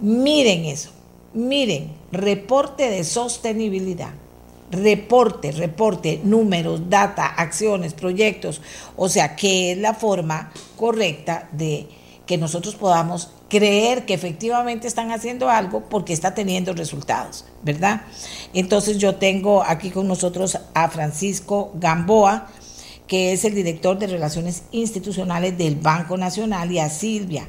miren 0.00 0.64
eso, 0.64 0.90
miren, 1.32 1.92
reporte 2.10 2.90
de 2.90 3.04
sostenibilidad 3.04 4.10
reporte, 4.70 5.52
reporte, 5.52 6.20
números, 6.24 6.88
data, 6.90 7.26
acciones, 7.26 7.94
proyectos, 7.94 8.60
o 8.96 9.08
sea, 9.08 9.36
que 9.36 9.72
es 9.72 9.78
la 9.78 9.94
forma 9.94 10.52
correcta 10.76 11.48
de 11.52 11.88
que 12.26 12.36
nosotros 12.36 12.74
podamos 12.74 13.30
creer 13.48 14.04
que 14.04 14.14
efectivamente 14.14 14.88
están 14.88 15.12
haciendo 15.12 15.48
algo 15.48 15.84
porque 15.88 16.12
está 16.12 16.34
teniendo 16.34 16.72
resultados, 16.72 17.44
¿verdad? 17.62 18.02
Entonces 18.52 18.98
yo 18.98 19.14
tengo 19.14 19.62
aquí 19.62 19.90
con 19.90 20.08
nosotros 20.08 20.58
a 20.74 20.88
Francisco 20.88 21.70
Gamboa, 21.74 22.48
que 23.06 23.32
es 23.32 23.44
el 23.44 23.54
director 23.54 23.96
de 23.98 24.08
Relaciones 24.08 24.64
Institucionales 24.72 25.56
del 25.56 25.76
Banco 25.76 26.16
Nacional, 26.16 26.72
y 26.72 26.80
a 26.80 26.90
Silvia 26.90 27.46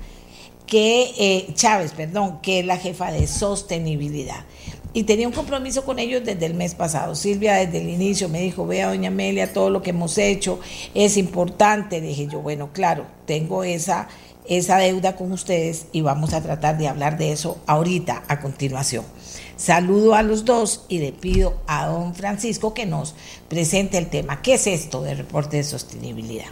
que 0.67 1.13
eh, 1.17 1.53
Chávez, 1.53 1.93
perdón, 1.93 2.39
que 2.41 2.59
es 2.59 2.65
la 2.65 2.77
jefa 2.77 3.09
de 3.09 3.25
sostenibilidad 3.25 4.45
y 4.93 5.03
tenía 5.03 5.27
un 5.27 5.33
compromiso 5.33 5.85
con 5.85 5.99
ellos 5.99 6.23
desde 6.25 6.45
el 6.45 6.53
mes 6.53 6.75
pasado. 6.75 7.15
Silvia 7.15 7.55
desde 7.55 7.81
el 7.81 7.89
inicio 7.89 8.29
me 8.29 8.41
dijo, 8.41 8.65
vea 8.65 8.89
doña 8.89 9.09
Amelia, 9.09 9.53
todo 9.53 9.69
lo 9.69 9.81
que 9.81 9.91
hemos 9.91 10.17
hecho 10.17 10.59
es 10.93 11.17
importante. 11.17 12.01
Dije 12.01 12.27
yo, 12.27 12.39
bueno, 12.39 12.69
claro, 12.73 13.05
tengo 13.25 13.63
esa, 13.63 14.07
esa 14.47 14.77
deuda 14.77 15.15
con 15.15 15.31
ustedes 15.31 15.87
y 15.91 16.01
vamos 16.01 16.33
a 16.33 16.41
tratar 16.41 16.77
de 16.77 16.87
hablar 16.87 17.17
de 17.17 17.31
eso 17.31 17.57
ahorita, 17.67 18.23
a 18.27 18.39
continuación. 18.39 19.05
Saludo 19.55 20.13
a 20.13 20.21
los 20.21 20.45
dos 20.45 20.85
y 20.87 20.99
le 20.99 21.11
pido 21.11 21.55
a 21.65 21.87
don 21.87 22.13
Francisco 22.13 22.73
que 22.73 22.85
nos 22.85 23.15
presente 23.49 23.97
el 23.97 24.09
tema. 24.09 24.41
¿Qué 24.41 24.53
es 24.53 24.67
esto 24.67 25.01
de 25.01 25.15
reporte 25.15 25.57
de 25.57 25.63
sostenibilidad? 25.63 26.45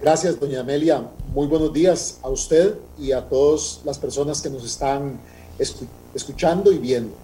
Gracias, 0.00 0.38
doña 0.38 0.60
Amelia. 0.60 1.08
Muy 1.32 1.46
buenos 1.46 1.72
días 1.72 2.18
a 2.22 2.28
usted 2.28 2.74
y 2.98 3.12
a 3.12 3.26
todas 3.26 3.80
las 3.84 3.98
personas 3.98 4.42
que 4.42 4.50
nos 4.50 4.62
están 4.62 5.18
escuchando 5.58 6.72
y 6.72 6.78
viendo. 6.78 7.14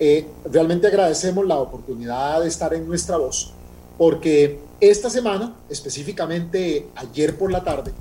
Eh, 0.00 0.26
realmente 0.50 0.86
agradecemos 0.86 1.46
la 1.46 1.58
oportunidad 1.58 2.40
de 2.40 2.48
estar 2.48 2.72
en 2.72 2.86
nuestra 2.86 3.16
voz, 3.16 3.52
porque 3.96 4.60
esta 4.80 5.10
semana, 5.10 5.56
específicamente 5.68 6.88
ayer 6.94 7.36
por 7.36 7.50
la 7.50 7.64
tarde, 7.64 7.92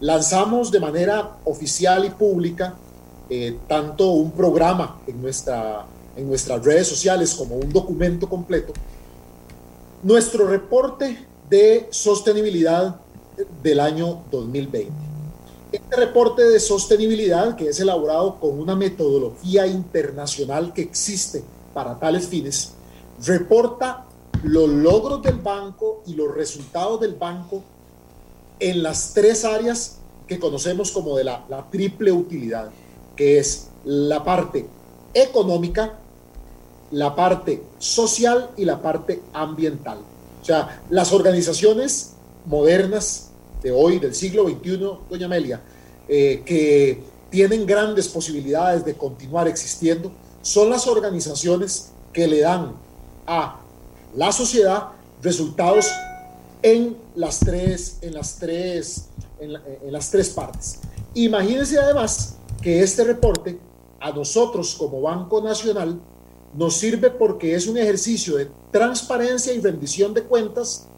lanzamos 0.00 0.70
de 0.70 0.80
manera 0.80 1.38
oficial 1.44 2.04
y 2.04 2.10
pública 2.10 2.74
eh, 3.30 3.56
tanto 3.66 4.10
un 4.10 4.32
programa 4.32 5.00
en, 5.06 5.16
en 6.16 6.28
nuestras 6.28 6.64
redes 6.64 6.86
sociales 6.86 7.34
como 7.34 7.56
un 7.56 7.72
documento 7.72 8.28
completo, 8.28 8.74
nuestro 10.02 10.46
reporte 10.46 11.26
de 11.48 11.86
sostenibilidad 11.90 12.96
del 13.62 13.80
año 13.80 14.22
2020. 14.30 15.11
Este 15.72 15.96
reporte 15.96 16.44
de 16.44 16.60
sostenibilidad, 16.60 17.56
que 17.56 17.70
es 17.70 17.80
elaborado 17.80 18.38
con 18.38 18.60
una 18.60 18.76
metodología 18.76 19.66
internacional 19.66 20.74
que 20.74 20.82
existe 20.82 21.42
para 21.72 21.98
tales 21.98 22.28
fines, 22.28 22.74
reporta 23.24 24.04
los 24.42 24.68
logros 24.68 25.22
del 25.22 25.36
banco 25.36 26.02
y 26.06 26.12
los 26.12 26.34
resultados 26.34 27.00
del 27.00 27.14
banco 27.14 27.62
en 28.60 28.82
las 28.82 29.14
tres 29.14 29.46
áreas 29.46 29.96
que 30.26 30.38
conocemos 30.38 30.90
como 30.90 31.16
de 31.16 31.24
la, 31.24 31.46
la 31.48 31.70
triple 31.70 32.12
utilidad, 32.12 32.70
que 33.16 33.38
es 33.38 33.68
la 33.84 34.22
parte 34.22 34.66
económica, 35.14 35.98
la 36.90 37.16
parte 37.16 37.62
social 37.78 38.50
y 38.58 38.66
la 38.66 38.82
parte 38.82 39.22
ambiental. 39.32 40.00
O 40.42 40.44
sea, 40.44 40.82
las 40.90 41.14
organizaciones 41.14 42.12
modernas 42.44 43.31
de 43.62 43.70
hoy, 43.70 43.98
del 43.98 44.14
siglo 44.14 44.48
XXI, 44.48 44.78
doña 45.08 45.26
Amelia, 45.26 45.60
eh, 46.08 46.42
que 46.44 47.02
tienen 47.30 47.64
grandes 47.64 48.08
posibilidades 48.08 48.84
de 48.84 48.94
continuar 48.94 49.48
existiendo, 49.48 50.12
son 50.42 50.70
las 50.70 50.86
organizaciones 50.86 51.92
que 52.12 52.26
le 52.26 52.40
dan 52.40 52.74
a 53.26 53.60
la 54.14 54.32
sociedad 54.32 54.88
resultados 55.22 55.86
en 56.62 56.96
las 57.14 57.40
tres, 57.40 57.98
en 58.02 58.14
las 58.14 58.38
tres, 58.38 59.08
en, 59.40 59.52
en 59.82 59.92
las 59.92 60.10
tres 60.10 60.28
partes. 60.30 60.80
Imagínense 61.14 61.78
además 61.78 62.36
que 62.60 62.82
este 62.82 63.04
reporte 63.04 63.58
a 64.00 64.10
nosotros 64.10 64.74
como 64.74 65.00
Banco 65.00 65.40
Nacional 65.40 66.00
nos 66.54 66.76
sirve 66.76 67.10
porque 67.10 67.54
es 67.54 67.66
un 67.66 67.78
ejercicio 67.78 68.36
de 68.36 68.50
transparencia 68.70 69.52
y 69.52 69.60
rendición 69.60 70.12
de 70.12 70.24
cuentas 70.24 70.88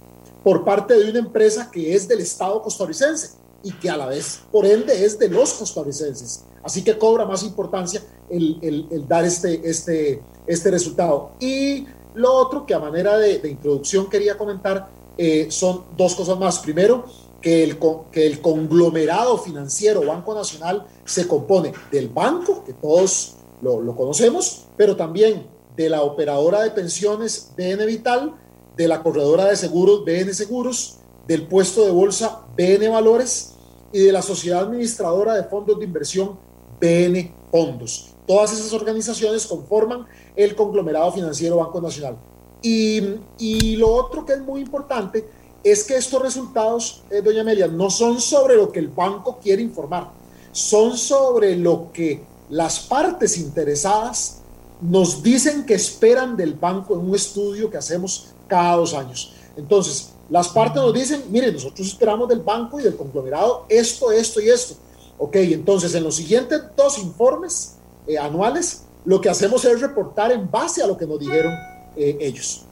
por 0.45 0.63
parte 0.63 0.95
de 0.95 1.11
una 1.11 1.19
empresa 1.19 1.71
que 1.71 1.95
es 1.95 2.07
del 2.07 2.21
Estado 2.21 2.63
costarricense 2.63 3.31
y 3.63 3.73
que 3.73 3.89
a 3.89 3.97
la 3.97 4.07
vez, 4.07 4.41
por 4.53 4.67
ende, 4.67 5.05
es 5.05 5.19
de 5.19 5.29
los 5.29 5.55
costarricenses. 5.55 6.45
Así 6.63 6.85
que 6.85 6.99
cobra 6.99 7.25
más 7.25 7.43
importancia 7.43 8.03
el, 8.29 9.05
dar 9.09 9.25
este, 9.25 9.69
este, 9.69 10.23
este 10.47 10.71
resultado. 10.71 11.33
Y 11.41 11.87
lo 12.15 12.33
otro 12.33 12.67
que 12.67 12.75
a 12.75 12.79
manera 12.79 13.17
de, 13.17 13.41
introducción 13.49 14.09
quería 14.09 14.37
comentar 14.37 14.89
eh, 15.17 15.47
son 15.51 15.85
dos 15.97 16.15
cosas 16.15 16.39
más. 16.39 16.59
Primero, 16.59 17.07
que 17.41 17.65
el, 17.65 17.79
que 18.13 18.27
el 18.27 18.41
conglomerado 18.41 19.39
financiero 19.39 20.05
Banco 20.07 20.35
Nacional 20.35 20.87
se 21.05 21.27
compone 21.27 21.73
del 21.91 22.09
banco, 22.09 22.65
que 22.65 22.75
todos 22.75 23.35
lo, 23.63 23.81
lo 23.81 23.97
conocemos, 23.97 24.67
pero 24.77 24.95
también 24.95 25.47
de 25.77 25.89
la 25.89 26.03
operadora 26.03 26.63
de 26.63 26.71
pensiones 26.71 27.51
BN 27.57 27.85
Vital, 27.87 28.35
de 28.77 28.89
la 28.89 29.03
corredora 29.03 29.47
de 29.47 29.57
seguros 29.57 30.05
BN 30.05 30.33
Seguros, 30.35 30.97
del 31.27 31.47
puesto 31.47 31.85
de 31.85 31.91
bolsa 31.91 32.43
BN 32.57 32.89
Valores 32.89 33.55
y 33.93 34.01
de 34.01 34.13
la 34.13 34.23
sociedad 34.23 34.63
administradora 34.63 35.35
de 35.35 35.45
fondos 35.45 35.79
de 35.79 35.85
inversión 35.85 36.39
BN 36.81 37.33
Fondos. 37.51 38.15
Todas 38.27 38.53
esas 38.53 38.73
organizaciones 38.73 39.47
conforman 39.47 40.07
el 40.35 40.55
conglomerado 40.57 41.13
financiero 41.13 41.59
Banco 41.59 41.81
Nacional. 41.81 42.17
Y, 42.63 43.03
y 43.39 43.77
lo 43.77 43.93
otro 43.93 44.25
que 44.25 44.33
es 44.33 44.41
muy 44.41 44.61
importante 44.63 45.25
es 45.63 45.85
que 45.85 45.97
estos 45.97 46.21
resultados, 46.21 47.03
eh, 47.11 47.23
doña 47.23 47.41
Amelia, 47.41 47.67
no 47.69 47.89
son 47.91 48.21
sobre 48.21 48.57
lo 48.57 48.71
que 48.71 48.81
el 48.81 48.89
banco 48.89 49.39
quiere 49.43 49.63
informar, 49.63 50.11
son 50.53 50.97
sobre 50.97 51.57
lo 51.57 51.91
que 51.93 52.23
las 52.51 52.81
partes 52.81 53.39
interesadas 53.39 54.43
nos 54.81 55.23
dicen 55.23 55.65
que 55.65 55.75
esperan 55.75 56.37
del 56.37 56.55
banco 56.55 56.95
en 56.95 57.01
un 57.01 57.15
estudio 57.15 57.71
que 57.71 57.79
hacemos 57.79 58.34
cada 58.47 58.77
dos 58.77 58.95
años. 58.95 59.35
Entonces, 59.57 60.13
las 60.31 60.49
partes 60.49 60.83
nos 60.83 60.95
dicen, 60.95 61.23
miren, 61.31 61.55
nosotros 61.55 61.87
esperamos 61.87 62.29
del 62.29 62.41
banco 62.41 62.81
y 62.81 62.83
del 62.83 62.97
conglomerado 62.97 63.67
esto, 63.69 64.11
esto 64.11 64.41
y 64.41 64.49
esto. 64.49 64.75
Ok, 65.19 65.37
entonces 65.37 65.95
en 65.95 66.03
los 66.03 66.17
siguientes 66.17 66.61
dos 66.77 66.99
informes 66.99 67.77
eh, 68.07 68.19
anuales, 68.19 68.85
lo 69.05 69.21
que 69.21 69.29
hacemos 69.29 69.65
es 69.65 69.81
reportar 69.81 70.33
en 70.33 70.51
base 70.51 70.83
a 70.83 70.87
lo 70.87 70.97
que 70.97 71.07
nos 71.07 71.21
dijeron 71.21 71.53
eh, 71.97 72.17
ellos. 72.21 72.65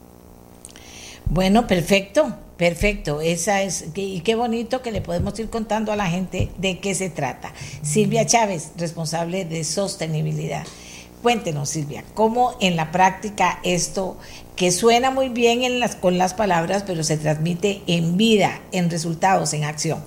Bueno, 1.26 1.66
perfecto, 1.66 2.34
perfecto. 2.56 3.20
Esa 3.20 3.62
es, 3.62 3.86
y 3.94 4.20
qué 4.20 4.34
bonito 4.34 4.82
que 4.82 4.90
le 4.90 5.00
podemos 5.00 5.38
ir 5.38 5.50
contando 5.50 5.92
a 5.92 5.96
la 5.96 6.06
gente 6.06 6.50
de 6.58 6.80
qué 6.80 6.94
se 6.94 7.10
trata. 7.10 7.52
Silvia 7.82 8.26
Chávez, 8.26 8.72
responsable 8.76 9.44
de 9.44 9.62
sostenibilidad. 9.64 10.66
Cuéntenos, 11.22 11.68
Silvia, 11.70 12.04
cómo 12.14 12.56
en 12.60 12.74
la 12.74 12.90
práctica 12.90 13.60
esto, 13.62 14.16
que 14.56 14.72
suena 14.72 15.10
muy 15.12 15.28
bien 15.28 15.62
en 15.62 15.78
las, 15.78 15.94
con 15.94 16.18
las 16.18 16.34
palabras, 16.34 16.82
pero 16.84 17.04
se 17.04 17.16
transmite 17.16 17.82
en 17.86 18.16
vida, 18.16 18.60
en 18.72 18.90
resultados, 18.90 19.52
en 19.52 19.62
acción. 19.62 20.00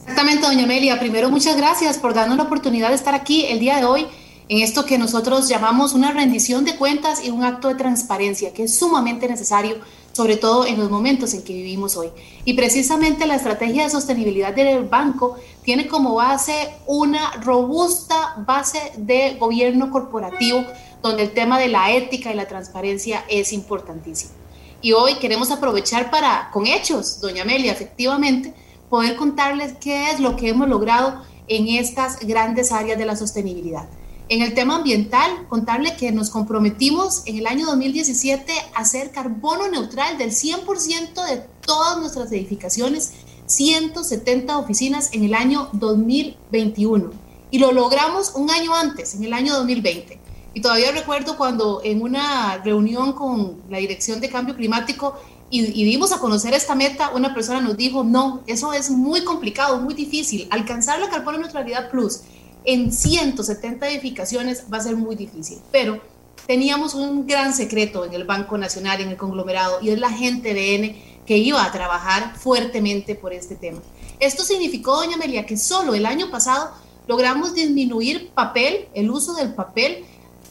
Exactamente, 0.00 0.46
doña 0.46 0.64
Amelia. 0.64 0.98
Primero, 0.98 1.30
muchas 1.30 1.56
gracias 1.56 1.98
por 1.98 2.12
darnos 2.12 2.36
la 2.36 2.42
oportunidad 2.42 2.88
de 2.88 2.96
estar 2.96 3.14
aquí 3.14 3.46
el 3.46 3.60
día 3.60 3.76
de 3.76 3.84
hoy 3.84 4.06
en 4.48 4.58
esto 4.58 4.84
que 4.84 4.98
nosotros 4.98 5.48
llamamos 5.48 5.94
una 5.94 6.12
rendición 6.12 6.64
de 6.64 6.76
cuentas 6.76 7.24
y 7.24 7.30
un 7.30 7.44
acto 7.44 7.68
de 7.68 7.76
transparencia, 7.76 8.52
que 8.52 8.64
es 8.64 8.78
sumamente 8.78 9.28
necesario 9.28 9.76
sobre 10.14 10.36
todo 10.36 10.64
en 10.64 10.78
los 10.78 10.90
momentos 10.90 11.34
en 11.34 11.42
que 11.42 11.52
vivimos 11.52 11.96
hoy. 11.96 12.10
Y 12.44 12.54
precisamente 12.54 13.26
la 13.26 13.34
estrategia 13.34 13.82
de 13.82 13.90
sostenibilidad 13.90 14.54
del 14.54 14.84
banco 14.84 15.36
tiene 15.62 15.88
como 15.88 16.14
base 16.14 16.70
una 16.86 17.32
robusta 17.42 18.36
base 18.46 18.92
de 18.96 19.34
gobierno 19.38 19.90
corporativo 19.90 20.64
donde 21.02 21.24
el 21.24 21.34
tema 21.34 21.58
de 21.58 21.68
la 21.68 21.90
ética 21.90 22.32
y 22.32 22.36
la 22.36 22.46
transparencia 22.46 23.24
es 23.28 23.52
importantísimo. 23.52 24.32
Y 24.80 24.92
hoy 24.92 25.16
queremos 25.16 25.50
aprovechar 25.50 26.10
para, 26.10 26.50
con 26.52 26.66
hechos, 26.66 27.20
doña 27.20 27.42
Amelia, 27.42 27.72
efectivamente, 27.72 28.54
poder 28.88 29.16
contarles 29.16 29.74
qué 29.80 30.10
es 30.12 30.20
lo 30.20 30.36
que 30.36 30.50
hemos 30.50 30.68
logrado 30.68 31.22
en 31.48 31.68
estas 31.68 32.20
grandes 32.20 32.70
áreas 32.70 32.98
de 32.98 33.04
la 33.04 33.16
sostenibilidad. 33.16 33.88
En 34.30 34.40
el 34.40 34.54
tema 34.54 34.76
ambiental, 34.76 35.46
contarle 35.50 35.96
que 35.96 36.10
nos 36.10 36.30
comprometimos 36.30 37.22
en 37.26 37.36
el 37.36 37.46
año 37.46 37.66
2017 37.66 38.52
a 38.74 38.84
ser 38.86 39.10
carbono 39.10 39.68
neutral 39.68 40.16
del 40.16 40.30
100% 40.30 41.26
de 41.26 41.42
todas 41.60 41.98
nuestras 41.98 42.32
edificaciones, 42.32 43.12
170 43.44 44.56
oficinas 44.56 45.10
en 45.12 45.24
el 45.24 45.34
año 45.34 45.68
2021. 45.74 47.10
Y 47.50 47.58
lo 47.58 47.72
logramos 47.72 48.32
un 48.34 48.50
año 48.50 48.74
antes, 48.74 49.14
en 49.14 49.24
el 49.24 49.34
año 49.34 49.56
2020. 49.56 50.18
Y 50.54 50.60
todavía 50.62 50.90
recuerdo 50.92 51.36
cuando 51.36 51.82
en 51.84 52.00
una 52.00 52.62
reunión 52.64 53.12
con 53.12 53.60
la 53.68 53.76
Dirección 53.76 54.22
de 54.22 54.30
Cambio 54.30 54.56
Climático 54.56 55.16
y, 55.50 55.60
y, 55.60 55.84
dimos 55.84 56.12
a 56.12 56.18
conocer 56.18 56.54
esta 56.54 56.74
meta, 56.74 57.10
una 57.10 57.34
persona 57.34 57.60
nos 57.60 57.76
dijo, 57.76 58.02
no, 58.02 58.42
eso 58.46 58.72
es 58.72 58.90
muy 58.90 59.22
complicado, 59.22 59.78
muy 59.80 59.92
difícil. 59.92 60.48
Alcanzar 60.50 60.98
la 60.98 61.10
carbono 61.10 61.38
neutralidad 61.38 61.90
plus 61.90 62.22
en 62.64 62.92
170 62.92 63.88
edificaciones 63.88 64.64
va 64.72 64.78
a 64.78 64.82
ser 64.82 64.96
muy 64.96 65.16
difícil, 65.16 65.58
pero 65.70 66.00
teníamos 66.46 66.94
un 66.94 67.26
gran 67.26 67.54
secreto 67.54 68.04
en 68.04 68.14
el 68.14 68.24
Banco 68.24 68.58
Nacional, 68.58 69.00
en 69.00 69.08
el 69.08 69.16
conglomerado, 69.16 69.78
y 69.82 69.90
es 69.90 69.98
la 69.98 70.10
gente 70.10 70.54
de 70.54 70.74
N 70.74 71.14
que 71.26 71.38
iba 71.38 71.64
a 71.64 71.72
trabajar 71.72 72.36
fuertemente 72.36 73.14
por 73.14 73.32
este 73.32 73.54
tema. 73.54 73.80
Esto 74.20 74.44
significó, 74.44 74.96
doña 74.96 75.16
Amelia, 75.16 75.46
que 75.46 75.56
solo 75.56 75.94
el 75.94 76.06
año 76.06 76.30
pasado 76.30 76.70
logramos 77.06 77.54
disminuir 77.54 78.30
papel, 78.30 78.88
el 78.94 79.10
uso 79.10 79.34
del 79.34 79.54
papel, 79.54 80.04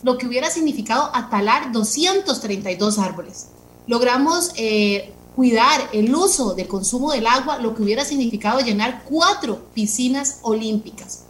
lo 0.04 0.18
que 0.18 0.28
hubiera 0.28 0.50
significado 0.50 1.10
atalar 1.14 1.72
232 1.72 3.00
árboles. 3.00 3.48
Logramos 3.88 4.52
eh, 4.56 5.14
cuidar 5.36 5.90
el 5.94 6.14
uso 6.14 6.54
del 6.54 6.68
consumo 6.68 7.12
del 7.12 7.28
agua, 7.28 7.60
lo 7.60 7.74
que 7.74 7.84
hubiera 7.84 8.04
significado 8.06 8.60
llenar 8.60 9.04
cuatro 9.06 9.66
piscinas 9.74 10.40
olímpicas. 10.42 11.26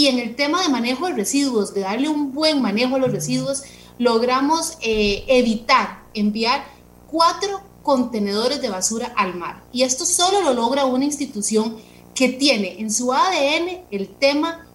Y 0.00 0.06
en 0.06 0.18
el 0.18 0.34
tema 0.34 0.62
de 0.62 0.70
manejo 0.70 1.08
de 1.08 1.12
residuos, 1.12 1.74
de 1.74 1.82
darle 1.82 2.08
un 2.08 2.32
buen 2.32 2.62
manejo 2.62 2.96
a 2.96 2.98
los 2.98 3.12
residuos, 3.12 3.64
logramos 3.98 4.78
eh, 4.80 5.24
evitar 5.28 6.04
enviar 6.14 6.64
cuatro 7.10 7.60
contenedores 7.82 8.62
de 8.62 8.70
basura 8.70 9.12
al 9.14 9.34
mar. 9.34 9.62
Y 9.74 9.82
esto 9.82 10.06
solo 10.06 10.40
lo 10.40 10.54
logra 10.54 10.86
una 10.86 11.04
institución 11.04 11.76
que 12.14 12.30
tiene 12.30 12.80
en 12.80 12.90
su 12.90 13.12
ADN 13.12 13.82
el 13.90 14.08
tema 14.08 14.66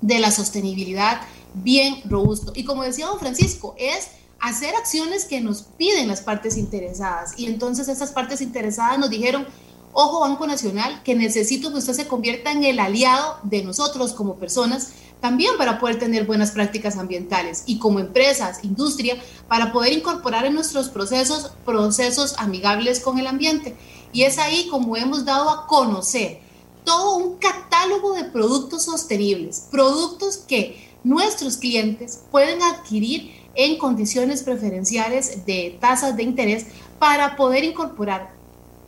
de 0.00 0.18
la 0.18 0.32
sostenibilidad 0.32 1.20
bien 1.54 2.02
robusto. 2.06 2.50
Y 2.56 2.64
como 2.64 2.82
decía 2.82 3.06
don 3.06 3.20
Francisco, 3.20 3.76
es 3.78 4.08
hacer 4.40 4.74
acciones 4.74 5.26
que 5.26 5.40
nos 5.40 5.62
piden 5.62 6.08
las 6.08 6.22
partes 6.22 6.56
interesadas. 6.56 7.34
Y 7.36 7.46
entonces 7.46 7.86
esas 7.86 8.10
partes 8.10 8.40
interesadas 8.40 8.98
nos 8.98 9.10
dijeron, 9.10 9.46
ojo 9.92 10.20
Banco 10.20 10.46
Nacional, 10.46 11.02
que 11.02 11.14
necesito 11.14 11.70
que 11.70 11.78
usted 11.78 11.92
se 11.92 12.06
convierta 12.06 12.52
en 12.52 12.64
el 12.64 12.80
aliado 12.80 13.38
de 13.42 13.62
nosotros 13.62 14.12
como 14.12 14.36
personas, 14.36 14.92
también 15.20 15.56
para 15.56 15.78
poder 15.78 15.98
tener 15.98 16.26
buenas 16.26 16.50
prácticas 16.50 16.96
ambientales 16.96 17.62
y 17.66 17.78
como 17.78 18.00
empresas, 18.00 18.64
industria, 18.64 19.16
para 19.48 19.72
poder 19.72 19.92
incorporar 19.92 20.46
en 20.46 20.54
nuestros 20.54 20.88
procesos 20.88 21.52
procesos 21.64 22.34
amigables 22.38 23.00
con 23.00 23.18
el 23.18 23.26
ambiente. 23.26 23.76
Y 24.12 24.22
es 24.22 24.38
ahí 24.38 24.66
como 24.68 24.96
hemos 24.96 25.24
dado 25.24 25.48
a 25.48 25.66
conocer 25.66 26.40
todo 26.84 27.16
un 27.16 27.36
catálogo 27.36 28.14
de 28.14 28.24
productos 28.24 28.84
sostenibles, 28.84 29.68
productos 29.70 30.38
que 30.38 30.90
nuestros 31.04 31.56
clientes 31.56 32.20
pueden 32.30 32.62
adquirir 32.62 33.32
en 33.54 33.78
condiciones 33.78 34.42
preferenciales 34.42 35.44
de 35.46 35.76
tasas 35.80 36.16
de 36.16 36.22
interés 36.22 36.66
para 36.98 37.36
poder 37.36 37.64
incorporar 37.64 38.41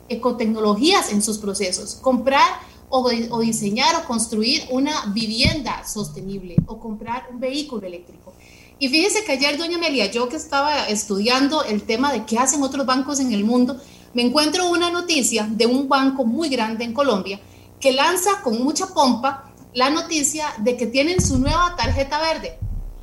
ecotecnologías 0.09 1.11
en 1.11 1.21
sus 1.21 1.37
procesos, 1.37 1.95
comprar 1.95 2.59
o, 2.89 3.39
diseñar 3.39 3.95
o 3.95 4.07
construir 4.07 4.63
una 4.69 5.07
vivienda 5.07 5.85
sostenible 5.85 6.55
o 6.67 6.79
comprar 6.79 7.27
un 7.31 7.39
vehículo 7.39 7.87
eléctrico. 7.87 8.33
Y 8.77 8.89
fíjese 8.89 9.23
que 9.23 9.33
ayer, 9.33 9.57
doña 9.57 9.77
Amelia, 9.77 10.11
yo 10.11 10.27
que 10.29 10.35
estaba 10.35 10.87
estudiando 10.87 11.63
el 11.63 11.83
tema 11.83 12.11
de 12.11 12.25
qué 12.25 12.37
hacen 12.37 12.61
otros 12.61 12.85
bancos 12.85 13.19
en 13.19 13.31
el 13.31 13.43
mundo, 13.43 13.79
me 14.13 14.21
encuentro 14.21 14.69
una 14.69 14.91
noticia 14.91 15.47
de 15.49 15.65
un 15.65 15.89
banco 15.89 16.25
muy 16.25 16.49
grande 16.49 16.83
en 16.83 16.93
Colombia 16.93 17.39
que 17.79 17.91
lanza 17.91 18.41
con 18.43 18.63
mucha 18.63 18.87
pompa 18.87 19.51
la 19.73 19.89
noticia 19.89 20.47
de 20.57 20.77
que 20.77 20.87
tienen 20.87 21.21
su 21.21 21.37
nueva 21.37 21.75
tarjeta 21.75 22.19
verde. 22.21 22.57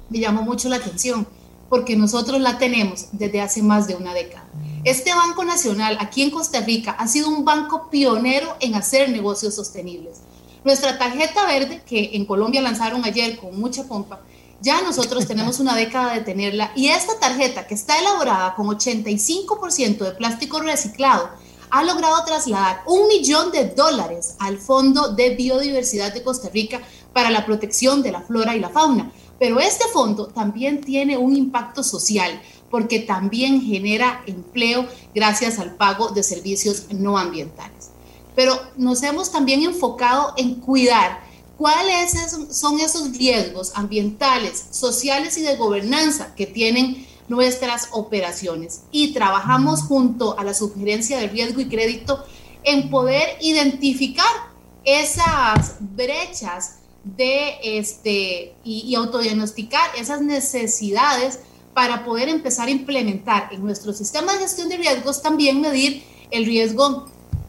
Me 0.08 0.18
llamó 0.18 0.42
mucho 0.42 0.68
la 0.68 0.76
atención 0.76 1.26
porque 1.68 1.96
nosotros 1.96 2.40
la 2.40 2.58
tenemos 2.58 3.06
desde 3.12 3.40
hace 3.40 3.62
más 3.62 3.86
de 3.86 3.94
una 3.94 4.14
década. 4.14 4.46
Este 4.84 5.14
Banco 5.14 5.44
Nacional 5.44 5.96
aquí 6.00 6.22
en 6.22 6.32
Costa 6.32 6.60
Rica 6.60 6.96
ha 6.98 7.06
sido 7.06 7.28
un 7.28 7.44
banco 7.44 7.88
pionero 7.88 8.56
en 8.58 8.74
hacer 8.74 9.10
negocios 9.10 9.54
sostenibles. 9.54 10.22
Nuestra 10.64 10.98
tarjeta 10.98 11.46
verde, 11.46 11.82
que 11.86 12.10
en 12.14 12.26
Colombia 12.26 12.60
lanzaron 12.60 13.04
ayer 13.04 13.38
con 13.38 13.60
mucha 13.60 13.84
pompa, 13.84 14.18
ya 14.60 14.82
nosotros 14.82 15.28
tenemos 15.28 15.60
una 15.60 15.76
década 15.76 16.14
de 16.14 16.22
tenerla 16.22 16.72
y 16.74 16.88
esta 16.88 17.16
tarjeta 17.20 17.64
que 17.68 17.74
está 17.74 17.96
elaborada 17.96 18.56
con 18.56 18.66
85% 18.66 19.98
de 19.98 20.12
plástico 20.12 20.58
reciclado 20.58 21.30
ha 21.70 21.84
logrado 21.84 22.24
trasladar 22.24 22.82
un 22.86 23.06
millón 23.06 23.52
de 23.52 23.68
dólares 23.68 24.34
al 24.40 24.58
Fondo 24.58 25.14
de 25.14 25.36
Biodiversidad 25.36 26.12
de 26.12 26.24
Costa 26.24 26.48
Rica 26.48 26.80
para 27.12 27.30
la 27.30 27.46
protección 27.46 28.02
de 28.02 28.10
la 28.10 28.22
flora 28.22 28.56
y 28.56 28.60
la 28.60 28.68
fauna. 28.68 29.12
Pero 29.38 29.58
este 29.58 29.88
fondo 29.88 30.26
también 30.26 30.80
tiene 30.80 31.16
un 31.16 31.36
impacto 31.36 31.82
social 31.82 32.40
porque 32.72 33.00
también 33.00 33.60
genera 33.60 34.22
empleo 34.26 34.88
gracias 35.14 35.58
al 35.58 35.74
pago 35.74 36.08
de 36.08 36.22
servicios 36.22 36.86
no 36.90 37.18
ambientales. 37.18 37.90
Pero 38.34 38.58
nos 38.78 39.02
hemos 39.02 39.30
también 39.30 39.62
enfocado 39.62 40.32
en 40.38 40.54
cuidar 40.54 41.22
cuáles 41.58 42.14
son 42.50 42.80
esos 42.80 43.12
riesgos 43.12 43.72
ambientales, 43.74 44.64
sociales 44.70 45.36
y 45.36 45.42
de 45.42 45.56
gobernanza 45.56 46.34
que 46.34 46.46
tienen 46.46 47.06
nuestras 47.28 47.88
operaciones 47.92 48.84
y 48.90 49.12
trabajamos 49.12 49.82
junto 49.82 50.38
a 50.38 50.42
la 50.42 50.54
sugerencia 50.54 51.18
de 51.18 51.28
riesgo 51.28 51.60
y 51.60 51.68
crédito 51.68 52.24
en 52.64 52.88
poder 52.88 53.36
identificar 53.42 54.24
esas 54.82 55.76
brechas 55.78 56.76
de 57.04 57.56
este 57.62 58.54
y, 58.64 58.80
y 58.86 58.94
autodiagnosticar 58.94 59.90
esas 59.98 60.22
necesidades 60.22 61.40
para 61.74 62.04
poder 62.04 62.28
empezar 62.28 62.68
a 62.68 62.70
implementar 62.70 63.48
en 63.52 63.62
nuestro 63.64 63.92
sistema 63.92 64.32
de 64.32 64.40
gestión 64.40 64.68
de 64.68 64.76
riesgos 64.76 65.22
también 65.22 65.60
medir 65.60 66.04
el 66.30 66.44
riesgo 66.44 67.06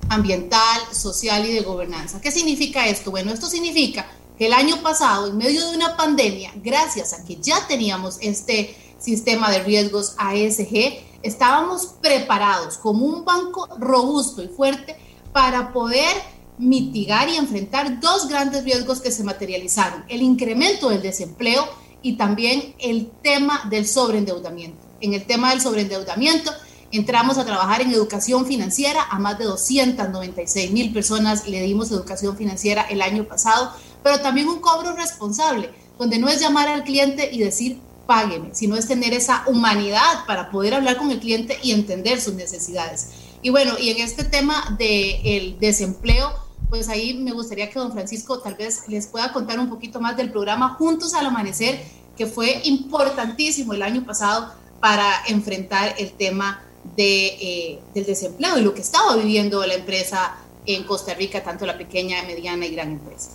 ambiental, 0.10 0.82
social 0.92 1.46
y 1.46 1.54
de 1.54 1.62
gobernanza. 1.62 2.22
¿Qué 2.22 2.32
significa 2.32 2.88
esto? 2.88 3.12
Bueno, 3.12 3.32
esto 3.32 3.48
significa 3.48 4.06
que 4.38 4.48
el 4.48 4.54
año 4.54 4.82
pasado, 4.82 5.28
en 5.28 5.38
medio 5.38 5.70
de 5.70 5.76
una 5.76 5.96
pandemia, 5.98 6.52
gracias 6.56 7.14
a 7.14 7.24
que 7.24 7.38
ya 7.42 7.68
teníamos 7.68 8.18
este 8.22 8.76
sistema 9.00 9.52
de 9.52 9.64
riesgos 9.64 10.16
ASG, 10.18 11.04
estábamos 11.22 11.96
preparados 12.02 12.78
como 12.78 13.06
un 13.06 13.26
banco 13.26 13.68
robusto 13.78 14.44
y 14.44 14.48
fuerte 14.48 14.96
para 15.32 15.74
poder 15.74 16.16
mitigar 16.58 17.28
y 17.30 17.36
enfrentar 17.36 18.00
dos 18.00 18.28
grandes 18.28 18.64
riesgos 18.64 19.02
que 19.02 19.12
se 19.12 19.24
materializaron, 19.24 20.06
el 20.08 20.22
incremento 20.22 20.90
del 20.90 21.02
desempleo 21.02 21.68
y 22.04 22.14
también 22.18 22.76
el 22.80 23.10
tema 23.24 23.68
del 23.70 23.88
sobreendeudamiento. 23.88 24.78
En 25.02 25.14
el 25.14 25.26
tema 25.26 25.50
del 25.50 25.62
sobreendeudamiento, 25.62 26.52
entramos 26.92 27.40
a 27.40 27.46
trabajar 27.46 27.82
en 27.82 27.92
educación 27.92 28.46
financiera, 28.46 29.04
a 29.10 29.18
más 29.18 29.40
de 29.40 29.46
296 29.46 30.72
mil 30.72 30.94
personas 30.94 31.48
le 31.48 31.62
dimos 31.62 31.90
educación 31.90 32.38
financiera 32.38 32.84
el 32.84 33.02
año 33.02 33.24
pasado, 33.24 33.72
pero 34.04 34.20
también 34.20 34.48
un 34.48 34.60
cobro 34.60 34.96
responsable, 34.96 35.72
donde 35.98 36.20
no 36.20 36.30
es 36.30 36.40
llamar 36.40 36.68
al 36.68 36.84
cliente 36.84 37.30
y 37.32 37.40
decir, 37.40 37.80
págueme, 38.06 38.50
sino 38.54 38.76
es 38.76 38.88
tener 38.88 39.14
esa 39.14 39.44
humanidad 39.48 40.26
para 40.28 40.52
poder 40.52 40.74
hablar 40.76 40.98
con 40.98 41.10
el 41.10 41.20
cliente 41.20 41.58
y 41.64 41.72
entender 41.72 42.20
sus 42.22 42.34
necesidades. 42.34 43.08
Y 43.42 43.50
bueno, 43.50 43.74
y 43.80 43.90
en 43.90 43.98
este 44.02 44.24
tema 44.24 44.76
del 44.78 45.58
desempleo, 45.60 46.32
pues 46.74 46.90
ahí 46.90 47.14
me 47.14 47.34
gustaría 47.34 47.70
que 47.70 47.78
don 47.78 47.92
Francisco 47.92 48.40
tal 48.40 48.56
vez 48.56 48.88
les 48.88 49.06
pueda 49.06 49.32
contar 49.32 49.60
un 49.60 49.70
poquito 49.70 50.02
más 50.02 50.18
del 50.18 50.32
programa 50.32 50.74
Juntos 50.74 51.14
al 51.14 51.28
Amanecer, 51.28 51.80
que 52.18 52.26
fue 52.26 52.62
importantísimo 52.64 53.76
el 53.76 53.84
año 53.84 54.04
pasado 54.04 54.52
para 54.80 55.06
enfrentar 55.28 55.94
el 56.00 56.14
tema 56.14 56.64
de, 56.98 57.28
eh, 57.28 57.80
del 57.94 58.08
desempleo 58.08 58.58
y 58.58 58.64
lo 58.64 58.74
que 58.74 58.82
estaba 58.82 59.16
viviendo 59.16 59.64
la 59.68 59.76
empresa 59.76 60.36
en 60.66 60.84
Costa 60.86 61.14
Rica, 61.14 61.44
tanto 61.44 61.68
la 61.68 61.78
pequeña, 61.78 62.24
mediana 62.24 62.66
y 62.66 62.74
gran 62.74 62.94
empresa. 62.94 63.30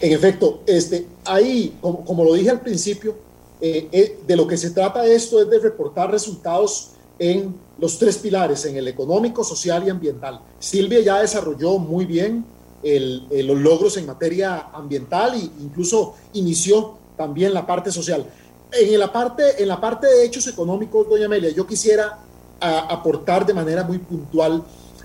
En 0.00 0.12
efecto, 0.12 0.62
este, 0.64 1.08
ahí, 1.24 1.76
como, 1.80 2.04
como 2.04 2.22
lo 2.22 2.34
dije 2.34 2.50
al 2.50 2.60
principio, 2.60 3.16
eh, 3.60 3.88
eh, 3.90 4.18
de 4.24 4.36
lo 4.36 4.46
que 4.46 4.56
se 4.56 4.70
trata 4.70 5.04
esto 5.04 5.42
es 5.42 5.50
de 5.50 5.58
reportar 5.58 6.12
resultados 6.12 6.90
en 7.18 7.56
los 7.76 7.98
tres 7.98 8.18
pilares, 8.18 8.64
en 8.66 8.76
el 8.76 8.86
económico, 8.86 9.42
social 9.42 9.84
y 9.84 9.90
ambiental. 9.90 10.42
Silvia 10.60 11.00
ya 11.00 11.20
desarrolló 11.20 11.78
muy 11.78 12.04
bien 12.04 12.53
los 12.84 13.58
logros 13.58 13.96
en 13.96 14.06
materia 14.06 14.68
ambiental 14.72 15.34
e 15.34 15.50
incluso 15.62 16.14
inició 16.34 16.98
también 17.16 17.54
la 17.54 17.66
parte 17.66 17.90
social. 17.90 18.26
En 18.72 18.98
la 18.98 19.12
parte, 19.12 19.62
en 19.62 19.68
la 19.68 19.80
parte 19.80 20.06
de 20.06 20.24
hechos 20.24 20.46
económicos, 20.48 21.08
doña 21.08 21.26
Amelia, 21.26 21.50
yo 21.50 21.66
quisiera 21.66 22.18
aportar 22.60 23.46
de 23.46 23.54
manera 23.54 23.84
muy 23.84 23.98
puntual 23.98 24.62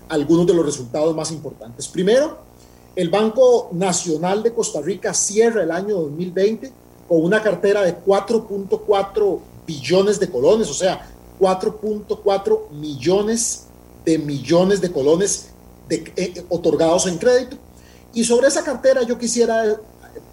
algunos 0.08 0.46
de 0.46 0.54
los 0.54 0.64
resultados 0.64 1.14
más 1.14 1.30
importantes. 1.30 1.86
Primero, 1.88 2.38
el 2.96 3.08
Banco 3.08 3.70
Nacional 3.72 4.42
de 4.42 4.52
Costa 4.52 4.80
Rica 4.80 5.14
cierra 5.14 5.62
el 5.62 5.70
año 5.70 5.96
2020 5.96 6.72
con 7.08 7.24
una 7.24 7.42
cartera 7.42 7.82
de 7.82 7.96
4.4 7.96 9.38
billones 9.66 10.18
de 10.18 10.28
colones, 10.30 10.68
o 10.68 10.74
sea, 10.74 11.08
4.4 11.38 12.70
millones 12.70 13.66
de 14.04 14.18
millones 14.18 14.80
de 14.80 14.92
colones 14.92 15.50
de, 15.88 16.12
eh, 16.16 16.44
otorgados 16.48 17.06
en 17.06 17.18
crédito. 17.18 17.56
Y 18.12 18.24
sobre 18.24 18.48
esa 18.48 18.64
cartera 18.64 19.02
yo 19.02 19.18
quisiera 19.18 19.76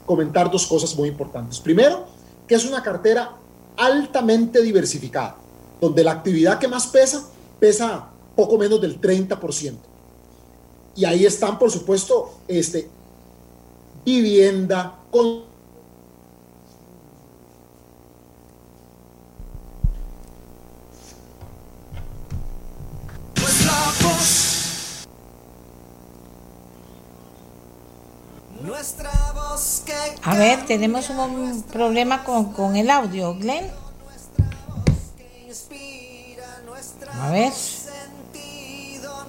comentar 0.05 0.49
dos 0.49 0.65
cosas 0.65 0.95
muy 0.95 1.09
importantes. 1.09 1.59
Primero, 1.59 2.05
que 2.47 2.55
es 2.55 2.65
una 2.65 2.81
cartera 2.81 3.35
altamente 3.75 4.61
diversificada, 4.61 5.37
donde 5.79 6.03
la 6.03 6.13
actividad 6.13 6.59
que 6.59 6.67
más 6.67 6.87
pesa 6.87 7.23
pesa 7.59 8.09
poco 8.35 8.57
menos 8.57 8.79
del 8.81 8.99
30%. 8.99 9.75
Y 10.95 11.05
ahí 11.05 11.25
están, 11.25 11.59
por 11.59 11.71
supuesto, 11.71 12.31
este, 12.47 12.89
vivienda, 14.05 14.99
con 15.11 15.43
A 30.23 30.35
ver, 30.35 30.65
tenemos 30.65 31.09
un 31.09 31.63
problema 31.63 32.23
con, 32.23 32.51
con 32.51 32.75
el 32.75 32.89
audio, 32.89 33.33
Glenn. 33.35 33.65
A 37.21 37.31
ver. 37.31 37.51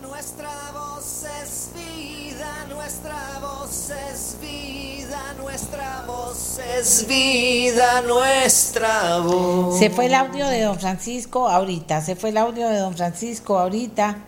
Nuestra 0.02 0.50
voz 0.72 1.24
es 1.42 1.70
vida, 1.74 2.66
nuestra 2.68 3.38
voz 3.40 3.90
es 3.90 4.36
vida, 4.40 5.34
nuestra 5.40 6.04
voz 6.06 6.58
es 6.58 7.06
vida, 7.06 8.02
nuestra 8.02 9.18
voz. 9.20 9.78
Se 9.78 9.90
fue 9.90 10.06
el 10.06 10.14
audio 10.14 10.48
de 10.48 10.62
don 10.62 10.78
Francisco 10.78 11.48
ahorita, 11.48 12.00
se 12.00 12.16
fue 12.16 12.30
el 12.30 12.38
audio 12.38 12.68
de 12.68 12.78
don 12.78 12.96
Francisco 12.96 13.58
ahorita. 13.58 14.18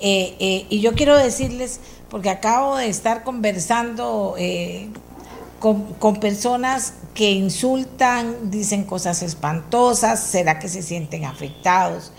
Eh, 0.00 0.36
eh, 0.38 0.66
y 0.70 0.80
yo 0.80 0.94
quiero 0.94 1.16
decirles, 1.16 1.80
porque 2.10 2.30
acabo 2.30 2.76
de 2.76 2.88
estar 2.88 3.22
conversando 3.22 4.34
eh, 4.38 4.88
con, 5.58 6.16
personas 6.20 6.94
que 7.14 7.32
insultan, 7.32 8.50
dicen 8.50 8.84
cosas 8.84 9.22
espantosas, 9.22 10.20
será 10.20 10.58
que 10.58 10.68
se 10.68 10.82
sienten 10.82 11.24
afectados. 11.24 12.12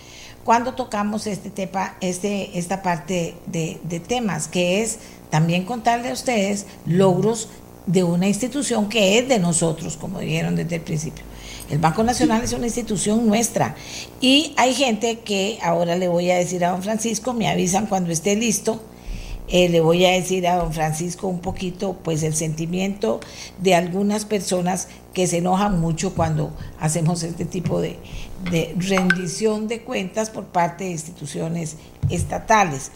Cuando 0.44 0.74
tocamos 0.74 1.28
este 1.28 1.50
tema, 1.50 1.96
este, 2.02 2.58
esta 2.58 2.82
parte 2.82 3.36
de, 3.46 3.80
de 3.84 4.00
temas, 4.00 4.48
que 4.48 4.82
es 4.82 5.00
también 5.30 5.66
contarle 5.66 6.10
a 6.10 6.14
ustedes 6.14 6.66
logros 6.86 7.50
de 7.86 8.04
una 8.04 8.28
institución 8.28 8.90
que 8.90 9.18
es 9.18 9.28
de 9.28 9.40
nosotros, 9.40 9.98
como 9.98 10.20
dijeron 10.20 10.56
desde 10.56 10.76
el 10.76 10.82
principio. 10.82 11.24
El 11.70 11.80
Banco 11.80 12.04
Nacional 12.04 12.44
es 12.44 12.54
una 12.54 12.66
institución 12.66 13.28
nuestra 13.28 13.76
y 14.20 14.54
hay 14.58 14.74
gente 14.74 15.20
que 15.20 15.60
ahora 15.62 15.96
le 15.96 16.08
voy 16.08 16.30
a 16.32 16.38
decir 16.38 16.66
a 16.66 16.72
don 16.72 16.84
Francisco, 16.84 17.34
me 17.34 17.48
avisan 17.48 17.86
cuando 17.86 18.12
esté 18.12 18.36
listo, 18.36 18.82
eh, 19.52 19.68
le 19.70 19.82
voy 19.82 20.06
a 20.06 20.12
decir 20.12 20.48
a 20.48 20.58
don 20.58 20.74
Francisco 20.74 21.28
un 21.28 21.40
poquito, 21.40 21.98
pues 22.04 22.22
el 22.24 22.36
sentimiento 22.36 23.20
de 23.58 23.74
algunas 23.74 24.26
personas 24.26 24.88
que 25.14 25.26
se 25.26 25.38
enojan 25.38 25.80
mucho 25.80 26.14
cuando 26.14 26.52
hacemos 26.80 27.24
este 27.24 27.46
tipo 27.46 27.82
de, 27.82 27.98
rendición 28.78 29.68
de 29.68 29.82
cuentas 29.82 30.30
por 30.30 30.46
parte 30.46 30.86
de 30.86 30.92
instituciones 30.92 31.78
estatales. 32.10 32.92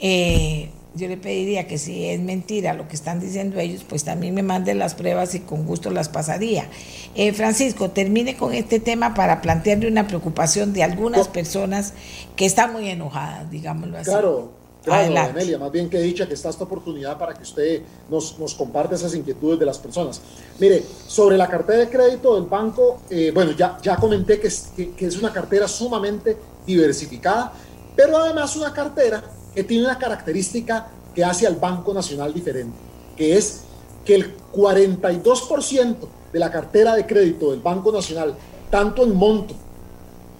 Eh, 0.00 0.70
yo 0.96 1.08
le 1.08 1.16
pediría 1.16 1.66
que 1.66 1.78
si 1.78 2.06
es 2.06 2.20
mentira 2.20 2.72
lo 2.72 2.88
que 2.88 2.96
están 2.96 3.20
diciendo 3.20 3.58
ellos, 3.58 3.84
pues 3.86 4.04
también 4.04 4.34
me 4.34 4.42
manden 4.42 4.78
las 4.78 4.94
pruebas 4.94 5.34
y 5.34 5.40
con 5.40 5.66
gusto 5.66 5.90
las 5.90 6.08
pasaría. 6.08 6.68
Eh, 7.14 7.32
Francisco, 7.32 7.90
termine 7.90 8.36
con 8.36 8.54
este 8.54 8.80
tema 8.80 9.14
para 9.14 9.42
plantearle 9.42 9.88
una 9.88 10.06
preocupación 10.06 10.72
de 10.72 10.82
algunas 10.82 11.28
personas 11.28 11.92
que 12.34 12.46
están 12.46 12.72
muy 12.72 12.88
enojadas, 12.88 13.50
digámoslo 13.50 13.98
así. 13.98 14.10
Claro, 14.10 14.52
Claro, 14.86 15.18
Amelia, 15.18 15.58
más 15.58 15.72
bien 15.72 15.90
que 15.90 15.98
dicha 15.98 16.28
que 16.28 16.34
está 16.34 16.48
esta 16.48 16.62
oportunidad 16.62 17.18
para 17.18 17.34
que 17.34 17.42
usted 17.42 17.82
nos, 18.08 18.38
nos 18.38 18.54
comparte 18.54 18.94
esas 18.94 19.12
inquietudes 19.16 19.58
de 19.58 19.66
las 19.66 19.78
personas. 19.78 20.20
Mire, 20.60 20.80
sobre 21.08 21.36
la 21.36 21.48
cartera 21.48 21.80
de 21.80 21.88
crédito 21.90 22.36
del 22.36 22.48
banco, 22.48 23.00
eh, 23.10 23.32
bueno, 23.34 23.50
ya, 23.50 23.78
ya 23.82 23.96
comenté 23.96 24.38
que 24.38 24.46
es, 24.46 24.70
que, 24.76 24.94
es 25.04 25.18
una 25.18 25.32
cartera 25.32 25.66
sumamente 25.66 26.36
diversificada, 26.64 27.52
pero 27.96 28.16
además 28.16 28.54
una 28.54 28.72
cartera 28.72 29.24
que 29.52 29.64
tiene 29.64 29.86
una 29.86 29.98
característica 29.98 30.86
que 31.12 31.24
hace 31.24 31.48
al 31.48 31.56
Banco 31.56 31.92
Nacional 31.92 32.32
diferente, 32.32 32.78
que 33.16 33.36
es 33.36 33.62
que 34.04 34.14
el 34.14 34.36
42% 34.52 35.96
de 36.32 36.38
la 36.38 36.52
cartera 36.52 36.94
de 36.94 37.04
crédito 37.06 37.50
del 37.50 37.60
Banco 37.60 37.90
Nacional, 37.90 38.36
tanto 38.70 39.02
en 39.02 39.16
monto 39.16 39.54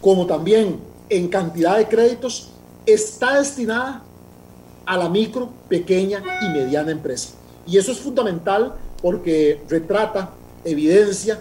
como 0.00 0.24
también 0.24 0.78
en 1.08 1.26
cantidad 1.26 1.78
de 1.78 1.88
créditos, 1.88 2.52
está 2.86 3.38
destinada 3.40 4.04
a 4.86 4.96
la 4.96 5.08
micro, 5.08 5.50
pequeña 5.68 6.22
y 6.40 6.48
mediana 6.50 6.92
empresa. 6.92 7.30
Y 7.66 7.76
eso 7.76 7.92
es 7.92 7.98
fundamental 7.98 8.74
porque 9.02 9.60
retrata, 9.68 10.30
evidencia 10.64 11.40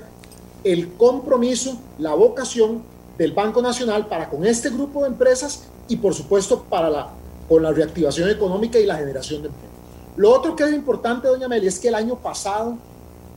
el 0.63 0.93
compromiso, 0.93 1.77
la 1.99 2.15
vocación 2.15 2.83
del 3.17 3.31
Banco 3.31 3.61
Nacional 3.61 4.07
para 4.07 4.29
con 4.29 4.45
este 4.45 4.69
grupo 4.69 5.01
de 5.01 5.09
empresas 5.09 5.67
y 5.87 5.97
por 5.97 6.13
supuesto 6.13 6.63
para 6.63 6.89
la, 6.89 7.09
con 7.47 7.61
la 7.61 7.71
reactivación 7.71 8.29
económica 8.29 8.79
y 8.79 8.85
la 8.85 8.97
generación 8.97 9.43
de 9.43 9.49
empleo. 9.49 9.69
Lo 10.17 10.33
otro 10.33 10.55
que 10.55 10.63
es 10.63 10.73
importante, 10.73 11.27
doña 11.27 11.47
Meli, 11.47 11.67
es 11.67 11.79
que 11.79 11.89
el 11.89 11.95
año 11.95 12.15
pasado 12.15 12.77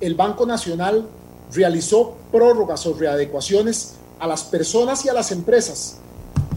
el 0.01 0.15
Banco 0.15 0.47
Nacional 0.47 1.07
realizó 1.53 2.15
prórrogas 2.33 2.87
o 2.87 2.95
readecuaciones 2.95 3.95
a 4.19 4.27
las 4.27 4.45
personas 4.45 5.05
y 5.05 5.09
a 5.09 5.13
las 5.13 5.31
empresas 5.31 5.99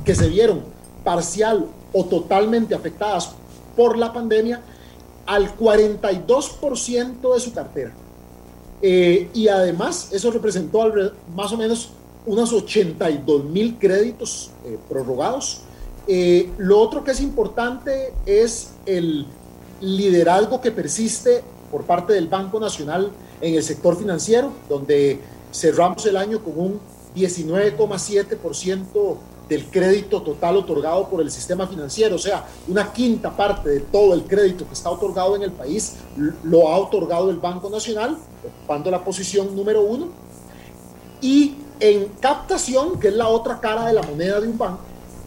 que 0.06 0.16
se 0.16 0.28
vieron 0.30 0.62
parcial 1.04 1.68
o 1.94 2.06
totalmente 2.06 2.74
afectadas 2.76 3.32
por 3.76 3.98
la 3.98 4.14
pandemia 4.14 4.62
al 5.26 5.58
42% 5.58 7.34
de 7.34 7.40
su 7.40 7.54
cartera. 7.54 7.94
Eh, 8.82 9.30
y 9.34 9.48
además 9.48 10.10
eso 10.12 10.32
representó 10.32 10.92
más 11.36 11.54
o 11.54 11.58
menos 11.58 11.90
unos 12.26 12.52
82 12.54 13.46
mil 13.46 13.78
créditos 13.78 14.50
eh, 14.66 14.80
prorrogados. 14.90 15.62
Eh, 16.08 16.50
lo 16.58 16.80
otro 16.80 17.04
que 17.04 17.12
es 17.12 17.22
importante 17.22 18.12
es 18.26 18.72
el 18.86 19.28
liderazgo 19.80 20.60
que 20.62 20.72
persiste 20.72 21.44
por 21.70 21.84
parte 21.84 22.14
del 22.14 22.28
Banco 22.28 22.60
Nacional 22.60 23.12
en 23.40 23.54
el 23.56 23.64
sector 23.64 23.96
financiero, 23.98 24.52
donde 24.68 25.20
cerramos 25.52 26.06
el 26.06 26.18
año 26.18 26.44
con 26.44 26.60
un 26.60 26.80
19,7% 27.16 29.18
del 29.52 29.66
crédito 29.66 30.22
total 30.22 30.56
otorgado 30.56 31.10
por 31.10 31.20
el 31.20 31.30
sistema 31.30 31.68
financiero, 31.68 32.16
o 32.16 32.20
sea, 32.20 32.46
una 32.70 32.94
quinta 32.94 33.36
parte 33.36 33.68
de 33.68 33.80
todo 33.82 34.14
el 34.14 34.24
crédito 34.24 34.66
que 34.66 34.74
está 34.74 34.90
otorgado 34.90 35.36
en 35.36 35.42
el 35.42 35.52
país 35.52 35.98
lo 36.44 36.70
ha 36.70 36.78
otorgado 36.78 37.30
el 37.30 37.36
Banco 37.36 37.70
Nacional, 37.70 38.18
ocupando 38.48 38.90
la 38.90 39.04
posición 39.04 39.54
número 39.54 39.82
uno. 39.82 40.08
Y 41.20 41.56
en 41.82 42.06
captación, 42.22 42.98
que 42.98 43.10
es 43.10 43.14
la 43.14 43.28
otra 43.28 43.60
cara 43.60 43.88
de 43.88 43.94
la 43.94 44.04
moneda 44.04 44.40
de 44.40 44.48
un 44.48 44.58
banco, 44.58 44.80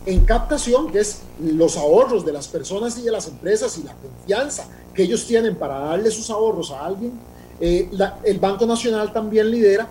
en 0.07 0.25
captación, 0.25 0.91
que 0.91 1.01
es 1.01 1.21
los 1.39 1.77
ahorros 1.77 2.25
de 2.25 2.33
las 2.33 2.49
personas 2.49 2.97
y 2.97 3.03
de 3.03 3.11
las 3.11 3.29
empresas 3.29 3.77
y 3.77 3.83
la 3.83 3.93
confianza 3.93 4.67
que 4.95 5.03
ellos 5.03 5.27
tienen 5.27 5.55
para 5.55 5.79
darle 5.81 6.11
sus 6.11 6.31
ahorros 6.31 6.71
a 6.71 6.87
alguien, 6.87 7.13
eh, 7.61 7.91
el 8.25 8.39
Banco 8.39 8.65
Nacional 8.65 9.13
también 9.13 9.51
lidera, 9.51 9.87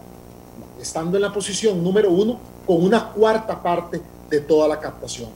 estando 0.81 1.17
en 1.17 1.21
la 1.21 1.31
posición 1.31 1.83
número 1.83 2.09
uno, 2.09 2.39
con 2.65 2.83
una 2.83 3.11
cuarta 3.11 3.61
parte 3.61 4.01
de 4.33 4.41
toda 4.41 4.67
la 4.67 4.79
captación. 4.79 5.29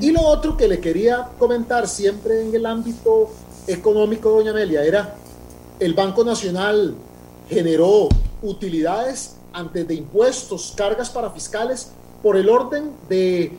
Y 0.00 0.10
lo 0.10 0.22
otro 0.22 0.56
que 0.56 0.66
le 0.66 0.80
quería 0.80 1.28
comentar 1.38 1.86
siempre 1.86 2.40
en 2.42 2.54
el 2.54 2.64
ámbito 2.64 3.30
económico, 3.66 4.30
doña 4.30 4.52
Amelia, 4.52 4.82
era 4.84 5.16
el 5.78 5.92
Banco 5.92 6.24
Nacional 6.24 6.94
generó 7.48 8.08
utilidades 8.42 9.36
antes 9.52 9.86
de 9.86 9.94
impuestos, 9.94 10.72
cargas 10.74 11.10
para 11.10 11.30
fiscales, 11.30 11.90
por 12.22 12.36
el 12.36 12.48
orden 12.48 12.90
de 13.08 13.52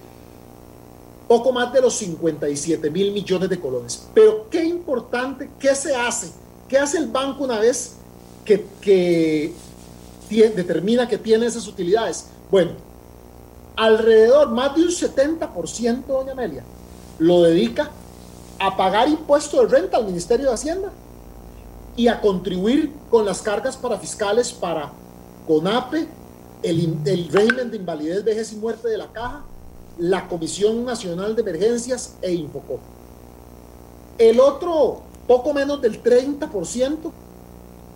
poco 1.27 1.51
más 1.51 1.71
de 1.71 1.81
los 1.81 1.93
57 1.95 2.89
mil 2.89 3.11
millones 3.11 3.47
de 3.47 3.59
colones. 3.59 4.07
Pero 4.15 4.49
qué 4.49 4.63
importante, 4.63 5.49
¿qué 5.59 5.75
se 5.75 5.95
hace? 5.95 6.31
¿Qué 6.67 6.79
hace 6.79 6.97
el 6.97 7.07
banco 7.07 7.43
una 7.43 7.59
vez 7.59 7.93
que, 8.43 8.65
que 8.81 9.53
determina 10.29 11.07
que 11.07 11.19
tiene 11.19 11.45
esas 11.45 11.67
utilidades? 11.67 12.25
Bueno, 12.49 12.88
alrededor, 13.79 14.49
más 14.49 14.75
de 14.75 14.81
un 14.81 14.89
70%, 14.89 16.05
doña 16.05 16.33
Amelia, 16.33 16.65
lo 17.17 17.43
dedica 17.43 17.89
a 18.59 18.75
pagar 18.75 19.07
impuestos 19.07 19.61
de 19.61 19.79
renta 19.79 19.95
al 19.95 20.05
Ministerio 20.05 20.47
de 20.47 20.53
Hacienda 20.53 20.91
y 21.95 22.09
a 22.09 22.19
contribuir 22.19 22.91
con 23.09 23.25
las 23.25 23.41
cargas 23.41 23.77
para 23.77 23.97
fiscales 23.97 24.51
para 24.51 24.91
CONAPE, 25.47 26.09
el, 26.61 26.97
el 27.05 27.29
régimen 27.29 27.71
de 27.71 27.77
invalidez, 27.77 28.21
vejez 28.25 28.51
y 28.51 28.57
muerte 28.57 28.89
de 28.89 28.97
la 28.97 29.07
caja, 29.13 29.45
la 29.97 30.27
Comisión 30.27 30.83
Nacional 30.83 31.33
de 31.33 31.41
Emergencias 31.41 32.15
e 32.21 32.33
Infocop. 32.33 32.81
El 34.17 34.41
otro, 34.41 35.03
poco 35.25 35.53
menos 35.53 35.81
del 35.81 36.03
30%, 36.03 36.97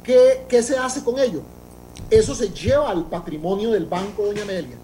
¿qué, 0.01 0.45
¿qué 0.47 0.64
se 0.64 0.77
hace 0.77 1.03
con 1.03 1.19
ello? 1.19 1.41
Eso 2.10 2.34
se 2.34 2.47
lleva 2.51 2.89
al 2.89 3.03
patrimonio 3.10 3.72
del 3.72 3.85
Banco 3.85 4.26
Doña 4.26 4.43
Amelia 4.43 4.77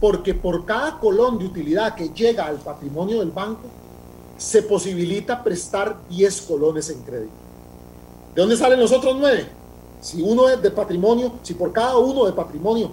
porque 0.00 0.34
por 0.34 0.64
cada 0.64 0.98
colón 0.98 1.38
de 1.38 1.46
utilidad 1.46 1.94
que 1.94 2.08
llega 2.10 2.46
al 2.46 2.56
patrimonio 2.56 3.20
del 3.20 3.30
banco, 3.30 3.62
se 4.36 4.62
posibilita 4.62 5.42
prestar 5.42 5.96
10 6.08 6.42
colones 6.42 6.90
en 6.90 7.00
crédito. 7.02 7.32
¿De 8.34 8.40
dónde 8.40 8.56
salen 8.56 8.80
los 8.80 8.92
otros 8.92 9.16
9? 9.18 9.46
Si 10.00 10.20
uno 10.20 10.48
es 10.48 10.60
de 10.60 10.70
patrimonio, 10.70 11.32
si 11.42 11.54
por 11.54 11.72
cada 11.72 11.96
uno 11.98 12.26
de 12.26 12.32
patrimonio 12.32 12.90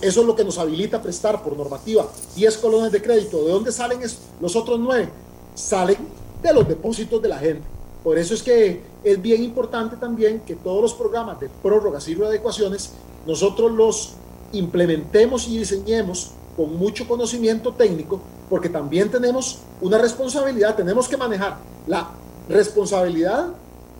eso 0.00 0.20
es 0.20 0.26
lo 0.26 0.34
que 0.34 0.44
nos 0.44 0.58
habilita 0.58 0.96
a 0.96 1.02
prestar 1.02 1.42
por 1.42 1.56
normativa 1.56 2.08
10 2.34 2.58
colones 2.58 2.90
de 2.90 3.02
crédito. 3.02 3.44
¿De 3.44 3.52
dónde 3.52 3.70
salen 3.70 4.00
los 4.40 4.56
otros 4.56 4.80
9? 4.80 5.08
Salen 5.54 5.98
de 6.42 6.52
los 6.52 6.66
depósitos 6.66 7.20
de 7.20 7.28
la 7.28 7.38
gente. 7.38 7.66
Por 8.02 8.16
eso 8.16 8.32
es 8.32 8.42
que 8.42 8.82
es 9.04 9.20
bien 9.20 9.42
importante 9.44 9.96
también 9.96 10.40
que 10.40 10.54
todos 10.56 10.80
los 10.80 10.94
programas 10.94 11.38
de 11.40 11.48
prórrogas 11.62 12.08
y 12.08 12.14
readecuaciones 12.14 12.92
nosotros 13.26 13.70
los 13.72 14.14
implementemos 14.52 15.48
y 15.48 15.58
diseñemos 15.58 16.32
con 16.56 16.76
mucho 16.76 17.06
conocimiento 17.06 17.72
técnico, 17.72 18.20
porque 18.50 18.68
también 18.68 19.10
tenemos 19.10 19.60
una 19.80 19.98
responsabilidad, 19.98 20.74
tenemos 20.74 21.08
que 21.08 21.16
manejar 21.16 21.58
la 21.86 22.10
responsabilidad 22.48 23.48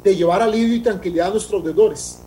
de 0.03 0.17
llevar 0.17 0.43
alivio 0.43 0.75
y 0.75 0.81
tranquilidad 0.81 1.29
a 1.29 1.31
nuestros 1.31 1.63
deudores, 1.63 2.19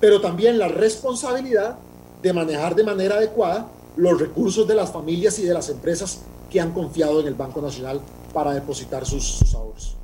pero 0.00 0.20
también 0.20 0.58
la 0.58 0.68
responsabilidad 0.68 1.76
de 2.22 2.32
manejar 2.32 2.74
de 2.74 2.84
manera 2.84 3.16
adecuada 3.16 3.68
los 3.96 4.18
recursos 4.18 4.66
de 4.66 4.74
las 4.74 4.90
familias 4.90 5.38
y 5.38 5.42
de 5.42 5.52
las 5.52 5.68
empresas 5.68 6.20
que 6.50 6.60
han 6.60 6.72
confiado 6.72 7.20
en 7.20 7.26
el 7.26 7.34
Banco 7.34 7.60
Nacional 7.60 8.00
para 8.32 8.54
depositar 8.54 9.04
sus, 9.04 9.24
sus 9.24 9.54
ahorros. 9.54 9.96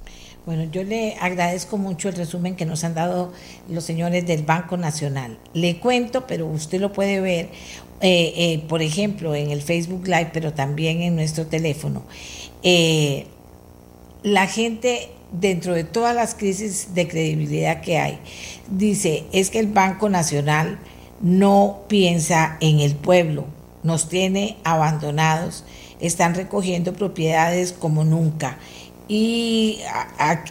Bueno, 0.48 0.64
yo 0.64 0.82
le 0.82 1.14
agradezco 1.20 1.76
mucho 1.76 2.08
el 2.08 2.14
resumen 2.14 2.56
que 2.56 2.64
nos 2.64 2.82
han 2.82 2.94
dado 2.94 3.34
los 3.68 3.84
señores 3.84 4.26
del 4.26 4.44
Banco 4.44 4.78
Nacional. 4.78 5.36
Le 5.52 5.78
cuento, 5.78 6.26
pero 6.26 6.46
usted 6.46 6.80
lo 6.80 6.90
puede 6.90 7.20
ver, 7.20 7.50
eh, 8.00 8.32
eh, 8.34 8.64
por 8.66 8.80
ejemplo, 8.80 9.34
en 9.34 9.50
el 9.50 9.60
Facebook 9.60 10.06
Live, 10.06 10.30
pero 10.32 10.54
también 10.54 11.02
en 11.02 11.16
nuestro 11.16 11.46
teléfono. 11.48 12.02
Eh, 12.62 13.26
la 14.22 14.46
gente, 14.46 15.10
dentro 15.32 15.74
de 15.74 15.84
todas 15.84 16.14
las 16.14 16.34
crisis 16.34 16.94
de 16.94 17.06
credibilidad 17.06 17.82
que 17.82 17.98
hay, 17.98 18.18
dice, 18.70 19.24
es 19.32 19.50
que 19.50 19.58
el 19.58 19.66
Banco 19.66 20.08
Nacional 20.08 20.78
no 21.20 21.80
piensa 21.88 22.56
en 22.60 22.80
el 22.80 22.94
pueblo, 22.94 23.44
nos 23.82 24.08
tiene 24.08 24.56
abandonados, 24.64 25.64
están 26.00 26.34
recogiendo 26.34 26.94
propiedades 26.94 27.72
como 27.72 28.04
nunca 28.04 28.56
y 29.10 29.80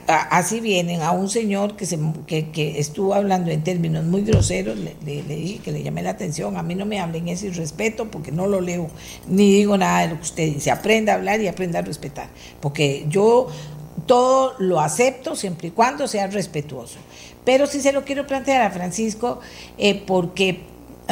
así 0.07 0.59
vienen 0.59 1.03
a 1.03 1.11
un 1.11 1.29
señor 1.29 1.75
que, 1.75 1.85
se, 1.85 1.99
que, 2.25 2.79
estuvo 2.79 3.13
hablando 3.13 3.51
en 3.51 3.63
términos 3.63 4.03
muy 4.03 4.23
groseros, 4.23 4.75
le, 4.79 4.95
dije 5.21 5.59
que 5.59 5.71
le 5.71 5.83
llamé 5.83 6.01
la 6.01 6.09
atención, 6.09 6.57
a 6.57 6.63
mí 6.63 6.73
no 6.73 6.87
me 6.87 6.99
hablen 6.99 7.27
ese 7.27 7.51
respeto 7.51 8.09
porque 8.09 8.31
no 8.31 8.47
lo 8.47 8.59
leo, 8.59 8.89
ni 9.27 9.51
digo 9.51 9.77
nada 9.77 10.01
de 10.01 10.07
lo 10.07 10.15
que 10.15 10.23
usted 10.23 10.53
dice, 10.55 10.71
aprenda 10.71 11.13
a 11.13 11.15
hablar 11.17 11.39
y 11.39 11.47
aprenda 11.47 11.79
a 11.79 11.81
respetar, 11.83 12.29
porque 12.59 13.05
yo 13.09 13.47
todo 14.07 14.55
lo 14.57 14.79
acepto 14.79 15.35
siempre 15.35 15.67
y 15.67 15.71
cuando 15.71 16.07
sea 16.07 16.25
respetuoso. 16.25 16.97
Pero 17.45 17.67
sí 17.67 17.79
se 17.79 17.93
lo 17.93 18.03
quiero 18.03 18.25
plantear 18.25 18.63
a 18.63 18.71
Francisco 18.71 19.39
eh, 19.77 20.03
porque, 20.05 20.61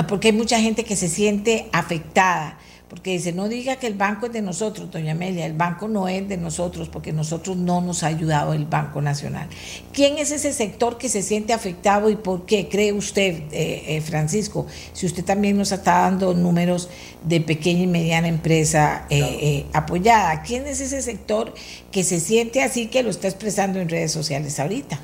porque 0.07 0.29
hay 0.29 0.33
mucha 0.33 0.59
gente 0.59 0.83
que 0.83 0.95
se 0.95 1.09
siente 1.09 1.69
afectada 1.71 2.57
porque 2.95 3.11
dice, 3.11 3.33
no 3.33 3.49
diga 3.49 3.75
que 3.75 3.87
el 3.87 3.95
banco 3.95 4.27
es 4.27 4.31
de 4.31 4.41
nosotros, 4.41 4.89
doña 4.89 5.11
Amelia, 5.11 5.45
el 5.45 5.51
banco 5.51 5.89
no 5.89 6.07
es 6.07 6.29
de 6.29 6.37
nosotros, 6.37 6.87
porque 6.87 7.11
nosotros 7.11 7.57
no 7.57 7.81
nos 7.81 8.03
ha 8.03 8.07
ayudado 8.07 8.53
el 8.53 8.65
Banco 8.65 9.01
Nacional. 9.01 9.49
¿Quién 9.91 10.17
es 10.17 10.31
ese 10.31 10.53
sector 10.53 10.97
que 10.97 11.09
se 11.09 11.21
siente 11.21 11.51
afectado 11.51 12.09
y 12.09 12.15
por 12.15 12.45
qué 12.45 12.69
cree 12.69 12.93
usted, 12.93 13.51
eh, 13.51 13.97
eh, 13.97 14.01
Francisco, 14.01 14.65
si 14.93 15.05
usted 15.07 15.25
también 15.25 15.57
nos 15.57 15.73
está 15.73 16.03
dando 16.03 16.33
números 16.33 16.87
de 17.21 17.41
pequeña 17.41 17.81
y 17.81 17.87
mediana 17.87 18.29
empresa 18.29 19.05
eh, 19.09 19.65
apoyada? 19.73 20.41
¿Quién 20.41 20.65
es 20.65 20.79
ese 20.79 21.01
sector 21.01 21.53
que 21.91 22.05
se 22.05 22.21
siente 22.21 22.63
así 22.63 22.87
que 22.87 23.03
lo 23.03 23.09
está 23.09 23.27
expresando 23.27 23.79
en 23.79 23.89
redes 23.89 24.13
sociales 24.13 24.57
ahorita? 24.57 24.97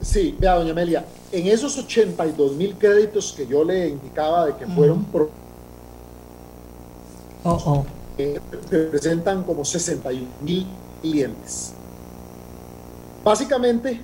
Sí, 0.00 0.34
vea, 0.40 0.54
doña 0.54 0.72
Amelia, 0.72 1.04
en 1.30 1.46
esos 1.46 1.78
82 1.78 2.56
mil 2.56 2.74
créditos 2.74 3.32
que 3.32 3.46
yo 3.46 3.62
le 3.62 3.90
indicaba 3.90 4.46
de 4.46 4.56
que 4.56 4.66
fueron... 4.66 5.06
Oh, 7.50 7.86
representan 8.70 9.42
como 9.42 9.64
61 9.64 10.26
mil 10.42 10.66
clientes. 11.00 11.72
Básicamente, 13.24 14.02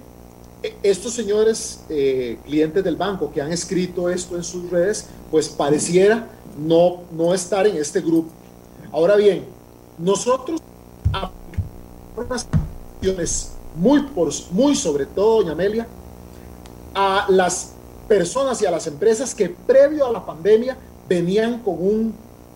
e, 0.63 0.77
estos 0.83 1.13
señores 1.13 1.81
eh, 1.91 2.39
clientes 2.45 2.83
del 2.83 2.97
banco 2.97 3.31
que 3.31 3.43
han 3.43 3.53
escrito 3.53 4.09
esto 4.09 4.37
en 4.37 4.45
sus 4.45 4.71
redes, 4.71 5.07
pues 5.31 5.49
pareciera 5.49 6.29
no, 6.57 7.03
no 7.13 7.35
estar 7.35 7.67
en 7.67 7.77
este 7.77 8.01
grupo. 8.01 8.31
Ahora 8.93 9.17
bien, 9.17 9.45
nosotros 9.99 10.61
unas 12.17 12.49
muy, 13.77 14.01
por, 14.03 14.31
muy 14.53 14.75
sobre 14.75 15.05
todo, 15.05 15.43
doña 15.43 15.53
Amelia, 15.53 15.87
a 16.95 17.27
las 17.29 17.73
personas 18.09 18.63
y 18.63 18.67
a 18.67 18.71
las 18.71 18.87
empresas 18.87 19.35
que 19.35 19.51
previo 19.51 20.07
a 20.07 20.13
la 20.13 20.25
pandemia 20.25 20.79
venían 21.09 21.59
con 21.59 21.75
un 21.75 22.15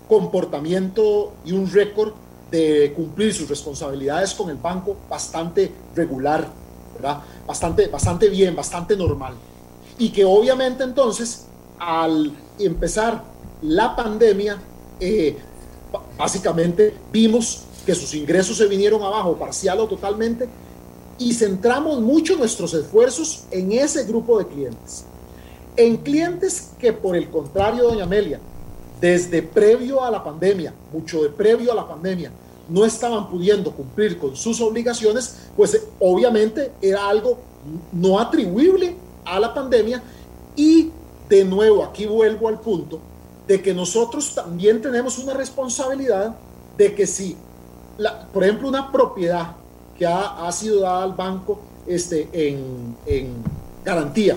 comportamiento 0.08 1.34
y 1.44 1.52
un 1.52 1.70
récord 1.70 2.12
de 2.50 2.92
cumplir 2.96 3.34
sus 3.34 3.48
responsabilidades 3.48 4.32
con 4.34 4.48
el 4.48 4.56
banco 4.56 4.96
bastante 5.08 5.70
regular, 5.94 6.48
¿verdad? 6.94 7.22
Bastante, 7.46 7.88
bastante 7.88 8.28
bien, 8.28 8.56
bastante 8.56 8.96
normal. 8.96 9.34
Y 9.98 10.10
que 10.10 10.24
obviamente 10.24 10.84
entonces, 10.84 11.46
al 11.78 12.32
empezar 12.58 13.22
la 13.62 13.94
pandemia, 13.94 14.58
eh, 15.00 15.36
básicamente 16.16 16.94
vimos 17.12 17.64
que 17.84 17.94
sus 17.94 18.14
ingresos 18.14 18.56
se 18.56 18.66
vinieron 18.66 19.02
abajo 19.02 19.36
parcial 19.36 19.80
o 19.80 19.86
totalmente 19.86 20.48
y 21.18 21.34
centramos 21.34 22.00
mucho 22.00 22.36
nuestros 22.36 22.72
esfuerzos 22.74 23.44
en 23.50 23.72
ese 23.72 24.04
grupo 24.04 24.38
de 24.38 24.46
clientes. 24.46 25.04
En 25.76 25.96
clientes 25.96 26.70
que 26.78 26.92
por 26.92 27.16
el 27.16 27.28
contrario, 27.28 27.84
doña 27.84 28.04
Amelia, 28.04 28.40
desde 29.00 29.42
previo 29.42 30.02
a 30.02 30.10
la 30.10 30.22
pandemia, 30.22 30.74
mucho 30.92 31.22
de 31.22 31.30
previo 31.30 31.72
a 31.72 31.74
la 31.74 31.86
pandemia, 31.86 32.32
no 32.68 32.84
estaban 32.84 33.28
pudiendo 33.30 33.72
cumplir 33.72 34.18
con 34.18 34.36
sus 34.36 34.60
obligaciones, 34.60 35.36
pues 35.56 35.74
eh, 35.74 35.82
obviamente 35.98 36.72
era 36.82 37.08
algo 37.08 37.38
no 37.92 38.18
atribuible 38.18 38.96
a 39.24 39.40
la 39.40 39.54
pandemia. 39.54 40.02
Y 40.56 40.90
de 41.28 41.44
nuevo 41.44 41.84
aquí 41.84 42.06
vuelvo 42.06 42.48
al 42.48 42.60
punto 42.60 43.00
de 43.46 43.62
que 43.62 43.72
nosotros 43.72 44.34
también 44.34 44.82
tenemos 44.82 45.18
una 45.18 45.34
responsabilidad 45.34 46.36
de 46.76 46.94
que 46.94 47.06
si, 47.06 47.36
la, 47.96 48.26
por 48.26 48.44
ejemplo, 48.44 48.68
una 48.68 48.92
propiedad 48.92 49.56
que 49.96 50.06
ha, 50.06 50.50
sido 50.52 50.80
dada 50.80 51.02
al 51.02 51.14
banco 51.14 51.60
este, 51.86 52.28
en, 52.32 52.96
garantía 53.84 54.36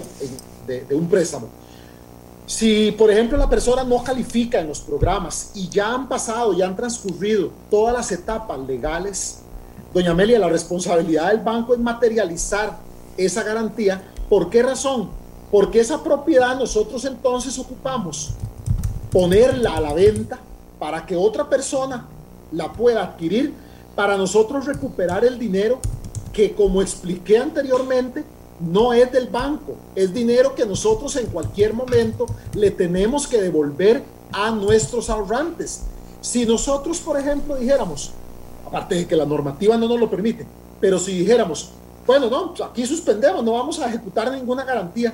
de 0.66 0.96
un 0.96 1.08
préstamo, 1.10 1.50
si, 2.52 2.92
por 2.92 3.10
ejemplo, 3.10 3.38
la 3.38 3.48
persona 3.48 3.86
no 3.86 4.04
califica 4.04 4.60
en 4.60 4.68
los 4.68 4.82
programas 4.82 5.52
y 5.56 5.70
ya 5.70 5.94
han 5.94 6.10
pasado, 6.10 6.52
ya 6.52 6.68
han 6.68 6.76
transcurrido 6.76 7.50
todas 7.70 7.94
las 7.94 8.12
etapas 8.12 8.60
legales, 8.68 9.40
doña 9.94 10.12
Amelia, 10.12 10.38
la 10.38 10.50
responsabilidad 10.50 11.30
del 11.30 11.40
banco 11.40 11.74
es 11.74 11.80
materializar 11.80 12.78
esa 13.16 13.44
garantía. 13.44 14.04
¿Por 14.28 14.50
qué 14.50 14.64
razón? 14.64 15.12
Porque 15.50 15.80
esa 15.80 16.04
propiedad 16.04 16.60
nosotros 16.60 17.06
entonces 17.06 17.58
ocupamos 17.58 18.32
ponerla 19.14 19.78
a 19.78 19.80
la 19.80 19.94
venta 19.94 20.38
para 20.78 21.06
que 21.06 21.16
otra 21.16 21.50
persona 21.50 22.06
la 22.52 22.74
pueda 22.74 23.02
adquirir, 23.02 23.54
para 23.96 24.18
nosotros 24.18 24.66
recuperar 24.66 25.24
el 25.24 25.40
dinero 25.40 25.80
que, 26.34 26.54
como 26.54 26.82
expliqué 26.82 27.38
anteriormente, 27.38 28.26
no 28.62 28.94
es 28.94 29.12
del 29.12 29.28
banco, 29.28 29.76
es 29.96 30.14
dinero 30.14 30.56
que 30.56 30.66
nosotros 30.66 31.16
en 31.16 31.28
cualquier 31.28 31.74
momento 31.74 32.26
le 32.54 32.72
tenemos 32.72 33.28
que 33.28 33.42
devolver 33.42 34.04
a 34.32 34.52
nuestros 34.52 35.10
ahorrantes. 35.10 35.82
Si 36.22 36.46
nosotros, 36.46 37.00
por 37.00 37.20
ejemplo, 37.20 37.56
dijéramos, 37.56 38.12
aparte 38.66 38.96
de 38.96 39.08
que 39.08 39.16
la 39.16 39.26
normativa 39.26 39.78
no 39.78 39.88
nos 39.88 40.00
lo 40.00 40.10
permite, 40.10 40.46
pero 40.80 41.00
si 41.00 41.20
dijéramos, 41.20 41.72
bueno, 42.06 42.30
no, 42.30 42.54
aquí 42.64 42.86
suspendemos, 42.86 43.44
no 43.44 43.54
vamos 43.54 43.80
a 43.80 43.88
ejecutar 43.88 44.32
ninguna 44.32 44.64
garantía, 44.64 45.14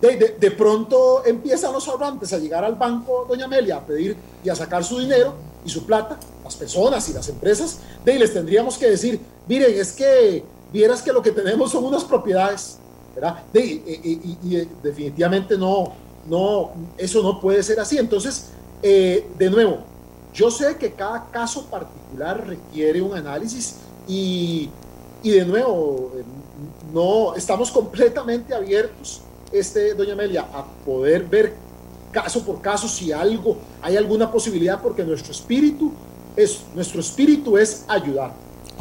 de, 0.00 0.50
pronto 0.50 1.24
empiezan 1.24 1.72
los 1.72 1.86
ahorrantes 1.86 2.32
a 2.32 2.38
llegar 2.38 2.64
al 2.64 2.74
banco, 2.74 3.24
doña 3.28 3.44
Amelia, 3.44 3.76
a 3.76 3.86
pedir 3.86 4.16
y 4.42 4.48
a 4.48 4.56
sacar 4.56 4.82
su 4.82 4.98
dinero 4.98 5.34
y 5.64 5.70
su 5.70 5.86
plata, 5.86 6.18
las 6.42 6.56
personas 6.56 7.08
y 7.08 7.12
las 7.12 7.28
empresas, 7.28 7.78
de 8.04 8.18
les 8.18 8.32
tendríamos 8.32 8.78
que 8.78 8.90
decir, 8.90 9.20
miren, 9.46 9.78
es 9.78 9.92
que 9.92 10.44
vieras 10.72 11.02
que 11.02 11.12
lo 11.12 11.22
que 11.22 11.30
tenemos 11.30 11.70
son 11.70 11.84
unas 11.84 12.04
propiedades, 12.04 12.78
¿verdad? 13.14 13.42
y, 13.54 14.56
eh, 14.56 14.68
definitivamente 14.82 15.56
no, 15.58 15.92
no, 16.28 16.70
eso 16.96 17.22
no 17.22 17.40
puede 17.40 17.62
ser 17.62 17.78
así. 17.80 17.98
Entonces, 17.98 18.50
eh, 18.82 19.28
de 19.38 19.50
nuevo, 19.50 19.78
yo 20.32 20.50
sé 20.50 20.76
que 20.76 20.92
cada 20.92 21.30
caso 21.30 21.66
particular 21.66 22.46
requiere 22.46 23.02
un 23.02 23.14
análisis 23.14 23.76
y, 24.08 24.70
y 25.22 25.30
de 25.30 25.44
nuevo, 25.44 26.12
no 26.92 27.34
estamos 27.34 27.70
completamente 27.70 28.54
abiertos, 28.54 29.20
este, 29.52 29.94
doña 29.94 30.14
Amelia, 30.14 30.42
a 30.52 30.64
poder 30.84 31.24
ver 31.24 31.54
caso 32.10 32.44
por 32.44 32.60
caso 32.60 32.88
si 32.88 33.12
algo, 33.12 33.56
hay 33.82 33.96
alguna 33.96 34.30
posibilidad, 34.30 34.80
porque 34.80 35.04
nuestro 35.04 35.32
espíritu 35.32 35.92
es, 36.36 36.62
nuestro 36.74 37.00
espíritu 37.00 37.56
es 37.58 37.84
ayudar. 37.88 38.32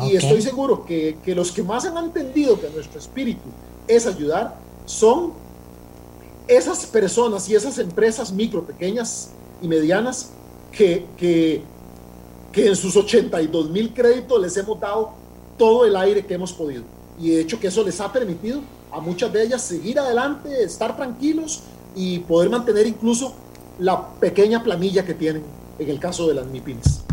Y 0.08 0.16
estoy 0.16 0.42
seguro 0.42 0.86
que, 0.86 1.18
que, 1.24 1.36
los 1.36 1.52
que 1.52 1.64
más 1.64 1.86
han 1.86 1.98
entendido 1.98 2.60
que 2.60 2.70
nuestro 2.70 3.00
espíritu 3.00 3.50
es 3.88 4.08
ayudar 4.08 4.56
son 4.86 5.34
esas 6.48 6.86
personas 6.86 7.48
y 7.50 7.56
esas 7.56 7.78
empresas 7.78 8.32
micro, 8.32 8.66
pequeñas, 8.66 9.32
y 9.62 9.68
medianas 9.68 10.32
que, 10.72 11.06
que, 11.18 11.62
que 12.52 12.68
en 12.68 12.76
sus 12.76 12.96
82 12.96 13.70
mil 13.70 13.94
créditos 13.94 14.42
les 14.42 14.58
hemos 14.58 14.80
dado 14.80 15.12
todo 15.58 15.86
el 15.86 15.96
aire 15.96 16.26
que 16.26 16.34
hemos 16.34 16.52
podido. 16.52 16.84
Y 17.20 17.30
de 17.30 17.42
hecho 17.42 17.60
que 17.60 17.68
eso 17.68 17.84
les 17.84 18.02
ha 18.02 18.12
permitido 18.12 18.62
a 18.92 19.00
muchas 19.00 19.32
de 19.32 19.44
ellas 19.44 19.62
seguir 19.62 20.00
adelante, 20.00 20.64
estar 20.64 20.96
tranquilos 20.98 21.62
y 21.96 22.20
poder 22.20 22.50
mantener 22.50 22.88
incluso 22.88 23.34
la 23.80 24.10
pequeña 24.20 24.64
planilla 24.64 25.06
que 25.06 25.14
tienen 25.14 25.44
en 25.78 25.90
el 25.90 26.00
caso 26.00 26.28
de 26.28 26.36
las 26.36 26.48
MIPINs. 26.48 27.04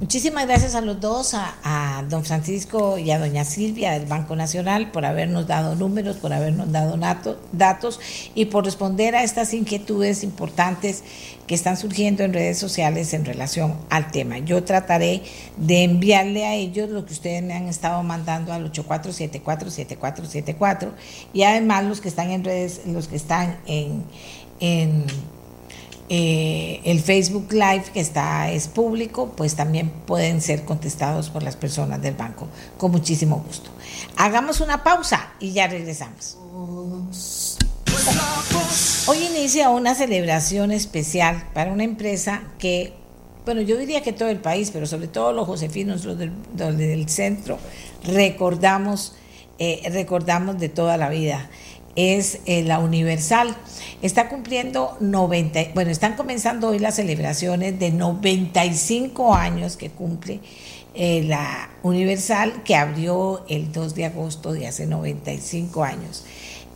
Muchísimas 0.00 0.46
gracias 0.46 0.74
a 0.74 0.80
los 0.80 0.98
dos, 0.98 1.34
a, 1.34 2.02
don 2.08 2.24
Francisco 2.24 2.96
y 2.96 3.10
a 3.10 3.18
doña 3.18 3.44
Silvia 3.44 3.92
del 3.92 4.06
Banco 4.06 4.34
Nacional 4.34 4.90
por 4.92 5.04
habernos 5.04 5.46
dado 5.46 5.74
números, 5.74 6.16
por 6.16 6.32
habernos 6.32 6.72
dado 6.72 6.98
datos 7.52 8.00
y 8.34 8.46
por 8.46 8.64
responder 8.64 9.14
a 9.14 9.22
estas 9.22 9.52
inquietudes 9.52 10.24
importantes 10.24 11.04
que 11.46 11.54
están 11.54 11.76
surgiendo 11.76 12.22
en 12.22 12.32
redes 12.32 12.56
sociales 12.56 13.12
en 13.12 13.26
relación 13.26 13.76
al 13.90 14.10
tema. 14.10 14.38
Yo 14.38 14.64
trataré 14.64 15.20
de 15.58 15.84
enviarle 15.84 16.46
a 16.46 16.54
ellos 16.54 16.88
lo 16.88 17.04
que 17.04 17.12
ustedes 17.12 17.42
me 17.42 17.52
han 17.52 17.68
estado 17.68 18.02
mandando 18.02 18.54
al 18.54 18.72
84747474 18.72 20.92
y 21.34 21.42
además 21.42 21.84
los 21.84 22.00
que 22.00 22.08
están 22.08 22.30
en 22.30 22.42
redes, 22.42 22.80
los 22.86 23.06
que 23.06 23.16
están 23.16 23.58
en, 23.66 24.04
en 24.60 25.04
eh, 26.12 26.80
el 26.82 26.98
Facebook 26.98 27.52
Live 27.52 27.84
que 27.94 28.00
está 28.00 28.50
es 28.50 28.66
público, 28.66 29.32
pues 29.36 29.54
también 29.54 29.90
pueden 29.90 30.40
ser 30.40 30.64
contestados 30.64 31.30
por 31.30 31.44
las 31.44 31.54
personas 31.54 32.02
del 32.02 32.14
banco 32.14 32.48
con 32.78 32.90
muchísimo 32.90 33.44
gusto. 33.46 33.70
Hagamos 34.16 34.60
una 34.60 34.82
pausa 34.82 35.34
y 35.38 35.52
ya 35.52 35.68
regresamos. 35.68 36.36
Hoy 39.06 39.18
inicia 39.18 39.70
una 39.70 39.94
celebración 39.94 40.72
especial 40.72 41.44
para 41.54 41.72
una 41.72 41.84
empresa 41.84 42.42
que, 42.58 42.92
bueno, 43.44 43.60
yo 43.60 43.76
diría 43.78 44.02
que 44.02 44.12
todo 44.12 44.30
el 44.30 44.40
país, 44.40 44.72
pero 44.72 44.86
sobre 44.86 45.06
todo 45.06 45.32
los 45.32 45.46
josefinos, 45.46 46.04
los 46.04 46.18
del, 46.18 47.08
centro, 47.08 47.56
recordamos, 48.02 49.14
eh, 49.60 49.88
recordamos 49.92 50.58
de 50.58 50.70
toda 50.70 50.96
la 50.96 51.08
vida 51.08 51.48
es 51.96 52.40
eh, 52.46 52.62
la 52.62 52.78
Universal. 52.78 53.56
Está 54.02 54.28
cumpliendo 54.28 54.96
90, 55.00 55.72
bueno, 55.74 55.90
están 55.90 56.16
comenzando 56.16 56.68
hoy 56.68 56.78
las 56.78 56.96
celebraciones 56.96 57.78
de 57.78 57.90
95 57.90 59.34
años 59.34 59.76
que 59.76 59.90
cumple 59.90 60.40
eh, 60.94 61.22
la 61.24 61.70
Universal, 61.82 62.62
que 62.64 62.76
abrió 62.76 63.44
el 63.48 63.72
2 63.72 63.94
de 63.94 64.06
agosto 64.06 64.52
de 64.52 64.66
hace 64.66 64.86
95 64.86 65.84
años. 65.84 66.24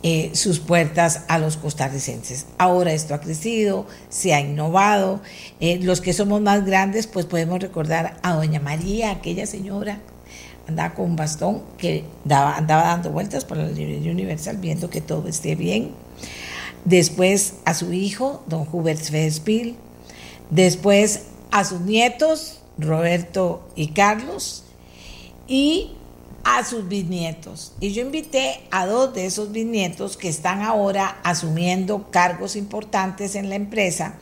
Eh, 0.03 0.29
sus 0.33 0.59
puertas 0.59 1.23
a 1.29 1.39
los 1.39 1.57
costarricenses. 1.57 2.45
Ahora 2.59 2.93
esto 2.93 3.15
ha 3.15 3.21
crecido, 3.21 3.87
se 4.09 4.35
ha 4.35 4.39
innovado. 4.39 5.21
los 5.59 5.99
que 5.99 6.13
somos 6.13 6.41
más 6.41 6.63
grandes, 6.63 7.07
pues 7.07 7.25
podemos 7.25 7.59
recordar 7.59 8.17
a 8.21 8.33
Doña 8.35 8.59
María, 8.59 9.09
aquella 9.09 9.47
señora 9.47 9.99
andaba 10.67 10.93
con 10.93 11.05
un 11.05 11.15
bastón 11.15 11.61
que 11.77 12.05
daba, 12.23 12.57
andaba 12.57 12.83
dando 12.83 13.11
vueltas 13.11 13.45
por 13.45 13.57
la 13.57 13.67
librería 13.67 14.11
universal 14.11 14.57
viendo 14.57 14.89
que 14.89 15.01
todo 15.01 15.27
esté 15.27 15.55
bien. 15.55 15.91
Después 16.85 17.55
a 17.65 17.73
su 17.73 17.93
hijo, 17.93 18.43
don 18.47 18.67
Hubert 18.71 19.01
Fespil. 19.01 19.75
Después 20.49 21.23
a 21.51 21.63
sus 21.63 21.81
nietos, 21.81 22.59
Roberto 22.77 23.67
y 23.75 23.87
Carlos. 23.87 24.63
Y 25.47 25.91
a 26.45 26.63
sus 26.63 26.87
bisnietos. 26.87 27.73
Y 27.79 27.91
yo 27.91 28.03
invité 28.03 28.61
a 28.69 28.85
dos 28.85 29.15
de 29.15 29.25
esos 29.25 29.51
bisnietos 29.51 30.15
que 30.15 30.29
están 30.29 30.61
ahora 30.61 31.17
asumiendo 31.23 32.11
cargos 32.11 32.55
importantes 32.55 33.33
en 33.33 33.49
la 33.49 33.55
empresa 33.55 34.13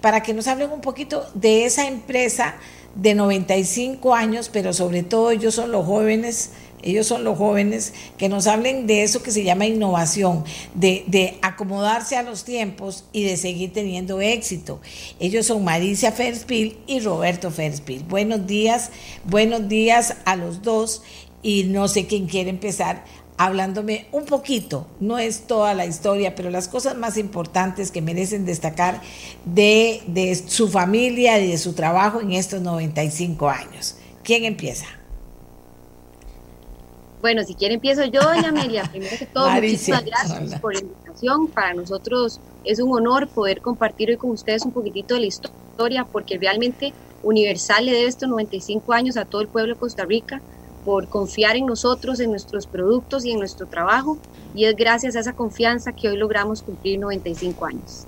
para 0.00 0.22
que 0.22 0.32
nos 0.32 0.46
hablen 0.46 0.70
un 0.70 0.80
poquito 0.80 1.26
de 1.34 1.64
esa 1.64 1.88
empresa 1.88 2.54
de 2.94 3.14
95 3.14 4.14
años, 4.14 4.50
pero 4.52 4.72
sobre 4.72 5.02
todo 5.02 5.30
ellos 5.30 5.54
son 5.54 5.72
los 5.72 5.86
jóvenes, 5.86 6.50
ellos 6.82 7.06
son 7.06 7.24
los 7.24 7.38
jóvenes 7.38 7.92
que 8.18 8.28
nos 8.28 8.46
hablen 8.46 8.86
de 8.86 9.02
eso 9.02 9.22
que 9.22 9.30
se 9.30 9.44
llama 9.44 9.66
innovación, 9.66 10.44
de, 10.74 11.04
de 11.06 11.38
acomodarse 11.42 12.16
a 12.16 12.22
los 12.22 12.44
tiempos 12.44 13.04
y 13.12 13.22
de 13.24 13.36
seguir 13.36 13.72
teniendo 13.72 14.20
éxito. 14.20 14.80
Ellos 15.20 15.46
son 15.46 15.64
Maricia 15.64 16.12
Ferspil 16.12 16.76
y 16.86 17.00
Roberto 17.00 17.50
Ferspil. 17.50 18.04
Buenos 18.04 18.46
días, 18.46 18.90
buenos 19.24 19.68
días 19.68 20.16
a 20.24 20.36
los 20.36 20.62
dos 20.62 21.02
y 21.42 21.64
no 21.64 21.88
sé 21.88 22.06
quién 22.06 22.26
quiere 22.26 22.50
empezar 22.50 23.04
hablándome 23.36 24.06
un 24.12 24.24
poquito, 24.24 24.86
no 25.00 25.18
es 25.18 25.46
toda 25.46 25.74
la 25.74 25.86
historia, 25.86 26.34
pero 26.34 26.50
las 26.50 26.68
cosas 26.68 26.96
más 26.96 27.16
importantes 27.16 27.90
que 27.90 28.02
merecen 28.02 28.44
destacar 28.44 29.00
de, 29.44 30.02
de 30.06 30.34
su 30.34 30.68
familia 30.68 31.40
y 31.40 31.50
de 31.50 31.58
su 31.58 31.72
trabajo 31.72 32.20
en 32.20 32.32
estos 32.32 32.60
95 32.60 33.48
años. 33.48 33.96
¿Quién 34.22 34.44
empieza? 34.44 34.86
Bueno, 37.20 37.44
si 37.44 37.54
quiere 37.54 37.74
empiezo 37.74 38.04
yo, 38.04 38.20
doña 38.20 38.48
Amelia. 38.48 38.82
Primero 38.90 39.16
que 39.16 39.26
todo, 39.26 39.48
muchísimas 39.48 40.04
gracias 40.04 40.60
por 40.60 40.74
la 40.74 40.80
invitación. 40.80 41.46
Para 41.48 41.72
nosotros 41.72 42.40
es 42.64 42.80
un 42.80 42.92
honor 42.92 43.28
poder 43.28 43.60
compartir 43.60 44.10
hoy 44.10 44.16
con 44.16 44.30
ustedes 44.30 44.64
un 44.64 44.72
poquitito 44.72 45.14
de 45.14 45.20
la 45.20 45.26
historia, 45.26 46.04
porque 46.04 46.36
realmente 46.36 46.92
Universal 47.22 47.86
le 47.86 47.92
debe 47.92 48.08
estos 48.08 48.28
95 48.28 48.92
años 48.92 49.16
a 49.16 49.24
todo 49.24 49.40
el 49.40 49.48
pueblo 49.48 49.74
de 49.74 49.80
Costa 49.80 50.04
Rica 50.04 50.42
por 50.84 51.08
confiar 51.08 51.56
en 51.56 51.66
nosotros, 51.66 52.20
en 52.20 52.30
nuestros 52.30 52.66
productos 52.66 53.24
y 53.24 53.32
en 53.32 53.38
nuestro 53.38 53.66
trabajo. 53.66 54.18
Y 54.54 54.64
es 54.64 54.76
gracias 54.76 55.16
a 55.16 55.20
esa 55.20 55.32
confianza 55.32 55.92
que 55.92 56.08
hoy 56.08 56.16
logramos 56.16 56.62
cumplir 56.62 56.98
95 56.98 57.66
años. 57.66 58.06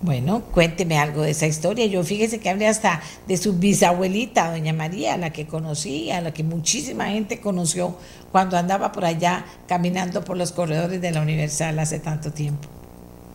Bueno, 0.00 0.42
cuénteme 0.52 0.96
algo 0.96 1.22
de 1.22 1.30
esa 1.30 1.46
historia. 1.46 1.86
Yo 1.86 2.04
fíjese 2.04 2.38
que 2.38 2.48
hablé 2.48 2.68
hasta 2.68 3.02
de 3.26 3.36
su 3.36 3.54
bisabuelita, 3.54 4.52
doña 4.52 4.72
María, 4.72 5.16
la 5.16 5.30
que 5.30 5.48
conocí, 5.48 6.12
a 6.12 6.20
la 6.20 6.32
que 6.32 6.44
muchísima 6.44 7.06
gente 7.06 7.40
conoció 7.40 7.96
cuando 8.30 8.56
andaba 8.56 8.92
por 8.92 9.04
allá 9.04 9.44
caminando 9.66 10.22
por 10.24 10.36
los 10.36 10.52
corredores 10.52 11.00
de 11.00 11.10
la 11.10 11.20
Universal 11.20 11.78
hace 11.80 11.98
tanto 11.98 12.30
tiempo. 12.30 12.68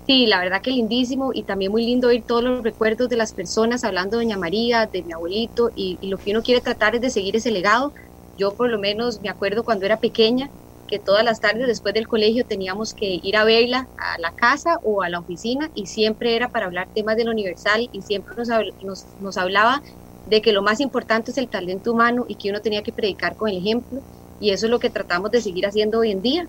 Sí, 0.07 0.25
la 0.25 0.39
verdad 0.39 0.61
que 0.61 0.71
lindísimo 0.71 1.31
y 1.33 1.43
también 1.43 1.71
muy 1.71 1.85
lindo 1.85 2.09
oír 2.09 2.23
todos 2.23 2.43
los 2.43 2.63
recuerdos 2.63 3.09
de 3.09 3.17
las 3.17 3.33
personas 3.33 3.83
hablando 3.83 4.17
de 4.17 4.25
doña 4.25 4.37
María, 4.37 4.85
de 4.85 5.01
mi 5.01 5.13
abuelito 5.13 5.71
y, 5.75 5.97
y 6.01 6.07
lo 6.07 6.17
que 6.17 6.31
uno 6.31 6.43
quiere 6.43 6.61
tratar 6.61 6.95
es 6.95 7.01
de 7.01 7.09
seguir 7.09 7.35
ese 7.35 7.51
legado 7.51 7.93
yo 8.37 8.55
por 8.55 8.69
lo 8.69 8.79
menos 8.79 9.21
me 9.21 9.29
acuerdo 9.29 9.63
cuando 9.63 9.85
era 9.85 9.99
pequeña 9.99 10.51
que 10.87 10.99
todas 10.99 11.23
las 11.23 11.39
tardes 11.39 11.67
después 11.67 11.93
del 11.93 12.07
colegio 12.07 12.45
teníamos 12.45 12.93
que 12.93 13.19
ir 13.21 13.37
a 13.37 13.45
verla 13.45 13.89
a 13.97 14.21
la 14.21 14.31
casa 14.33 14.77
o 14.83 15.01
a 15.01 15.09
la 15.09 15.19
oficina 15.19 15.69
y 15.73 15.87
siempre 15.87 16.35
era 16.35 16.49
para 16.49 16.65
hablar 16.65 16.89
temas 16.93 17.15
del 17.17 17.29
universal 17.29 17.87
y 17.91 18.01
siempre 18.01 18.35
nos, 18.81 19.07
nos, 19.19 19.37
hablaba 19.37 19.81
de 20.25 20.41
que 20.41 20.53
lo 20.53 20.61
más 20.61 20.79
importante 20.81 21.31
es 21.31 21.37
el 21.37 21.49
talento 21.49 21.91
humano 21.93 22.25
y 22.27 22.35
que 22.35 22.49
uno 22.49 22.61
tenía 22.61 22.83
que 22.83 22.93
predicar 22.93 23.35
con 23.35 23.49
el 23.49 23.57
ejemplo 23.57 24.01
y 24.39 24.51
eso 24.51 24.65
es 24.67 24.71
lo 24.71 24.79
que 24.79 24.89
tratamos 24.89 25.31
de 25.31 25.41
seguir 25.41 25.65
haciendo 25.65 25.99
hoy 25.99 26.11
en 26.11 26.21
día. 26.21 26.47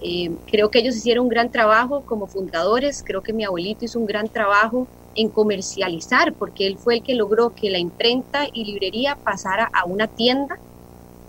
Eh, 0.00 0.30
creo 0.46 0.70
que 0.70 0.80
ellos 0.80 0.96
hicieron 0.96 1.24
un 1.24 1.28
gran 1.28 1.50
trabajo 1.50 2.04
como 2.04 2.28
fundadores, 2.28 3.02
creo 3.04 3.22
que 3.22 3.32
mi 3.32 3.44
abuelito 3.44 3.84
hizo 3.84 3.98
un 4.00 4.06
gran 4.06 4.28
trabajo 4.28 4.88
en 5.14 5.30
comercializar 5.30 6.34
porque 6.36 6.66
él 6.66 6.78
fue 6.78 6.96
el 6.96 7.02
que 7.02 7.14
logró 7.14 7.52
que 7.54 7.70
la 7.70 7.78
imprenta 7.78 8.46
y 8.52 8.64
librería 8.64 9.18
pasara 9.22 9.70
a 9.72 9.86
una 9.86 10.08
tienda 10.08 10.56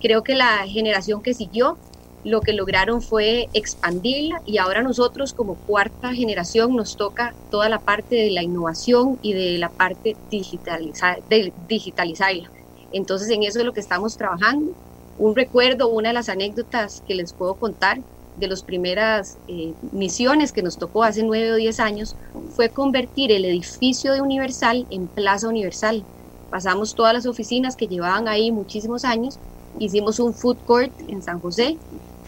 Creo 0.03 0.21
que 0.21 0.35
la 0.35 0.67
generación 0.67 1.21
que 1.21 1.34
siguió 1.34 1.77
lo 2.25 2.41
que 2.41 2.51
lograron 2.51 3.01
fue 3.01 3.47
expandirla 3.53 4.41
y 4.45 4.57
ahora 4.57 4.84
nosotros 4.84 5.31
como 5.31 5.55
cuarta 5.55 6.13
generación 6.13 6.75
nos 6.75 6.97
toca 6.97 7.34
toda 7.49 7.69
la 7.69 7.80
parte 7.80 8.15
de 8.15 8.31
la 8.31 8.43
innovación 8.43 9.17
y 9.21 9.31
de 9.31 9.57
la 9.57 9.69
parte 9.69 10.17
de 10.30 11.53
digitalizarla. 11.69 12.51
Entonces 12.91 13.30
en 13.30 13.43
eso 13.43 13.59
es 13.59 13.65
lo 13.65 13.71
que 13.71 13.80
estamos 13.80 14.17
trabajando. 14.17 14.73
Un 15.17 15.38
recuerdo, 15.38 15.88
una 15.88 16.09
de 16.09 16.15
las 16.15 16.27
anécdotas 16.27 17.01
que 17.07 17.15
les 17.15 17.31
puedo 17.31 17.55
contar 17.55 17.99
de 18.35 18.47
las 18.49 18.61
primeras 18.61 19.38
eh, 19.47 19.73
misiones 19.93 20.51
que 20.51 20.63
nos 20.63 20.77
tocó 20.77 21.03
hace 21.03 21.23
nueve 21.23 21.53
o 21.53 21.55
diez 21.55 21.80
años 21.80 22.17
fue 22.49 22.67
convertir 22.73 23.31
el 23.31 23.45
edificio 23.45 24.11
de 24.11 24.19
Universal 24.19 24.85
en 24.89 25.07
Plaza 25.07 25.47
Universal. 25.47 26.03
Pasamos 26.49 26.93
todas 26.93 27.13
las 27.13 27.25
oficinas 27.25 27.77
que 27.77 27.88
llevaban 27.88 28.27
ahí 28.27 28.51
muchísimos 28.51 29.05
años 29.05 29.39
hicimos 29.79 30.19
un 30.19 30.33
food 30.33 30.57
court 30.65 30.91
en 31.07 31.21
San 31.21 31.39
José 31.39 31.77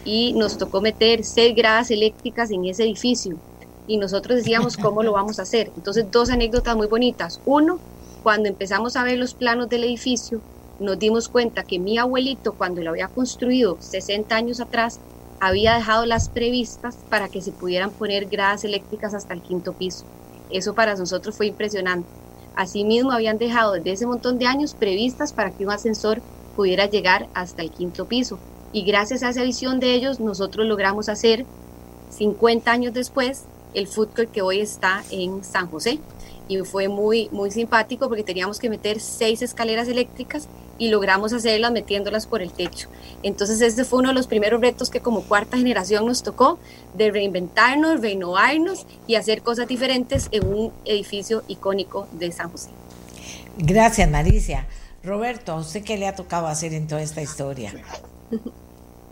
y 0.04 0.32
nos 0.34 0.56
tocó 0.56 0.80
meter 0.80 1.24
seis 1.24 1.54
gradas 1.54 1.90
eléctricas 1.90 2.50
en 2.50 2.64
ese 2.64 2.84
edificio. 2.84 3.36
Y 3.86 3.98
nosotros 3.98 4.38
decíamos 4.38 4.76
cómo 4.82 5.02
lo 5.02 5.12
vamos 5.12 5.38
a 5.38 5.42
hacer. 5.42 5.70
Entonces, 5.76 6.06
dos 6.10 6.30
anécdotas 6.30 6.76
muy 6.76 6.86
bonitas. 6.86 7.40
Uno, 7.44 7.78
cuando 8.22 8.48
empezamos 8.48 8.96
a 8.96 9.04
ver 9.04 9.18
los 9.18 9.34
planos 9.34 9.68
del 9.68 9.84
edificio, 9.84 10.40
nos 10.78 10.98
dimos 10.98 11.28
cuenta 11.28 11.64
que 11.64 11.78
mi 11.78 11.98
abuelito, 11.98 12.54
cuando 12.54 12.82
lo 12.82 12.90
había 12.90 13.08
construido 13.08 13.78
60 13.80 14.34
años 14.34 14.60
atrás, 14.60 15.00
había 15.40 15.74
dejado 15.74 16.06
las 16.06 16.28
previstas 16.28 16.96
para 17.08 17.28
que 17.28 17.42
se 17.42 17.52
pudieran 17.52 17.90
poner 17.90 18.26
gradas 18.26 18.64
eléctricas 18.64 19.14
hasta 19.14 19.34
el 19.34 19.42
quinto 19.42 19.72
piso. 19.72 20.04
Eso 20.50 20.74
para 20.74 20.94
nosotros 20.94 21.36
fue 21.36 21.46
impresionante. 21.46 22.08
Asimismo, 22.54 23.12
habían 23.12 23.38
dejado 23.38 23.72
desde 23.72 23.92
ese 23.92 24.06
montón 24.06 24.38
de 24.38 24.46
años 24.46 24.74
previstas 24.74 25.32
para 25.32 25.50
que 25.50 25.64
un 25.64 25.72
ascensor 25.72 26.22
pudiera 26.56 26.86
llegar 26.86 27.28
hasta 27.34 27.62
el 27.62 27.70
quinto 27.70 28.06
piso. 28.06 28.38
Y 28.72 28.82
gracias 28.82 29.22
a 29.22 29.28
esa 29.28 29.42
visión 29.42 29.78
de 29.78 29.94
ellos, 29.94 30.18
nosotros 30.18 30.66
logramos 30.66 31.08
hacer, 31.08 31.46
50 32.10 32.70
años 32.70 32.94
después, 32.94 33.44
el 33.74 33.88
court 33.88 34.30
que 34.32 34.42
hoy 34.42 34.60
está 34.60 35.04
en 35.10 35.44
San 35.44 35.68
José. 35.68 36.00
Y 36.48 36.58
fue 36.58 36.88
muy, 36.88 37.28
muy 37.32 37.50
simpático 37.50 38.08
porque 38.08 38.22
teníamos 38.22 38.58
que 38.58 38.70
meter 38.70 39.00
seis 39.00 39.42
escaleras 39.42 39.88
eléctricas 39.88 40.48
y 40.78 40.88
logramos 40.88 41.32
hacerlas 41.32 41.72
metiéndolas 41.72 42.26
por 42.26 42.42
el 42.42 42.52
techo. 42.52 42.88
Entonces 43.22 43.60
ese 43.60 43.84
fue 43.84 44.00
uno 44.00 44.10
de 44.10 44.14
los 44.14 44.26
primeros 44.26 44.60
retos 44.60 44.90
que 44.90 45.00
como 45.00 45.22
cuarta 45.22 45.56
generación 45.56 46.06
nos 46.06 46.22
tocó, 46.22 46.58
de 46.94 47.10
reinventarnos, 47.10 48.00
renovarnos 48.00 48.86
y 49.06 49.16
hacer 49.16 49.42
cosas 49.42 49.66
diferentes 49.66 50.28
en 50.30 50.46
un 50.46 50.72
edificio 50.84 51.42
icónico 51.48 52.06
de 52.12 52.30
San 52.32 52.50
José. 52.50 52.70
Gracias, 53.58 54.08
Maricia. 54.08 54.66
Roberto, 55.06 55.52
¿a 55.52 55.60
usted 55.60 55.84
qué 55.84 55.96
le 55.96 56.08
ha 56.08 56.14
tocado 56.16 56.48
hacer 56.48 56.74
en 56.74 56.88
toda 56.88 57.00
esta 57.00 57.22
historia? 57.22 57.72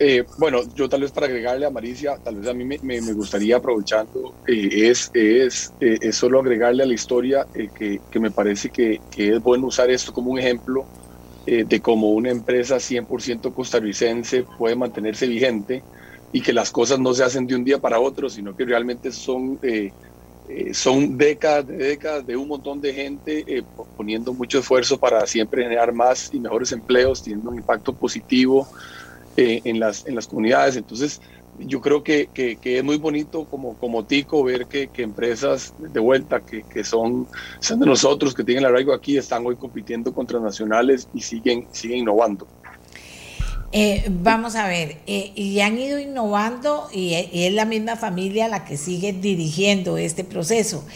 Eh, 0.01 0.25
bueno, 0.39 0.63
yo 0.75 0.89
tal 0.89 1.03
vez 1.03 1.13
para 1.13 1.27
agregarle 1.27 1.67
a 1.67 1.71
Maricia, 1.71 2.17
tal 2.17 2.35
vez 2.41 2.49
a 2.49 2.53
mí 2.53 2.65
me, 2.65 3.13
gustaría 3.13 3.59
aprovechando, 3.59 4.35
eh, 4.49 4.91
es, 4.91 5.13
eh, 5.15 5.47
es, 5.47 6.17
solo 6.17 6.41
agregarle 6.41 6.83
a 6.83 6.87
la 6.87 6.95
historia 6.95 7.47
que, 7.55 8.01
que, 8.11 8.19
me 8.19 8.33
parece 8.33 8.71
que, 8.71 9.01
que, 9.13 9.37
es 9.37 9.41
bueno 9.41 9.69
usar 9.69 9.89
esto 9.91 10.13
como 10.13 10.33
un 10.33 10.41
ejemplo 10.41 10.85
de 11.47 11.81
cómo 11.81 12.11
una 12.11 12.31
empresa 12.31 12.77
100% 12.77 13.55
costarricense 13.55 14.45
puede 14.59 14.75
mantenerse 14.75 15.29
vigente 15.29 15.85
y 16.33 16.41
que 16.41 16.53
las 16.53 16.73
cosas 16.73 16.99
no 16.99 17.15
se 17.15 17.23
hacen 17.23 17.47
de 17.47 17.55
un 17.55 17.63
día 17.63 17.79
para 17.79 18.01
otro, 18.01 18.29
sino 18.29 18.57
que 18.57 18.65
realmente 18.65 19.13
son 19.13 19.61
eh, 20.47 20.75
son 20.75 21.17
décadas 21.17 21.67
de 21.67 21.77
décadas 21.77 22.27
de 22.27 22.37
un 22.37 22.49
montón 22.49 22.81
de 22.81 22.93
gente 22.93 23.45
eh, 23.47 23.65
poniendo 23.97 24.35
mucho 24.35 24.59
esfuerzo 24.59 24.99
para 24.99 25.27
siempre 25.27 25.63
generar 25.63 25.93
más 25.93 26.33
y 26.33 26.41
mejores 26.41 26.71
empleos, 26.73 27.23
teniendo 27.23 27.51
un 27.51 27.57
impacto 27.57 27.95
positivo 27.95 28.69
eh, 29.37 29.63
en, 29.65 29.81
las, 29.81 30.07
en 30.07 30.15
las 30.15 30.27
comunidades. 30.27 30.77
Entonces, 30.77 31.21
yo 31.55 31.81
creo 31.81 32.03
que, 32.03 32.31
que, 32.33 32.59
es 32.63 32.85
muy 32.85 32.99
bonito 32.99 33.47
como, 33.47 33.79
como 33.79 34.05
tico 34.05 34.43
ver 34.45 34.67
que, 34.67 34.91
que 34.91 35.03
empresas 35.03 35.73
de 35.77 36.01
vuelta 36.01 36.41
que, 36.41 36.65
que, 36.65 36.85
son, 36.85 37.29
son 37.61 37.81
de 37.81 37.87
nosotros, 37.87 38.35
que 38.35 38.45
tienen 38.45 38.65
el 38.65 38.71
arraigo 38.71 38.93
aquí, 38.93 39.17
están 39.17 39.47
hoy 39.47 39.57
compitiendo 39.57 40.13
contra 40.13 40.41
nacionales 40.41 41.09
y 41.13 41.23
siguen, 41.23 41.69
siguen 41.73 41.99
innovando. 41.99 42.49
Eh, 43.77 44.05
vamos 44.09 44.55
a 44.55 44.69
ver, 44.69 44.99
eh, 45.09 45.33
y 45.35 45.59
han 45.59 45.77
ido 45.77 45.99
innovando 45.99 46.89
y, 46.93 47.15
es 47.33 47.53
la 47.53 47.65
misma 47.65 47.97
familia 47.97 48.47
la 48.47 48.65
que 48.65 48.77
sigue 48.77 49.13
dirigiendo 49.13 49.99
este 49.99 50.23
proceso. 50.23 50.87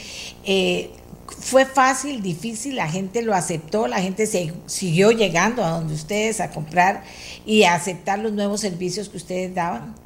Eh, 0.45 0.91
¿Fue 1.27 1.67
fácil, 1.67 2.23
difícil? 2.23 2.77
¿La 2.77 2.89
gente 2.89 3.23
lo 3.23 3.35
aceptó? 3.35 3.89
¿La 3.89 4.01
gente 4.01 4.29
se, 4.29 4.53
siguió 4.67 5.11
llegando 5.11 5.65
a 5.65 5.71
donde 5.71 5.93
ustedes 5.93 6.41
a 6.41 6.53
comprar 6.53 7.03
y 7.45 7.65
a 7.65 7.75
aceptar 7.75 8.21
los 8.21 8.31
nuevos 8.33 8.61
servicios 8.61 9.09
que 9.09 9.17
ustedes 9.17 9.53
daban? 9.53 9.97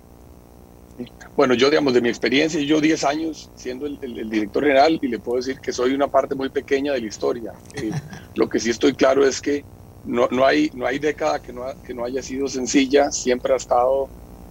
Bueno, 1.36 1.53
yo 1.53 1.69
digamos 1.69 1.93
de 1.93 2.01
mi 2.01 2.09
experiencia, 2.09 2.59
yo 2.59 2.81
10 2.81 3.05
años 3.05 3.51
siendo 3.55 3.85
el, 3.85 3.99
director 4.31 4.62
general 4.62 4.99
y 5.03 5.09
le 5.09 5.19
puedo 5.19 5.36
decir 5.36 5.61
que 5.61 5.74
soy 5.74 5.93
una 5.93 6.09
parte 6.09 6.35
muy 6.35 6.49
pequeña 6.49 6.94
de 6.94 7.03
la 7.03 7.07
historia. 7.07 7.53
lo 8.35 8.49
que 8.49 8.59
sí 8.59 8.70
estoy 8.70 8.94
claro 8.94 9.27
es 9.27 9.43
que 9.43 9.62
no, 10.05 10.29
no, 10.31 10.45
hay, 10.45 10.70
no 10.74 10.87
hay 10.87 10.99
década 10.99 11.41
que 11.41 11.53
no, 11.53 11.65
que 11.85 11.95
no 11.95 12.05
haya 12.05 12.23
sido 12.23 12.49
sencilla, 12.49 13.11
siempre 13.11 13.53
ha 13.53 13.57
estado 13.57 14.09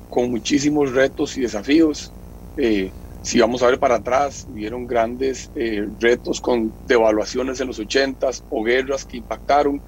con 0.09 0.29
muchísimos 0.29 0.91
retos 0.91 1.37
y 1.37 1.41
desafíos. 1.41 2.11
Eh, 2.57 2.91
si 3.23 3.39
vamos 3.39 3.63
a 3.63 3.67
ver 3.67 3.79
para 3.79 3.95
atrás, 3.95 4.47
hubieron 4.51 4.87
grandes 4.87 5.49
eh, 5.55 5.87
retos 5.99 6.41
con 6.41 6.71
devaluaciones 6.87 7.59
en 7.61 7.67
los 7.67 7.79
80 7.79 8.29
o 8.49 8.63
guerras 8.63 9.05
que 9.05 9.17
impactaron. 9.17 9.81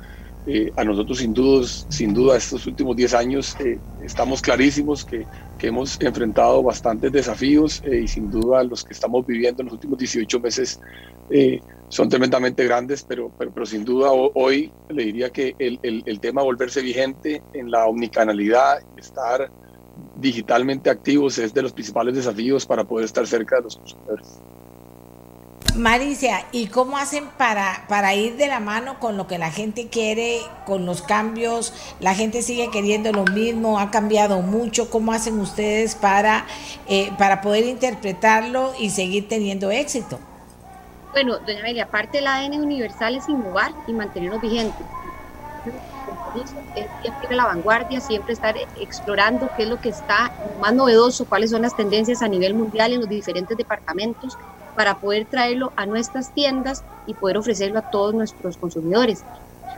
Eh, 0.46 0.72
a 0.76 0.84
nosotros 0.84 1.20
sin 1.20 1.34
duda, 1.34 1.66
sin 1.88 2.14
duda 2.14 2.36
estos 2.36 2.68
últimos 2.68 2.98
10 2.98 3.14
años 3.14 3.56
estamos 4.04 4.42
clarísimos 4.42 5.06
que, 5.06 5.26
que, 5.58 5.68
hemos 5.68 5.98
enfrentado 6.02 6.62
bastantes 6.62 7.14
desafíos 7.14 7.82
y 7.90 8.10
sin 8.10 8.30
duda 8.30 8.62
los 8.66 8.84
que 8.84 8.92
estamos 8.92 9.26
viviendo 9.26 9.62
en 9.62 9.68
los 9.68 9.76
últimos 9.76 9.98
18 10.00 10.42
meses 10.42 10.82
son 11.90 12.10
tremendamente 12.10 12.64
grandes, 12.66 13.04
pero, 13.04 13.32
pero, 13.38 13.66
sin 13.66 13.86
duda 13.86 14.12
hoy 14.12 14.72
le 14.90 15.06
diría 15.06 15.30
que 15.30 15.56
el, 15.60 15.80
el, 15.84 16.20
tema 16.20 16.42
de 16.42 16.46
volverse 16.46 16.82
vigente 16.82 17.44
en 17.54 17.70
la 17.70 17.86
omnicanalidad, 17.86 18.80
estar 18.98 19.52
digitalmente 20.16 20.90
activos 20.90 21.38
es 21.38 21.54
de 21.54 21.62
los 21.62 21.72
principales 21.72 22.16
desafíos 22.16 22.66
para 22.66 22.84
poder 22.84 23.06
estar 23.06 23.28
cerca 23.28 23.58
de 23.58 23.62
los 23.64 23.78
consumidores. 23.78 24.40
Maricia, 25.76 26.46
¿y 26.52 26.68
cómo 26.68 26.98
hacen 26.98 27.26
para, 27.38 27.86
para 27.88 28.14
ir 28.14 28.38
de 28.38 28.48
la 28.48 28.60
mano 28.60 29.00
con 29.00 29.18
lo 29.18 29.26
que 29.26 29.40
la 29.40 29.50
gente 29.50 29.88
quiere, 29.88 30.40
con 30.66 30.86
los 30.86 31.02
cambios? 31.02 31.74
La 32.00 32.14
gente 32.14 32.44
sigue 32.44 32.70
queriendo 32.70 33.12
lo 33.12 33.26
mismo, 33.26 33.80
ha 33.80 33.90
cambiado 33.90 34.42
mucho. 34.42 34.92
¿Cómo 34.92 35.14
hacen 35.14 35.40
ustedes 35.40 35.96
para, 35.96 36.46
eh, 36.88 37.12
para 37.18 37.42
poder 37.42 37.66
interpretarlo 37.66 38.74
y 38.80 38.92
seguir 38.92 39.28
teniendo 39.28 39.72
éxito? 39.72 40.20
Bueno, 41.14 41.40
doña 41.40 41.62
Amelia, 41.62 41.86
aparte 41.86 42.18
del 42.18 42.28
ADN 42.28 42.60
universal 42.60 43.16
es 43.16 43.30
innovar 43.30 43.72
y 43.86 43.94
mantenernos 43.94 44.42
vigentes. 44.42 44.90
Es 46.34 46.56
siempre 47.00 47.28
a 47.32 47.36
la 47.36 47.46
vanguardia, 47.46 48.02
siempre 48.02 48.34
estar 48.34 48.56
explorando 48.74 49.52
qué 49.56 49.64
es 49.64 49.70
lo 49.70 49.80
que 49.80 49.90
está 49.90 50.34
más 50.56 50.74
novedoso, 50.74 51.28
cuáles 51.28 51.52
son 51.52 51.62
las 51.62 51.76
tendencias 51.76 52.22
a 52.22 52.28
nivel 52.28 52.56
mundial 52.56 52.94
en 52.94 53.00
los 53.00 53.10
diferentes 53.10 53.56
departamentos 53.58 54.40
para 54.74 54.96
poder 54.96 55.28
traerlo 55.28 55.72
a 55.76 55.86
nuestras 55.86 56.34
tiendas 56.34 56.84
y 57.06 57.16
poder 57.16 57.38
ofrecerlo 57.38 57.80
a 57.80 57.84
todos 57.84 58.14
nuestros 58.16 58.58
consumidores. 58.58 59.26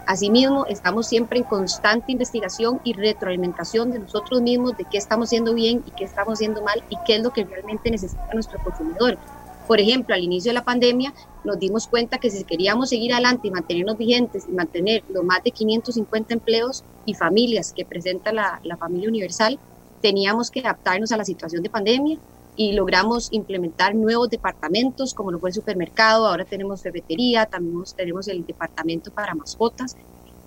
Asimismo, 0.06 0.66
estamos 0.68 1.08
siempre 1.08 1.40
en 1.40 1.46
constante 1.46 2.12
investigación 2.14 2.80
y 2.84 2.94
retroalimentación 2.94 3.92
de 3.92 4.00
nosotros 4.00 4.42
mismos, 4.42 4.76
de 4.76 4.86
qué 4.88 4.98
estamos 4.98 5.28
haciendo 5.28 5.54
bien 5.54 5.82
y 5.86 5.94
qué 5.94 6.06
estamos 6.06 6.36
haciendo 6.36 6.62
mal 6.64 6.84
y 6.90 7.02
qué 7.04 7.16
es 7.18 7.24
lo 7.24 7.32
que 7.32 7.46
realmente 7.46 7.92
necesita 7.92 8.24
nuestro 8.34 8.60
consumidor. 8.60 9.20
Por 9.68 9.80
ejemplo, 9.80 10.14
al 10.14 10.24
inicio 10.24 10.50
de 10.50 10.56
la 10.56 10.64
pandemia 10.64 11.14
nos 11.44 11.58
dimos 11.58 11.88
cuenta 11.88 12.20
que 12.20 12.30
si 12.30 12.44
queríamos 12.44 12.90
seguir 12.90 13.14
adelante 13.14 13.48
y 13.48 13.52
mantenernos 13.52 13.98
vigentes 13.98 14.46
y 14.48 14.52
mantener 14.52 15.04
los 15.10 15.24
más 15.24 15.44
de 15.44 15.52
550 15.52 16.36
empleos 16.36 16.84
y 17.06 17.16
familias 17.16 17.74
que 17.74 17.86
presenta 17.86 18.32
la, 18.32 18.78
familia 18.78 19.10
universal, 19.10 19.58
teníamos 20.02 20.52
que 20.52 20.60
adaptarnos 20.60 21.12
a 21.12 21.18
la 21.18 21.26
situación 21.26 21.64
de 21.64 21.70
pandemia 21.70 22.20
y 22.56 22.74
logramos 22.74 23.30
implementar 23.32 23.96
nuevos 23.96 24.30
departamentos 24.30 25.14
como 25.14 25.32
lo 25.32 25.40
fue 25.40 25.50
el 25.50 25.56
supermercado, 25.56 26.28
ahora 26.28 26.46
tenemos 26.46 26.82
ferretería, 26.82 27.48
también 27.48 27.84
tenemos 27.96 28.28
el 28.28 28.46
departamento 28.46 29.12
para 29.12 29.34
mascotas 29.34 29.98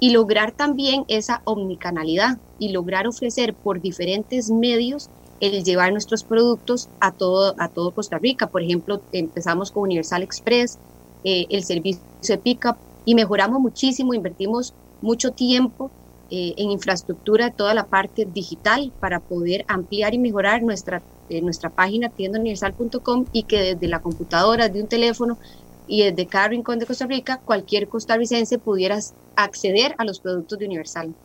y 0.00 0.10
lograr 0.10 0.52
también 0.52 1.04
esa 1.08 1.42
omnicanalidad 1.44 2.38
y 2.58 2.70
lograr 2.70 3.08
ofrecer 3.08 3.52
por 3.52 3.80
diferentes 3.80 4.48
medios 4.48 5.10
el 5.40 5.64
llevar 5.64 5.92
nuestros 5.92 6.24
productos 6.24 6.88
a 7.00 7.12
todo, 7.12 7.54
a 7.58 7.68
todo 7.68 7.92
Costa 7.92 8.18
Rica. 8.18 8.48
Por 8.48 8.62
ejemplo, 8.62 9.02
empezamos 9.12 9.70
con 9.70 9.84
Universal 9.84 10.22
Express, 10.22 10.78
eh, 11.24 11.46
el 11.50 11.64
servicio 11.64 12.02
de 12.28 12.38
pickup 12.38 12.76
y 13.04 13.14
mejoramos 13.14 13.60
muchísimo, 13.60 14.14
invertimos 14.14 14.74
mucho 15.00 15.32
tiempo 15.32 15.90
eh, 16.30 16.54
en 16.58 16.70
infraestructura 16.70 17.50
toda 17.50 17.72
la 17.74 17.86
parte 17.86 18.26
digital 18.26 18.92
para 19.00 19.20
poder 19.20 19.64
ampliar 19.66 20.12
y 20.14 20.18
mejorar 20.18 20.62
nuestra, 20.62 21.02
eh, 21.28 21.40
nuestra 21.40 21.70
página 21.70 22.10
tiendauniversal.com 22.10 23.26
y 23.32 23.44
que 23.44 23.74
desde 23.74 23.88
la 23.88 24.00
computadora, 24.00 24.68
de 24.68 24.82
un 24.82 24.88
teléfono 24.88 25.38
y 25.86 26.02
desde 26.02 26.28
cada 26.28 26.48
rincón 26.48 26.78
de 26.78 26.86
Costa 26.86 27.06
Rica, 27.06 27.40
cualquier 27.44 27.88
costarricense 27.88 28.58
pudiera 28.58 28.98
acceder 29.36 29.94
a 29.98 30.04
los 30.04 30.20
productos 30.20 30.58
de 30.58 30.66
Universal. 30.66 31.16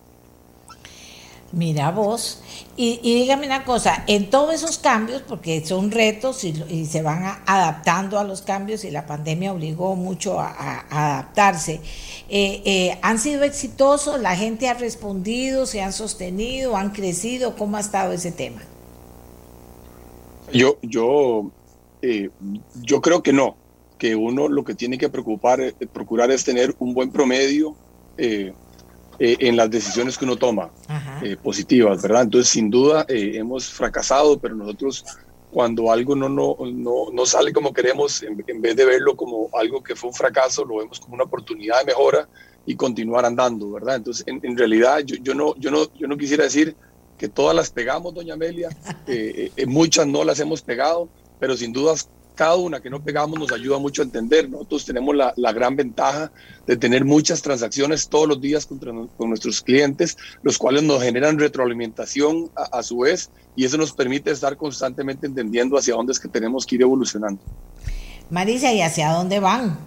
Mira 1.53 1.91
vos, 1.91 2.41
y, 2.75 2.97
dígame 3.03 3.45
una 3.45 3.63
cosa, 3.63 4.03
en 4.07 4.31
todos 4.31 4.55
esos 4.55 4.79
cambios, 4.79 5.21
porque 5.21 5.63
son 5.63 5.91
retos 5.91 6.43
y, 6.43 6.85
se 6.87 7.03
van 7.03 7.43
adaptando 7.45 8.17
a 8.17 8.23
los 8.23 8.41
cambios 8.41 8.83
y 8.85 8.89
la 8.89 9.05
pandemia 9.05 9.53
obligó 9.53 9.95
mucho 9.95 10.39
a, 10.39 10.87
adaptarse, 10.89 11.79
eh, 12.27 12.63
eh, 12.65 12.97
¿han 13.03 13.19
sido 13.19 13.43
exitosos? 13.43 14.19
¿La 14.19 14.35
gente 14.35 14.67
ha 14.67 14.73
respondido? 14.73 15.67
¿Se 15.67 15.83
han 15.83 15.93
sostenido? 15.93 16.75
¿Han 16.75 16.89
crecido? 16.89 17.55
¿Cómo 17.55 17.77
ha 17.77 17.81
estado 17.81 18.13
ese 18.13 18.31
tema? 18.31 18.63
Yo, 20.51 20.79
yo, 20.81 21.51
eh, 22.01 22.31
yo 22.81 22.99
creo 22.99 23.21
que 23.21 23.31
no, 23.31 23.57
que 23.99 24.15
uno 24.15 24.47
lo 24.47 24.63
que 24.63 24.73
tiene 24.73 24.97
que 24.97 25.09
preocupar, 25.09 25.75
procurar 25.93 26.31
es 26.31 26.43
tener 26.43 26.75
un 26.79 26.95
buen 26.95 27.11
promedio. 27.11 27.75
Eh, 29.19 29.37
en 29.41 29.55
las 29.55 29.69
decisiones 29.69 30.17
que 30.17 30.25
uno 30.25 30.37
toma 30.37 30.71
eh, 31.21 31.37
positivas, 31.41 32.01
¿verdad? 32.01 32.23
Entonces, 32.23 32.49
sin 32.49 32.69
duda, 32.69 33.05
eh, 33.07 33.33
hemos 33.35 33.69
fracasado, 33.69 34.39
pero 34.39 34.55
nosotros 34.55 35.05
cuando 35.51 35.91
algo 35.91 36.15
no, 36.15 36.29
no, 36.29 36.57
no, 36.65 37.11
no 37.13 37.25
sale 37.27 37.53
como 37.53 37.73
queremos, 37.73 38.23
en, 38.23 38.61
vez 38.61 38.75
de 38.75 38.85
verlo 38.85 39.15
como 39.15 39.49
algo 39.53 39.83
que 39.83 39.95
fue 39.95 40.09
un 40.09 40.15
fracaso, 40.15 40.65
lo 40.65 40.77
vemos 40.77 40.99
como 40.99 41.13
una 41.13 41.25
oportunidad 41.25 41.79
de 41.79 41.85
mejora 41.85 42.27
y 42.65 42.75
continuar 42.75 43.23
andando, 43.23 43.71
¿verdad? 43.71 43.97
Entonces, 43.97 44.25
en, 44.25 44.57
realidad, 44.57 44.99
yo, 45.05 45.17
yo, 45.21 45.35
no, 45.35 45.55
yo, 45.57 45.69
no, 45.69 45.93
yo 45.93 46.07
no 46.07 46.17
quisiera 46.17 46.45
decir 46.45 46.75
que 47.15 47.29
todas 47.29 47.55
las 47.55 47.69
pegamos, 47.69 48.15
doña 48.15 48.33
Amelia, 48.33 48.69
muchas 49.67 50.07
no 50.07 50.23
las 50.23 50.39
hemos 50.39 50.63
pegado, 50.63 51.07
pero 51.39 51.55
sin 51.55 51.71
dudas 51.71 52.09
cada 52.35 52.55
una 52.55 52.81
que 52.81 52.89
no 52.89 53.03
pegamos 53.03 53.39
nos 53.39 53.51
ayuda 53.51 53.77
mucho 53.79 54.01
a 54.01 54.05
entender. 54.05 54.49
Nosotros 54.49 54.85
tenemos 54.85 55.15
la, 55.15 55.33
la 55.37 55.51
gran 55.51 55.75
ventaja 55.75 56.31
de 56.65 56.77
tener 56.77 57.05
muchas 57.05 57.41
transacciones 57.41 58.09
todos 58.09 58.27
los 58.27 58.41
días 58.41 58.65
con, 58.65 58.79
con 59.07 59.29
nuestros 59.29 59.61
clientes, 59.61 60.17
los 60.41 60.57
cuales 60.57 60.83
nos 60.83 61.01
generan 61.01 61.37
retroalimentación 61.37 62.49
a, 62.55 62.77
a, 62.77 62.83
su 62.83 62.99
vez 62.99 63.29
y 63.55 63.65
eso 63.65 63.77
nos 63.77 63.91
permite 63.91 64.31
estar 64.31 64.57
constantemente 64.57 65.27
entendiendo 65.27 65.77
hacia 65.77 65.95
dónde 65.95 66.13
es 66.13 66.19
que 66.19 66.27
tenemos 66.27 66.65
que 66.65 66.75
ir 66.75 66.81
evolucionando. 66.81 67.41
Marisa, 68.29 68.71
¿y 68.73 68.81
hacia 68.81 69.11
dónde 69.11 69.39
van? 69.39 69.77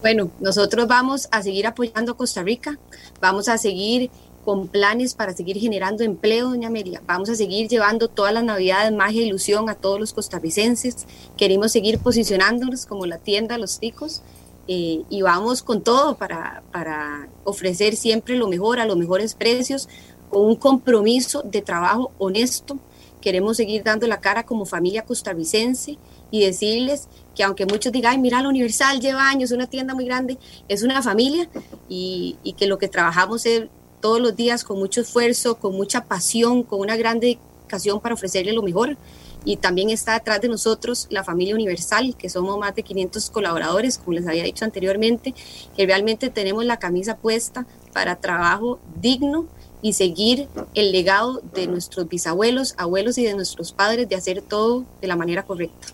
Bueno, 0.00 0.30
nosotros 0.40 0.86
vamos 0.86 1.28
a 1.32 1.42
seguir 1.42 1.66
apoyando 1.66 2.12
a 2.12 2.16
Costa 2.16 2.42
Rica, 2.42 2.78
vamos 3.20 3.48
a 3.48 3.58
seguir 3.58 4.10
con 4.48 4.66
planes 4.66 5.12
para 5.12 5.34
seguir 5.34 5.58
generando 5.58 6.04
empleo, 6.04 6.48
doña 6.48 6.68
Amelia. 6.68 7.02
Vamos 7.06 7.28
a 7.28 7.34
seguir 7.34 7.68
llevando 7.68 8.08
todas 8.08 8.32
las 8.32 8.42
navidades 8.42 8.90
magia 8.94 9.20
e 9.20 9.26
ilusión 9.26 9.68
a 9.68 9.74
todos 9.74 10.00
los 10.00 10.14
costarricenses. 10.14 11.06
Queremos 11.36 11.70
seguir 11.70 11.98
posicionándonos 11.98 12.86
como 12.86 13.04
la 13.04 13.18
tienda 13.18 13.58
Los 13.58 13.78
Ticos 13.78 14.22
eh, 14.66 15.02
y 15.10 15.20
vamos 15.20 15.62
con 15.62 15.82
todo 15.82 16.16
para, 16.16 16.62
para 16.72 17.28
ofrecer 17.44 17.94
siempre 17.94 18.36
lo 18.36 18.48
mejor 18.48 18.80
a 18.80 18.86
los 18.86 18.96
mejores 18.96 19.34
precios, 19.34 19.86
con 20.30 20.46
un 20.46 20.56
compromiso 20.56 21.42
de 21.42 21.60
trabajo 21.60 22.10
honesto. 22.16 22.78
Queremos 23.20 23.58
seguir 23.58 23.82
dando 23.82 24.06
la 24.06 24.22
cara 24.22 24.46
como 24.46 24.64
familia 24.64 25.02
costarricense 25.04 25.98
y 26.30 26.40
decirles 26.42 27.06
que 27.34 27.42
aunque 27.44 27.66
muchos 27.66 27.92
digan, 27.92 28.12
Ay, 28.12 28.18
mira, 28.18 28.40
la 28.40 28.48
Universal 28.48 28.98
lleva 28.98 29.28
años, 29.28 29.50
una 29.50 29.66
tienda 29.66 29.92
muy 29.92 30.06
grande, 30.06 30.38
es 30.68 30.82
una 30.82 31.02
familia 31.02 31.50
y, 31.86 32.38
y 32.42 32.54
que 32.54 32.66
lo 32.66 32.78
que 32.78 32.88
trabajamos 32.88 33.44
es 33.44 33.68
todos 34.00 34.20
los 34.20 34.36
días 34.36 34.64
con 34.64 34.78
mucho 34.78 35.00
esfuerzo, 35.00 35.56
con 35.56 35.74
mucha 35.74 36.04
pasión, 36.04 36.62
con 36.62 36.80
una 36.80 36.96
gran 36.96 37.20
dedicación 37.20 38.00
para 38.00 38.14
ofrecerle 38.14 38.52
lo 38.52 38.62
mejor. 38.62 38.96
Y 39.44 39.56
también 39.56 39.90
está 39.90 40.14
detrás 40.14 40.40
de 40.40 40.48
nosotros 40.48 41.06
la 41.10 41.24
familia 41.24 41.54
Universal, 41.54 42.16
que 42.16 42.28
somos 42.28 42.58
más 42.58 42.74
de 42.74 42.82
500 42.82 43.30
colaboradores, 43.30 43.98
como 43.98 44.12
les 44.14 44.26
había 44.26 44.42
dicho 44.44 44.64
anteriormente, 44.64 45.34
que 45.76 45.86
realmente 45.86 46.28
tenemos 46.28 46.64
la 46.64 46.78
camisa 46.78 47.16
puesta 47.16 47.66
para 47.92 48.16
trabajo 48.16 48.78
digno 49.00 49.46
y 49.80 49.92
seguir 49.92 50.48
el 50.74 50.92
legado 50.92 51.40
de 51.54 51.66
nuestros 51.66 52.08
bisabuelos, 52.08 52.74
abuelos 52.76 53.16
y 53.18 53.24
de 53.24 53.34
nuestros 53.34 53.72
padres 53.72 54.08
de 54.08 54.16
hacer 54.16 54.42
todo 54.42 54.84
de 55.00 55.06
la 55.06 55.16
manera 55.16 55.44
correcta. 55.44 55.88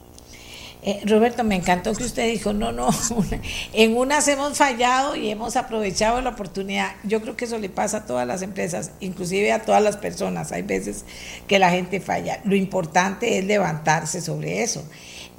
Eh, 0.87 1.01
Roberto, 1.07 1.45
me 1.45 1.55
encantó 1.55 1.95
que 1.95 2.05
usted 2.05 2.31
dijo, 2.31 2.53
no, 2.53 2.71
no, 2.71 2.91
en 3.73 3.97
unas 3.97 4.29
hemos 4.29 4.59
fallado 4.59 5.17
y 5.17 5.31
hemos 5.31 5.57
aprovechado 5.57 6.21
la 6.21 6.31
oportunidad. 6.31 6.93
Yo 7.05 7.23
creo 7.23 7.37
que 7.37 7.47
eso 7.47 7.59
le 7.59 7.71
pasa 7.71 7.99
a 7.99 8.07
todas 8.07 8.27
las 8.27 8.43
empresas, 8.43 8.91
inclusive 9.01 9.51
a 9.51 9.63
todas 9.63 9.83
las 9.83 9.97
personas. 9.97 10.53
Hay 10.53 10.61
veces 10.61 11.07
que 11.49 11.59
la 11.59 11.71
gente 11.71 12.01
falla. 12.01 12.43
Lo 12.45 12.55
importante 12.55 13.39
es 13.39 13.47
levantarse 13.47 14.21
sobre 14.21 14.63
eso. 14.63 14.85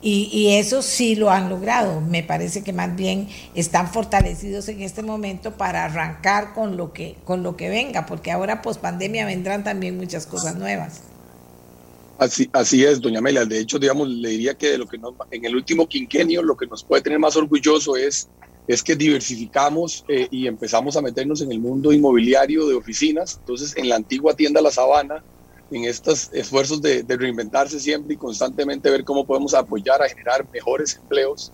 Y, 0.02 0.30
y, 0.32 0.56
eso 0.56 0.82
sí 0.82 1.16
lo 1.16 1.30
han 1.30 1.50
logrado. 1.50 2.02
Me 2.02 2.24
parece 2.24 2.64
que 2.64 2.74
más 2.74 2.96
bien 2.96 3.28
están 3.54 3.88
fortalecidos 3.88 4.68
en 4.70 4.82
este 4.82 5.04
momento 5.04 5.58
para 5.58 5.86
arrancar 5.86 6.54
con 6.54 6.76
lo 6.76 6.92
que, 6.92 7.18
con 7.24 7.44
lo 7.44 7.56
que 7.56 7.70
venga, 7.70 8.08
porque 8.08 8.32
ahora 8.32 8.64
post 8.64 8.82
pandemia 8.82 9.26
vendrán 9.26 9.64
también 9.64 9.96
muchas 9.98 10.26
cosas 10.26 10.56
nuevas. 10.56 11.02
Así, 12.18 12.50
así 12.54 12.84
es, 12.84 13.02
doña 13.02 13.20
Amelia. 13.20 13.46
De 13.46 13.60
hecho, 13.60 13.78
digamos, 13.78 14.08
le 14.08 14.30
diría 14.30 14.54
que 14.54 14.72
de 14.72 14.78
lo 14.78 14.88
que 14.88 14.98
nos, 14.98 15.14
en 15.32 15.44
el 15.44 15.56
último 15.56 15.88
quinquenio 15.88 16.42
lo 16.42 16.56
que 16.56 16.66
nos 16.66 16.84
puede 16.84 17.02
tener 17.02 17.20
más 17.20 17.36
orgulloso 17.36 17.98
es, 17.98 18.30
es 18.68 18.82
que 18.82 18.96
diversificamos 18.96 20.06
eh, 20.08 20.28
y 20.32 20.48
empezamos 20.48 20.96
a 20.96 21.02
meternos 21.02 21.42
en 21.42 21.52
el 21.52 21.60
mundo 21.60 21.92
inmobiliario 21.92 22.68
de 22.68 22.76
oficinas. 22.76 23.38
Entonces, 23.40 23.76
en 23.76 23.90
la 23.90 23.98
antigua 23.98 24.34
tienda 24.34 24.62
La 24.62 24.72
Sabana, 24.72 25.26
en 25.72 25.84
estos 25.84 26.32
esfuerzos 26.32 26.82
de, 26.82 27.04
de 27.04 27.18
reinventarse 27.18 27.80
siempre 27.82 28.14
y 28.14 28.18
constantemente 28.18 28.90
ver 28.90 29.04
cómo 29.04 29.26
podemos 29.26 29.54
apoyar 29.54 30.02
a 30.02 30.08
generar 30.08 30.48
mejores 30.54 30.96
empleos, 30.96 31.52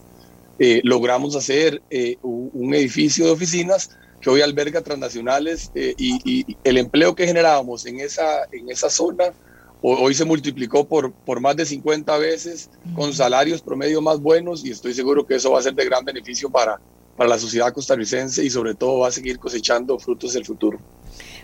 eh, 0.59 0.81
logramos 0.83 1.35
hacer 1.35 1.81
eh, 1.89 2.17
un 2.21 2.75
edificio 2.75 3.25
de 3.25 3.31
oficinas 3.31 3.97
que 4.21 4.29
hoy 4.29 4.41
alberga 4.41 4.81
transnacionales 4.81 5.71
y, 5.73 5.95
y, 6.23 6.57
el 6.63 6.77
empleo 6.77 7.15
que 7.15 7.25
generábamos 7.25 7.87
en 7.87 7.99
esa, 7.99 8.43
en 8.51 8.69
esa 8.69 8.87
zona 8.87 9.33
hoy 9.81 10.13
se 10.13 10.25
multiplicó 10.25 10.85
por, 10.87 11.11
por 11.11 11.39
más 11.39 11.55
de 11.55 11.65
50 11.65 12.17
veces 12.17 12.69
con 12.95 13.13
salarios 13.13 13.61
promedio 13.61 14.01
más 14.01 14.19
buenos 14.19 14.63
y 14.63 14.71
estoy 14.71 14.93
seguro 14.93 15.25
que 15.25 15.35
eso 15.35 15.51
va 15.51 15.59
a 15.59 15.63
ser 15.63 15.73
de 15.73 15.85
gran 15.85 16.05
beneficio 16.05 16.49
para, 16.49 16.79
para 17.17 17.29
la 17.29 17.39
sociedad 17.39 17.73
costarricense 17.73 18.43
y 18.43 18.49
sobre 18.49 18.75
todo 18.75 18.99
va 18.99 19.07
a 19.07 19.11
seguir 19.11 19.39
cosechando 19.39 19.97
frutos 19.97 20.33
del 20.33 20.45
futuro. 20.45 20.79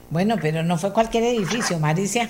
Bueno, 0.10 0.36
pero 0.42 0.64
no 0.64 0.78
fue 0.78 0.94
cualquier 0.94 1.24
edificio, 1.24 1.80
Maricia. 1.80 2.30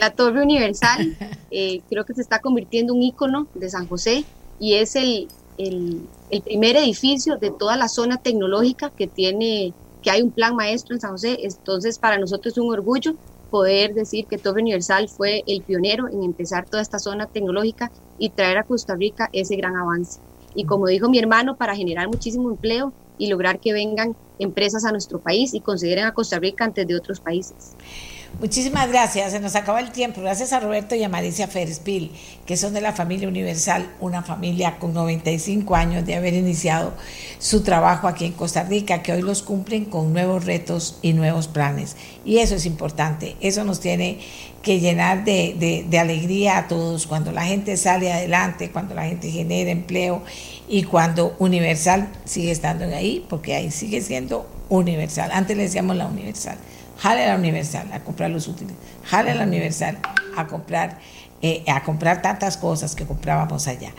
La 0.00 0.10
Torre 0.10 0.42
Universal 0.42 1.16
eh, 1.50 1.82
creo 1.88 2.04
que 2.04 2.14
se 2.14 2.22
está 2.22 2.40
convirtiendo 2.40 2.94
en 2.94 2.98
un 2.98 3.02
ícono 3.04 3.48
de 3.54 3.68
San 3.68 3.86
José 3.86 4.24
y 4.58 4.74
es 4.74 4.96
el, 4.96 5.28
el, 5.58 6.00
el 6.30 6.42
primer 6.42 6.76
edificio 6.76 7.36
de 7.36 7.50
toda 7.50 7.76
la 7.76 7.88
zona 7.88 8.16
tecnológica 8.16 8.90
que 8.90 9.06
tiene 9.06 9.74
que 10.02 10.10
hay 10.10 10.22
un 10.22 10.30
plan 10.30 10.54
maestro 10.54 10.94
en 10.94 11.00
San 11.00 11.10
José, 11.10 11.40
entonces 11.42 11.98
para 11.98 12.18
nosotros 12.18 12.54
es 12.54 12.58
un 12.58 12.72
orgullo 12.72 13.16
poder 13.50 13.94
decir 13.94 14.26
que 14.28 14.38
Torre 14.38 14.62
Universal 14.62 15.08
fue 15.08 15.42
el 15.46 15.62
pionero 15.62 16.08
en 16.08 16.22
empezar 16.22 16.66
toda 16.68 16.82
esta 16.82 16.98
zona 16.98 17.26
tecnológica 17.26 17.90
y 18.18 18.30
traer 18.30 18.58
a 18.58 18.64
Costa 18.64 18.94
Rica 18.96 19.28
ese 19.32 19.56
gran 19.56 19.76
avance. 19.76 20.20
Y 20.54 20.64
como 20.64 20.86
dijo 20.86 21.08
mi 21.08 21.18
hermano, 21.18 21.56
para 21.56 21.76
generar 21.76 22.08
muchísimo 22.08 22.50
empleo 22.50 22.94
y 23.16 23.28
lograr 23.28 23.60
que 23.60 23.72
vengan 23.72 24.16
empresas 24.38 24.84
a 24.84 24.92
nuestro 24.92 25.20
país 25.20 25.54
y 25.54 25.60
consideren 25.60 26.04
a 26.04 26.12
Costa 26.12 26.38
Rica 26.38 26.64
antes 26.64 26.86
de 26.86 26.96
otros 26.96 27.20
países. 27.20 27.76
Muchísimas 28.40 28.88
gracias, 28.88 29.32
se 29.32 29.40
nos 29.40 29.56
acaba 29.56 29.80
el 29.80 29.90
tiempo. 29.90 30.20
Gracias 30.20 30.52
a 30.52 30.60
Roberto 30.60 30.94
y 30.94 31.02
a 31.02 31.08
Maricia 31.08 31.48
Ferespil, 31.48 32.12
que 32.46 32.56
son 32.56 32.72
de 32.72 32.80
la 32.80 32.92
familia 32.92 33.26
Universal, 33.26 33.90
una 33.98 34.22
familia 34.22 34.78
con 34.78 34.94
95 34.94 35.74
años 35.74 36.06
de 36.06 36.14
haber 36.14 36.34
iniciado 36.34 36.92
su 37.40 37.64
trabajo 37.64 38.06
aquí 38.06 38.26
en 38.26 38.32
Costa 38.32 38.62
Rica, 38.62 39.02
que 39.02 39.12
hoy 39.12 39.22
los 39.22 39.42
cumplen 39.42 39.86
con 39.86 40.12
nuevos 40.12 40.44
retos 40.44 41.00
y 41.02 41.14
nuevos 41.14 41.48
planes. 41.48 41.96
Y 42.24 42.38
eso 42.38 42.54
es 42.54 42.64
importante, 42.64 43.34
eso 43.40 43.64
nos 43.64 43.80
tiene 43.80 44.20
que 44.62 44.78
llenar 44.78 45.24
de, 45.24 45.56
de, 45.58 45.84
de 45.88 45.98
alegría 45.98 46.58
a 46.58 46.68
todos 46.68 47.08
cuando 47.08 47.32
la 47.32 47.44
gente 47.44 47.76
sale 47.76 48.12
adelante, 48.12 48.70
cuando 48.70 48.94
la 48.94 49.06
gente 49.06 49.32
genera 49.32 49.70
empleo 49.70 50.22
y 50.68 50.84
cuando 50.84 51.34
Universal 51.40 52.08
sigue 52.24 52.52
estando 52.52 52.84
ahí, 52.84 53.26
porque 53.28 53.56
ahí 53.56 53.72
sigue 53.72 54.00
siendo 54.00 54.48
Universal. 54.68 55.30
Antes 55.32 55.56
le 55.56 55.64
decíamos 55.64 55.96
la 55.96 56.06
Universal 56.06 56.58
jale 56.98 57.24
a 57.24 57.28
la 57.28 57.36
Universal 57.36 57.90
a 57.92 58.00
comprar 58.00 58.30
los 58.30 58.48
útiles, 58.48 58.74
jale 59.04 59.30
a 59.30 59.34
la 59.34 59.44
Universal 59.44 59.98
a 60.36 60.46
comprar, 60.46 60.98
eh, 61.42 61.64
a 61.68 61.82
comprar 61.84 62.22
tantas 62.22 62.56
cosas 62.56 62.94
que 62.94 63.06
comprábamos 63.06 63.66
allá. 63.68 63.90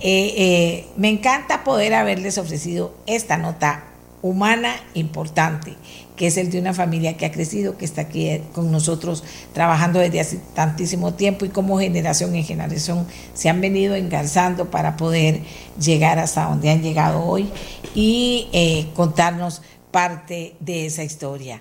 Eh, 0.00 0.34
eh, 0.36 0.86
me 0.96 1.08
encanta 1.08 1.64
poder 1.64 1.94
haberles 1.94 2.38
ofrecido 2.38 2.94
esta 3.06 3.36
nota 3.36 3.84
humana 4.22 4.74
importante, 4.94 5.74
que 6.16 6.28
es 6.28 6.38
el 6.38 6.50
de 6.50 6.58
una 6.58 6.72
familia 6.72 7.16
que 7.16 7.26
ha 7.26 7.32
crecido, 7.32 7.76
que 7.76 7.84
está 7.84 8.02
aquí 8.02 8.40
con 8.54 8.70
nosotros 8.72 9.22
trabajando 9.52 9.98
desde 9.98 10.20
hace 10.20 10.40
tantísimo 10.54 11.12
tiempo 11.12 11.44
y 11.44 11.50
como 11.50 11.78
generación 11.78 12.34
en 12.34 12.44
generación 12.44 13.06
se 13.34 13.50
han 13.50 13.60
venido 13.60 13.96
engarzando 13.96 14.70
para 14.70 14.96
poder 14.96 15.42
llegar 15.78 16.18
hasta 16.18 16.44
donde 16.44 16.70
han 16.70 16.82
llegado 16.82 17.22
hoy 17.22 17.50
y 17.94 18.88
contarnos 18.94 19.60
parte 19.90 20.56
de 20.58 20.86
esa 20.86 21.04
historia. 21.04 21.60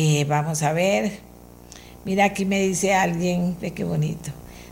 Eh, 0.00 0.24
vamos 0.28 0.62
a 0.62 0.72
ver. 0.72 1.18
Mira, 2.04 2.26
aquí 2.26 2.44
me 2.44 2.60
dice 2.60 2.94
alguien, 2.94 3.56
ve 3.60 3.72
qué 3.72 3.82
bonito. 3.82 4.30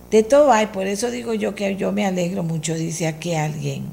De 0.08 0.22
todo 0.22 0.52
hay, 0.52 0.68
por 0.68 0.86
eso 0.86 1.10
digo 1.10 1.34
yo 1.34 1.56
que 1.56 1.74
yo 1.74 1.90
me 1.90 2.06
alegro 2.06 2.44
mucho, 2.44 2.74
dice 2.74 3.08
aquí 3.08 3.34
alguien. 3.34 3.86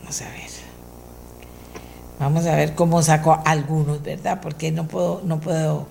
Vamos 0.00 0.22
a 0.22 0.24
ver. 0.24 0.50
Vamos 2.18 2.46
a 2.46 2.56
ver 2.56 2.74
cómo 2.74 3.00
saco 3.00 3.40
algunos, 3.44 4.02
¿verdad? 4.02 4.40
Porque 4.42 4.72
no 4.72 4.88
puedo, 4.88 5.22
no 5.24 5.38
puedo 5.38 5.86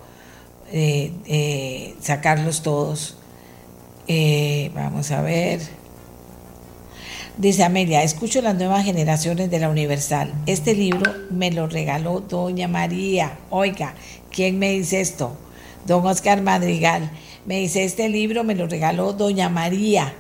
eh, 0.73 1.13
eh, 1.25 1.95
sacarlos 2.01 2.63
todos. 2.63 3.15
Vamos 4.75 5.09
a 5.11 5.21
ver. 5.21 5.61
Dice 7.37 7.63
Amelia, 7.63 8.03
escucho 8.03 8.41
las 8.41 8.55
nuevas 8.55 8.83
generaciones 8.83 9.49
de 9.49 9.59
la 9.59 9.69
Universal. 9.69 10.33
Este 10.47 10.75
libro 10.75 11.13
me 11.29 11.49
lo 11.49 11.65
regaló 11.65 12.19
doña 12.19 12.67
María. 12.67 13.37
Oiga, 13.49 13.95
¿quién 14.31 14.59
me 14.59 14.71
dice 14.71 14.99
esto? 14.99 15.37
Don 15.87 16.05
Oscar 16.05 16.41
Madrigal. 16.41 17.09
Me 17.45 17.59
dice, 17.59 17.85
este 17.85 18.09
libro 18.09 18.43
me 18.43 18.53
lo 18.53 18.67
regaló 18.67 19.13
doña 19.13 19.47
María. 19.47 20.13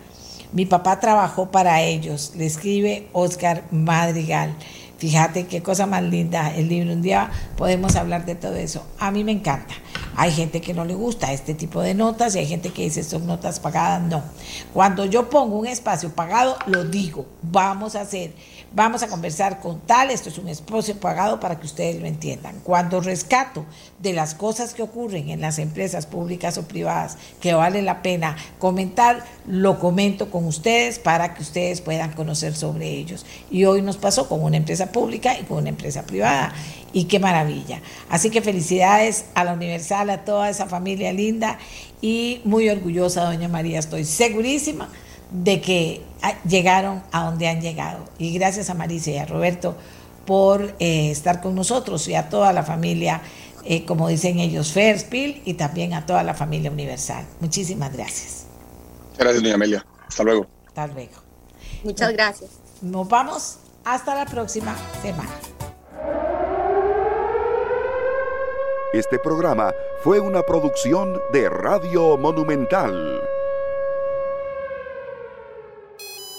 Mi 0.53 0.65
papá 0.65 1.01
trabajó 1.01 1.51
para 1.51 1.81
ellos. 1.81 2.31
Le 2.37 2.45
escribe 2.45 3.07
Oscar 3.11 3.65
Madrigal. 3.71 4.55
Fíjate 5.01 5.47
qué 5.47 5.63
cosa 5.63 5.87
más 5.87 6.03
linda 6.03 6.55
el 6.55 6.69
libro. 6.69 6.93
Un 6.93 7.01
día 7.01 7.31
podemos 7.57 7.95
hablar 7.95 8.23
de 8.23 8.35
todo 8.35 8.53
eso. 8.53 8.85
A 8.99 9.09
mí 9.09 9.23
me 9.23 9.31
encanta. 9.31 9.73
Hay 10.15 10.31
gente 10.31 10.61
que 10.61 10.75
no 10.75 10.85
le 10.85 10.93
gusta 10.93 11.33
este 11.33 11.55
tipo 11.55 11.81
de 11.81 11.95
notas 11.95 12.35
y 12.35 12.37
hay 12.37 12.45
gente 12.45 12.69
que 12.69 12.83
dice 12.83 13.03
son 13.03 13.25
notas 13.25 13.59
pagadas. 13.59 14.03
No. 14.03 14.21
Cuando 14.71 15.05
yo 15.05 15.27
pongo 15.27 15.57
un 15.57 15.65
espacio 15.65 16.13
pagado, 16.13 16.55
lo 16.67 16.83
digo. 16.83 17.25
Vamos 17.41 17.95
a 17.95 18.01
hacer 18.01 18.35
Vamos 18.73 19.03
a 19.03 19.09
conversar 19.09 19.59
con 19.59 19.81
tal, 19.81 20.11
esto 20.11 20.29
es 20.29 20.37
un 20.37 20.47
espacio 20.47 20.95
pagado 20.95 21.41
para 21.41 21.59
que 21.59 21.65
ustedes 21.65 21.99
lo 21.99 22.07
entiendan. 22.07 22.61
Cuando 22.63 23.01
rescato 23.01 23.65
de 23.99 24.13
las 24.13 24.33
cosas 24.33 24.73
que 24.73 24.81
ocurren 24.81 25.29
en 25.29 25.41
las 25.41 25.59
empresas 25.59 26.05
públicas 26.05 26.57
o 26.57 26.65
privadas 26.65 27.17
que 27.41 27.53
vale 27.53 27.81
la 27.81 28.01
pena 28.01 28.37
comentar, 28.59 29.25
lo 29.45 29.77
comento 29.77 30.31
con 30.31 30.47
ustedes 30.47 30.99
para 30.99 31.33
que 31.33 31.41
ustedes 31.41 31.81
puedan 31.81 32.13
conocer 32.13 32.55
sobre 32.55 32.87
ellos. 32.91 33.25
Y 33.49 33.65
hoy 33.65 33.81
nos 33.81 33.97
pasó 33.97 34.29
con 34.29 34.41
una 34.41 34.55
empresa 34.55 34.89
pública 34.93 35.37
y 35.37 35.43
con 35.43 35.57
una 35.57 35.69
empresa 35.69 36.03
privada. 36.03 36.53
Y 36.93 37.05
qué 37.05 37.19
maravilla. 37.19 37.81
Así 38.09 38.29
que 38.29 38.41
felicidades 38.41 39.25
a 39.35 39.43
la 39.43 39.51
Universal, 39.51 40.09
a 40.11 40.23
toda 40.23 40.49
esa 40.49 40.67
familia 40.67 41.11
linda 41.11 41.59
y 41.99 42.39
muy 42.45 42.69
orgullosa, 42.69 43.25
doña 43.25 43.49
María, 43.49 43.79
estoy 43.79 44.05
segurísima 44.05 44.87
de 45.31 45.61
que 45.61 46.03
llegaron 46.47 47.01
a 47.11 47.25
donde 47.25 47.47
han 47.47 47.61
llegado. 47.61 48.05
Y 48.17 48.33
gracias 48.37 48.69
a 48.69 48.73
Marisa 48.73 49.11
y 49.11 49.17
a 49.17 49.25
Roberto 49.25 49.75
por 50.25 50.75
eh, 50.79 51.11
estar 51.11 51.41
con 51.41 51.55
nosotros 51.55 52.07
y 52.07 52.15
a 52.15 52.29
toda 52.29 52.53
la 52.53 52.63
familia, 52.63 53.21
eh, 53.65 53.85
como 53.85 54.07
dicen 54.07 54.39
ellos, 54.39 54.71
Fairspill 54.71 55.41
y 55.45 55.55
también 55.55 55.93
a 55.93 56.05
toda 56.05 56.23
la 56.23 56.33
familia 56.33 56.69
Universal. 56.71 57.25
Muchísimas 57.39 57.93
gracias. 57.93 58.45
Gracias, 59.17 59.41
doña 59.41 59.55
Amelia. 59.55 59.85
Hasta 60.07 60.23
luego. 60.23 60.47
Hasta 60.67 60.87
luego. 60.87 61.13
Muchas 61.83 62.13
gracias. 62.13 62.51
Nos 62.81 63.07
vamos 63.07 63.57
hasta 63.83 64.15
la 64.15 64.25
próxima 64.25 64.75
semana. 65.01 65.31
Este 68.93 69.19
programa 69.19 69.71
fue 70.03 70.19
una 70.19 70.41
producción 70.41 71.19
de 71.31 71.47
Radio 71.47 72.17
Monumental. 72.17 73.21